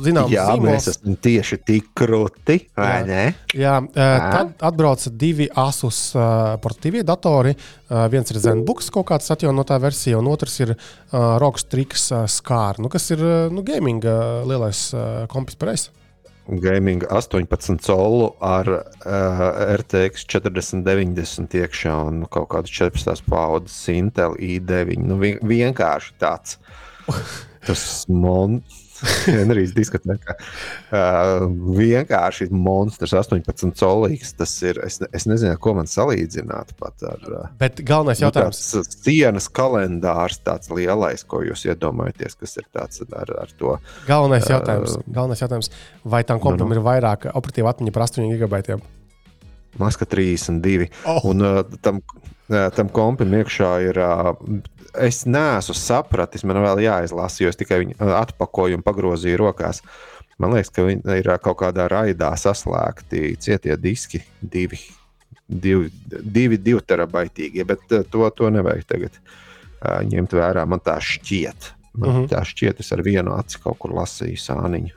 zināms, 0.00 0.32
jā, 0.32 0.46
zīmols. 0.48 0.66
mēs 0.68 0.88
esam 0.94 1.16
tieši 1.26 1.60
tik 1.68 1.92
krūti. 1.98 2.58
Jā, 2.72 3.36
jā, 3.58 3.76
tad 3.92 4.66
atbrauca 4.70 5.12
divi 5.12 5.48
Asus 5.62 6.02
portatīvie 6.64 7.04
datori. 7.06 7.54
Viens 8.12 8.32
ir 8.32 8.42
Zenbooks, 8.42 8.88
kaut 8.94 9.10
kāds 9.12 9.32
atjaunotā 9.34 9.76
versija, 9.82 10.20
un 10.22 10.30
otrs 10.32 10.60
ir 10.64 10.76
Rokas 11.12 11.68
Triks 11.68 12.08
Skāra, 12.38 12.80
nu, 12.80 12.92
kas 12.92 13.10
ir 13.12 13.24
nu, 13.52 13.64
gaming 13.66 14.04
lielais 14.48 14.88
kompis 15.32 15.60
pareizs 15.60 15.90
gaming 16.48 17.04
18 17.08 17.78
colu 17.86 18.32
ar 18.40 18.68
uh, 18.68 19.42
RTX 19.78 20.26
4090 20.26 21.56
iekšā 21.62 21.94
un 22.08 22.24
kaut 22.32 22.50
kādu 22.54 22.72
14 22.72 23.24
paudzes 23.30 23.78
Intel 23.92 24.36
i9. 24.38 24.98
Nu, 25.06 25.18
vienkārši 25.22 26.16
tāds. 26.22 26.58
Tas 27.66 27.84
monēta 28.10 28.80
Henrijs 29.36 29.74
diskutē, 29.76 30.16
ka 30.22 30.36
uh, 30.38 31.46
vienkārši 31.78 32.48
monstrs 32.54 33.14
18 33.18 33.74
colīgs. 33.78 34.34
Tas 34.38 34.54
ir. 34.64 34.80
Es, 34.86 35.00
es 35.12 35.26
nezinu, 35.30 35.56
ko 35.62 35.76
man 35.78 35.90
salīdzināt 35.90 36.74
pat 36.80 37.04
ar. 37.08 37.26
Uh, 37.28 37.50
Bet 37.60 37.82
galvenais 37.86 38.22
nu, 38.22 38.28
jautājums. 38.28 38.62
Nu, 38.76 38.84
sienas 38.86 39.48
kalendārs 39.52 40.40
tāds 40.46 40.72
lielais, 40.72 41.26
ko 41.26 41.42
jūs 41.46 41.66
iedomājaties, 41.68 42.38
kas 42.40 42.58
ir 42.60 42.68
tāds 42.74 43.04
ar, 43.10 43.36
ar 43.44 43.54
to. 43.58 43.76
Galvenais 44.08 44.48
jautājums, 44.50 44.98
uh, 44.98 45.06
galvenais 45.12 45.44
jautājums 45.44 45.72
vai 46.04 46.24
tam 46.28 46.42
kompam 46.42 46.68
nu, 46.68 46.74
nu. 46.74 46.80
ir 46.80 46.86
vairāk 46.86 47.30
operatīva 47.32 47.74
atmiņa 47.74 47.94
par 47.94 48.08
8 48.08 48.34
gigabaitiem? 48.34 48.84
Maska 49.78 50.04
32. 50.04 50.88
Oh. 51.06 51.30
Un 51.30 51.42
uh, 51.46 51.62
tam, 51.80 52.00
uh, 52.50 52.68
tam 52.76 52.90
kompam 52.92 53.32
iekšā 53.38 53.72
ir 53.88 54.00
uh, 54.02 54.32
es 55.00 55.22
neesmu 55.24 55.76
sapratis, 55.76 56.44
man 56.44 56.60
vēl 56.62 56.84
jāizlasa, 56.86 57.42
jo 57.42 57.52
es 57.52 57.60
tikai 57.60 57.82
viņu 57.84 58.10
atpakoju 58.18 58.78
un 58.78 58.84
pagrozīju 58.84 59.40
rokās. 59.40 59.82
Man 60.40 60.56
liekas, 60.56 60.72
ka 60.74 60.84
viņi 60.86 61.20
ir 61.20 61.30
kaut 61.44 61.60
kādā 61.60 61.86
raidā 61.92 62.32
saslēgti 62.40 63.36
cietie 63.40 63.76
diski, 63.80 64.22
divi, 64.40 64.80
divi, 65.46 65.92
divi, 66.08 66.58
divi 66.58 66.82
terabaitīgie, 66.84 67.64
bet 67.68 67.86
to, 67.88 68.26
to 68.36 68.50
nevajag 68.52 68.88
tagad 68.88 69.20
uh, 69.20 70.00
ņemt 70.08 70.36
vērā. 70.36 70.66
Man 70.68 70.82
tā 70.84 70.98
šķiet. 71.00 71.72
Man 71.92 72.08
mhm. 72.08 72.20
-huh. 72.22 72.28
tā 72.32 72.44
šķiet, 72.48 72.80
es 72.80 72.92
ar 72.92 73.02
vienu 73.04 73.34
aci 73.36 73.60
kaut 73.62 73.78
kur 73.78 73.92
lasīju 73.92 74.40
sāniņu. 74.40 74.94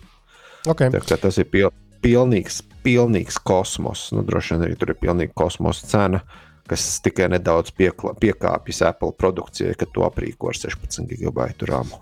Okay. 0.65 0.89
Tā, 0.89 1.17
tas 1.21 1.37
ir 1.37 1.45
pil, 1.45 1.69
pilnīgs, 2.01 2.63
pilnīgs 2.85 3.39
kosmos. 3.43 4.07
Nu, 4.15 4.23
droši 4.25 4.55
vien 4.55 4.67
arī 4.67 4.77
tur 4.79 4.93
ir 4.93 4.99
pilnīga 5.01 5.33
kosmosa 5.37 5.89
cena, 5.89 6.21
kas 6.69 6.85
tikai 7.05 7.29
nedaudz 7.33 7.73
piekla, 7.77 8.15
piekāpjas 8.21 8.83
Apple 8.91 9.13
produkcijai, 9.17 9.75
kad 9.79 9.91
to 9.93 10.05
aprīko 10.07 10.53
ar 10.53 10.61
16 10.61 11.09
gigabaitu 11.11 11.69
rāmu. 11.69 11.99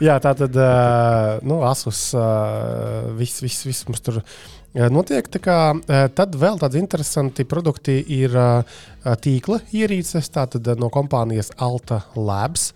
Jā, 0.00 0.16
tā 0.24 0.32
tad 0.38 0.56
nu, 1.44 1.60
Asus 1.68 2.06
viss, 3.18 3.42
viss, 3.44 3.66
viss 3.68 3.86
mums 3.88 4.00
tur 4.06 4.22
notiek. 4.94 5.28
Kā, 5.44 5.58
tad 6.16 6.38
vēl 6.40 6.60
tādi 6.62 6.80
interesanti 6.80 7.44
produkti 7.48 7.98
ir 8.16 8.36
tīkla 9.04 9.60
ierīces, 9.72 10.28
tātad 10.32 10.66
no 10.80 10.90
kompānijas 10.92 11.52
Alta 11.58 12.02
Labs. 12.16 12.70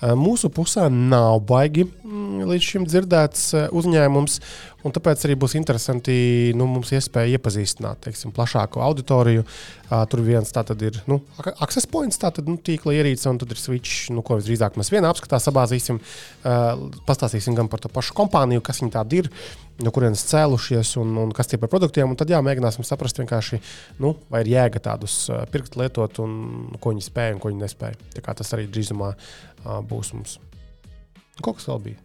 Mūsu 0.00 0.48
pusē 0.52 0.86
nav 0.88 1.42
baigi 1.44 1.84
mm, 1.84 2.46
līdz 2.48 2.66
šim 2.66 2.86
dzirdēts 2.88 3.42
uzņēmums, 3.76 4.38
un 4.88 4.94
tāpēc 4.96 5.26
arī 5.26 5.36
būs 5.40 5.56
interesanti 5.58 6.14
nu, 6.56 6.64
mums 6.70 6.92
iespēja 6.96 7.36
iepazīstināt 7.36 8.00
teiksim, 8.06 8.32
plašāku 8.32 8.80
auditoriju. 8.80 9.44
Tur 9.90 10.22
viens 10.24 10.52
tātad 10.54 10.80
ir 10.86 11.00
nu, 11.10 11.18
access 11.58 11.88
points, 11.90 12.20
tātad 12.22 12.48
nu, 12.48 12.56
tīkla 12.56 12.94
ierīce, 12.96 13.26
un 13.28 13.40
tad 13.42 13.52
ir 13.52 13.60
switch, 13.60 14.08
nu, 14.14 14.24
ko 14.24 14.38
visdrīzāk 14.38 14.78
mēs 14.80 14.92
vienā 14.94 15.10
apskatā 15.12 15.40
sabāzīsim. 15.42 16.00
Pastāstīsim 17.08 17.58
gan 17.58 17.68
par 17.68 17.82
to 17.82 17.92
pašu 17.92 18.16
kompāniju, 18.16 18.64
kas 18.64 18.80
viņi 18.80 18.94
tādi 18.94 19.20
ir, 19.24 19.30
no 19.84 19.92
kurienes 19.92 20.22
cēlušies 20.30 20.94
un, 21.00 21.12
un 21.26 21.34
kas 21.36 21.50
tie 21.50 21.60
par 21.60 21.72
produktiem. 21.72 22.14
Tad 22.16 22.32
jā, 22.32 22.40
mēģināsim 22.44 22.86
saprast, 22.86 23.20
nu, 24.00 24.14
vai 24.32 24.44
ir 24.44 24.54
jēga 24.54 24.80
tādus 24.90 25.26
pirkt, 25.52 25.69
lietot, 25.78 26.20
un 26.24 26.74
ko 26.80 26.94
viņi 26.94 27.06
spēja 27.06 27.36
un 27.36 27.42
ko 27.42 27.52
viņi 27.52 27.62
nespēja. 27.62 27.98
Tas 28.26 28.54
arī 28.56 28.66
drīzumā 28.70 29.12
būs 29.90 30.12
mums. 30.16 30.38
Kaut 31.40 31.60
kas 31.60 31.68
vēl 31.70 31.82
bija. 31.86 32.02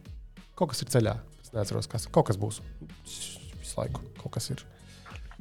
Kaut 0.56 0.72
kas 0.72 0.84
ir 0.86 0.92
ceļā. 0.94 1.18
Es 1.44 1.52
neatceros, 1.56 1.90
kas 1.92 2.08
kaut 2.08 2.30
kas 2.30 2.40
būs. 2.40 2.62
Visu 3.06 3.80
laiku 3.80 4.04
kaut 4.22 4.38
kas 4.38 4.52
ir. 4.54 4.64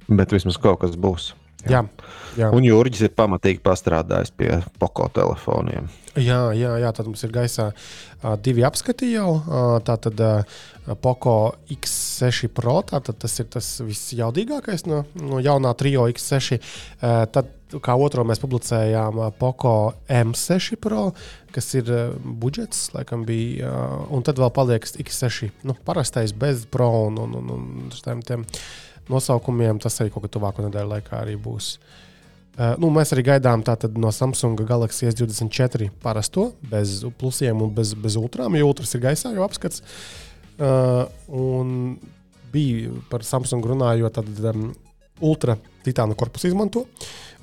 Bet 0.08 0.34
vismaz 0.34 0.58
kaut 0.60 0.80
kas 0.82 0.96
būs. 1.00 1.32
Jā. 1.70 1.84
Jā. 2.34 2.50
Un 2.54 2.64
Jurģis 2.66 3.06
ir 3.06 3.12
pamatīgi 3.14 3.62
pastrādājis 3.62 4.32
pie 4.34 4.50
poko 4.82 5.06
telefoniem. 5.14 5.86
Jā, 6.18 6.38
jā, 6.54 6.76
jā 6.82 6.90
tad 6.94 7.08
mums 7.08 7.22
ir 7.26 7.32
gaisā 7.34 7.68
divi 8.42 8.64
apskati 8.66 9.10
jau. 9.12 9.36
Tā 9.86 9.96
tad 10.02 10.22
uh, 10.22 10.60
Poco 11.02 11.34
X6 11.74 12.50
Pro, 12.54 12.80
tātad 12.86 13.18
tas 13.22 13.34
ir 13.42 13.48
tas 13.50 13.68
visjaudīgākais 13.82 14.86
no, 14.90 15.04
no 15.20 15.42
jaunā 15.42 15.74
trio 15.78 16.06
X6. 16.10 16.58
Uh, 16.58 17.24
tad 17.34 17.50
kā 17.82 17.96
otro 17.98 18.22
mēs 18.26 18.42
publicējām 18.42 19.18
Poco 19.40 19.74
M6 20.06 20.78
Pro, 20.82 21.08
kas 21.54 21.70
ir 21.78 21.90
budžets, 22.22 22.88
laikam 22.94 23.24
bija. 23.26 23.72
Un 24.14 24.26
tad 24.26 24.38
vēl 24.42 24.52
paliek 24.54 24.86
X6, 24.86 25.50
nu, 25.66 25.76
parastais 25.86 26.34
bez 26.36 26.66
Pro 26.70 26.90
un, 27.08 27.18
un, 27.26 27.38
un, 27.40 27.54
un 27.58 27.94
tiem, 27.94 28.22
tiem 28.26 28.46
nosaukumiem. 29.12 29.80
Tas 29.82 30.00
arī 30.00 30.12
kaut 30.14 30.26
kā 30.26 30.32
tuvāko 30.36 30.64
nedēļu 30.66 30.92
laikā 30.94 31.20
arī 31.20 31.36
būs. 31.40 31.76
Uh, 32.54 32.76
nu, 32.78 32.86
mēs 32.94 33.10
arī 33.10 33.24
gaidām 33.26 33.64
no 33.98 34.12
Samsung 34.14 34.60
Galaxy 34.62 35.08
S24 35.10 35.88
parasto, 36.02 36.52
bez 36.70 37.00
plusiem 37.18 37.64
un 37.64 37.72
bez, 37.74 37.96
bez 37.98 38.14
ultrām, 38.20 38.54
jo 38.54 38.68
ultras 38.70 38.94
ir 38.94 39.02
gaisā 39.02 39.32
jau 39.34 39.42
apskats. 39.42 39.82
Uh, 40.54 41.02
un 41.34 41.96
bija 42.54 42.94
par 43.10 43.26
Samsung 43.26 43.66
runājot, 43.66 44.20
tad 44.20 44.54
um, 44.54 44.68
ultra 45.26 45.58
titāna 45.84 46.14
korpusu 46.18 46.52
izmanto. 46.52 46.86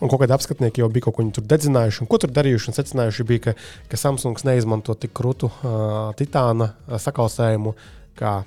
Un 0.01 0.09
kaut 0.09 0.23
kādi 0.23 0.33
apskatnieki 0.33 0.81
jau 0.81 0.89
bija 0.89 1.05
kaut 1.05 1.19
ko 1.19 1.27
tur 1.35 1.45
dedzinājuši, 1.45 2.01
un 2.01 2.09
ko 2.09 2.17
tur 2.21 2.31
darījuši. 2.33 2.73
Secinājuši, 2.73 3.25
bija, 3.27 3.43
ka, 3.45 3.53
ka 3.91 3.99
Samsungs 3.99 4.47
neizmanto 4.47 4.95
tik 4.97 5.13
krūtu 5.17 5.51
uh, 5.51 6.15
titāna 6.17 6.71
uh, 6.71 6.95
sakausējumu 7.01 7.75
kā 8.17 8.39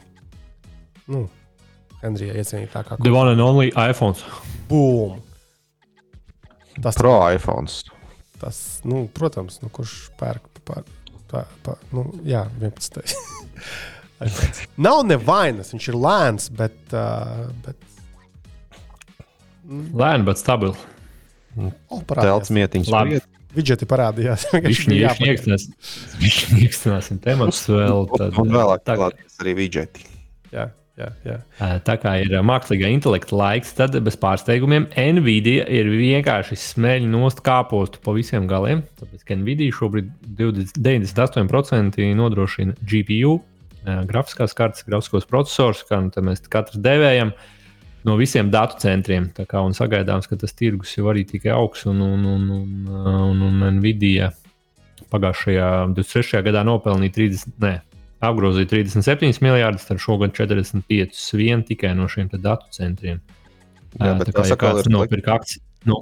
nu, 1.13 1.29
Henrija 2.05 2.37
iecienītākā. 2.41 2.99
The 3.03 3.13
one 3.15 3.33
and 3.33 3.43
only 3.43 3.71
iPhone. 3.73 4.19
Boom! 4.69 5.21
Tas 6.83 6.99
Pro 6.99 7.17
iPhone. 7.31 7.71
Tas, 8.41 8.61
nu, 8.85 9.07
protams, 9.15 9.61
nu, 9.63 9.71
kurš 9.73 10.11
pērk 10.19 10.49
par, 10.67 10.83
par, 11.31 11.51
par 11.65 11.79
nu, 11.95 12.09
jā, 12.27 12.45
11. 12.61 13.15
Nav 14.87 15.05
nevainas, 15.07 15.73
viņš 15.75 15.91
ir 15.93 16.01
lēns, 16.01 16.49
bet. 16.55 16.77
Uh, 16.93 17.47
bet... 17.65 17.79
Lēni, 19.65 20.27
bet 20.27 20.41
stabili. 20.41 20.77
Oh, 21.57 22.03
Telts 22.11 22.51
mietiņš. 22.53 22.91
Vidžeti 23.55 23.87
parādījās. 23.87 24.49
Viņš 26.19 26.39
iekstināsim 26.59 27.21
temats 27.23 27.63
vēl. 27.71 28.09
Tad, 28.11 28.35
un 28.43 28.51
vēlāk 28.51 28.83
parādījās 28.89 29.39
arī 29.45 29.55
vidžeti. 29.61 30.09
Jā. 30.51 30.73
Jā, 30.95 31.09
jā. 31.27 31.37
Tā 31.83 31.97
kā 31.99 32.13
ir 32.23 32.37
mākslīgā 32.47 32.87
intelekta 32.95 33.35
laiks, 33.35 33.73
tad 33.75 33.97
bez 34.07 34.15
pārsteigumiem 34.21 34.87
Nvidia 34.95 35.65
ir 35.67 35.89
vienkārši 35.91 36.59
smēļi 36.61 37.09
nost 37.11 37.41
kāpostu 37.43 37.99
pa 38.05 38.15
visiem 38.15 38.47
galiem. 38.51 38.85
Tāpēc, 39.01 39.25
ka 39.27 39.35
Nvidia 39.41 39.75
šobrīd 39.75 40.13
20, 40.39 40.79
98% 40.79 42.07
nodrošina 42.21 42.77
GPU, 42.79 43.41
grafiskās 44.07 44.55
kartes, 44.55 44.87
grafiskos 44.87 45.27
procesorus, 45.27 45.83
kā 45.89 45.99
nu 46.05 46.25
mēs 46.29 46.47
katrs 46.47 46.79
devējam. 46.85 47.35
No 48.05 48.15
visiem 48.21 48.51
datu 48.53 48.77
centriem. 48.83 49.31
Kā, 49.35 49.65
un 49.65 49.75
sagaidāms, 49.75 50.29
ka 50.29 50.37
tas 50.39 50.53
tirgus 50.55 50.93
jau 50.95 51.09
arī 51.11 51.25
tikai 51.27 51.55
augs 51.57 51.87
un, 51.91 52.03
un, 52.05 52.27
un, 52.29 52.49
un, 52.53 52.89
un, 53.25 53.45
un 53.49 53.65
Nvidia 53.81 54.31
pagājušajā 55.11 55.71
23. 55.97 56.43
gadā 56.45 56.63
nopelnīja 56.69 57.17
30, 57.17 57.57
ne, 57.65 57.79
apgrozīja 58.27 58.71
37 58.71 59.43
miljardus, 59.45 59.87
tad 59.89 60.03
šogad 60.03 60.35
45 60.37 61.23
vien 61.39 61.65
tikai 61.67 61.95
no 61.99 62.09
šiem 62.11 62.31
datu 62.35 62.71
centriem. 62.75 63.23
Jā, 63.95 64.15
bet 64.19 64.31
tā 64.31 64.41
kā 64.41 64.47
ja 64.51 64.59
kāds 64.59 64.91
nopirka 64.91 65.39
akciju. 65.39 65.63
Nu. 65.89 66.01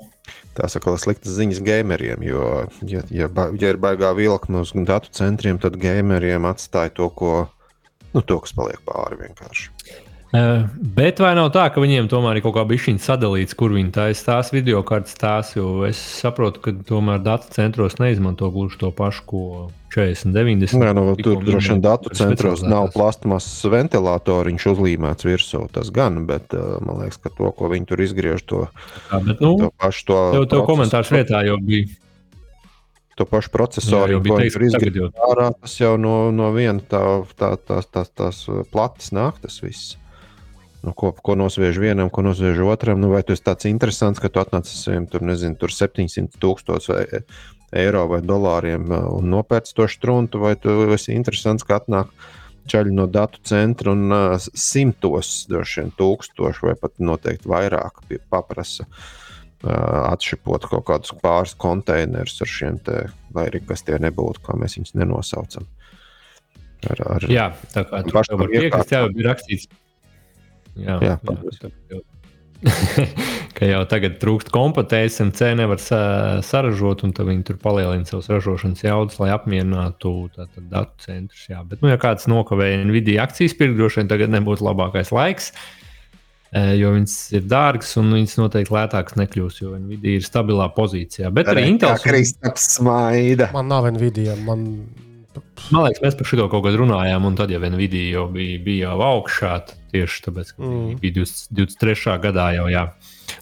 Tās 0.57 0.77
ir 0.78 0.85
sliktas 1.03 1.35
ziņas 1.35 1.61
gameriem, 1.65 2.23
jo, 2.24 2.44
ja, 2.86 3.03
ja, 3.11 3.28
ja 3.28 3.73
ir 3.73 3.81
baigā 3.82 4.12
vilkme 4.15 4.62
uz 4.62 4.70
datu 4.86 5.11
centriem, 5.16 5.59
tad 5.59 5.78
gameriem 5.81 6.47
atstāja 6.47 6.93
to, 6.94 7.09
ko, 7.16 7.32
nu, 8.12 8.23
to 8.23 8.39
kas 8.44 8.55
paliek 8.57 8.81
pāri 8.86 9.19
vienkārši. 9.24 9.70
Uh, 10.32 10.62
bet 10.80 11.18
vai 11.20 11.34
nav 11.36 11.50
tā, 11.52 11.66
ka 11.68 11.80
viņiem 11.82 12.06
tomēr 12.09 12.38
ir 12.38 12.44
kaut 12.46 12.54
kā 12.56 12.62
bišķiņa 12.64 13.02
sadalīts, 13.04 13.52
kur 13.52 13.74
viņi 13.74 13.90
taisa 13.92 14.22
tās 14.30 14.48
video 14.54 14.78
kartes 14.88 15.18
tās, 15.20 15.50
jo 15.52 15.82
es 15.84 16.00
saprotu, 16.00 16.62
ka 16.64 16.72
tomēr 16.88 17.20
datu 17.20 17.52
centros 17.52 17.98
neizmanto 18.00 18.48
gluži 18.54 18.80
to 18.80 18.88
pašu, 18.96 19.26
ko 19.28 19.42
40, 19.92 20.32
90. 20.32 20.80
Nē, 20.80 20.94
nu, 20.96 21.04
tur 21.20 21.44
droši 21.44 21.74
vien 21.74 21.84
datu 21.84 22.14
centros 22.16 22.64
nav 22.64 22.88
plasmas 22.96 23.50
ventilatori, 23.60 24.54
viņš 24.54 24.68
uzlīmēts 24.72 25.28
virsū, 25.28 25.66
tas 25.76 25.92
gan, 25.92 26.22
bet 26.24 26.56
uh, 26.56 26.78
man 26.80 27.04
liekas, 27.04 27.20
ka 27.20 27.36
to, 27.36 27.52
ko 27.52 27.68
viņi 27.76 27.92
tur 27.92 28.00
izgriež, 28.09 28.48
to, 28.48 28.64
tā, 29.12 29.20
bet, 29.20 29.44
nu, 29.44 29.59
to 29.60 29.72
pašu 29.84 30.09
to. 30.09 30.20
Tev, 30.38 30.50
tev 30.56 30.68
komentārs 30.72 31.12
vietā 31.12 31.44
jau 31.44 31.60
bija. 31.60 31.92
To 33.20 33.28
pašu 33.28 33.52
procesoru 33.52 34.16
jau 34.16 34.40
ir 34.40 34.48
izgriezt 34.48 35.26
ārā. 35.28 35.52
Tas 35.60 35.76
jau 35.76 35.98
no, 36.00 36.30
no 36.32 36.48
viena 36.56 36.80
tā, 36.80 37.02
tā, 37.36 37.59
tā, 37.60 37.82
tā, 37.84 38.09
tās 38.09 38.46
plates 38.72 39.12
nāk, 39.12 39.36
tas 39.44 39.60
viss 39.60 39.98
nu, 40.82 40.92
ko, 40.98 41.12
ko 41.14 41.36
nosviež 41.38 41.78
vienam, 41.78 42.10
ko 42.10 42.24
nosviež 42.26 42.60
otram. 42.66 43.00
Nu, 43.02 43.12
vai 43.14 43.22
tas 43.26 43.40
ir 43.40 43.46
tāds 43.46 43.68
interesants, 43.70 44.20
ka 44.22 44.30
tu 44.32 44.42
atnāc 44.42 44.66
ar 44.66 44.78
saviem 44.78 45.06
tur, 45.10 45.24
nezinu, 45.26 45.59
tur 45.59 45.74
700 45.74 46.38
tūkstošiem 46.42 47.26
eiro 47.72 48.04
vai 48.10 48.20
dolāriem 48.24 48.90
uh, 48.90 49.09
un 49.16 49.30
nopērci 49.32 49.74
to 49.78 49.88
struntu, 49.88 50.42
vai 50.42 50.54
tu 50.60 50.92
esi 50.92 51.14
interesants, 51.16 51.64
ka 51.64 51.80
atnāk 51.80 52.12
ceļi 52.70 52.92
no 52.94 53.09
datu 53.10 53.40
centra 53.48 53.94
un 53.94 54.12
uh, 54.12 54.36
simtos, 54.38 55.46
droši 55.50 55.80
vien 55.80 55.92
tūkstoši 55.98 56.68
vai 56.68 56.76
pat 56.78 56.98
noteikti 57.00 57.50
vairāk 57.50 58.04
paprasa. 58.30 58.86
Uh, 59.62 60.10
atšķirot 60.10 60.66
kaut 60.66 60.88
kādus 60.88 61.12
pāris 61.22 61.52
konteinerus 61.54 62.40
ar 62.42 62.50
šiem 62.50 62.80
te, 62.82 63.04
vai 63.30 63.46
arī 63.46 63.60
kas 63.62 63.84
tie 63.86 63.94
nebūtu, 64.02 64.42
kā 64.42 64.56
mēs 64.59 64.74
viņus 64.74 64.96
nenosaucam. 64.98 65.68
Ar, 66.90 67.02
ar, 67.14 67.26
jā, 67.30 67.44
tā 67.70 67.84
kā 67.86 68.00
tur 68.09 68.26
jau 68.26 68.40
piekrist, 68.42 68.90
jā, 68.90 69.04
bija 69.14 69.28
rakstīts 69.28 69.68
Jā, 70.81 70.99
jā, 71.03 71.19
jā 71.93 72.01
ka 73.57 73.66
jau 73.66 73.82
tagad 73.90 74.19
trūkst 74.23 74.53
kompetences, 74.55 75.19
MC 75.24 75.53
nevar 75.59 75.81
sa 75.82 75.99
saražot, 76.47 77.03
un 77.07 77.15
viņi 77.15 77.47
tur 77.49 77.59
palielina 77.62 78.07
savus 78.07 78.31
ražošanas 78.31 78.85
jaudas, 78.85 79.19
lai 79.23 79.32
apmierinātu 79.35 80.15
tātad, 80.36 80.69
datu 80.70 81.07
centrus. 81.07 81.44
Jā. 81.51 81.62
Bet, 81.66 81.82
nu, 81.82 81.90
ja 81.90 81.99
kāds 82.01 82.28
nokavēja 82.31 82.85
Nvidia 82.86 83.24
akcijas 83.27 83.57
pirkt, 83.59 83.78
droši 83.81 84.03
vien 84.03 84.12
tagad 84.12 84.35
nebūtu 84.35 84.66
labākais 84.66 85.11
laiks, 85.15 85.51
jo 86.78 86.94
viņas 86.94 87.19
ir 87.39 87.47
dārgas 87.51 87.94
un 87.99 88.15
viņas 88.15 88.39
noteikti 88.39 88.77
lētākas 88.77 89.19
nekļūs, 89.19 89.62
jo 89.65 89.74
Nvidia 89.81 90.20
ir 90.20 90.27
stabilā 90.27 90.70
pozīcijā. 90.77 91.32
Bet 91.35 91.51
arī 91.51 91.66
Intel. 91.73 91.97
Kristaps 92.05 92.77
smaida. 92.78 93.51
Man 93.57 93.73
nav 93.73 93.90
Nvidia. 93.90 94.39
Man... 94.47 94.69
Man 95.73 95.86
liekas, 95.86 96.03
mēs 96.05 96.16
par 96.19 96.28
šo 96.28 96.47
kaut 96.53 96.66
kad 96.66 96.74
runājām, 96.77 97.24
un 97.24 97.39
tad 97.39 97.51
jau 97.51 97.62
Nvidia 97.62 98.19
jau 98.19 98.27
bija, 98.31 98.59
bija 98.62 98.90
jau 98.93 98.99
augšā. 99.07 99.57
Tieši 99.93 100.23
tāpēc, 100.24 100.55
ka 100.56 100.64
mm. 100.64 100.93
bija 101.02 101.19
20, 101.19 101.51
23. 101.52 102.12
gadā 102.23 102.47
jau. 102.56 102.69
Jā. 102.73 102.86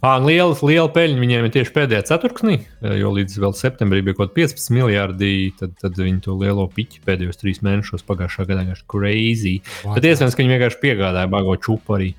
À, 0.02 0.16
liela, 0.22 0.54
liela 0.66 0.88
peļņa 0.90 1.20
viņiem 1.22 1.46
ir 1.46 1.52
tieši 1.54 1.72
pēdējā 1.76 2.00
ceturksnī, 2.08 2.56
jo 2.98 3.12
līdz 3.14 3.36
vēl 3.42 3.54
septembrī 3.54 4.00
bija 4.06 4.18
kaut 4.18 4.32
kādi 4.32 4.48
15 4.48 4.72
miljardi. 4.74 5.30
Tad, 5.60 5.76
tad 5.78 6.00
viņi 6.00 6.24
to 6.24 6.34
lielo 6.40 6.64
piķi 6.74 7.04
pēdējos 7.06 7.38
trīs 7.38 7.62
mēnešos 7.66 8.02
pagājušā 8.08 8.48
gadā 8.48 8.64
vienkārši 8.64 8.86
crazy. 8.90 9.54
Wow. 9.84 9.94
Bet 9.94 10.08
iespējams, 10.10 10.34
ka 10.34 10.42
viņi 10.42 10.54
vienkārši 10.56 10.80
piegādāja 10.82 11.30
bago 11.30 11.54
čupu 11.62 11.98
arī. 11.98 12.10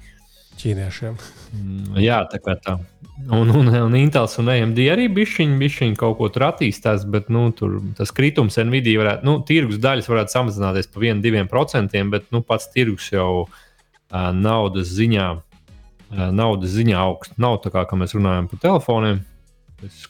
ķīniešiem. 0.61 1.17
Mm, 1.57 1.97
Jā, 2.05 2.21
tā 2.31 2.39
kā 2.43 2.55
tā. 2.61 2.77
Un, 3.21 3.51
un, 3.51 3.67
un 3.67 3.97
Intels 3.99 4.37
un 4.41 4.49
AMD 4.49 4.79
arī 4.93 5.09
bišķiņi, 5.11 5.57
bišķiņi 5.59 5.97
kaut 5.99 6.15
ko 6.21 6.29
tur 6.33 6.47
attīstās, 6.47 7.03
bet 7.11 7.27
nu, 7.33 7.49
tur 7.57 7.81
tas 7.97 8.13
kritums 8.15 8.55
Nvidia 8.57 9.01
varētu, 9.01 9.27
nu, 9.27 9.35
tirgus 9.45 9.81
daļas 9.83 10.07
varētu 10.09 10.37
samazināties 10.37 10.89
pa 10.89 11.03
1-2%, 11.03 12.07
bet 12.13 12.31
nu, 12.33 12.41
pats 12.45 12.71
tirgus 12.73 13.11
jau 13.13 13.27
uh, 13.43 13.59
naudas 14.11 14.91
ziņā, 14.95 15.27
naudas 16.35 16.73
ziņā 16.75 16.97
augsts. 17.01 17.37
Nav 17.41 17.61
tā 17.65 17.71
kā, 17.73 17.85
kā 17.89 17.99
mēs 17.99 18.15
runājam 18.17 18.49
par 18.51 18.63
telefoniem, 18.65 19.23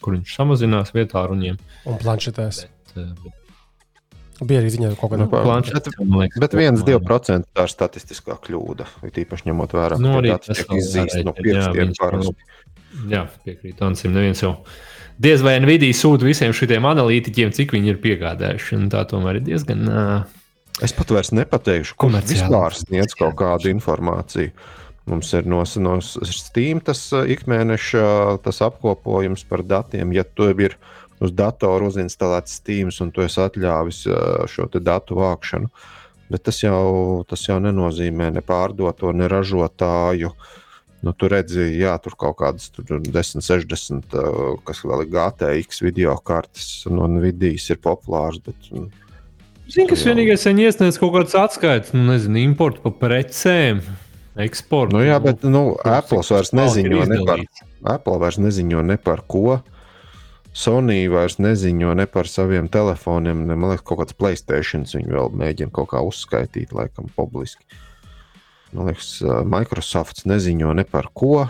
kur 0.02 0.18
viņš 0.18 0.34
samazinās 0.40 0.92
vietā 0.96 1.22
ar 1.22 1.32
runiem. 1.32 1.60
Un 1.88 2.00
planšetēs. 2.02 2.66
Bet, 2.92 3.06
bet 3.22 3.38
Bija 4.42 4.62
arī 4.62 4.70
ziņā 4.74 4.92
kaut 4.98 5.12
kāda 5.12 5.26
Nu, 5.26 5.28
liekas, 6.18 6.40
Bet 6.42 6.54
kopumā, 6.54 6.72
1-2% 6.72 7.46
tā 7.54 7.66
ir 7.66 7.72
statistiskā 7.72 8.38
kļūda. 8.42 8.88
Ir 9.06 9.20
īpaši 9.22 9.48
ņemot 9.50 9.76
vērā, 9.76 9.98
Nu, 10.02 10.16
ka 10.24 10.38
tas 10.42 10.58
tiek 10.58 10.70
vēl 10.72 10.80
izzīsti 10.80 11.22
no 11.26 11.34
pirkstiem 11.36 11.92
parasti. 11.98 12.48
Jā, 13.12 13.22
piekrīt 13.46 13.80
Ansim. 13.86 14.12
Neviens 14.16 14.42
jau 14.42 14.56
diez 15.22 15.44
vai 15.44 15.54
Nvidia 15.62 15.94
sūta 15.96 16.26
visiem 16.26 16.52
šiem 16.56 16.88
analītiķiem, 16.90 17.52
cik 17.54 17.76
viņi 17.76 17.94
ir 17.94 18.00
piegādājuši. 18.02 18.78
un 18.80 18.88
Tā 18.92 19.04
tomēr 19.08 19.40
ir 19.40 19.46
diezgan. 19.46 19.86
Uh, 19.88 20.41
Es 20.80 20.94
pat 20.96 21.10
vairs 21.12 21.32
nepateikšu, 21.36 21.98
kurš 22.00 22.30
vispār 22.30 22.76
sniedz 22.76 23.12
kaut 23.18 23.36
kādu 23.40 23.68
informāciju. 23.72 24.54
Mums 25.10 25.32
ir 25.34 25.48
no, 25.50 25.64
no 25.82 25.96
Steam 26.00 26.80
tas 26.80 27.00
uh, 27.10 27.26
ikmēneša 27.26 28.38
tas 28.44 28.62
apkopojums 28.62 29.42
par 29.50 29.64
datiem. 29.66 30.14
Ja 30.14 30.22
tu 30.22 30.46
ir 30.54 30.76
uz 31.22 31.34
datora 31.34 31.90
uzinstalēts 31.90 32.60
Steam 32.60 32.92
un 33.02 33.10
tu 33.10 33.24
esi 33.26 33.42
atļāvis 33.42 34.04
uh, 34.06 34.46
šo 34.46 34.68
datu 34.78 35.18
vākšanu, 35.18 35.68
bet 36.30 36.46
tas 36.46 36.62
jau, 36.62 37.26
tas 37.28 37.42
jau 37.48 37.58
nenozīmē 37.62 38.30
ne 38.32 38.46
pārdoto, 38.46 39.10
ne 39.12 39.28
ražotāju. 39.30 40.32
Nu, 41.02 41.10
tu 41.18 41.26
redzi, 41.26 41.64
jā, 41.82 41.96
tur 41.98 42.14
kaut 42.14 42.36
kādas 42.38 42.68
tur 42.70 42.86
10, 43.02 43.42
60, 43.42 44.14
uh, 44.14 44.42
kas 44.62 44.84
vēl 44.86 45.02
ir 45.02 45.10
GTX 45.10 45.82
video 45.82 46.14
kartes, 46.22 46.84
un 46.86 47.18
vidīs 47.24 47.66
ir 47.74 47.82
populārs. 47.82 48.38
Bet, 48.46 48.70
mm, 48.70 49.01
Zinu, 49.70 49.88
kas 49.92 50.02
vienīgais 50.04 50.42
ir 50.50 50.58
iesniedz 50.58 50.98
kaut 51.00 51.12
kāds 51.14 51.36
atskaits, 51.38 51.92
nu, 51.94 52.02
nezinu, 52.10 52.40
importu 52.42 52.82
par 52.82 52.96
precēm, 52.98 53.78
eksportu. 54.42 54.96
Nu, 54.96 55.04
jā, 55.06 55.18
bet 55.22 55.44
nu, 55.46 55.76
Apple 55.86 56.24
vairs 56.26 56.50
neziņo 56.56 57.06
par. 57.28 57.44
Apple 57.94 58.18
vairs 58.22 58.40
neziņo 58.42 58.82
ne 58.88 58.96
par 58.98 59.22
ko. 59.30 59.60
Sony 60.52 61.06
vairs 61.08 61.38
neziņo 61.40 61.94
ne 61.96 62.04
par 62.10 62.28
saviem 62.28 62.66
telefoniem. 62.68 63.46
Ne, 63.48 63.54
man 63.56 63.72
liekas, 63.72 63.86
kaut 63.88 64.02
kāds 64.02 64.16
Playstation 64.18 64.84
viņi 64.84 65.14
vēl 65.14 65.32
mēģina 65.40 65.72
kaut 65.72 65.92
kā 65.94 66.02
uzskaitīt, 66.04 66.74
laikam, 66.76 67.08
publiski. 67.16 67.64
Man 68.76 68.90
liekas, 68.90 69.14
Microsoft 69.48 70.26
neziņo 70.28 70.74
ne 70.76 70.84
par 70.84 71.08
ko. 71.16 71.46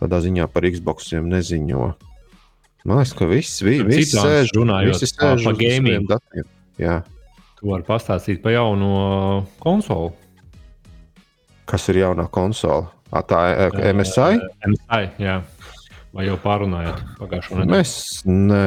Tādā 0.00 0.18
ziņā 0.24 0.48
par 0.50 0.66
Xboxiem 0.66 1.28
neziņo. 1.30 1.92
Man 2.88 3.00
liekas, 3.02 3.14
ka 3.18 3.28
viss 3.30 3.62
vi, 3.62 3.78
Par 3.84 3.92
vis 3.92 4.10
citu 4.10 4.24
sēž, 4.24 4.52
runājot 4.56 4.96
visi 4.96 5.06
sēž 5.12 5.20
pa 5.20 5.30
uz 5.36 5.46
saviem 5.46 5.62
gaming. 5.62 6.10
datiem. 6.10 6.50
Jā. 6.78 6.98
Tu 7.58 7.66
vari 7.66 7.82
pastāstīt 7.82 8.38
par 8.44 8.54
jauno 8.54 8.92
konsoli. 9.58 10.12
Kas 11.68 11.88
ir 11.90 12.04
jaunā 12.04 12.28
konsole? 12.30 12.86
A, 13.10 13.22
tā 13.26 13.40
ir 13.50 13.94
MSI. 13.96 14.38
MSI, 14.68 15.08
jā. 15.18 15.40
Vai 16.14 16.24
jau 16.24 16.38
pārunājāt 16.40 17.02
pagājušo 17.18 17.58
nedēļu? 17.58 17.72
Mēs, 17.72 17.92
ne, 18.28 18.62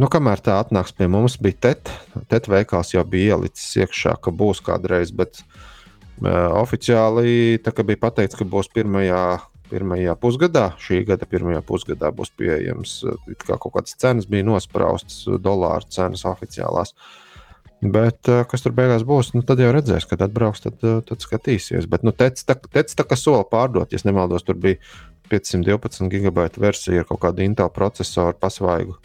nu, 0.00 0.08
kamēr 0.12 0.40
tā 0.44 0.56
atnāks 0.62 0.94
pie 0.96 1.08
mums, 1.10 1.36
bija 1.42 1.58
TET. 1.66 1.90
TET 2.30 2.48
veikals 2.48 2.94
jau 2.94 3.04
bija 3.04 3.36
ielicis 3.36 3.76
iekšā, 3.82 4.14
ka 4.24 4.32
būs 4.32 4.62
kādreiz, 4.64 5.12
bet 5.14 5.42
uh, 5.42 6.54
oficiāli 6.62 7.60
tā 7.64 7.74
bija 7.82 8.04
pateikts, 8.06 8.38
ka 8.38 8.46
būs 8.48 8.70
pirmajā, 8.72 9.22
pirmajā 9.68 10.16
pusgadā, 10.22 10.70
šī 10.80 11.02
gada 11.10 11.28
pirmajā 11.28 11.60
pusgadā 11.68 12.12
būs 12.14 12.32
pieejams. 12.38 13.00
uh, 13.04 13.32
Kā 13.44 13.58
kaut 13.58 13.76
kādas 13.76 13.98
cenas 14.00 14.30
bija 14.30 14.46
nospraustas, 14.48 15.24
uh, 15.26 15.36
dolāru 15.42 15.90
cenas 15.92 16.24
oficiālās. 16.28 16.94
Bet 17.80 18.26
uh, 18.26 18.42
kas 18.50 18.64
tur 18.64 18.72
beigās 18.74 19.04
būs, 19.06 19.32
nu, 19.36 19.44
tad 19.46 19.60
jau 19.62 19.68
redzēs, 19.74 20.06
kad 20.10 20.22
atbrauks, 20.24 20.64
tad, 20.64 20.80
uh, 20.82 20.98
tad 21.06 21.22
skatīsies. 21.22 21.86
Bet 21.90 22.02
nu, 22.02 22.10
TET 22.10 22.40
tā, 22.42 22.56
tec 22.74 22.90
tā 22.90 23.06
kā 23.06 23.18
sola 23.18 23.44
pārdot, 23.46 23.92
ja 23.94 24.00
nemaldos, 24.08 24.42
tur 24.46 24.58
bija 24.58 24.80
512 25.30 26.08
gigabaita 26.10 26.58
versija 26.62 27.04
ar 27.04 27.08
kaut 27.08 27.22
kādu 27.22 27.44
Intel 27.46 27.70
procesoru 27.70 28.34
pasvaigu. 28.40 28.96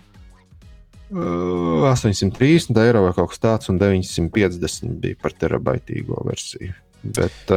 Uh, 1.14 1.86
830 1.86 2.80
eiro 2.82 3.04
vai 3.06 3.14
kaut 3.14 3.30
kas 3.36 3.44
tāds, 3.44 3.70
un 3.70 3.78
950 3.78 4.98
bija 5.04 5.20
par 5.22 5.36
terabaitīgo 5.38 6.24
versiju. 6.26 6.74
Bet 7.04 7.54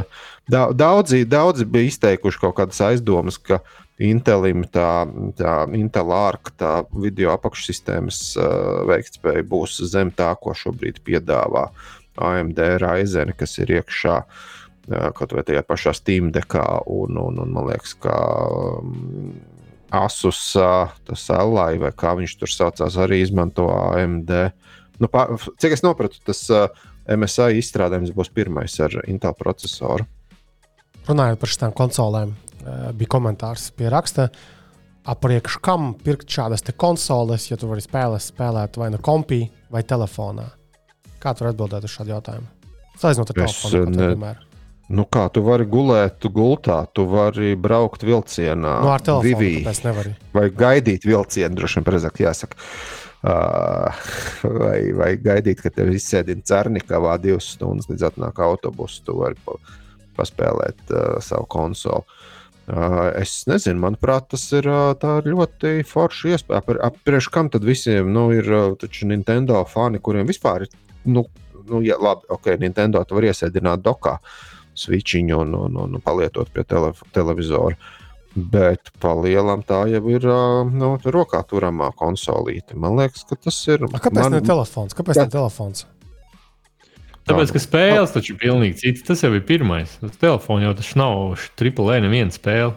da- 0.51 0.69
daudzi, 0.75 1.23
daudzi 1.25 1.65
bija 1.65 1.89
izteikuši 1.89 2.43
kaut 2.43 2.57
kādas 2.59 2.83
aizdomas, 2.83 3.39
ka 3.39 3.63
Intelim 4.03 4.67
tā, 4.69 5.07
tā 5.39 5.55
Intel 5.77 6.11
ARC, 6.13 6.51
tā 6.61 6.73
video 6.93 7.33
apakšsistēmas 7.33 8.19
uh, 8.37 8.83
veiktspēja 8.91 9.45
būs 9.49 9.79
zem 9.89 10.11
tā, 10.13 10.35
ko 10.41 10.53
šobrīd 10.53 11.01
piedāvā 11.07 11.71
AMD 12.21 12.61
Ryzen, 12.83 13.33
kas 13.39 13.57
ir 13.63 13.73
iekšā 13.79 14.17
uh, 14.21 15.09
kaut 15.17 15.33
vai 15.33 15.47
tajā 15.49 15.65
pašā 15.65 15.95
Steam 15.97 16.29
dekā, 16.35 16.67
un, 16.93 17.17
un, 17.23 17.41
un 17.41 17.55
man 17.57 17.71
liekas, 17.71 17.97
ka 18.05 18.17
um, 18.83 19.33
Asus, 19.97 20.41
uh, 20.61 20.93
tas 21.07 21.29
LI 21.31 21.81
vai 21.81 21.93
kā 21.97 22.13
viņš 22.19 22.37
tur 22.41 22.53
saucās, 22.53 22.99
arī 23.01 23.23
izmanto 23.23 23.71
AMD. 23.71 24.33
Nu, 25.01 25.09
pā, 25.09 25.29
cik 25.63 25.77
es 25.77 25.85
sapratu, 25.85 26.21
tas 26.27 26.43
uh, 26.53 26.67
MSI 27.07 27.61
izstrādājums 27.61 28.13
būs 28.15 28.33
pirmais 28.35 28.75
ar 28.83 28.99
Intel 29.07 29.35
procesoru. 29.39 30.05
Runājot 31.07 31.39
par 31.39 31.53
šīm 31.53 31.75
konsolēm, 31.79 32.33
eh, 32.35 32.46
bija 32.97 33.13
komentārs 33.17 33.71
pie 33.77 33.91
raksta. 33.93 34.31
Apriekš 35.07 35.61
kam 35.63 35.93
pirkt 36.03 36.33
šādas 36.35 36.65
te 36.67 36.75
konsoles, 36.75 37.45
ja 37.47 37.59
tu 37.61 37.69
vari 37.71 37.85
spēles 37.85 38.33
spēlēt 38.33 38.79
vai 38.81 38.89
nu 38.91 38.99
kompī 38.99 39.45
vai 39.71 39.85
telefonā? 39.87 40.49
Kā 41.23 41.31
tu 41.35 41.45
vari 41.45 41.55
atbildēt 41.55 41.87
uz 41.87 41.95
šādu 41.95 42.17
jautājumu? 42.17 42.51
Salīdzinot 42.99 43.31
ar 43.31 43.39
telefonu, 43.39 43.85
ne- 43.95 44.11
vienmēr. 44.11 44.43
Nu, 44.89 45.03
kā 45.11 45.25
tu 45.35 45.43
vari 45.43 45.65
gulēt, 45.67 46.21
tu 46.23 46.31
gultā, 46.31 46.79
tu 46.95 47.07
vari 47.11 47.57
braukt 47.59 48.05
vilcienā, 48.07 48.75
Nu, 48.83 48.91
ar 48.95 49.03
telefonu 49.03 50.15
vai 50.35 50.47
gaidīt 50.51 51.07
vilcienu, 51.07 51.59
droši 51.59 51.81
vien 51.81 51.87
precīzāk 51.89 52.23
jāsaka. 52.23 52.61
Uh, 53.27 54.05
vai, 54.63 54.93
vai 54.95 55.11
gaidīt, 55.19 55.63
ka 55.65 55.73
tev 55.75 55.91
izsēdina 55.91 56.47
cernikavā 56.47 57.17
divas 57.19 57.49
stundas, 57.57 57.89
līdz 57.91 58.07
atnāk 58.13 58.39
autobuss, 58.39 59.03
tu 59.03 59.17
vari 59.19 59.35
pa, 59.43 59.59
paspēlēt 60.19 60.95
uh, 60.95 61.19
savu 61.25 61.49
konsoli. 61.51 62.07
Uh, 62.07 62.36
es 63.21 63.45
nezinu, 63.47 63.79
manuprāt, 63.85 64.29
tas 64.33 64.45
ir, 64.57 64.67
ir 64.67 65.29
ļoti 65.31 65.85
forša 65.87 66.33
iespēja. 66.35 66.63
Ap- 66.63 66.83
Appriekš 66.91 67.29
kam 67.35 67.51
tad 67.53 67.67
visiem 67.67 68.11
nu, 68.13 68.29
ir 68.35 68.49
Nintendo 69.07 69.63
fani, 69.71 70.01
kuriem 70.03 70.27
vispār 70.27 70.67
ir, 70.67 70.73
nu, 71.07 71.27
nu 71.71 71.83
ja, 71.87 71.99
labi, 72.03 72.27
ok, 72.29 72.57
Nintendo 72.59 73.05
tu 73.07 73.19
var 73.19 73.29
iesēdināt 73.31 73.85
dokā 73.87 74.19
switchiņu 74.77 75.39
un, 75.45 75.55
un, 75.55 75.79
un 75.87 76.03
palietot 76.05 76.51
pie 76.53 76.67
tele, 76.69 76.93
televizora. 77.17 77.79
Bet 78.37 78.91
pa 79.01 79.15
lielam 79.17 79.63
tā 79.65 79.87
jau 79.89 80.03
ir 80.13 80.27
nu, 80.69 80.91
rokā 81.01 81.41
turamā 81.49 81.89
konsolīte. 81.97 82.77
Man 82.77 82.99
liekas, 82.99 83.25
ka 83.25 83.39
tas 83.47 83.63
ir. 83.71 83.87
A, 83.89 83.97
kāpēc 83.97 84.27
man, 84.27 84.35
ne 84.37 84.43
telefons? 84.45 84.93
Kāpēc 84.93 85.23
ne 85.23 85.31
telefons? 85.33 85.87
Tāpēc, 87.27 87.53
ka 87.57 87.63
spēles 87.63 88.13
taču 88.15 88.35
ir 88.35 88.41
pilnīgi 88.41 88.81
citas. 88.85 89.05
Tas 89.09 89.25
jau 89.25 89.33
ir 89.35 89.43
pirmais. 89.47 89.97
Uz 90.05 90.19
telefona 90.21 90.69
jau 90.69 90.75
tas 90.79 90.93
nav 90.99 91.47
triple 91.59 91.97
E 91.97 92.03
neviena 92.05 92.35
spēle. 92.35 92.75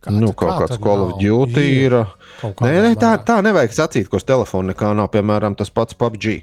Kā 0.00 0.12
Nu, 0.14 0.30
kaut 0.32 0.54
kā 0.54 0.58
kāds 0.62 0.80
Call 0.80 1.02
of? 1.10 1.16
Duty 1.20 1.64
ir. 1.82 1.96
Nē, 2.40 2.70
nē, 2.86 2.94
tā, 2.96 3.12
tā 3.26 3.40
nevajag 3.44 3.74
sacīt, 3.76 4.08
ka 4.08 4.16
uz 4.16 4.24
telefona 4.24 4.72
nekā 4.72 4.94
nav. 4.96 5.10
Piemēram, 5.12 5.58
tas 5.58 5.72
pats 5.74 5.98
PUBG. 5.98 6.40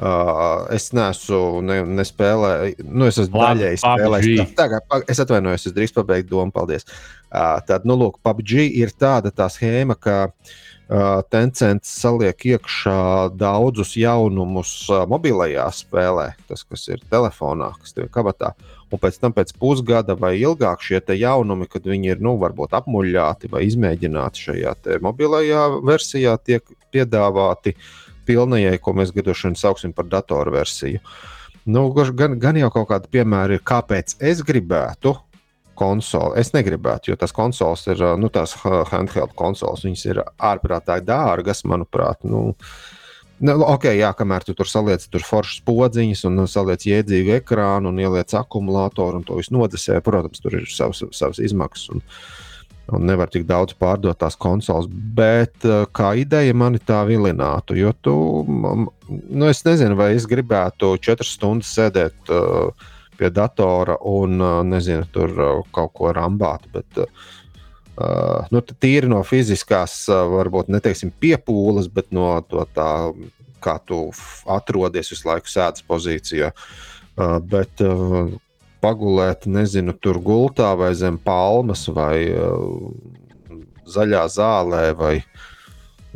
Uh, 0.00 0.68
es 0.72 0.92
neesmu 0.96 1.58
ne, 1.66 1.80
nespēlējis, 1.98 2.78
nu, 2.88 3.08
es 3.10 3.18
esmu 3.20 3.42
daļēji 3.42 3.80
spēlējis. 3.82 4.54
Kā- 4.56 5.00
es 5.12 5.20
atvainojos, 5.20 5.66
es 5.68 5.74
drīz 5.76 5.92
pabeigtu 5.92 6.36
domu, 6.38 6.54
paldies. 6.54 6.86
Uh, 7.28 7.58
tad, 7.68 7.84
nu, 7.84 7.98
lūk, 8.00 8.16
PUBG 8.24 8.62
ir 8.80 8.94
tāda 8.96 9.34
tā 9.34 9.50
schēma, 9.52 9.98
ka 10.00 10.16
uh, 10.30 10.54
Tencent 11.30 11.84
saliek 11.86 12.34
iekšā 12.34 13.30
daudzus 13.38 13.92
jaunumus 13.94 14.72
mobilajā 15.06 15.68
spēlē, 15.70 16.32
tas, 16.50 16.64
kas 16.66 16.88
ir 16.90 17.04
telefonā, 17.12 17.68
kas 17.78 17.94
ir 17.94 18.08
kabatā. 18.10 18.56
Un 18.90 18.98
pēc 18.98 19.20
tam, 19.22 19.30
pēc 19.30 19.52
pusgada 19.54 20.16
vai 20.18 20.32
ilgāk, 20.40 20.82
šie 20.82 20.98
jaunumi, 21.14 21.68
kad 21.70 21.86
viņi 21.86 22.10
ir 22.16 22.24
nu, 22.26 22.34
varbūt 22.42 22.74
apmuļāti 22.74 23.52
vai 23.52 23.62
izmēģināti 23.68 24.46
šajā 24.48 24.74
mobilajā 25.06 25.68
versijā, 25.86 26.34
tiek 26.42 26.66
piedāvāti 26.90 27.76
pilnajai, 28.26 28.74
ko 28.82 28.96
mēs 28.98 29.14
gadošanu 29.14 29.54
sauksim 29.54 29.94
par 29.94 30.10
datoru 30.10 30.58
versiju. 30.58 30.98
Nu, 31.70 31.86
gan, 31.94 32.34
gan 32.40 32.58
jau 32.58 32.70
kaut 32.74 32.90
kāda 32.90 33.06
piemēra 33.06 33.60
ir, 33.60 33.62
kāpēc 33.62 34.18
es 34.26 34.42
gribētu 34.42 35.14
konsoli. 35.80 36.36
Es 36.40 36.52
negribētu, 36.52 37.10
jo 37.10 37.18
tas 37.20 37.32
konsoles 37.36 37.86
ir, 37.90 38.04
nu, 38.20 38.28
tās 38.32 38.54
ha- 38.62 38.84
handheld 38.92 39.32
konsoles, 39.38 39.84
viņas 39.88 40.06
ir 40.12 40.22
ārprātīgi 40.36 41.08
dārgas, 41.08 41.64
manuprāt. 41.68 42.24
Nu, 42.28 42.50
Nu, 43.40 43.54
ok, 43.64 43.86
jā, 43.96 44.10
kamēr 44.12 44.44
tu 44.44 44.52
tur 44.52 44.68
saliec 44.68 45.06
tur 45.08 45.22
foršas 45.24 45.62
podziņas 45.64 46.26
un 46.28 46.42
saliec 46.44 46.82
jēdzīgu 46.84 47.38
ekrānu 47.38 47.88
un 47.88 48.00
ieliec 48.02 48.34
akumulātoru 48.36 49.16
un 49.16 49.24
to 49.24 49.38
visu 49.38 49.54
nodesē, 49.56 49.96
protams, 50.04 50.42
tur 50.44 50.58
ir 50.58 50.66
savas, 50.68 51.00
savas 51.16 51.40
izmaksas. 51.40 51.88
Un, 51.94 52.02
un 52.92 53.06
nevar 53.08 53.32
tik 53.32 53.46
daudz 53.48 53.72
pārdot 53.80 54.18
tās 54.20 54.36
konsoles. 54.36 54.90
Bet 54.90 55.64
uh, 55.64 55.86
kā 55.88 56.12
ideja 56.20 56.52
mani 56.52 56.82
tā 56.84 57.00
vilinātu, 57.08 57.78
jo 57.80 57.94
tu, 58.04 58.14
nu, 58.44 59.48
es 59.48 59.64
nezinu, 59.64 59.96
vai 59.96 60.12
es 60.18 60.28
gribētu 60.28 60.92
četras 61.00 61.32
stundas 61.38 61.72
sēdēt 61.78 62.34
uh, 62.34 62.90
pie 63.20 63.30
datora 63.34 63.98
un, 64.08 64.40
uh, 64.40 64.56
nezinu, 64.66 65.04
tur 65.12 65.36
uh, 65.36 65.52
kaut 65.76 65.92
ko 66.00 66.14
rambāt. 66.16 66.66
Bet, 66.72 67.04
uh, 67.04 67.28
Uh, 68.00 68.46
nu, 68.48 68.62
tīri 68.62 69.10
no 69.10 69.18
fiziskās, 69.26 69.92
uh, 70.08 70.22
varbūt 70.30 70.70
neteiksim 70.72 71.10
piepūles, 71.20 71.90
bet 71.92 72.06
no 72.16 72.30
to 72.48 72.62
tā, 72.72 72.86
kā 73.60 73.74
tu 73.84 73.98
atrodies 74.48 75.10
visu 75.12 75.28
laiku 75.28 75.50
sēdes 75.50 75.84
pozīcijā. 75.84 76.48
Uh, 77.18 77.36
bet 77.44 77.82
uh, 77.84 78.30
pagulēt, 78.80 79.44
nezinu, 79.50 79.92
tur 80.00 80.20
gultā 80.24 80.70
vai 80.80 80.94
zem 80.96 81.18
palmas 81.20 81.84
vai 81.92 82.30
uh, 82.32 82.88
zaļā 83.90 84.24
zālē 84.32 84.84
vai, 84.96 85.14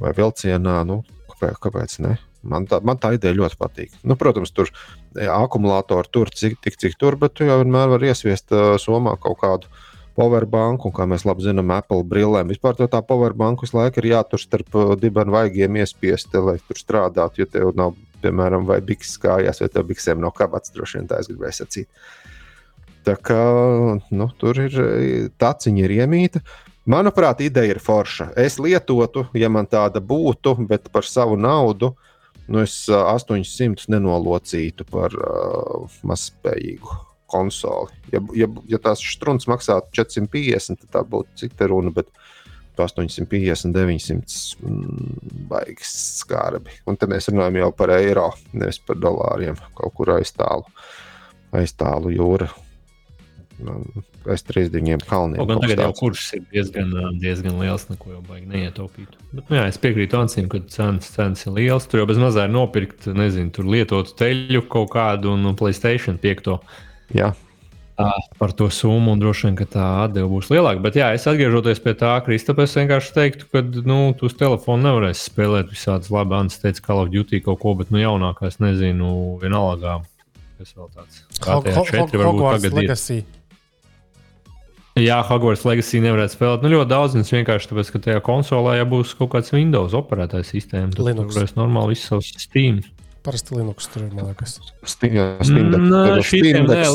vai 0.00 0.14
vilcienā, 0.16 0.80
nu, 0.88 1.02
kāpēc, 1.34 1.60
kāpēc 1.66 1.98
ne? 2.06 2.16
Man 2.44 2.68
tā, 2.68 2.80
man 2.84 3.00
tā 3.00 3.14
ideja 3.16 3.36
ļoti 3.38 3.58
patīk. 3.60 3.96
Nu, 4.04 4.18
protams, 4.20 4.52
tur 4.54 4.70
akumulātori 5.14 6.10
tur 6.12 6.30
cik, 6.34 6.60
tik, 6.64 6.78
cik 6.80 6.98
tur, 7.00 7.16
bet 7.20 7.36
tu 7.38 7.48
jau 7.48 7.58
vienmēr 7.62 7.92
vari 7.96 8.12
iesviest 8.12 8.52
uh, 8.52 8.74
somā 8.82 9.16
kaut 9.22 9.40
kādu 9.40 9.70
uh, 9.70 9.82
powerbanku, 10.14 10.88
un 10.88 10.94
kā 10.94 11.06
mēs 11.10 11.26
labi 11.26 11.44
zinām, 11.48 11.72
Apple 11.74 12.04
brillēm. 12.06 12.50
Vispār 12.52 12.78
tā 12.78 13.00
powerbanku 13.04 13.66
visu 13.66 13.78
laiku 13.78 14.00
ir 14.00 14.12
jātur 14.12 14.42
starp 14.42 14.76
uh, 14.78 14.92
dibenu 14.98 15.34
vaigiem 15.34 15.80
iespiesti, 15.82 16.42
lai 16.42 16.56
tur 16.62 16.78
strādātu, 16.78 17.42
jo 17.42 17.48
tev 17.50 17.72
nav, 17.78 17.96
piemēram, 18.22 18.66
vai 18.68 18.80
bikses 18.84 19.18
kājās, 19.22 19.60
vai 19.62 19.70
tev 19.72 19.88
biksēm 19.90 20.22
nav 20.22 20.34
kabats, 20.38 20.72
droši 20.74 21.00
vien 21.00 21.10
tā 21.10 21.20
es 21.22 21.30
gribēju 21.30 21.58
sacīt. 21.58 22.06
Tā 23.04 23.18
kā 23.20 23.40
nu, 24.16 24.30
tur 24.40 24.62
ir 24.62 24.78
taciņa 25.40 25.82
ir 25.84 25.98
iemīta. 25.98 26.40
Manuprāt, 26.88 27.42
ideja 27.44 27.74
ir 27.74 27.80
forša. 27.80 28.30
Es 28.40 28.56
lietotu, 28.60 29.26
ja 29.36 29.50
man 29.52 29.68
tāda 29.68 30.00
būtu, 30.04 30.54
bet 30.68 30.88
par 30.92 31.04
savu 31.08 31.36
naudu 31.40 31.94
nu, 32.48 32.60
es 32.62 32.76
800 32.90 33.70
uh, 33.70 33.90
nenolocītu 33.94 34.86
par 34.90 35.14
uh, 35.18 35.98
mazspējīgu 36.06 37.00
konsoli. 37.34 37.94
Ja, 38.12 38.20
ja, 38.36 38.48
ja 38.70 38.80
tās 38.82 39.02
strūnas 39.02 39.48
maksātu 39.50 39.90
450, 40.02 40.84
tad 40.84 40.92
tā 40.98 41.04
būtu 41.08 41.44
cita 41.44 41.68
runa. 41.70 41.92
Bet 41.94 42.10
850, 42.76 43.70
900 43.74 44.66
mm, 44.66 45.46
baigas 45.50 45.92
skarbi. 46.20 46.74
Un 46.90 46.98
te 46.98 47.08
mēs 47.10 47.30
runājam 47.30 47.60
jau 47.62 47.70
par 47.78 47.94
eiro, 47.94 48.28
nevis 48.52 48.80
par 48.82 48.98
dolāriem. 48.98 49.58
Kaut 49.78 49.94
kur 49.94 50.14
aiz 50.16 50.34
tālu, 50.34 50.66
aiz 51.54 51.74
tālu 51.78 52.12
jūra. 52.14 52.50
Es 54.34 54.42
trīs 54.46 54.70
viņiem 54.72 55.02
kalniem. 55.04 55.44
Gan 55.46 55.60
tagad 55.62 55.82
jau 55.84 55.92
kurš 55.98 56.24
ir 56.38 56.44
diezgan, 56.52 56.90
diezgan 57.20 57.58
liels, 57.60 57.86
neko 57.90 58.14
jau 58.16 58.22
baigi 58.24 58.48
neietaupīt. 58.50 59.16
Bet, 59.30 59.42
nu, 59.46 59.58
jā, 59.58 59.66
es 59.68 59.78
piekrītu 59.80 60.18
Ansim, 60.18 60.48
ka 60.52 60.62
cenas, 60.72 61.10
cenas 61.14 61.44
ir 61.44 61.54
liels. 61.58 61.86
Tur 61.90 62.02
jau 62.02 62.08
bez 62.08 62.20
mazā 62.20 62.48
ir 62.48 62.54
nopirkt, 62.54 63.06
nezinu, 63.14 63.52
tur 63.54 63.68
lietotu 63.68 64.16
teļu 64.18 64.64
kaut 64.72 64.94
kādu 64.96 65.34
un 65.36 65.52
Playstation 65.58 66.18
5. 66.22 66.54
Jā. 67.14 67.34
Par 68.40 68.50
to 68.58 68.66
summu, 68.74 69.12
un 69.14 69.20
droši 69.22 69.46
vien 69.46 69.68
tā 69.70 69.84
atdeve 70.02 70.26
būs 70.32 70.48
lielāka. 70.50 70.82
Bet, 70.82 70.96
jā, 70.98 71.12
es 71.14 71.28
atgriežoties 71.30 71.78
pie 71.84 71.94
tā, 72.00 72.16
Kristapē, 72.26 72.66
es 72.66 72.74
vienkārši 72.74 73.14
teiktu, 73.14 73.46
ka 73.52 73.62
nu, 73.86 74.00
tu 74.18 74.26
uz 74.26 74.34
telefona 74.40 74.88
nevarēsi 74.88 75.28
spēlēt 75.28 75.70
visādas 75.70 76.10
labi. 76.10 76.34
Ants 76.40 76.58
teica, 76.64 76.82
Call 76.88 77.04
of 77.04 77.12
Duty 77.14 77.44
kaut 77.44 77.60
ko, 77.62 77.76
bet 77.78 77.94
nu, 77.94 78.02
jaunākās, 78.02 78.58
nezinu, 78.64 79.38
vienalga. 79.44 80.00
Kas 80.58 80.74
vēl 80.74 80.90
tāds? 80.96 81.22
Tagad 81.38 82.78
Legacy. 82.80 83.22
ir. 83.22 83.43
Jā, 84.94 85.16
Hogwarts 85.26 85.64
Legacy 85.66 85.98
nevarētu 86.04 86.36
spēlēt. 86.36 86.62
Nu, 86.62 86.70
ļoti 86.76 86.90
daudz, 86.92 87.14
un 87.18 87.24
vienkārši 87.26 87.70
tāpēc, 87.70 87.88
ka 87.90 88.00
tajā 88.04 88.20
konsolē 88.22 88.76
jau 88.78 88.84
būs 88.92 89.14
kaut 89.18 89.32
kāds 89.32 89.50
Windows 89.50 89.96
operētājs 89.98 90.52
sistēma. 90.54 90.92
Tad 90.94 91.08
Linux. 91.08 91.32
tur 91.32 91.40
varēs 91.40 91.56
normāli 91.56 91.96
visu 91.96 92.12
savus 92.12 92.28
Steam. 92.38 92.78
Parasti 93.26 93.56
Linux 93.56 93.88
tur 93.90 94.04
ir, 94.04 94.12
man 94.14 94.28
liekas. 94.30 94.60
Steamdex 94.86 95.50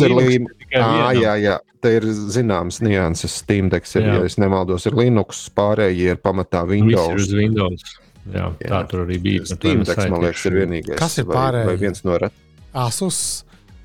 ir 0.06 0.16
līnija. 0.16 0.80
Ah, 0.80 1.12
jā, 1.18 1.34
jā, 1.44 1.58
te 1.84 1.92
ir 1.98 2.08
zināms 2.08 2.80
nianses. 2.86 3.36
Steamdex 3.42 3.98
ir, 3.98 4.08
jā. 4.08 4.16
ja 4.22 4.30
es 4.32 4.40
nemaldos, 4.40 4.88
ir 4.88 4.96
Linux, 4.96 5.50
pārējie 5.58 6.16
ir 6.16 6.24
pamatā 6.24 6.64
Windows. 6.70 7.18
Viss 7.18 7.34
ir 7.34 7.34
uz 7.34 7.36
Windows. 7.42 7.98
Jā, 8.30 8.48
jā. 8.62 8.70
tā 8.70 8.84
tur 8.88 9.04
arī 9.10 9.20
bija. 9.26 9.44
Steamdex, 9.50 10.06
man 10.08 10.24
liekas, 10.24 10.48
ir 10.48 10.60
vienīgais. 10.62 11.00
Kas 11.02 11.20
ir 11.20 11.28
pārējie? 11.28 11.68
Vai, 11.68 11.76
vai 11.76 11.84
viens 11.84 12.06
no 12.08 12.16
ret? 12.22 12.44
Asus. 12.88 13.20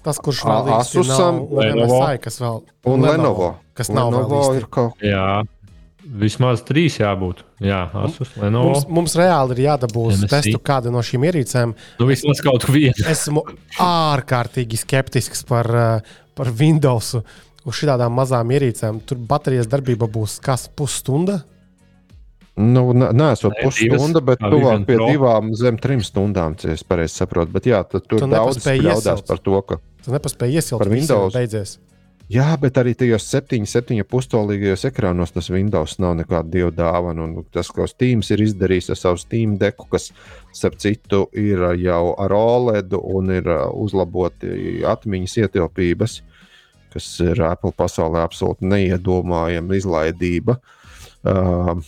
Tas, 0.04 0.20
kurš 0.20 0.44
vēl 0.44 0.68
ir 0.68 0.76
Asusam, 0.76 1.42
Lenovo, 1.56 2.00
kas 2.22 2.40
vēl 2.42 2.62
un 2.92 3.04
Lenovo. 3.08 3.54
Kas 3.74 3.90
nav 3.90 4.12
Lenovo 4.12 4.46
ir 4.58 4.66
kaut 4.72 5.00
Jā, 5.02 5.42
Vismaz 6.04 6.60
trīs 6.68 6.98
jābūt. 7.00 7.40
Jā, 7.64 7.86
Asus, 8.04 8.34
Lenovo. 8.36 8.74
Mums, 8.74 8.84
mums 8.92 9.14
reāli 9.16 9.56
ir 9.56 9.62
jādabūs 9.70 10.18
MSI. 10.18 10.28
testu 10.34 10.60
kādu 10.60 10.92
no 10.92 11.00
šīm 11.04 11.24
ierīcēm. 11.30 11.72
Nu, 12.00 12.08
vismaz 12.10 12.42
kaut 12.44 12.66
vienu. 12.68 13.06
Esmu 13.08 13.40
ārkārtīgi 13.80 14.82
skeptisks 14.82 15.46
par, 15.48 15.70
eh, 15.72 16.14
par 16.36 16.52
Windows. 16.60 17.14
Uz 17.64 17.80
šādām 17.80 18.12
mazām 18.12 18.52
ierīcēm 18.52 19.00
tur 19.08 19.16
baterijas 19.16 19.70
darbība 19.72 20.04
būs 20.04 20.36
kas 20.44 20.68
pusstunda. 20.68 21.40
Nu, 22.54 22.84
nē, 22.94 23.32
esot 23.34 23.50
Nē, 23.56 23.64
pusstunda, 23.66 24.20
bet 24.22 24.38
tuvāk 24.38 24.84
pie 24.86 24.94
Pro. 24.94 25.08
divām 25.10 25.48
zem 25.58 25.78
trim 25.82 26.04
stundām, 26.06 26.54
ja 26.62 26.76
es 26.76 26.84
pareizi 26.86 27.18
saprotu. 27.18 27.50
Bet 27.56 27.66
jā, 27.66 27.80
tad 27.82 28.06
tur 28.06 28.22
Tu 28.22 28.28
daudz 28.30 28.60
iesilt. 28.62 29.26
par 29.26 29.40
to, 29.42 29.58
ka. 29.66 29.78
Tu 30.04 30.14
nepaspēji 30.14 30.60
iesilpt 30.60 30.84
Par 30.84 30.92
Windows. 30.92 31.34
Beidzies. 31.34 31.78
Jā, 32.30 32.54
bet 32.56 32.78
arī 32.80 32.94
tajos 32.96 33.26
7, 33.28 33.66
7 33.68 33.98
pustolīgajos 34.08 34.86
ekrānos 34.88 35.34
tas 35.34 35.50
Windows 35.52 35.98
nav 36.00 36.14
nekāda 36.16 36.48
dieva 36.48 36.70
dāvana. 36.72 37.26
Un 37.26 37.44
tas, 37.52 37.68
ko 37.74 37.84
Steam 37.90 38.22
ir 38.22 38.44
izdarījis 38.46 38.92
ar 38.94 39.00
savu 39.00 39.20
Steam 39.20 39.58
deku, 39.60 39.88
kas, 39.90 40.08
starp 40.54 40.78
citu, 40.80 41.26
ir 41.36 41.60
jau 41.82 42.14
ar 42.22 42.32
OLED 42.32 42.94
un 42.96 43.34
ir 43.34 43.50
uh, 43.50 43.66
uzlaboti 43.74 44.80
atmiņas 44.88 45.36
ietilpības, 45.42 46.16
kas 46.94 47.10
ir 47.26 47.42
Apple 47.44 47.74
pasaulē 47.76 48.22
absolūti 48.24 48.70
neiedomājama 48.72 49.76
izlaidība. 49.76 50.56
Uh, 51.24 51.82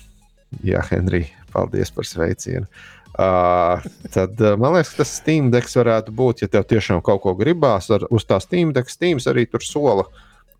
jā, 0.66 0.82
Henrij, 0.90 1.30
paldies 1.52 1.92
par 1.94 2.08
sveicienu. 2.08 2.68
Uh, 3.16 3.80
tad 4.12 4.40
uh, 4.44 4.58
man 4.60 4.74
liekas, 4.74 4.90
ka 4.92 5.00
tas 5.00 5.14
Steam 5.22 5.48
deks 5.52 5.78
varētu 5.78 6.12
būt, 6.12 6.42
ja 6.44 6.50
tev 6.52 6.66
tiešām 6.68 7.00
kaut 7.04 7.22
ko 7.24 7.32
gribās 7.38 7.88
ar, 7.94 8.04
uz 8.12 8.26
tā 8.28 8.36
Steam 8.44 8.74
deka. 8.76 8.92
Steam 8.92 9.22
arī 9.32 9.46
tur 9.48 9.64
sola, 9.64 10.04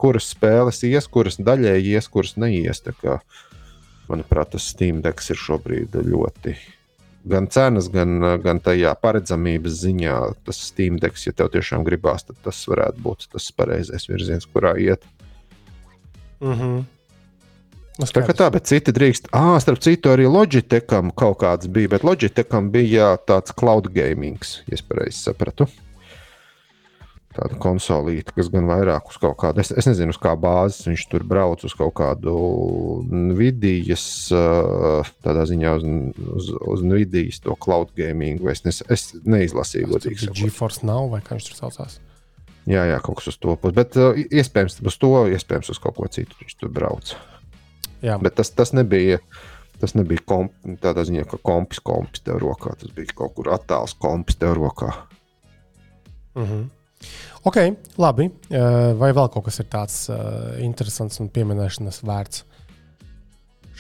kuras 0.01 0.31
spēles 0.33 0.81
ies, 0.89 1.09
kuras 1.13 1.37
daļēji 1.37 1.93
ies, 1.93 2.09
kuras 2.09 2.33
neies. 2.41 2.81
Kā, 3.03 3.19
manuprāt, 4.09 4.55
tas 4.55 4.71
Steam 4.73 5.03
deks 5.05 5.35
ir 5.35 5.43
šobrīd 5.43 6.01
ļoti. 6.09 6.57
Gan 7.29 7.51
cenas, 7.53 7.91
gan, 7.93 8.23
gan 8.41 8.63
tajā 8.63 8.95
paredzamības 9.03 9.81
ziņā, 9.83 10.17
tas 10.47 10.65
Steam 10.71 10.97
deks, 11.03 11.27
ja 11.27 11.37
tev 11.37 11.51
tiešām 11.53 11.85
gribās, 11.85 12.25
tad 12.25 12.41
tas 12.47 12.63
varētu 12.71 13.03
būt 13.05 13.29
tas 13.37 13.53
pareizais 13.53 14.09
virziens, 14.09 14.49
kurā 14.49 14.77
iet. 14.81 15.05
Mhm. 16.41 16.87
Nu, 17.97 18.05
Tā 18.05 18.27
kā 18.27 18.35
tā, 18.37 18.51
bet 18.53 18.69
citi 18.69 18.93
drīkst. 18.93 19.31
Ah, 19.33 19.55
starp 19.63 19.81
citu, 19.81 20.11
arī 20.13 20.27
Logitecham 20.29 21.15
kaut 21.17 21.39
kāds 21.41 21.71
bija, 21.73 21.95
bet 21.95 22.05
Logitecham 22.05 22.69
bija 22.73 23.15
tāds 23.25 23.55
cloud 23.57 23.89
gaming, 23.95 24.43
ja 24.69 24.77
es 24.77 24.85
pareizi 24.85 25.23
sapratu. 25.23 25.65
Tāda 27.37 27.57
konsolīte, 27.61 28.33
kas 28.37 28.49
gan 28.53 28.69
vairāk 28.69 29.11
uz 29.11 29.19
kaut 29.21 29.37
kādu, 29.41 29.61
es, 29.61 29.69
es 29.73 29.89
nezinu, 29.89 30.15
uz 30.15 30.21
kā 30.21 30.33
bāzes 30.41 30.87
viņš 30.89 31.05
tur 31.13 31.25
brauc, 31.29 31.65
uz 31.69 31.75
kaut 31.77 31.93
kādu 31.99 32.33
vidijas, 33.37 34.07
tādā 35.25 35.45
ziņā 35.49 35.75
uz, 35.77 35.85
uz, 36.37 36.51
uz 36.77 36.85
vidijas 36.93 37.41
to 37.45 37.57
cloud 37.61 37.93
gaming. 37.97 38.41
Es, 38.53 38.65
nes, 38.65 38.81
es 38.93 39.11
neizlasīju, 39.25 39.93
godīgi 39.93 40.21
Tas 40.25 40.41
GeForce 40.41 40.89
nav 40.89 41.11
vai 41.13 41.21
kā 41.25 41.37
viņš 41.37 41.49
tur 41.51 41.61
saucās. 41.61 42.01
Jā, 42.67 42.89
jā, 42.89 42.99
kaut 43.05 43.21
kas 43.21 43.31
uz 43.31 43.39
to 43.39 43.55
puses. 43.61 43.77
Bet 43.77 44.01
uh, 44.01 44.17
iespējams 44.17 44.81
uz 44.81 45.01
to, 45.01 45.13
iespējams 45.37 45.73
uz 45.77 45.81
kaut 45.81 46.01
ko 46.01 46.09
citu 46.13 46.41
viņš 46.41 46.57
tur 46.61 46.73
brauc. 46.73 47.13
Jā, 48.07 48.17
Bet 48.23 48.39
tas, 48.39 48.53
tas 48.55 48.73
nebija. 48.77 49.19
Tas 49.77 49.93
nebija 49.93 50.23
komp, 50.25 50.55
tādā 50.81 51.03
ziņā, 51.05 51.27
ka 51.29 51.37
kompis 51.45 51.83
kompis 51.85 52.23
tev 52.25 52.39
rokā. 52.41 52.73
Tas 52.81 52.93
bija 52.97 53.13
kaut 53.19 53.35
kur 53.37 53.51
attāls 53.53 53.93
kompis 54.01 54.39
tev 54.41 54.55
rokā. 54.57 54.89
Mhm. 56.37 56.63
Ok, 57.47 57.59
labi. 58.01 58.31
Eh, 58.49 58.93
Vai 58.97 59.11
vēl 59.13 59.29
kaut 59.33 59.45
kas 59.47 59.61
ir 59.61 59.69
tāds 59.71 59.99
uh, 60.09 60.57
interesants 60.65 61.21
un 61.21 61.29
pieminēšanas 61.29 62.01
vērts 62.09 62.45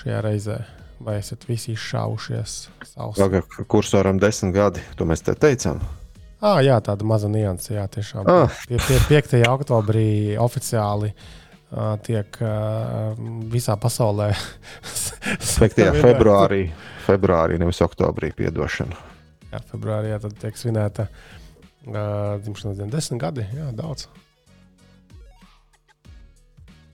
šajā 0.02 0.20
reizē? 0.26 0.58
Vai 1.00 1.16
esat 1.20 1.48
visi 1.48 1.72
izšāvušies? 1.72 2.58
Tagad 3.16 3.48
kursoram 3.68 4.20
desmit 4.20 4.54
gadi, 4.54 4.84
to 4.96 5.08
mēs 5.08 5.24
te 5.24 5.32
teicām. 5.32 5.80
Ah, 6.44 6.60
jā, 6.60 6.76
tāda 6.84 7.08
maza 7.08 7.28
nianse. 7.32 7.72
Jā, 7.74 7.88
tiešām. 7.88 8.28
Ah. 8.28 8.52
Pie, 8.68 8.76
pie 8.84 9.00
5. 9.08 9.40
oktobrī 9.48 10.36
oficiāli 10.40 11.10
uh, 11.12 11.45
tiek 12.06 12.38
visā 13.50 13.74
pasaulē 13.80 14.30
5. 15.56 15.80
februārī, 15.98 16.60
februārī, 17.06 17.58
nevis 17.58 17.82
oktobrī, 17.84 18.30
piedošana. 18.36 19.00
Jā, 19.50 19.62
februārī 19.72 20.12
jā, 20.12 20.20
tad 20.22 20.36
tiek 20.42 20.58
svinēta 20.58 21.08
uh, 21.08 22.36
dzimšanas 22.42 22.78
diena, 22.78 22.92
desmit 22.92 23.22
gadi. 23.22 23.46
Jā, 23.56 23.70
daudz. 23.76 24.06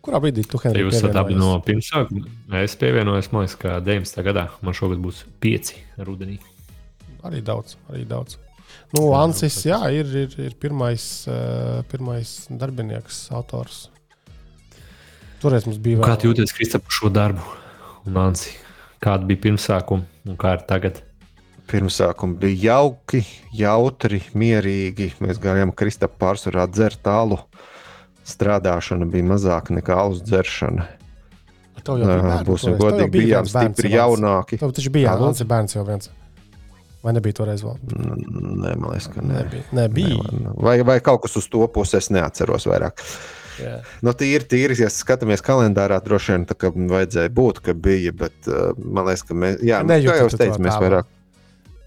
Kurā 0.03 0.19
brīdī 0.19 0.43
tu 0.51 0.59
Henri, 0.59 0.83
Jūs 0.83 0.99
esat 0.99 1.15
abi 1.21 1.37
no 1.39 1.53
pirmsākuma. 1.63 2.27
Es 2.59 2.75
pievienojos, 2.79 3.29
man 3.31 3.45
liekas, 3.45 3.59
ka 3.61 3.77
19. 3.87 4.25
gadā 4.27 4.49
man 4.67 4.75
šogad 4.75 4.99
būs 5.03 5.23
5 5.45 5.77
rudenī. 6.09 6.41
Arī 7.23 7.39
daudz. 7.47 7.77
Arī 7.93 8.03
daudz. 8.11 8.35
Nu, 8.97 9.05
Jā, 9.07 9.21
Ansis 9.23 9.61
jā, 9.69 9.79
ir, 9.95 10.11
ir, 10.25 10.35
ir 10.43 10.57
pirmais, 10.59 11.05
pirmais 11.93 12.33
darbinieks, 12.51 13.29
autors. 13.37 13.85
Toreiz 15.43 15.65
mums 15.67 15.81
bija 15.83 15.99
Kā 16.07 16.15
jūties, 16.23 16.53
Kristap, 16.55 16.85
par 16.87 16.95
šo 16.95 17.09
darbu? 17.11 17.43
Un 18.07 18.19
Ansi, 18.23 18.53
kāda 19.03 19.27
bija 19.27 19.49
pirmsākuma 19.49 20.05
un 20.31 20.39
kā 20.39 20.53
ir 20.55 20.63
tagad? 20.69 21.01
Pirmsākumi 21.71 22.39
bija 22.39 22.77
jauki, 22.77 23.25
jautri, 23.59 24.21
mierīgi. 24.39 25.13
Mēs 25.25 25.41
gājām 25.43 25.75
Kristapam 25.75 26.21
pārsvarā 26.23 26.69
dzert 26.71 27.03
tālu. 27.07 27.41
Strādāšana 28.29 29.09
bija 29.11 29.33
mazāka 29.33 29.75
nekā 29.75 29.99
alus 30.05 30.23
dzeršana. 30.23 30.87
Tev 31.83 31.99
jau 31.99 32.07
bija 32.07 32.21
Nā, 32.21 32.29
bērni 32.29 32.47
Būsim 32.47 32.79
godīgi, 32.79 33.11
bija 33.11 33.27
bijām 33.27 33.47
bērns 33.49 33.57
stipri 33.57 33.89
Ansis. 33.89 33.99
jaunāki. 33.99 34.63
Tev 34.63 34.75
taču 34.79 34.95
bija? 34.95 35.19
Ansis 35.19 35.49
bērns 35.51 35.75
jau 35.75 35.87
viens. 35.89 36.13
Vai 37.03 37.17
nebija 37.17 37.41
toreiz 37.41 37.65
vēl? 37.67 37.81
Nē, 37.83 38.77
man 38.79 38.93
liekas, 38.93 39.11
ka 39.11 39.25
nē. 39.27 39.41
Nebija. 39.41 39.69
nebija. 39.75 40.51
Vai, 40.55 40.79
vai 40.87 41.01
kaut 41.03 41.25
kas 41.25 41.41
uz 41.41 41.51
to 41.51 41.67
pusi 41.67 41.99
es 41.99 42.13
neatceros 42.15 42.71
vairāk. 42.71 43.03
Jā. 43.03 43.42
Nu, 44.03 44.15
tīri, 44.17 44.47
tīri, 44.49 44.77
ja 44.81 44.89
skatāmies 44.93 45.45
kalendārā, 45.45 45.99
droši 46.05 46.37
vien 46.37 46.47
tā 46.49 46.57
kā 46.59 46.71
vajadzēja 46.73 47.33
būt, 47.37 47.61
ka 47.67 47.75
bija, 47.77 48.15
bet 48.17 48.49
uh, 48.49 48.73
man 48.79 49.09
liekas, 49.09 49.27
ka 49.29 49.37
mēs, 49.37 49.61
jā, 49.67 49.83
nu, 49.85 49.99
kā 50.07 50.17
jau 50.21 50.31
es 50.31 50.39
teicu, 50.41 50.63
mēs 50.65 50.79
vairāk, 50.81 51.11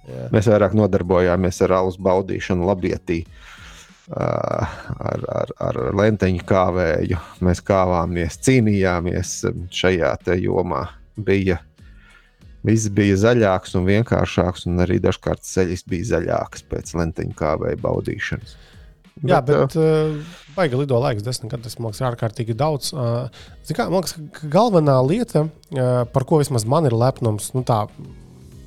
Jā. 0.05 0.27
mēs 0.35 0.49
vairāk 0.51 0.75
nodarbojāmies 0.77 1.61
ar 1.65 1.75
alus 1.79 1.97
baudīšanu, 2.05 2.67
labietī, 2.69 3.23
uh, 3.25 3.55
ar, 4.13 5.23
ar, 5.39 5.53
ar 5.69 5.79
lenteņu 5.97 6.45
kāvēju. 6.47 7.21
Mēs 7.45 7.63
kāvāmies, 7.65 8.37
cīnījāmies 8.45 9.37
um, 9.49 9.65
šajā 9.73 10.13
jomā. 10.41 10.85
Bija, 11.15 11.57
viss 12.67 12.91
bija 12.91 13.17
zaļāks 13.17 13.75
un 13.79 13.89
vienkāršāks, 13.89 14.67
un 14.69 14.83
arī 14.85 14.99
dažkārt 15.03 15.45
ceļš 15.47 15.85
bija 15.89 16.11
zaļāks 16.13 16.65
pēc 16.69 16.95
lenteņu 16.99 17.37
kāvēju 17.39 17.81
baudīšanas. 17.81 18.57
Jā, 19.23 19.39
Bet, 19.39 19.49
uh, 19.55 19.61
bet 19.63 19.75
uh, 19.79 20.33
baigi 20.57 20.75
lido 20.75 20.97
laiks, 20.99 21.23
desmit 21.23 21.53
gadi. 21.53 21.63
Tas 21.69 21.77
man 21.79 21.93
liekas, 21.93 22.01
ir 22.01 22.07
ārkārtīgi 22.09 22.55
daudz. 22.59 22.89
Uh, 22.91 23.29
kā, 23.69 23.85
man 23.87 24.01
liekas, 24.01 24.17
ka 24.35 24.49
galvenā 24.51 24.97
lieta, 25.07 25.45
uh, 25.47 26.01
par 26.11 26.25
ko 26.27 26.41
vismaz 26.41 26.67
man 26.67 26.89
ir 26.89 26.95
lepnums, 26.99 27.53
nu 27.55 27.63
tā 27.67 27.85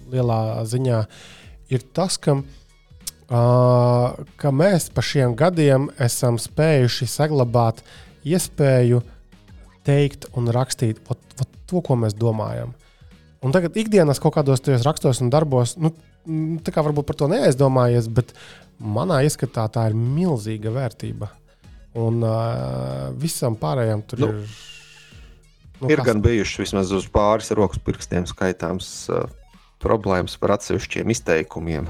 lielā 0.09 0.65
ziņā, 0.65 1.03
ir 1.69 1.85
tas, 1.93 2.17
ka, 2.17 2.39
uh, 2.41 4.17
ka 4.41 4.55
mēs 4.57 4.89
pa 4.95 5.05
šiem 5.05 5.37
gadiem 5.37 5.91
esam 6.01 6.41
spējuši 6.41 7.11
saglabāt 7.13 7.85
iespēju 8.25 9.03
teikt 9.85 10.31
un 10.37 10.49
rakstīt 10.53 11.05
ot, 11.13 11.21
ot 11.43 11.59
to, 11.69 11.85
ko 11.85 12.01
mēs 12.01 12.17
domājam. 12.17 12.73
Un 13.45 13.53
tagad 13.55 13.77
ikdienas 13.79 14.19
kaut 14.19 14.35
kādos 14.35 14.65
tajos 14.65 14.87
rakstos 14.87 15.21
un 15.23 15.29
darbos, 15.31 15.77
nu, 15.77 15.93
tā 16.65 16.73
kā 16.75 16.83
varbūt 16.85 17.07
par 17.09 17.21
to 17.21 17.29
neaizdomājies, 17.31 18.09
bet 18.17 18.33
manā 18.81 19.23
ieskatā 19.27 19.67
tā 19.73 19.89
ir 19.91 19.97
milzīga 19.99 20.73
vērtība. 20.75 21.31
Un 21.99 22.21
uh, 22.23 23.09
visam 23.19 23.57
pārējām 23.59 24.03
tur 24.07 24.21
Nu, 24.23 24.29
ir. 24.29 24.59
Nu, 25.81 25.89
Ir 25.91 26.01
kas- 26.01 26.09
gan 26.11 26.21
bijušas 26.23 26.59
vismaz 26.65 26.93
uz 26.95 27.07
pāris 27.11 27.51
rokas 27.55 27.79
pirkstiem 27.83 28.27
skaitāms 28.27 28.89
uh, 29.15 29.25
problēmas 29.83 30.35
par 30.43 30.57
atsevišķiem 30.57 31.11
izteikumiem. 31.15 31.87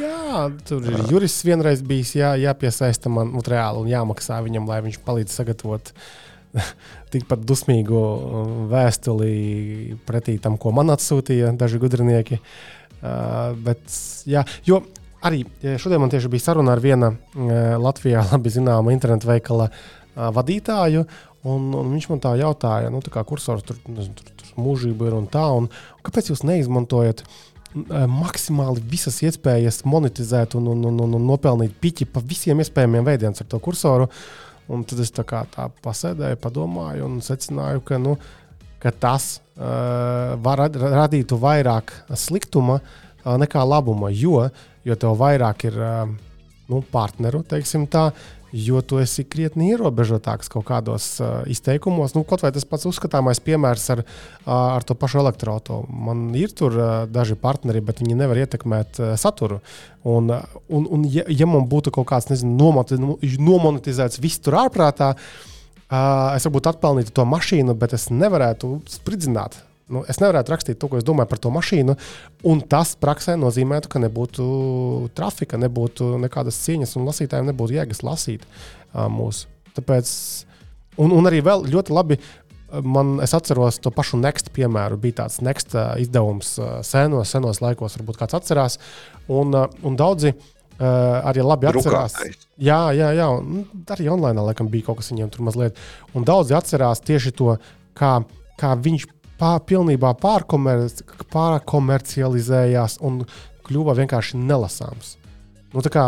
Jā, 0.00 0.46
tur 0.68 0.84
ir 0.88 1.02
jurists 1.12 1.44
vienreiz 1.44 1.82
bijis 1.84 2.14
jā, 2.16 2.32
jāpiesaista 2.40 3.12
man 3.12 3.34
nu, 3.36 3.42
reāli 3.44 3.82
un 3.84 3.90
jāmaksā 3.92 4.38
viņam, 4.44 4.68
lai 4.68 4.80
viņš 4.88 4.98
palīdz 5.04 5.36
sagatavot 5.36 5.92
tikpat 7.12 7.44
dusmīgu 7.44 8.00
vēstuli 8.72 9.32
pretī 10.08 10.38
tam, 10.40 10.56
ko 10.60 10.72
man 10.72 10.92
atsūtīja 10.96 11.52
daži 11.60 11.80
gudrinieki. 11.82 12.40
Uh, 13.04 13.52
bet, 13.60 13.84
jā, 14.24 14.40
jo 14.64 14.80
arī 15.26 15.42
ja 15.62 15.76
šodien 15.80 16.02
man 16.02 16.12
tieši 16.12 16.30
bija 16.32 16.48
saruna 16.48 16.74
ar 16.76 16.82
viena 16.82 17.12
uh, 17.12 17.50
Latvijā 17.82 18.24
labi 18.32 18.52
zināma 18.52 18.94
internetu 18.94 19.30
veikala 19.30 19.70
uh, 19.70 20.28
vadītāju. 20.36 21.06
Un, 21.46 21.68
un 21.78 21.92
viņš 21.92 22.08
man 22.10 22.22
tā 22.22 22.32
jautāja, 22.40 22.90
nu, 22.90 22.98
tā 23.04 23.12
kā 23.14 23.22
kursors 23.26 23.62
tur, 23.66 23.76
nezinu, 23.86 24.16
tur, 24.18 24.32
tur 24.40 24.56
mūžība 24.58 25.06
ir 25.06 25.14
un 25.14 25.28
tā. 25.30 25.44
Un, 25.54 25.68
kāpēc 26.06 26.32
jūs 26.32 26.42
neizmantojat 26.48 27.22
maksimāli 28.10 28.80
visas 28.88 29.20
iespējas 29.22 29.82
monetizēt 29.86 30.56
un, 30.58 30.66
un, 30.72 30.82
un, 30.88 30.98
un, 31.04 31.14
un 31.18 31.26
nopelnīt 31.28 31.76
piķi 31.78 32.08
pa 32.10 32.22
visiem 32.24 32.62
iespējamiem 32.64 33.06
veidiem 33.06 33.36
ar 33.36 33.48
to 33.52 33.60
kursoru? 33.62 34.08
Un 34.72 34.82
tad 34.88 35.04
es 35.04 35.12
tā 35.14 35.22
kā 35.28 35.44
tā 35.52 35.68
pasēdēju, 35.84 36.40
padomāju 36.42 37.06
un 37.06 37.20
secināju, 37.22 37.84
ka, 37.86 38.00
nu, 38.02 38.16
ka 38.82 38.90
tas 38.90 39.36
uh, 39.36 40.34
var 40.42 40.64
rad, 40.64 40.80
radītu 40.96 41.38
vairāk 41.38 41.92
sliktuma 42.16 42.80
uh, 42.80 43.05
nekā 43.26 43.66
labuma, 43.66 44.12
jo, 44.14 44.46
jo 44.86 44.96
tev 45.00 45.18
vairāk 45.18 45.66
ir 45.66 45.78
nu, 46.70 46.80
partneru, 46.92 47.42
teiksim 47.46 47.86
tā, 47.90 48.10
jo 48.56 48.80
tu 48.80 48.98
esi 49.02 49.24
krietni 49.28 49.70
ierobežotāks 49.72 50.48
kaut 50.50 50.64
kādos 50.68 51.08
uh, 51.20 51.42
izteikumos. 51.50 52.14
Nu, 52.16 52.22
kaut 52.28 52.44
vai 52.44 52.52
tas 52.54 52.66
pats 52.68 52.86
uzskatāmais 52.88 53.40
piemērs 53.44 53.84
ar, 53.96 54.02
ar 54.46 54.86
to 54.86 54.96
pašu 54.98 55.20
elektroautorātu. 55.22 55.82
Man 55.90 56.30
ir 56.38 56.54
tur 56.56 56.78
uh, 56.78 56.94
daži 57.10 57.36
partneri, 57.40 57.82
bet 57.84 58.00
viņi 58.02 58.18
nevar 58.18 58.40
ietekmēt 58.44 59.02
uh, 59.02 59.12
saturu. 59.20 59.60
Un, 60.06 60.30
un, 60.32 60.88
un 60.88 61.06
ja, 61.10 61.26
ja 61.28 61.50
man 61.50 61.68
būtu 61.70 61.92
kaut 61.94 62.08
kāds 62.12 62.30
nezinu, 62.30 62.72
nu, 63.02 63.18
nomonetizēts 63.50 64.22
viss 64.22 64.40
tur 64.42 64.60
ārprātā, 64.62 65.12
uh, 65.16 66.36
es 66.36 66.46
varbūt 66.46 66.70
atpelnītu 66.72 67.14
to 67.16 67.26
mašīnu, 67.28 67.76
bet 67.78 67.98
es 67.98 68.08
nevarētu 68.14 68.78
spridzināt. 68.96 69.60
Nu, 69.86 70.02
es 70.10 70.18
nevarētu 70.18 70.50
rakstīt 70.50 70.80
to, 70.82 70.88
ko 70.90 70.98
es 70.98 71.04
domāju 71.06 71.30
par 71.30 71.38
to 71.42 71.52
mašīnu, 71.54 71.94
un 72.50 72.62
tas 72.66 72.96
praksē 72.98 73.36
nozīmētu, 73.38 73.90
ka 73.92 74.02
nebūtu 74.02 74.46
trafika, 75.14 75.60
nebūtu 75.62 76.16
nekādas 76.24 76.58
cieņas, 76.64 76.96
un 76.98 77.06
lasītājiem 77.06 77.52
nebūtu 77.52 77.76
jēgas 77.76 78.02
lasīt 78.02 78.42
uh, 78.48 79.06
mūsu. 79.12 79.46
Tāpēc, 79.76 80.10
un, 80.98 81.14
un 81.14 81.30
arī 81.30 81.38
vēl 81.46 81.68
ļoti 81.70 81.94
labi, 81.94 82.18
man, 82.82 83.16
es 83.22 83.34
atceros 83.36 83.78
to 83.82 83.92
pašu 83.94 84.18
Next 84.18 84.50
piemēru. 84.56 84.98
Bija 85.00 85.22
tāds 85.22 85.38
Next 85.44 85.76
uh, 85.76 85.94
izdevums 86.02 86.56
uh, 86.58 86.78
senos, 86.86 87.30
senos 87.30 87.62
laikos, 87.62 87.96
varbūt 88.00 88.20
kāds 88.20 88.36
atcerās, 88.38 88.78
un, 89.30 89.54
uh, 89.54 89.68
un 89.86 89.98
daudzi 89.98 90.32
uh, 90.32 90.48
arī 91.22 91.44
labi 91.46 91.70
atcerās. 91.70 92.16
Drukātais. 92.16 92.48
Jā, 92.58 92.80
jā, 92.96 93.12
jā. 93.16 93.28
Un 93.38 93.86
arī 93.94 94.10
online 94.12 94.48
laikam 94.48 94.70
bija 94.72 94.88
kaut 94.88 95.00
kas 95.02 95.12
viņiem 95.12 95.30
tur 95.30 95.46
mazliet. 95.46 95.78
Un 96.16 96.26
daudzi 96.26 96.56
atcerās 96.58 97.04
tieši 97.06 97.34
to, 97.38 97.54
kā, 97.96 98.16
kā 98.60 98.74
viņš 98.74 99.06
pār, 99.40 99.60
pilnībā 99.68 100.12
pārkomerci, 100.20 101.06
pārkomercializējās 101.32 102.98
un 103.06 103.22
kļuva 103.66 103.96
vienkārši 103.98 104.40
nelasāms. 104.40 105.16
Nu, 105.74 105.82
tā 105.84 105.92
kā, 105.92 106.06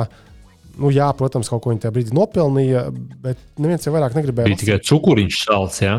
nu, 0.78 0.92
jā, 0.94 1.08
protams, 1.18 1.50
kaut 1.50 1.64
ko 1.64 1.72
viņi 1.72 1.84
tajā 1.84 1.94
brīdī 1.96 2.16
nopelnīja, 2.16 2.86
bet 3.24 3.40
neviens 3.60 3.86
jau 3.86 3.94
vairāk 3.96 4.16
negribēja. 4.18 4.50
Bija 4.50 4.62
tikai 4.62 4.78
cukuriņš 4.88 5.42
salds, 5.44 5.82
jā. 5.84 5.98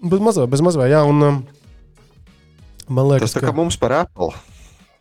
Bez 0.00 0.24
mazliet, 0.24 0.50
bez 0.52 0.64
mazliet, 0.64 0.90
jā. 0.92 1.04
Un, 1.08 1.26
um, 1.26 1.40
man 2.88 3.12
liekas, 3.12 3.30
Tas 3.30 3.38
tā 3.38 3.46
kā 3.46 3.54
mums 3.56 3.78
par 3.80 4.00
Apple. 4.02 4.34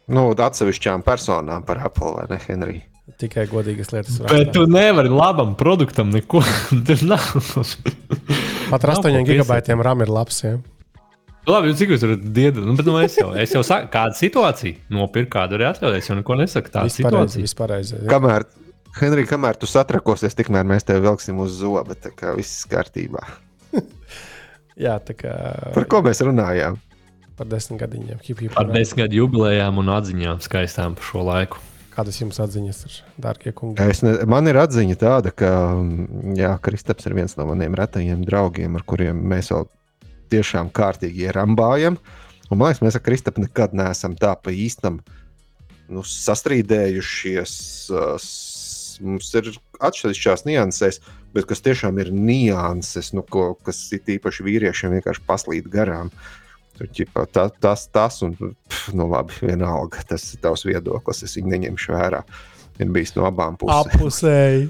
Nu, 0.10 0.30
atsevišķām 0.34 1.04
personām 1.06 1.66
par 1.68 1.84
Apple 1.86 2.16
vai 2.16 2.30
ne, 2.32 2.40
Henrij? 2.48 2.86
tikai 3.20 3.46
godīgas 3.50 3.92
lietas. 3.94 4.18
Bet 4.22 4.32
atstāt. 4.32 4.52
tu 4.56 4.66
nevari 4.70 5.12
labam 5.12 5.56
produktam 5.60 6.12
neko. 6.14 6.44
Tur 6.88 7.06
nav. 7.10 7.26
Pat 8.70 8.84
ar 8.86 8.94
nav 8.94 9.02
8 9.02 9.18
ko 9.18 9.24
gigabaitiem 9.28 9.82
RAM 9.86 10.06
ir 10.06 10.14
labs. 10.14 10.44
Jā. 10.46 10.58
Labi, 11.50 11.74
cik 11.80 11.94
jūs 11.96 12.04
varat 12.06 12.24
diedot? 12.36 12.64
Nu, 12.68 12.76
bet, 12.78 12.86
nu, 12.90 12.96
es 13.02 13.16
jau, 13.18 13.30
es 13.40 13.54
jau 13.56 13.62
saku, 13.66 13.90
kāda 13.94 14.16
situācija 14.18 14.78
nopirkt, 14.94 15.32
kādu 15.34 15.58
arī 15.58 15.68
atļauties. 15.70 16.04
Es 16.04 16.10
jau 16.12 16.18
neko 16.20 16.38
nesaku. 16.40 16.72
Tāda 16.74 16.90
Vispārējais, 16.90 17.00
situācija. 17.00 17.46
vispārējais. 17.48 17.94
jā. 17.96 18.10
Kamēr, 18.12 18.46
Henrij, 19.00 19.28
kamēr 19.30 19.58
tu 19.62 19.70
satrakosies, 19.70 20.36
tikmēr 20.38 20.68
mēs 20.70 20.86
tevi 20.88 21.04
vilksim 21.06 21.40
uz 21.44 21.56
zoba, 21.62 21.96
tā 21.98 22.12
kā 22.18 22.36
viss 22.38 22.66
kārtībā. 22.70 23.24
Jā, 24.80 24.96
tā 25.04 25.12
kā 25.18 25.34
Par 25.76 25.86
ko 25.92 26.00
mēs 26.06 26.22
runājām? 26.24 26.78
par 27.40 27.48
desmit 27.48 27.80
gadiņiem. 27.80 28.18
Hip, 28.28 28.40
hip, 28.44 28.52
Par 28.52 28.68
desmit 28.68 29.06
gadu 29.06 29.16
jubilejām 29.22 29.78
un 29.80 29.88
atziņām 29.96 30.42
skaistām 30.44 30.98
par 31.00 31.06
šo 31.08 31.22
laiku. 31.24 31.62
Kādas 31.94 32.18
jums 32.20 32.36
atziņas 32.44 32.82
ir, 32.88 32.98
dārgie 33.24 33.54
kungi? 33.56 33.80
Es 33.92 34.02
ne, 34.04 34.12
man 34.28 34.48
ir 34.52 34.60
atziņa 34.60 34.98
tāda, 35.00 35.32
ka 35.32 35.50
jā, 36.36 36.52
Kristaps 36.64 37.08
ir 37.08 37.16
viens 37.16 37.38
no 37.40 37.46
maniem 37.48 37.76
retajiem 37.80 38.26
draugiem, 38.28 38.76
ar 38.76 38.84
kuriem 38.88 39.20
mēs 39.32 39.54
vēl 39.56 39.70
tiešām 40.32 40.72
kārtīgi 40.76 41.28
ierambājam. 41.28 42.00
Un, 42.50 42.58
man 42.58 42.70
liekas, 42.70 42.84
mēs 42.86 42.98
ar 42.98 43.06
Kristapu 43.06 43.44
nekad 43.44 43.76
neesam 43.78 44.16
tā 44.18 44.34
pa 44.40 44.54
īstam 44.54 45.02
nu, 45.90 46.06
sastrīdējušies. 46.06 47.54
uh, 47.94 48.32
Mums 49.00 49.30
ir 49.38 49.46
atšķirīgās 49.80 50.44
nianses, 50.44 50.98
bet 51.32 51.46
kas 51.48 51.64
tiešām 51.64 52.02
ir 52.04 52.10
nianses, 52.12 53.14
nu, 53.16 53.24
ko, 53.24 53.54
kas 53.64 53.80
ir 53.96 54.04
īpaši 54.18 54.44
vīriešiem 54.44 54.98
vienkārši 54.98 55.24
paslīd 55.28 55.70
garām. 55.72 56.12
Ķipa, 56.80 57.26
ta, 57.32 57.46
tas, 57.64 57.86
tas 57.92 58.22
un 58.24 58.36
pff, 58.40 58.92
nu, 58.96 59.08
labi, 59.12 59.36
vienalga, 59.44 60.04
tas 60.08 60.24
ir 60.34 60.44
tavs 60.44 60.64
viedoklis. 60.68 61.24
Es 61.28 61.36
viņu 61.40 61.52
neņemšu 61.56 61.96
vērā. 61.96 62.22
Ir 62.80 62.92
bijis 62.96 63.16
no 63.18 63.26
abām 63.28 63.58
pusēm. 63.60 63.96
Apusēji. 64.00 64.68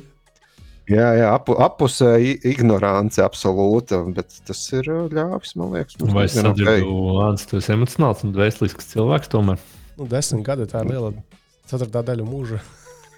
Jā, 0.90 1.10
jā 1.20 1.28
apu, 1.36 1.53
apusēji 1.61 2.40
ignorance 2.49 3.22
absolūta, 3.22 3.99
bet 4.16 4.40
tas 4.48 4.61
ir 4.74 4.88
ļāvis, 5.14 5.52
man 5.60 5.76
liekas. 5.76 5.99
Vai 6.02 6.24
es 6.26 6.38
saprotu. 6.38 6.94
Lāns, 7.20 7.45
tu 7.49 7.60
esi 7.60 7.76
emocionāls 7.76 8.24
un 8.26 8.34
dvēselisks 8.34 8.90
cilvēks 8.95 9.30
tomēr? 9.30 9.61
Nu, 9.99 10.07
desmit 10.10 10.41
gadi 10.48 10.66
tā 10.72 10.82
ir 10.86 10.90
liela 10.95 11.11
ceturtā 11.70 12.02
daļa 12.07 12.26
mūža. 12.26 12.61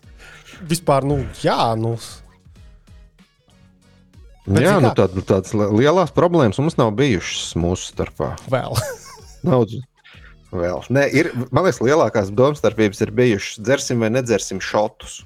Vispār, 0.71 1.07
nu, 1.07 1.21
jā, 1.45 1.61
nu, 1.79 1.95
Bet 4.41 4.63
Jā, 4.65 4.79
nu, 4.81 4.89
kā? 4.89 5.03
tād, 5.05 5.19
tādas 5.29 5.51
li- 5.53 5.67
lielas 5.83 6.09
problēmas 6.15 6.57
mums 6.57 6.73
nav 6.79 6.89
bijušas 6.97 7.51
mūsu 7.61 7.91
starpā. 7.91 8.31
vēl. 8.49 8.73
Daudz. 9.47 9.75
Vēl. 10.51 10.81
Nē, 10.91 11.03
ir, 11.15 11.29
man 11.53 11.63
liekas, 11.67 11.79
lielākās 11.85 12.31
domstarpības 12.35 13.03
ir 13.05 13.11
bijušas 13.15 13.61
dzersim 13.61 14.01
vai 14.01 14.09
nedzersim 14.11 14.59
šotus. 14.59 15.21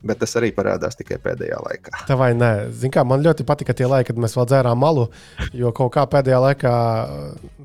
Bet 0.00 0.22
tas 0.22 0.32
arī 0.40 0.48
parādās 0.56 0.96
tikai 0.96 1.18
pēdējā 1.20 1.58
laikā. 1.60 2.04
Tā 2.08 2.16
vai 2.16 2.30
nē, 2.32 2.70
Zini 2.72 2.94
kā, 2.94 3.04
man 3.04 3.20
ļoti 3.20 3.44
patika 3.48 3.74
tie 3.76 3.84
laiki, 3.84 4.08
kad 4.10 4.20
mēs 4.22 4.36
vēl 4.38 4.46
dzērām 4.48 4.80
malu, 4.80 5.10
jo 5.52 5.72
kaut 5.76 5.92
kā 5.96 6.06
pēdējā 6.08 6.38
laikā, 6.46 6.74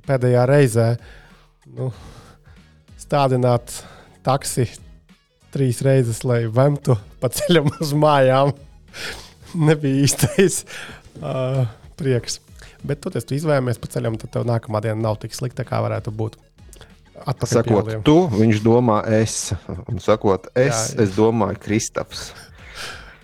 pēdējā 0.10 0.44
reizē 0.52 0.90
nu, 1.78 1.94
stādināt 3.00 3.78
taksi 4.26 4.68
trīs 5.56 5.80
reizes, 5.86 6.26
lai 6.28 6.44
vemtu 6.52 6.98
pa 7.22 7.32
ceļam 7.32 7.72
uz 7.80 7.94
mājām, 7.96 8.52
nebija 9.70 10.04
īstais 10.04 10.64
uh, 11.22 11.64
prieks. 11.96 12.42
Bet 12.86 13.00
toties 13.02 13.26
tu 13.26 13.38
izvēlējies 13.38 13.80
pa 13.82 13.90
ceļam, 13.96 14.20
tad 14.22 14.34
tev 14.36 14.44
nākamā 14.50 14.84
diena 14.84 15.00
nav 15.08 15.22
tik 15.24 15.34
slikta, 15.34 15.64
kā 15.66 15.80
varētu 15.86 16.12
būt. 16.14 16.36
Atpakaļ 17.24 17.52
Sakot, 17.56 17.86
lieliem. 17.88 18.02
tu, 18.06 18.16
viņš 18.36 18.60
domā, 18.66 19.00
es. 19.22 19.54
Un 19.88 20.02
sakot, 20.04 20.50
es, 20.54 20.68
Jā, 20.92 20.96
jā. 20.98 21.04
es 21.06 21.14
domāju, 21.16 21.60
Kristaps. 21.64 22.26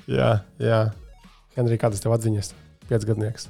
Jā, 0.09 0.29
jā. 0.63 0.83
Henrij, 1.57 1.81
kādas 1.81 1.99
tev 2.03 2.13
atziņas? 2.15 2.53
Piecgadnieks. 2.89 3.49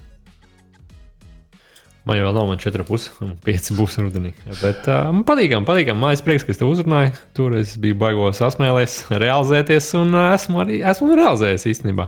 Man 2.01 2.17
jau 2.17 2.31
nav, 2.33 2.47
man 2.49 2.57
četri 2.57 2.81
pusi, 2.87 3.11
un 3.21 3.35
pieci 3.45 3.75
būs 3.77 3.99
rudenī. 4.01 4.31
Bet 4.57 4.87
uh, 4.89 5.11
man 5.13 5.21
patīkam, 5.27 5.67
patīkam. 5.69 5.99
Man 6.01 6.15
ir 6.15 6.23
prieks, 6.25 6.41
ka 6.47 6.49
es 6.55 6.57
te 6.57 6.65
uzrunāju. 6.65 7.11
Tur 7.37 7.53
es 7.59 7.75
biju 7.81 7.99
baigos 8.01 8.41
asmēlēs, 8.41 9.03
realizēties, 9.13 9.91
un 9.99 10.15
uh, 10.17 10.31
esmu 10.33 10.63
arī 10.63 10.79
esmu 10.81 11.11
realizējies 11.19 11.67
īstenībā. 11.75 12.07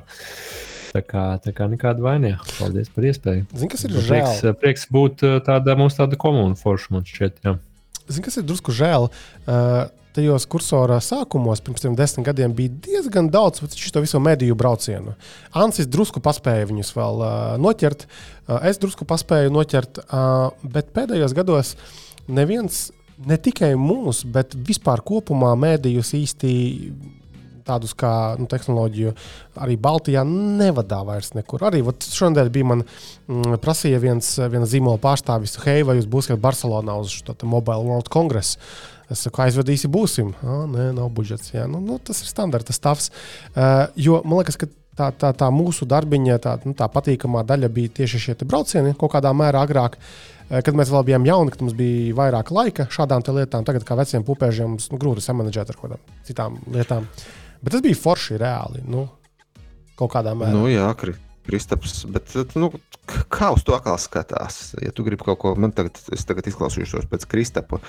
Tā 0.93 1.01
kā, 1.05 1.27
tā 1.45 1.53
kā 1.53 1.67
nekāda 1.69 2.01
vaina. 2.05 2.33
Paldies 2.57 2.89
par 2.93 3.05
iespēju. 3.05 3.45
Zini, 3.53 3.69
kas 3.69 3.85
ir 3.85 3.93
Prieks, 3.93 4.41
žēl? 4.41 4.57
prieks 4.65 4.89
būt 4.93 5.23
uh, 5.29 5.37
tāda, 5.45 5.77
mums 5.77 5.97
tāda 6.01 6.17
komuna 6.21 6.57
forša, 6.57 6.89
man 6.97 7.05
šķiet. 7.09 7.37
Jā. 7.45 7.55
Zini, 8.09 8.23
kas 8.25 8.39
ir 8.39 8.47
drusku 8.47 8.73
žēl? 8.75 9.09
Uh, 9.47 9.83
tajos 10.13 10.45
kursora 10.49 10.99
sākumos, 11.01 11.61
pirms 11.65 11.83
tiem 11.83 11.95
desmit 11.97 12.27
gadiem, 12.27 12.53
bija 12.55 12.73
diezgan 12.85 13.29
daudz 13.33 13.63
šo 13.79 14.03
visu 14.03 14.21
mediju 14.21 14.57
braucienu. 14.59 15.15
Ansis 15.57 15.89
drusku 15.89 16.21
paspēja 16.23 16.69
viņus 16.69 16.93
vēl 16.95 17.23
uh, 17.23 17.31
noķert, 17.61 18.05
uh, 18.05 18.59
es 18.69 18.81
drusku 18.81 19.07
paspēju 19.09 19.53
noķert, 19.53 20.03
uh, 20.03 20.51
bet 20.75 20.93
pēdējos 20.95 21.35
gados 21.37 21.73
neviens, 22.27 22.85
ne 23.25 23.37
tikai 23.41 23.73
mūsu, 23.79 24.29
bet 24.33 24.53
vispār 24.69 25.03
kopumā 25.05 25.53
mēdījus 25.59 26.13
īsti 26.19 26.53
tādus 27.67 27.95
kā 27.97 28.13
nu, 28.39 28.47
tehnoloģiju, 28.51 29.13
arī 29.63 29.77
Baltijā 29.81 30.23
nevadā 30.27 31.01
vairs 31.07 31.33
nekur. 31.37 31.65
Arī 31.69 31.83
šonadēļ 31.83 32.51
bija 32.53 32.69
man 32.73 32.83
mm, 32.85 33.59
prasīja 33.63 34.01
viens, 34.03 34.35
viena 34.39 34.69
zīmola 34.69 35.01
pārstāvis, 35.03 35.57
hei, 35.65 35.85
vai 35.87 35.97
jūs 35.99 36.09
būsiet 36.09 36.41
Barcelonā 36.43 36.97
uz 37.01 37.15
šo 37.15 37.37
Mobile 37.47 37.83
World 37.87 38.11
Congress? 38.13 38.57
Es 39.11 39.25
saku, 39.25 39.43
aizvedīsi, 39.43 39.91
būsim. 39.91 40.31
Ah, 40.41 40.63
nē, 40.69 40.91
nav 40.95 41.09
budžets. 41.13 41.51
Jā, 41.53 41.67
nu, 41.69 41.81
nu, 41.83 41.99
tas 42.01 42.23
ir 42.23 42.29
standarta 42.29 42.73
stāvs. 42.73 43.11
Uh, 43.51 43.83
jo 43.99 44.21
man 44.23 44.39
liekas, 44.39 44.57
ka 44.57 44.69
tā, 44.97 45.09
tā, 45.11 45.31
tā 45.37 45.49
mūsu 45.53 45.87
darbiņa, 45.89 46.39
tā, 46.43 46.55
nu, 46.67 46.75
tā 46.77 46.87
patīkamā 46.91 47.43
daļa 47.47 47.69
bija 47.73 47.93
tieši 48.01 48.21
šie 48.27 48.37
braucieni 48.43 48.95
kaut 48.99 49.13
kādā 49.15 49.33
mērā 49.35 49.65
agrāk. 49.67 49.99
Kad 50.53 50.75
mēs 50.77 50.91
vēl 50.91 51.05
bijām 51.07 51.23
jauni, 51.25 51.53
kad 51.53 51.63
mums 51.63 51.75
bija 51.77 52.13
vairāk 52.17 52.51
laika 52.53 52.85
šādām 52.91 53.23
lietām, 53.37 53.63
tagad 53.65 53.85
kā 53.87 53.95
veciem 53.97 54.25
pupēžiem 54.27 54.75
mums 54.75 54.89
nu, 54.91 54.99
grūti 55.01 55.23
samanģēt 55.23 55.71
ar 55.71 55.79
kaut 55.79 55.87
kādām 55.87 56.19
citām 56.27 56.59
lietām. 56.75 57.07
Bet 57.63 57.77
tas 57.77 57.83
bija 57.83 57.95
forši 57.95 58.37
reāli. 58.41 58.83
Nu, 58.83 59.07
kaut 59.99 60.11
kādā 60.13 60.35
mērā. 60.35 60.51
Nu, 60.51 60.67
jā, 60.67 60.89
Kri- 60.99 61.15
Kristaps. 61.43 62.01
Bet, 62.11 62.31
nu, 62.59 62.69
kā 63.31 63.49
uz 63.55 63.63
to 63.67 63.75
atkal 63.75 63.97
skatās? 63.99 64.73
Ja 64.83 64.93
tu 64.95 65.03
gribi 65.03 65.25
kaut 65.27 65.39
ko, 65.41 65.53
man 65.59 65.73
tagad, 65.75 65.99
es 66.15 66.23
tagad 66.27 66.47
izklausīšos 66.51 67.07
pēc 67.11 67.25
Kristapa, 67.29 67.79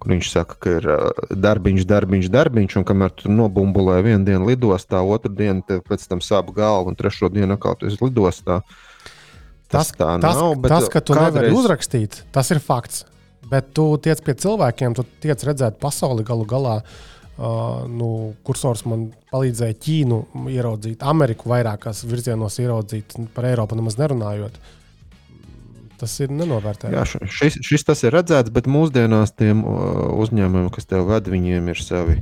kur 0.00 0.14
viņš 0.14 0.30
saka, 0.32 0.58
ka 0.60 0.76
ir 0.78 0.88
darbiņš, 1.32 1.86
darbiņš, 1.88 2.30
darbiņš, 2.34 2.78
un 2.80 2.88
kamēr 2.88 3.14
tu 3.16 3.32
nobumbulē 3.32 4.00
vienu 4.06 4.28
dienu 4.28 4.48
lidostā, 4.48 5.00
otru 5.00 5.32
dienu 5.32 5.64
tev 5.68 5.84
pēc 5.88 6.04
tam 6.08 6.24
sāp 6.24 6.52
galva, 6.56 6.92
un 6.92 6.98
trešo 6.98 7.32
dienu 7.32 7.56
atkal 7.56 7.76
tu 7.80 7.88
esi 7.88 8.00
lidostā. 8.04 8.62
Tas, 9.68 9.92
tas 9.92 9.94
tā 9.96 10.14
tas, 10.20 10.40
nav. 10.40 10.56
Tas, 10.64 10.88
ka 10.92 11.04
tu 11.04 11.16
kādreiz... 11.16 11.36
nevari 11.36 11.56
uzrakstīt, 11.56 12.22
tas 12.32 12.52
ir 12.52 12.60
fakts. 12.64 13.04
Bet 13.48 13.72
tu 13.76 13.94
tiec 14.04 14.20
pie 14.24 14.34
cilvēkiem, 14.36 14.96
tu 14.96 15.04
tiec 15.24 15.40
redzēt 15.44 15.80
pasauli 15.80 16.24
galu 16.28 16.44
galā. 16.48 16.80
Uh, 16.82 17.17
nu, 17.38 18.08
kursors 18.42 18.82
man 18.88 19.08
palīdzēja 19.30 19.76
Ķīnu 19.84 20.18
ieraudzīt, 20.50 21.04
Ameriku 21.06 21.52
vairākās 21.52 22.02
virzienos 22.08 22.58
ieraudzīt, 22.58 23.14
par 23.36 23.46
Eiropu 23.46 23.78
nemaz 23.78 23.98
nerunājot. 24.00 24.58
Tas 25.98 26.12
ir 26.22 26.30
nenovērtējami. 26.34 26.94
Jā, 26.94 27.04
šis, 27.30 27.58
šis 27.66 27.86
tas 27.86 28.04
ir 28.06 28.14
redzēts, 28.14 28.52
bet 28.54 28.68
mūsdienās 28.70 29.34
tiem 29.34 29.64
uh, 29.66 30.04
uzņēmumiem, 30.22 30.70
kas 30.74 30.86
tev 30.90 31.08
ved, 31.10 31.30
viņiem 31.30 31.72
ir 31.72 31.82
savi. 31.82 32.20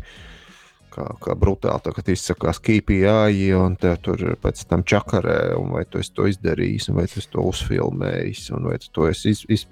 Kā, 0.96 1.10
kā 1.20 1.34
brutāli 1.36 1.84
tagad 1.84 2.06
izsakās 2.08 2.56
KPI, 2.64 3.50
un 3.52 3.74
te 3.76 3.90
tur 4.00 4.22
pēc 4.40 4.62
tam 4.64 4.80
čakarē, 4.80 5.50
un 5.60 5.74
vai 5.76 5.82
tu 5.84 6.00
to 6.00 6.24
izdarījis, 6.30 6.86
un 6.88 6.96
vai 7.02 7.04
tu 7.12 7.20
to 7.20 7.44
uzfilmējis, 7.50 8.46
un 8.56 8.70
vai 8.70 8.78
tu 8.80 8.88
to 8.96 9.10
esi 9.10 9.34
iz, 9.34 9.42
iz, 9.44 9.66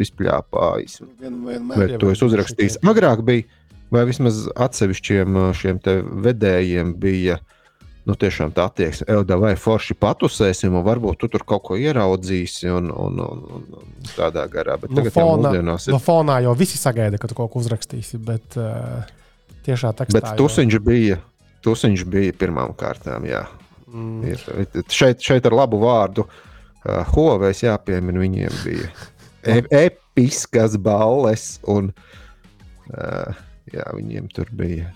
vienmēr 1.24 1.78
vai 1.80 1.88
jau 1.94 2.02
to 2.02 2.28
uzrakstījis. 2.28 2.76
Agrāk 2.84 3.24
bija, 3.24 3.48
vai 3.94 4.04
vismaz 4.08 4.44
atsevišķiem 4.50 5.40
šiem 5.56 5.82
te 5.84 5.98
vedējiem 6.02 6.94
bija. 7.00 7.40
Nu, 8.04 8.12
tiešām 8.20 8.50
tā 8.52 8.66
attieksme, 8.68 9.06
Elda, 9.08 9.38
vai 9.40 9.54
forši 9.56 9.94
patusēsim, 9.96 10.74
un 10.76 10.82
varbūt 10.84 11.22
tu 11.22 11.28
tur 11.32 11.40
kaut 11.48 11.62
ko 11.64 11.78
ieraudzīsi, 11.80 12.68
un, 12.68 12.90
un, 12.92 13.22
un, 13.24 13.38
un, 13.56 13.86
tādā 14.12 14.42
garā. 14.52 14.76
Bet 14.82 14.92
tagad 14.92 15.08
jau 15.08 15.14
fonā, 15.14 15.48
mūsdienās 15.48 15.86
ir 15.88 15.96
no 15.96 16.00
fonā 16.04 16.36
jau 16.44 16.52
visi 16.58 16.76
sagaida, 16.76 17.16
ka 17.20 17.30
tu 17.30 17.38
kaut 17.38 17.54
ko 17.54 17.62
uzrakstīsi, 17.62 18.20
bet 18.26 18.58
uh, 18.60 19.06
tiešā 19.64 19.94
tekstā. 19.96 20.18
Bet 20.18 20.28
tusiņš 20.36 20.76
bija, 20.84 21.16
tusiņš 21.64 22.04
bija 22.12 22.36
pirmām 22.44 22.76
kārtām. 22.76 23.24
Jā. 23.24 23.46
Mm. 23.88 24.34
Ir, 24.34 24.44
šeit, 24.92 25.24
šeit 25.24 25.48
ar 25.48 25.56
labu 25.62 25.80
vārdu 25.86 26.26
uh, 26.26 27.00
Hovejs 27.14 27.64
jāpiemina. 27.64 28.20
Viņiem 28.20 28.60
bija 28.66 28.92
e 29.54 29.86
episkas 29.86 30.76
balles, 30.76 31.54
un 31.72 31.88
uh, 32.92 33.44
jā, 33.74 33.86
viņiem 33.96 34.28
tur 34.34 34.50
bija. 34.54 34.90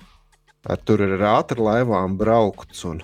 Ar, 0.69 0.81
tur 0.85 1.03
ir 1.05 1.15
ar 1.19 1.25
ātru 1.39 1.65
laivām 1.69 2.17
braukts 2.19 2.85
un 2.89 3.01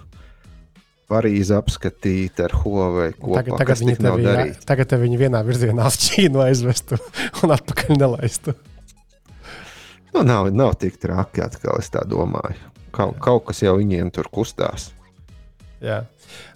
Parīzi 1.05 1.53
apskatīt 1.53 2.41
ar 2.41 2.55
Hoveju 2.63 3.15
kopā. 3.21 3.43
Tagad, 3.43 3.59
tagad, 3.61 3.81
viņi 3.83 3.97
tevi, 4.01 4.25
jā, 4.25 4.45
tagad 4.65 4.89
te 4.89 4.99
viņi 5.03 5.19
vienā 5.21 5.43
virzienā 5.45 5.89
uz 5.91 5.99
Ķīnu 6.01 6.41
aizvestu 6.47 6.99
un 7.45 7.53
atpakaļ 7.55 7.99
nelaistu. 8.01 8.55
Nu, 10.15 10.23
nav, 10.25 10.49
nav 10.55 10.77
tik 10.81 10.97
traki, 11.03 11.43
atkal 11.45 11.81
es 11.83 11.91
tā 11.93 12.05
domāju. 12.09 12.57
Kaut, 12.95 13.19
kaut 13.21 13.49
kas 13.51 13.61
jau 13.65 13.75
viņiem 13.81 14.13
tur 14.15 14.31
kustās. 14.33 14.93
Jā. 15.85 16.05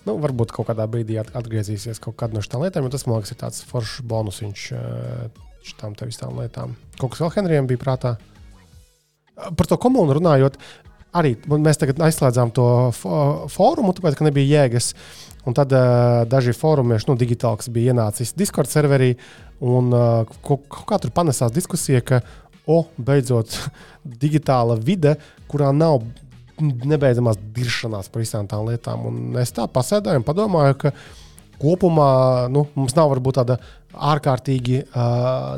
Nu, 0.07 0.15
varbūt 0.23 0.55
kaut 0.55 0.71
kādā 0.71 0.87
brīdī 0.89 1.19
at- 1.21 1.35
atgriezīsies 1.37 2.01
kaut 2.01 2.17
kāda 2.21 2.39
no 2.39 2.43
šīm 2.45 2.63
lietām, 2.65 2.87
jo 2.87 2.93
tas 2.95 3.05
man 3.07 3.19
liekas, 3.19 3.35
ir 3.35 3.41
tāds 3.43 3.65
foršs 3.69 4.01
bonusiņš 4.09 4.67
eh, 4.79 5.43
šitām 5.69 5.97
te 5.99 6.09
visām 6.09 6.39
lietām. 6.41 6.73
Kaut 6.97 7.13
kas 7.13 7.25
vēl 7.25 7.35
Henrijam 7.37 7.69
bija 7.69 7.83
prātā. 7.83 8.15
Par 9.39 9.69
to 9.71 9.79
komunu 9.81 10.17
runājot, 10.19 10.59
arī 11.17 11.35
mēs 11.49 11.81
tagad 11.81 12.01
aizslēdzām 12.09 12.53
to 12.57 12.67
fórumu, 12.95 13.95
tāpēc, 13.97 14.19
ka 14.19 14.27
nebija 14.27 14.63
jēgas. 14.63 14.93
Un 15.49 15.57
tad 15.57 15.73
uh, 15.73 16.27
daži 16.29 16.53
fórumieši, 16.57 17.09
nu, 17.09 17.17
digitāls 17.17 17.71
bija 17.73 17.95
ienācis 17.95 18.35
Discord 18.37 18.69
serverī, 18.69 19.15
un 19.65 19.89
uh, 19.95 20.39
kaut, 20.45 20.67
kā 20.69 20.99
tur 21.01 21.15
panesās 21.15 21.55
diskusija, 21.55 22.03
ka, 22.05 22.21
o, 22.69 22.83
beidzot, 23.01 23.55
digitāla 24.25 24.77
vide, 24.77 25.17
kurā 25.49 25.71
nav 25.73 26.03
nebeidzamās 26.59 27.39
diršanās 27.55 28.11
par 28.13 28.25
visām 28.25 28.49
tām 28.51 28.67
lietām. 28.69 29.07
Un 29.09 29.41
es 29.41 29.55
tā 29.55 29.69
pasēdēju 29.71 30.21
un 30.21 30.27
padomāju, 30.27 30.77
ka 30.83 30.93
kopumā 31.63 32.11
nu, 32.53 32.67
mums 32.77 32.97
nav 32.99 33.13
varbūt 33.15 33.41
tāda 33.41 33.59
ārkārtīgi 33.95 34.83
uh, 34.85 35.57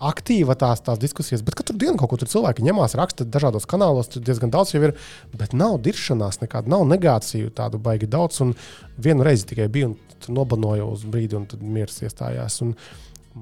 aktīva 0.00 0.56
tās, 0.58 0.80
tās 0.84 1.00
diskusijas, 1.00 1.42
bet 1.44 1.56
katru 1.58 1.76
dienu 1.80 2.00
kaut 2.00 2.12
ko 2.12 2.18
tur 2.20 2.30
cilvēki 2.32 2.64
ņemās, 2.64 2.96
raksta 2.98 3.26
dažādos 3.28 3.68
kanālos, 3.68 4.08
tur 4.12 4.24
diezgan 4.24 4.52
daudz 4.52 4.72
jau 4.74 4.82
ir, 4.86 4.94
bet 5.36 5.52
nav 5.56 5.76
diršanās 5.84 6.40
nekāda, 6.40 6.72
nav 6.72 6.86
negāciju 6.88 7.52
tādu 7.56 7.80
baigi 7.82 8.08
daudz. 8.10 8.40
Un 8.44 8.54
vienu 9.00 9.26
reizi 9.26 9.50
tikai 9.52 9.68
bija 9.72 9.90
un 9.90 9.98
nobanoja 10.32 10.88
uz 10.88 11.04
brīdi, 11.08 11.36
un 11.38 11.46
tad 11.50 11.62
miers 11.64 12.00
iestājās. 12.04 12.60
Un, 12.64 12.74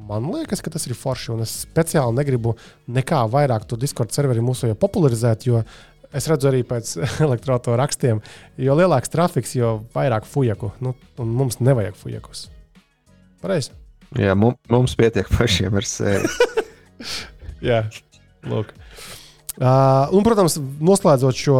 man 0.08 0.28
liekas, 0.34 0.62
ka 0.64 0.72
tas 0.74 0.86
ir 0.88 0.98
forši. 0.98 1.32
Un 1.36 1.46
es 1.46 1.54
speciāli 1.64 2.18
negribu 2.18 2.56
nekā 2.90 3.24
vairāk 3.32 3.68
to 3.68 3.78
Discord 3.80 4.14
serveri 4.14 4.44
mūsu 4.44 4.74
popularizēt, 4.78 5.48
jo 5.48 5.62
es 6.12 6.28
redzu 6.30 6.50
arī 6.50 6.62
pēc 6.66 6.94
elektroautorāta 7.26 7.82
rakstiem, 7.82 8.22
jo 8.58 8.78
lielāks 8.78 9.12
trafiks, 9.14 9.56
jo 9.58 9.78
vairāk 9.96 10.28
fujaku. 10.28 10.72
Nu, 10.84 10.96
un 11.22 11.36
mums 11.40 11.62
nevajag 11.62 11.98
fujakus. 11.98 12.48
Pareizi. 13.42 13.76
Jā, 14.16 14.32
mums, 14.38 14.94
pietiek 14.96 15.28
pašiem 15.28 15.74
ar 15.76 15.86
sevi. 15.88 16.28
Jā, 17.68 17.82
lūk. 18.48 18.72
Uh, 19.58 20.06
un, 20.14 20.22
protams, 20.22 20.54
noslēdzot 20.86 21.34
šo 21.36 21.58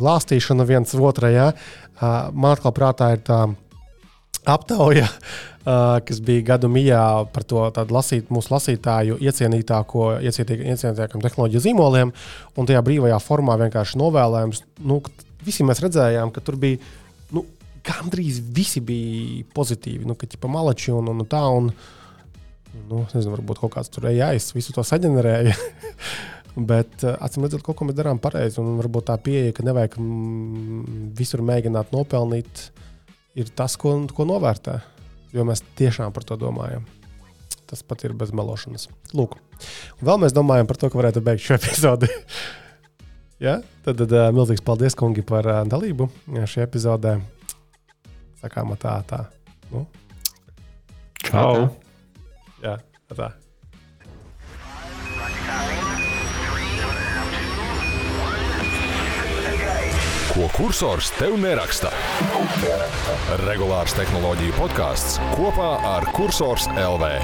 glāstīšanu 0.00 0.64
viens 0.66 0.94
otrajā, 0.96 1.50
uh, 1.52 2.06
man 2.32 2.56
atkal 2.56 2.72
prātā 2.74 3.10
ir 3.14 3.20
tā 3.26 3.42
aptauja, 4.48 5.04
uh, 5.04 5.98
kas 6.06 6.22
bija 6.24 6.46
gadu 6.54 6.70
mijā 6.72 7.02
par 7.34 7.44
to 7.44 7.66
lasīt, 7.92 8.32
mūsu 8.32 8.54
lasītāju 8.54 9.20
iecienītāko, 9.20 10.08
iecienītākajiem 10.24 11.24
tehnoloģiju 11.26 11.64
zīmoliem. 11.68 12.14
Un 12.56 12.70
tajā 12.70 12.82
brīvajā 12.86 13.20
formā 13.22 13.58
vienkārši 13.60 14.00
novēlējums. 14.00 14.64
Nu, 14.88 15.02
visi 15.44 15.66
mēs 15.68 15.84
redzējām, 15.84 16.32
ka 16.32 16.42
tur 16.46 16.56
bija 16.62 16.80
gandrīz 17.86 18.40
visi 18.40 18.82
bija 18.84 19.44
pozitīvi. 19.56 20.06
Nu, 20.08 20.16
ka 20.18 20.28
ķipa 20.30 20.50
malači 20.50 20.92
un, 20.94 21.10
un 21.12 21.26
tā. 21.30 21.42
Un, 21.58 21.70
nu, 22.86 23.04
nezinu, 23.12 23.34
varbūt 23.36 23.62
kaut 23.62 23.76
kāds 23.76 23.92
tur 23.92 24.08
ejais, 24.10 24.50
visu 24.56 24.74
to 24.76 24.84
saģenerēja. 24.86 25.54
Bet, 26.56 27.02
uh, 27.04 27.18
acīm 27.20 27.44
redzot, 27.44 27.60
kaut 27.64 27.76
ko 27.76 27.88
mēs 27.88 27.98
darām 27.98 28.20
pareizi. 28.22 28.58
Un 28.62 28.78
varbūt 28.80 29.10
tā 29.10 29.18
pieeja, 29.20 29.52
ka 29.56 29.64
nevajag 29.66 29.98
mm, 30.00 31.08
visur 31.18 31.44
mēģināt 31.44 31.92
nopelnīt, 31.92 32.68
ir 33.36 33.50
tas, 33.56 33.76
ko, 33.80 33.98
ko 34.16 34.28
novērtē. 34.28 34.78
Jo 35.36 35.44
mēs 35.44 35.60
tiešām 35.76 36.14
par 36.16 36.24
to 36.24 36.38
domājam. 36.40 36.86
Tas 37.68 37.82
pat 37.84 38.06
ir 38.06 38.14
bez 38.16 38.30
melošanas. 38.32 38.86
Lūk, 39.16 39.36
un 39.98 40.08
vēl 40.08 40.22
mēs 40.22 40.32
domājam 40.32 40.68
par 40.70 40.80
to, 40.80 40.88
ka 40.88 41.00
varētu 41.02 41.20
beigt 41.26 41.44
šo 41.44 41.56
epizodi. 41.60 42.08
ja? 43.42 43.58
Tad, 43.84 44.00
tad 44.00 44.16
uh, 44.16 44.30
milzīgs 44.32 44.64
paldies, 44.64 44.96
kungi, 44.96 45.26
par 45.26 45.48
uh, 45.50 45.64
dalību 45.68 46.08
šajā 46.32 46.70
epizodē. 46.70 47.18
Tā, 48.50 49.02
tā. 49.08 49.24
Nu? 49.70 49.86
Čau! 51.26 51.68
Jā, 52.62 52.76
tā. 53.10 53.32
Ko 60.36 60.50
kursors 60.52 61.10
tev 61.16 61.38
neraksta? 61.40 61.88
Regulārs 63.46 63.96
tehnoloģiju 63.96 64.56
podkāsts 64.58 65.16
kopā 65.32 65.70
ar 65.96 66.04
Cursors 66.12 66.68
LV. 66.76 67.14